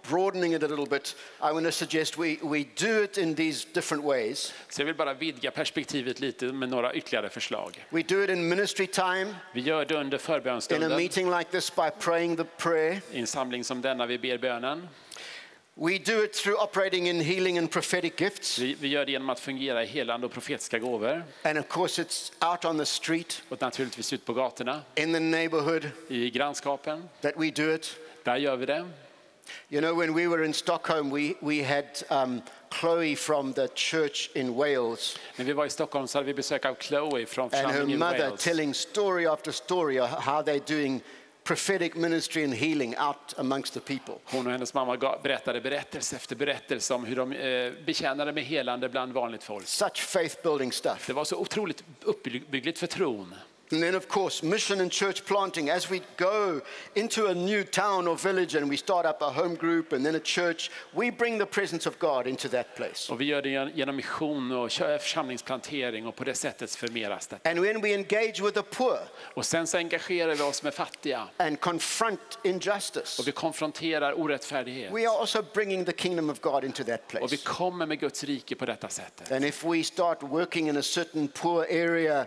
broadening 0.09 0.53
it 0.53 0.63
a 0.63 0.67
little 0.67 0.85
bit, 0.85 1.15
I 1.39 1.51
want 1.53 1.65
to 1.65 1.71
suggest 1.71 2.17
we, 2.17 2.37
we 2.43 2.65
do 2.75 3.03
it 3.03 3.17
in 3.17 3.35
these 3.35 3.67
different 3.73 4.03
ways. 4.03 4.53
Så 4.69 4.81
jag 4.81 4.85
vill 4.85 4.95
bara 4.95 5.13
vidga 5.13 5.51
perspektivet 5.51 6.19
lite 6.19 6.45
med 6.45 6.69
några 6.69 6.93
ytterligare 6.93 7.29
förslag. 7.29 7.85
We 7.89 8.01
do 8.03 8.23
it 8.23 8.29
in 8.29 8.49
ministry 8.49 8.87
time, 8.87 9.35
Vi 9.53 9.61
gör 9.61 9.85
det 9.85 9.95
under 9.95 10.17
in 10.17 10.21
a 10.21 10.25
förbönstunden, 10.25 10.95
meeting 10.97 11.29
like 11.37 11.51
this 11.51 11.75
by 11.75 11.89
praying 11.99 12.37
the 12.37 12.43
prayer. 12.43 13.01
i 13.11 13.19
en 13.19 13.27
samling 13.27 13.63
som 13.63 13.81
denna 13.81 14.05
vi 14.05 14.17
ber 14.17 14.37
bönen. 14.37 14.87
We 15.79 15.99
do 15.99 16.23
it 16.23 16.33
through 16.33 16.63
operating 16.63 17.07
in 17.07 17.21
healing 17.21 17.57
and 17.57 17.71
prophetic 17.71 18.13
gifts. 18.17 18.59
Vi, 18.59 18.75
vi 18.79 18.87
gör 18.87 19.05
det 19.05 19.11
genom 19.11 19.29
att 19.29 19.39
fungera 19.39 19.83
i 19.83 19.85
helande 19.85 20.25
och 20.27 20.33
profetiska 20.33 20.79
gåvor. 20.79 21.23
And 21.43 21.57
of 21.59 21.67
course, 21.67 22.01
it's 22.03 22.51
out 22.51 22.65
on 22.65 22.77
the 22.79 22.85
street, 22.85 23.41
Och 23.49 23.61
naturligtvis 23.61 24.13
ut 24.13 24.25
på 24.25 24.33
gatorna, 24.33 24.81
in 24.95 25.13
the 25.13 25.19
neighborhood 25.19 25.89
i 26.07 26.29
grannskapen. 26.29 27.09
that 27.21 27.33
we 27.37 27.51
do 27.51 27.73
it. 27.75 27.95
Där 28.23 28.35
gör 28.35 28.55
vi 28.55 28.65
det. 28.65 28.89
You 29.69 29.81
know, 29.81 29.99
when 29.99 30.13
we 30.13 30.27
were 30.27 30.45
in 30.45 30.53
Stockholm, 30.53 31.09
we, 31.09 31.33
we 31.41 31.63
had 31.63 31.85
um, 32.09 32.41
Chloe 32.79 33.15
from 33.15 33.53
the 33.53 33.67
church 33.75 34.29
in 34.35 34.55
Wales 34.55 35.19
När 35.35 35.45
vi 35.45 35.53
var 35.53 35.65
i 35.65 35.69
Stockholm 35.69 36.07
så 36.07 36.17
hade 36.17 36.25
vi 36.25 36.33
besök 36.33 36.65
av 36.65 36.75
Chloe 36.75 37.25
från 37.25 37.45
and 37.45 37.53
her 37.53 37.63
församlingen 37.63 37.89
i 37.89 37.97
mother 37.97 38.29
Wales. 38.29 38.43
telling 38.43 38.73
story 38.73 39.25
after 39.25 39.51
story 39.51 39.99
of 39.99 40.09
how 40.09 40.41
they're 40.41 40.75
doing 40.75 41.01
prophetic 41.43 41.95
ministry 41.95 42.43
and 42.43 42.53
healing 42.53 42.95
out 42.97 43.33
amongst 43.37 43.73
the 43.73 43.79
people. 43.79 44.13
Hon 44.25 44.45
och 44.45 44.51
hennes 44.51 44.73
mamma 44.73 44.97
berättade 45.23 45.61
berättelse 45.61 46.15
efter 46.15 46.35
berättelse 46.35 46.93
om 46.93 47.05
hur 47.05 47.15
de 47.15 47.31
eh, 47.31 47.73
betjänade 47.85 48.33
med 48.33 48.43
helande 48.43 48.89
bland 48.89 49.13
vanligt 49.13 49.43
folk. 49.43 49.67
Such 49.67 49.97
faith 49.97 50.35
building 50.43 50.71
stuff. 50.71 51.07
Det 51.07 51.13
var 51.13 51.25
så 51.25 51.37
otroligt 51.37 51.83
uppbyggligt 52.01 52.79
för 52.79 52.87
tron. 52.87 53.35
And 53.71 53.83
then, 53.83 53.95
of 53.95 54.07
course, 54.07 54.43
mission 54.45 54.81
and 54.81 54.91
church 54.91 55.25
planting. 55.25 55.69
As 55.69 55.89
we 55.91 56.01
go 56.17 56.61
into 56.95 57.27
a 57.27 57.33
new 57.33 57.63
town 57.63 58.07
or 58.07 58.15
village 58.17 58.55
and 58.55 58.69
we 58.69 58.77
start 58.77 59.05
up 59.05 59.21
a 59.21 59.29
home 59.29 59.55
group 59.55 59.93
and 59.93 60.05
then 60.05 60.15
a 60.15 60.19
church, 60.23 60.71
we 60.95 61.11
bring 61.11 61.37
the 61.39 61.45
presence 61.45 61.89
of 61.89 61.99
God 61.99 62.27
into 62.27 62.47
that 62.49 62.75
place. 62.75 63.11
Och 63.11 63.21
vi 63.21 63.25
gör 63.25 63.41
det 63.41 63.71
genom 63.75 63.95
mission 63.95 64.51
och 64.51 64.71
församlingsplantering 64.71 66.07
och 66.07 66.15
på 66.15 66.23
det 66.23 66.33
sättet 66.33 66.75
förmeras 66.75 67.27
det. 67.27 67.49
And 67.49 67.59
when 67.59 67.81
we 67.81 67.93
engage 67.93 68.39
with 68.41 68.53
the 68.53 68.61
poor 68.63 68.99
Och 69.33 69.45
sen 69.45 69.67
så 69.67 69.77
engagerar 69.77 70.35
vi 70.35 70.43
oss 70.43 70.63
med 70.63 70.73
fattiga 70.73 71.27
and 71.37 71.59
confront 71.59 72.39
injustice, 72.43 73.19
och 73.19 73.27
vi 73.27 73.31
konfronterar 73.31 74.19
orättfärdighet. 74.19 74.91
we 74.93 75.07
are 75.09 75.19
also 75.19 75.43
bringing 75.53 75.85
the 75.85 75.93
kingdom 75.93 76.29
of 76.29 76.39
God 76.41 76.63
into 76.63 76.83
that 76.83 77.01
Och 77.09 77.13
vi 77.13 77.17
place. 77.37 77.37
kommer 77.43 77.85
med 77.85 77.99
Guds 77.99 78.23
rike 78.23 78.55
på 78.55 78.65
detta 78.65 78.89
sättet. 78.89 79.31
And 79.31 79.45
if 79.45 79.63
we 79.63 79.83
start 79.83 80.17
working 80.23 80.69
in 80.69 80.77
a 80.77 80.81
certain 80.83 81.27
poor 81.27 81.63
area, 81.63 82.25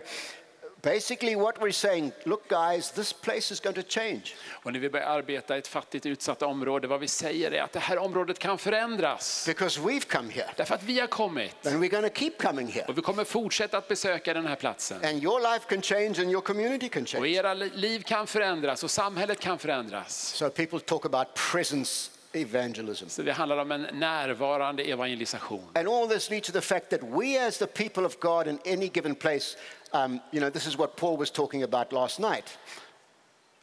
basically 0.81 1.35
what 1.35 1.55
we're 1.61 1.71
saying, 1.71 2.11
look, 2.23 2.47
guys, 2.49 2.91
this 2.91 3.13
place 3.13 3.53
is 3.53 3.59
going 3.59 3.75
to 3.75 3.81
change. 3.89 4.21
Och 4.63 4.73
när 4.73 4.79
vi 4.79 4.89
börjar 4.89 5.05
arbeta 5.07 5.55
i 5.55 5.59
ett 5.59 5.67
fattigt 5.67 6.05
utsatt 6.05 6.41
område, 6.41 6.87
vad 6.87 6.99
vi 6.99 7.07
säger 7.07 7.51
är 7.53 7.61
att 7.61 7.71
det 7.71 7.79
här 7.79 7.97
området 7.97 8.39
kan 8.39 8.57
förändras. 8.57 9.43
Because 9.47 9.79
we've 9.81 10.05
come 10.17 10.31
here 10.33 10.49
Därför 10.55 10.75
att 10.75 10.83
vi 10.83 10.99
har 10.99 11.07
kommit. 11.07 11.67
and 11.67 11.83
we're 11.83 11.89
going 12.01 12.09
to 12.09 12.19
keep 12.19 12.31
coming 12.41 12.67
here. 12.67 12.85
Och 12.87 12.97
vi 12.97 13.01
kommer 13.01 13.23
fortsätta 13.23 13.77
att 13.77 13.87
besöka 13.87 14.33
den 14.33 14.45
här 14.47 14.55
platsen. 14.55 15.05
And 15.05 15.23
your 15.23 15.53
life 15.53 15.65
can 15.69 15.81
change 15.81 16.19
and 16.21 16.31
your 16.31 16.41
community 16.41 16.89
can 16.89 17.01
Och 17.03 17.07
change. 17.09 17.27
era 17.27 17.53
li- 17.53 17.71
liv 17.73 18.01
kan 18.03 18.27
förändras 18.27 18.83
och 18.83 18.91
samhället 18.91 19.39
kan 19.39 19.59
förändras. 19.59 20.33
So 20.35 20.49
people 20.49 20.79
talk 20.79 21.05
about 21.05 21.27
presence 21.51 22.11
evangelism. 22.33 23.07
Så 23.09 23.21
det 23.21 23.31
handlar 23.31 23.57
om 23.57 23.71
en 23.71 23.81
närvarande 23.93 24.83
evangelisation. 24.83 25.61
And 25.75 25.87
all 25.87 26.07
this 26.09 26.29
leads 26.29 26.47
to 26.47 26.53
the 26.53 26.61
fact 26.61 26.89
that 26.89 26.99
we, 27.03 27.47
as 27.47 27.57
the 27.57 27.65
people 27.67 28.05
of 28.05 28.19
God 28.19 28.47
in 28.47 28.59
any 28.65 28.87
given 28.93 29.15
place, 29.15 29.57
um, 29.93 30.19
you 30.31 30.39
know, 30.39 30.49
this 30.49 30.67
is 30.67 30.77
what 30.77 30.95
Paul 30.95 31.17
was 31.17 31.31
talking 31.31 31.63
about 31.63 31.91
last 31.91 32.19
night. 32.19 32.57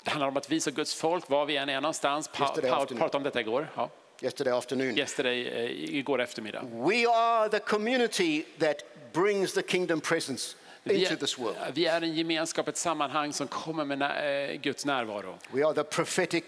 Det 0.05 0.11
handlar 0.11 0.29
om 0.29 0.37
att 0.37 0.51
vi 0.51 0.61
som 0.61 0.73
Guds 0.73 0.95
folk, 0.95 1.29
var 1.29 1.47
vi 1.47 1.57
än 1.57 1.69
är 1.69 1.81
någonstans, 1.81 2.29
pratade 2.29 3.17
om 3.17 3.23
detta 3.23 3.41
igår, 3.41 3.69
ja. 3.77 3.91
Yesterday 4.21 4.53
afternoon. 4.53 4.99
yesterday, 4.99 5.49
eh, 5.49 5.95
igår 5.97 6.21
eftermiddag. 6.21 6.63
We 6.73 7.09
are 7.09 7.49
the 7.49 7.59
community 7.59 8.45
that 8.59 8.77
brings 9.13 9.55
the 9.55 9.63
kingdom 9.63 10.01
presence 10.01 10.57
Vi 10.83 11.03
into 11.03 11.17
this 11.17 11.39
world. 11.39 11.57
är, 11.61 11.73
vi 11.73 11.87
är 11.87 12.01
en 12.01 12.15
gemenskap, 12.15 12.69
ett 12.69 12.77
sammanhang 12.77 13.33
som 13.33 13.49
kommer 13.49 13.85
med 13.85 14.03
eh, 14.03 14.61
Guds 14.61 14.85
närvaro. 14.85 15.39
We 15.53 15.67
are 15.67 15.75
the 15.75 15.85
prophetic 15.85 16.45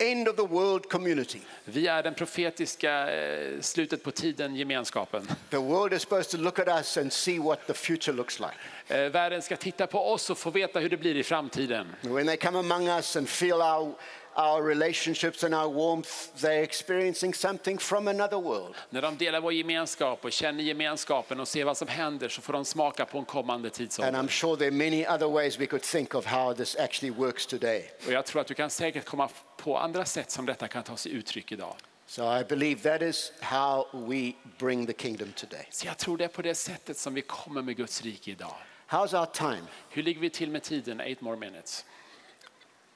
end 0.00 0.28
of 0.28 0.36
the 0.36 0.46
world 0.46 0.88
community. 0.90 1.40
Vi 1.64 1.86
är 1.86 2.02
den 2.02 2.14
profetiska 2.14 3.14
eh, 3.14 3.60
slutet 3.60 4.02
på 4.02 4.10
tiden 4.10 4.56
gemenskapen. 4.56 5.28
The 5.50 5.56
world 5.56 5.92
is 5.92 6.02
supposed 6.02 6.30
to 6.30 6.36
look 6.36 6.58
at 6.58 6.68
us 6.68 6.96
and 6.96 7.12
see 7.12 7.38
what 7.38 7.66
the 7.66 7.74
future 7.74 8.16
looks 8.16 8.40
like. 8.40 8.54
Eh, 8.88 9.10
Världen 9.10 9.42
ska 9.42 9.56
titta 9.56 9.86
på 9.86 10.12
oss 10.12 10.30
och 10.30 10.38
få 10.38 10.50
veta 10.50 10.80
hur 10.80 10.88
det 10.88 10.96
blir 10.96 11.16
i 11.16 11.22
framtiden. 11.22 11.86
When 12.00 12.26
they 12.26 12.36
come 12.36 12.58
among 12.58 12.88
us 12.88 13.16
and 13.16 13.28
feel 13.28 13.52
our, 13.52 13.94
our 14.40 14.62
relationships 14.62 15.44
and 15.44 15.54
our 15.54 15.68
warmth, 15.68 16.32
they're 16.40 16.62
experiencing 16.62 17.34
something 17.34 17.78
from 17.78 18.08
another 18.08 18.38
world. 18.38 18.74
När 18.90 19.02
de 19.02 19.16
delar 19.16 19.40
vår 19.40 19.52
gemenskap 19.52 20.24
och 20.24 20.32
känner 20.32 20.62
gemenskapen 20.62 21.40
och 21.40 21.48
ser 21.48 21.64
vad 21.64 21.76
som 21.76 21.88
händer 21.88 22.28
så 22.28 22.40
får 22.42 22.52
de 22.52 22.64
smaka 22.64 23.06
på 23.06 23.18
en 23.18 23.24
kommande 23.24 23.68
And 23.68 23.74
tidsålder. 23.74 24.12
I'm 24.12 24.28
sure 24.28 24.56
there 24.56 24.68
are 24.68 24.90
many 24.90 25.06
other 25.06 25.28
ways 25.28 25.58
we 25.58 25.66
could 25.66 25.82
think 25.82 26.14
of 26.14 26.26
how 26.26 26.54
this 26.54 26.76
actually 26.76 27.14
works 27.14 27.46
today. 27.46 27.90
Och 28.06 28.12
jag 28.12 28.26
tror 28.26 28.40
att 28.40 28.46
du 28.46 28.54
kan 28.54 28.70
säkert 28.70 29.04
komma 29.04 29.28
på 29.56 29.78
andra 29.78 30.04
sätt 30.04 30.30
som 30.30 30.46
detta 30.46 30.68
kan 30.68 30.82
ta 30.82 30.96
sig 30.96 31.12
uttryck 31.12 31.52
idag. 31.52 31.74
So 32.06 32.38
I 32.38 32.44
believe 32.44 32.90
that 32.90 33.02
is 33.02 33.32
how 33.40 33.86
we 33.92 34.32
bring 34.58 34.86
the 34.86 34.92
kingdom 34.92 35.32
today. 35.32 35.66
Så 35.70 35.86
jag 35.86 35.98
tror 35.98 36.16
det 36.16 36.24
är 36.24 36.28
på 36.28 36.42
det 36.42 36.54
sättet 36.54 36.98
som 36.98 37.14
vi 37.14 37.22
kommer 37.22 37.62
med 37.62 37.76
Guds 37.76 38.02
rike 38.02 38.30
idag. 38.30 38.54
How's 38.88 39.20
our 39.20 39.26
time? 39.26 39.66
Hur 39.90 40.02
ligger 40.02 40.20
vi 40.20 40.30
till 40.30 40.50
med 40.50 40.62
tiden? 40.62 41.00
Eight 41.00 41.20
more 41.20 41.36
minutes. 41.36 41.84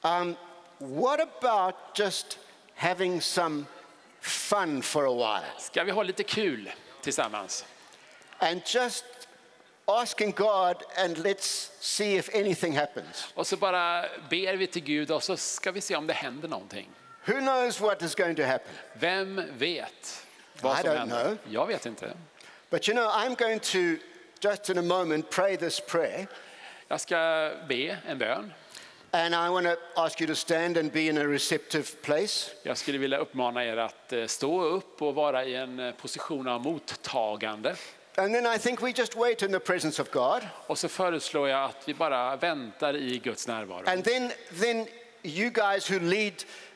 Um, 0.01 0.35
what 0.79 1.19
about 1.19 1.75
just 1.95 2.39
having 2.75 3.21
some 3.21 3.65
fun 4.21 4.81
for 4.81 5.05
a 5.05 5.13
while 5.13 5.59
Ska 5.59 5.83
vi 5.83 5.91
ha 5.91 6.01
lite 6.03 6.23
kul 6.23 6.67
tillsammans? 7.01 7.65
and 8.39 8.61
just 8.65 9.05
asking 9.87 10.31
God 10.31 10.83
and 10.97 11.17
let's 11.17 11.71
see 11.79 12.15
if 12.17 12.29
anything 12.35 12.73
happens? 12.77 13.27
Och 13.35 13.47
så 13.47 13.57
bara 13.57 14.05
ber 14.29 14.55
vi 14.57 14.67
till 14.67 14.83
Gud 14.83 15.11
och 15.11 15.23
så 15.23 15.37
ska 15.37 15.71
vi 15.71 15.81
se 15.81 15.95
om 15.95 16.07
det 16.07 16.13
händer 16.13 16.47
någonting. 16.47 16.89
Who 17.25 17.33
knows 17.39 17.81
what 17.81 18.01
is 18.01 18.15
going 18.15 18.35
to 18.35 18.43
happen? 18.43 18.71
Vem 18.93 19.41
vet 19.57 20.25
vad 20.61 20.79
I 20.79 20.81
som 20.81 20.89
don't 20.91 20.97
händer? 20.97 21.23
know. 21.23 21.37
Jag 21.49 21.67
vet 21.67 21.85
inte. 21.85 22.13
But 22.69 22.87
you 22.87 22.95
know, 22.97 23.09
I'm 23.09 23.35
going 23.35 23.59
to 23.59 24.03
just 24.41 24.69
in 24.69 24.77
a 24.77 24.81
moment 24.81 25.29
pray 25.29 25.57
this 25.57 25.79
prayer. 25.79 26.27
Jag 26.87 27.01
ska 27.01 27.51
be 27.67 27.97
en 28.07 28.17
bön. 28.17 28.53
And 29.15 29.33
I 29.33 29.49
want 29.49 29.65
to 29.65 29.77
ask 29.95 30.19
you 30.19 30.27
to 30.27 30.35
stand 30.35 30.77
and 30.77 30.91
be 30.91 31.07
in 31.07 31.17
a 31.17 31.27
receptive 31.27 32.01
place. 32.01 32.51
Jag 32.63 32.77
skulle 32.77 32.97
vilja 32.97 33.17
uppmana 33.17 33.65
er 33.65 33.77
att 33.77 34.13
eh, 34.13 34.25
stå 34.25 34.63
upp 34.63 35.01
och 35.01 35.15
vara 35.15 35.45
i 35.45 35.55
en 35.55 35.79
eh, 35.79 35.91
position 35.91 36.47
av 36.47 36.61
mottagande. 36.61 37.75
And 38.15 38.33
then 38.33 38.55
I 38.55 38.57
think 38.57 38.81
we 38.81 38.91
just 38.91 39.15
wait 39.15 39.41
in 39.41 39.51
the 39.51 39.59
presence 39.59 40.01
of 40.01 40.11
God. 40.11 40.41
Och 40.67 40.77
så 40.77 40.87
föreslår 40.87 41.49
jag 41.49 41.63
att 41.63 41.87
vi 41.87 41.93
bara 41.93 42.35
väntar 42.35 42.95
i 42.95 43.17
Guds 43.23 43.47
närvaro. 43.47 43.83
And 43.85 44.03
then, 44.03 44.31
then 44.61 44.87
you 45.23 45.49
guys 45.49 45.91
who 45.91 45.99
lead 45.99 46.33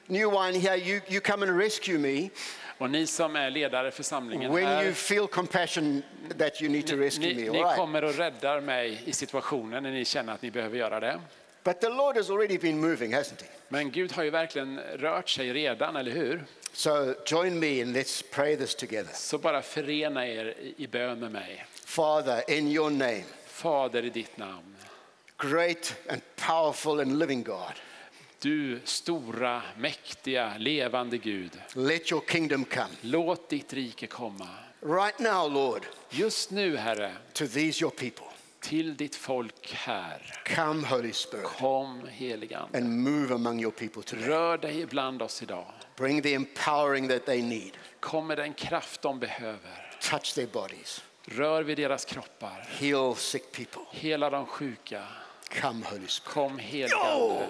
New 0.08 0.32
Wine 0.32 0.60
here, 0.60 0.78
you, 0.78 1.02
you 1.08 1.22
come 1.22 1.48
and 1.48 1.60
rescue 1.60 1.98
me 1.98 2.30
Och 2.78 2.90
ni 2.90 3.08
som 3.08 3.36
är 3.36 3.50
ledare 3.50 3.92
för 3.92 4.04
samlingen 4.04 4.54
when 4.54 4.64
you 4.64 4.74
här, 4.74 4.92
feel 4.92 5.28
compassion 5.28 6.04
that 6.38 6.62
you 6.62 6.72
need 6.72 6.88
to 6.88 6.96
rescue 6.96 7.28
ni, 7.28 7.36
me. 7.36 7.52
ni 7.52 7.60
right. 7.60 7.76
kommer 7.76 8.04
och 8.04 8.16
räddar 8.16 8.62
mig 8.62 9.02
i 9.06 9.14
situationen 9.14 9.84
när 9.84 9.92
ni 9.92 10.06
känner 10.06 10.34
att 10.34 10.42
ni 10.42 10.52
behöver 10.52 10.78
göra 10.78 11.00
det. 11.00 11.20
But 11.64 11.82
the 11.82 11.90
Lord 11.90 12.16
has 12.16 12.30
already 12.30 12.58
been 12.58 12.80
moving, 12.80 13.14
hasn't 13.14 13.42
he? 13.42 13.48
Men 13.70 13.92
Gud 13.92 14.12
har 14.12 14.24
ju 14.24 14.30
verkligen 14.30 14.80
rört 14.80 15.30
sig 15.30 15.54
redan, 15.54 15.96
eller 15.96 16.12
hur? 16.12 16.44
So 16.74 17.16
join 17.26 17.60
me 17.60 17.82
and 17.82 17.96
let's 17.96 18.24
pray 18.32 18.56
this 18.58 18.76
together. 18.76 19.14
Så 19.14 19.38
bara 19.38 19.62
förena 19.62 20.26
er 20.28 20.54
i- 20.78 20.88
bön 20.88 21.20
med 21.20 21.32
mig. 21.32 21.66
Father, 21.86 22.44
in 22.48 22.68
your 22.68 22.90
name, 22.90 23.24
Fader 23.46 24.06
i 24.06 24.10
ditt 24.10 24.38
namn. 24.38 24.76
great 25.38 25.96
and 26.10 26.22
powerful 26.36 27.00
and 27.00 27.20
living 27.20 27.44
God, 27.44 27.74
Du 28.42 28.80
stora, 28.86 29.62
mäktiga, 29.78 30.54
levande 30.58 31.18
Gud. 31.18 31.52
let 31.74 32.12
your 32.12 32.22
kingdom 32.22 32.66
come. 32.66 32.90
Låt 33.02 33.50
ditt 33.50 33.74
rike 33.74 34.08
komma. 34.08 34.48
Right 34.82 35.20
now, 35.20 35.48
Lord, 35.50 35.86
Just 36.10 36.52
nu, 36.52 36.76
Herre, 36.78 37.12
to 37.34 37.48
these 37.48 37.82
your 37.82 37.92
people. 37.92 38.26
Till 38.60 38.98
ditt 38.98 39.16
folk 39.16 39.74
här. 39.74 40.34
Come, 40.46 40.88
Holy 40.88 41.14
Spirit, 41.14 41.46
Kom, 41.46 42.08
heligande. 42.08 42.78
and 42.78 43.00
move 43.04 43.34
among 43.36 43.60
your 43.60 43.72
people 43.72 44.04
today. 44.04 44.28
Rör 44.28 44.58
dig 44.58 44.80
ibland 44.82 45.22
oss 45.22 45.44
idag. 45.44 45.66
Bring 45.96 46.22
the 46.22 46.34
empowering 46.34 47.08
that 47.10 47.26
they 47.26 47.42
need. 47.42 47.78
Kom 48.00 48.28
med 48.28 48.38
den 48.38 48.54
kraft 48.54 49.02
de 49.02 49.20
behöver. 49.20 49.92
Touch 50.02 50.36
their 50.36 50.48
bodies. 50.48 51.04
Rör 51.26 51.64
vid 51.64 51.78
deras 51.78 52.06
kroppar. 52.06 52.68
Heal 52.80 53.16
sick 53.16 53.52
people. 53.52 53.82
Hela 53.92 54.30
de 54.30 54.46
sjuka. 54.46 55.04
Come, 55.62 55.86
Holy 55.86 56.08
Spirit. 56.08 56.34
Kom 56.34 56.58
helige 56.60 56.96
Ande. 56.96 57.48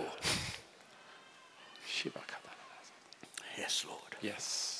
Yes, 3.57 3.85
Lord. 3.85 4.15
Yes. 4.21 4.75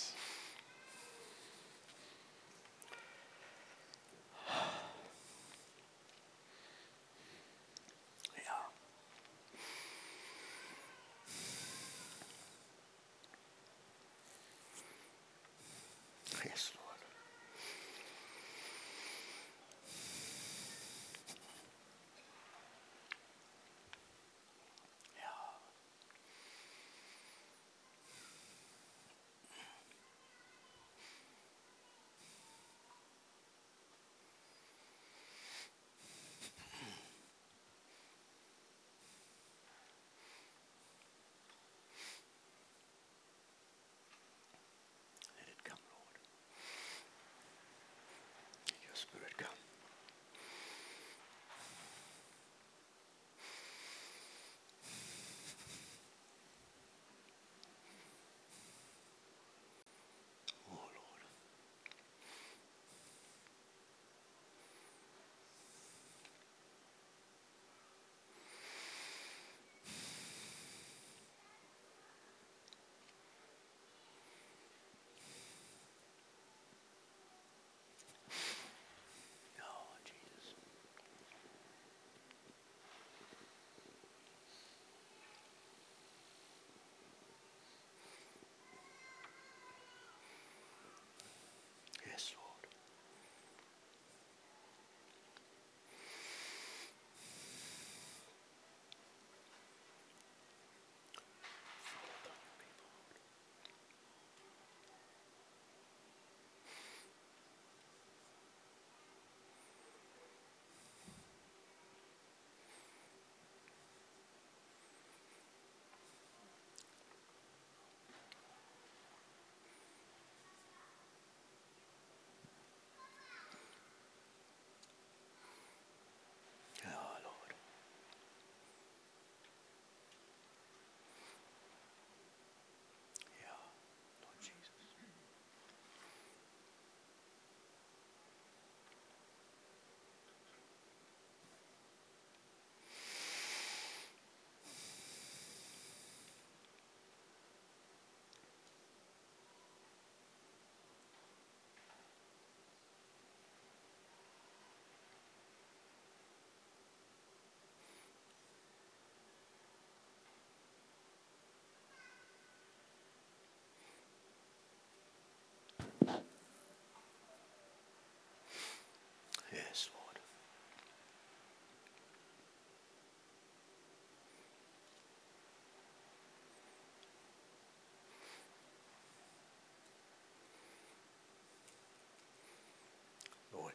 Yes, 16.45 16.72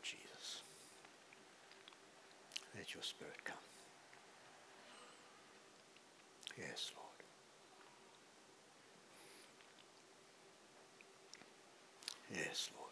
Jesus, 0.05 0.63
let 2.77 2.93
your 2.93 3.03
spirit 3.03 3.43
come. 3.43 3.57
Yes, 6.59 6.93
Lord. 6.95 7.09
Yes, 12.35 12.71
Lord. 12.77 12.91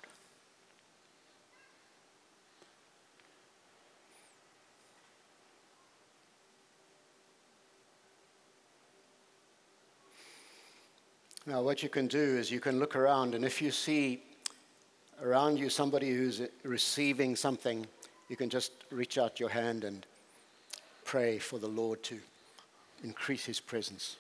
Now, 11.45 11.61
what 11.61 11.83
you 11.83 11.89
can 11.89 12.07
do 12.07 12.19
is 12.19 12.51
you 12.51 12.61
can 12.61 12.79
look 12.79 12.97
around, 12.97 13.35
and 13.35 13.45
if 13.45 13.61
you 13.61 13.71
see 13.71 14.23
around 15.23 15.59
you 15.59 15.71
somebody 15.71 16.11
who's 16.11 16.49
receiving 16.63 17.37
something, 17.37 17.87
you 18.29 18.37
can 18.37 18.51
just 18.51 18.73
reach 18.91 19.19
out 19.19 19.41
your 19.41 19.51
hand 19.51 19.85
and 19.85 20.07
pray 21.05 21.39
for 21.39 21.59
the 21.61 21.67
Lord 21.69 22.03
to 22.03 22.15
increase 23.05 23.47
his 23.47 23.61
presence. 23.61 24.17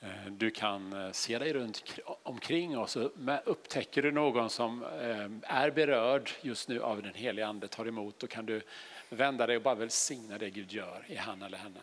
Eh, 0.00 0.26
Du 0.30 0.50
kan 0.50 0.92
eh, 0.92 1.12
se 1.12 1.38
dig 1.38 1.52
runt 1.52 1.84
kr- 1.84 2.16
omkring 2.22 2.78
och 2.78 2.90
så 2.90 3.10
upptäcker 3.44 4.02
du 4.02 4.12
någon 4.12 4.50
som 4.50 4.82
eh, 4.84 5.28
är 5.42 5.70
berörd 5.70 6.30
just 6.42 6.68
nu 6.68 6.82
av 6.82 7.02
den 7.02 7.14
heliga 7.14 7.46
Ande, 7.46 7.68
tar 7.68 7.86
emot, 7.88 8.18
då 8.18 8.26
kan 8.26 8.46
du 8.46 8.62
vända 9.08 9.46
dig 9.46 9.56
och 9.56 9.62
bara 9.62 9.74
välsigna 9.74 10.38
det 10.38 10.50
Gud 10.50 10.72
gör 10.72 11.04
i 11.08 11.16
han 11.16 11.42
eller 11.42 11.58
henne. 11.58 11.80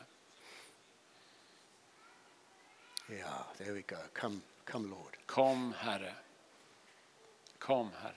Yeah, 3.12 3.44
there 3.58 3.72
we 3.74 3.82
go. 3.82 3.96
Come, 4.14 4.40
come, 4.66 4.88
Lord. 4.90 5.18
Kom 5.26 5.74
Herre. 5.78 6.14
Kom 7.60 7.92
Herre. 8.02 8.14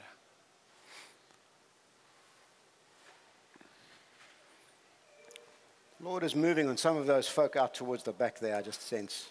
Lord 5.99 6.25
is 6.25 6.35
moving 6.35 6.69
on 6.69 6.77
some 6.77 7.01
of 7.01 7.07
those 7.07 7.31
folk 7.31 7.57
out 7.57 7.75
towards 7.75 8.03
the 8.03 8.13
back 8.13 8.41
there, 8.41 8.61
I 8.61 8.63
just 8.63 8.83
sense. 8.83 9.31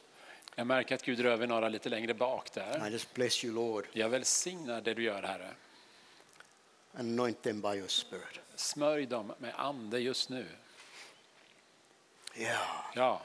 Jag 0.55 0.67
märker 0.67 0.95
att 0.95 1.03
Gud 1.03 1.19
rör 1.19 1.37
vid 1.37 1.49
några 1.49 1.69
lite 1.69 1.89
längre 1.89 2.13
bak 2.13 2.53
där. 2.53 2.87
I 2.87 2.91
just 2.91 3.13
bless 3.13 3.45
you, 3.45 3.53
Lord. 3.53 3.87
Jag 3.91 4.09
välsignar 4.09 4.81
det 4.81 4.93
du 4.93 5.03
gör 5.03 5.23
Herre. 5.23 5.53
Anoint 6.93 7.41
them 7.41 7.61
by 7.61 7.67
your 7.67 7.87
spirit. 7.87 8.39
Smörj 8.55 9.05
dem 9.05 9.33
med 9.37 9.53
ande 9.55 9.99
just 9.99 10.29
nu. 10.29 10.45
Yeah. 12.35 12.85
Ja, 12.95 13.21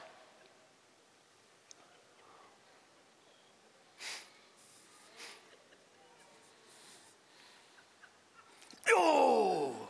Oh! 8.95 9.87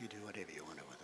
You 0.00 0.08
do 0.08 0.24
whatever 0.24 0.50
you 0.50 0.64
want 0.64 0.78
with 0.88 0.99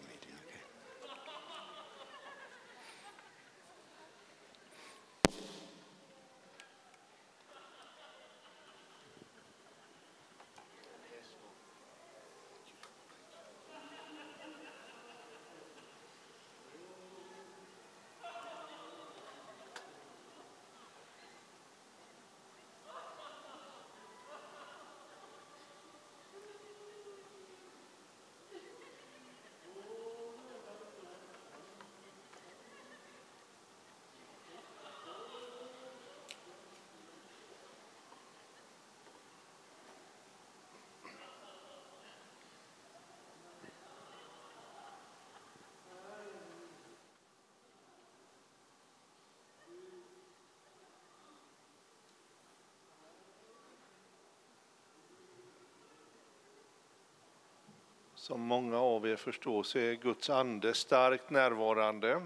Som 58.27 58.40
många 58.40 58.78
av 58.78 59.09
er 59.09 59.16
förstår 59.16 59.62
så 59.62 59.78
är 59.78 59.94
Guds 59.94 60.31
ande 60.31 60.74
starkt 60.74 61.31
närvarande. 61.31 62.23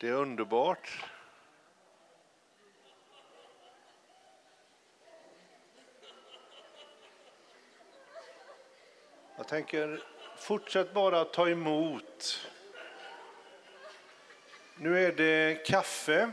Det 0.00 0.08
är 0.08 0.12
underbart. 0.12 1.04
Jag 9.36 9.48
tänker, 9.48 10.02
fortsätt 10.36 10.94
bara 10.94 11.20
att 11.20 11.32
ta 11.32 11.48
emot. 11.48 12.48
Nu 14.76 15.04
är 15.06 15.12
det 15.12 15.66
kaffe. 15.66 16.32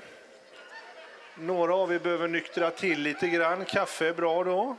Några 1.36 1.76
av 1.76 1.94
er 1.94 2.00
behöver 2.00 2.28
nyktra 2.28 2.72
till 2.72 3.00
lite 3.00 3.28
grann. 3.28 3.66
Kaffe 3.66 4.08
är 4.08 4.14
bra 4.14 4.44
då. 4.44 4.78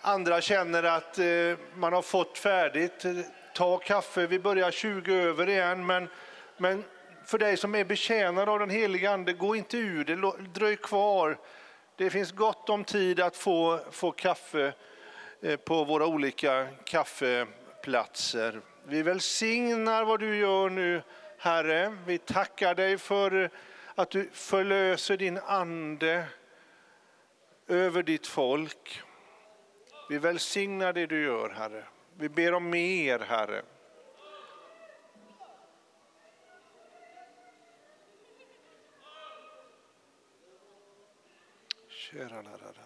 Andra 0.00 0.40
känner 0.40 0.82
att 0.82 1.18
eh, 1.18 1.24
man 1.74 1.92
har 1.92 2.02
fått 2.02 2.38
färdigt. 2.38 3.04
Ta 3.54 3.78
kaffe. 3.78 4.26
Vi 4.26 4.38
börjar 4.38 4.70
20 4.70 5.14
över 5.14 5.48
igen. 5.48 5.86
Men, 5.86 6.08
men 6.56 6.84
för 7.24 7.38
dig 7.38 7.56
som 7.56 7.74
är 7.74 7.84
betjänad 7.84 8.48
av 8.48 8.58
den 8.58 8.70
heliga 8.70 9.10
Ande, 9.10 9.32
gå 9.32 9.56
inte 9.56 9.76
ur 9.76 10.04
det. 10.04 10.32
Dröj 10.54 10.76
kvar. 10.76 11.38
Det 11.96 12.10
finns 12.10 12.32
gott 12.32 12.68
om 12.68 12.84
tid 12.84 13.20
att 13.20 13.36
få, 13.36 13.80
få 13.90 14.12
kaffe 14.12 14.72
eh, 15.42 15.56
på 15.56 15.84
våra 15.84 16.06
olika 16.06 16.66
kaffeplatser. 16.84 18.60
Vi 18.84 19.02
välsignar 19.02 20.04
vad 20.04 20.20
du 20.20 20.36
gör 20.36 20.70
nu, 20.70 21.02
Herre. 21.38 21.96
Vi 22.06 22.18
tackar 22.18 22.74
dig 22.74 22.98
för 22.98 23.50
att 23.94 24.10
du 24.10 24.30
förlöser 24.32 25.16
din 25.16 25.38
ande 25.38 26.26
över 27.66 28.02
ditt 28.02 28.26
folk. 28.26 29.02
Vi 30.08 30.18
välsignar 30.18 30.92
det 30.92 31.06
du 31.06 31.24
gör, 31.24 31.50
Herre. 31.50 31.84
Vi 32.16 32.28
ber 32.28 32.54
om 32.54 32.70
mer, 32.70 33.18
Herre. 33.18 33.62
Kära 41.88 42.42
lärare. 42.42 42.81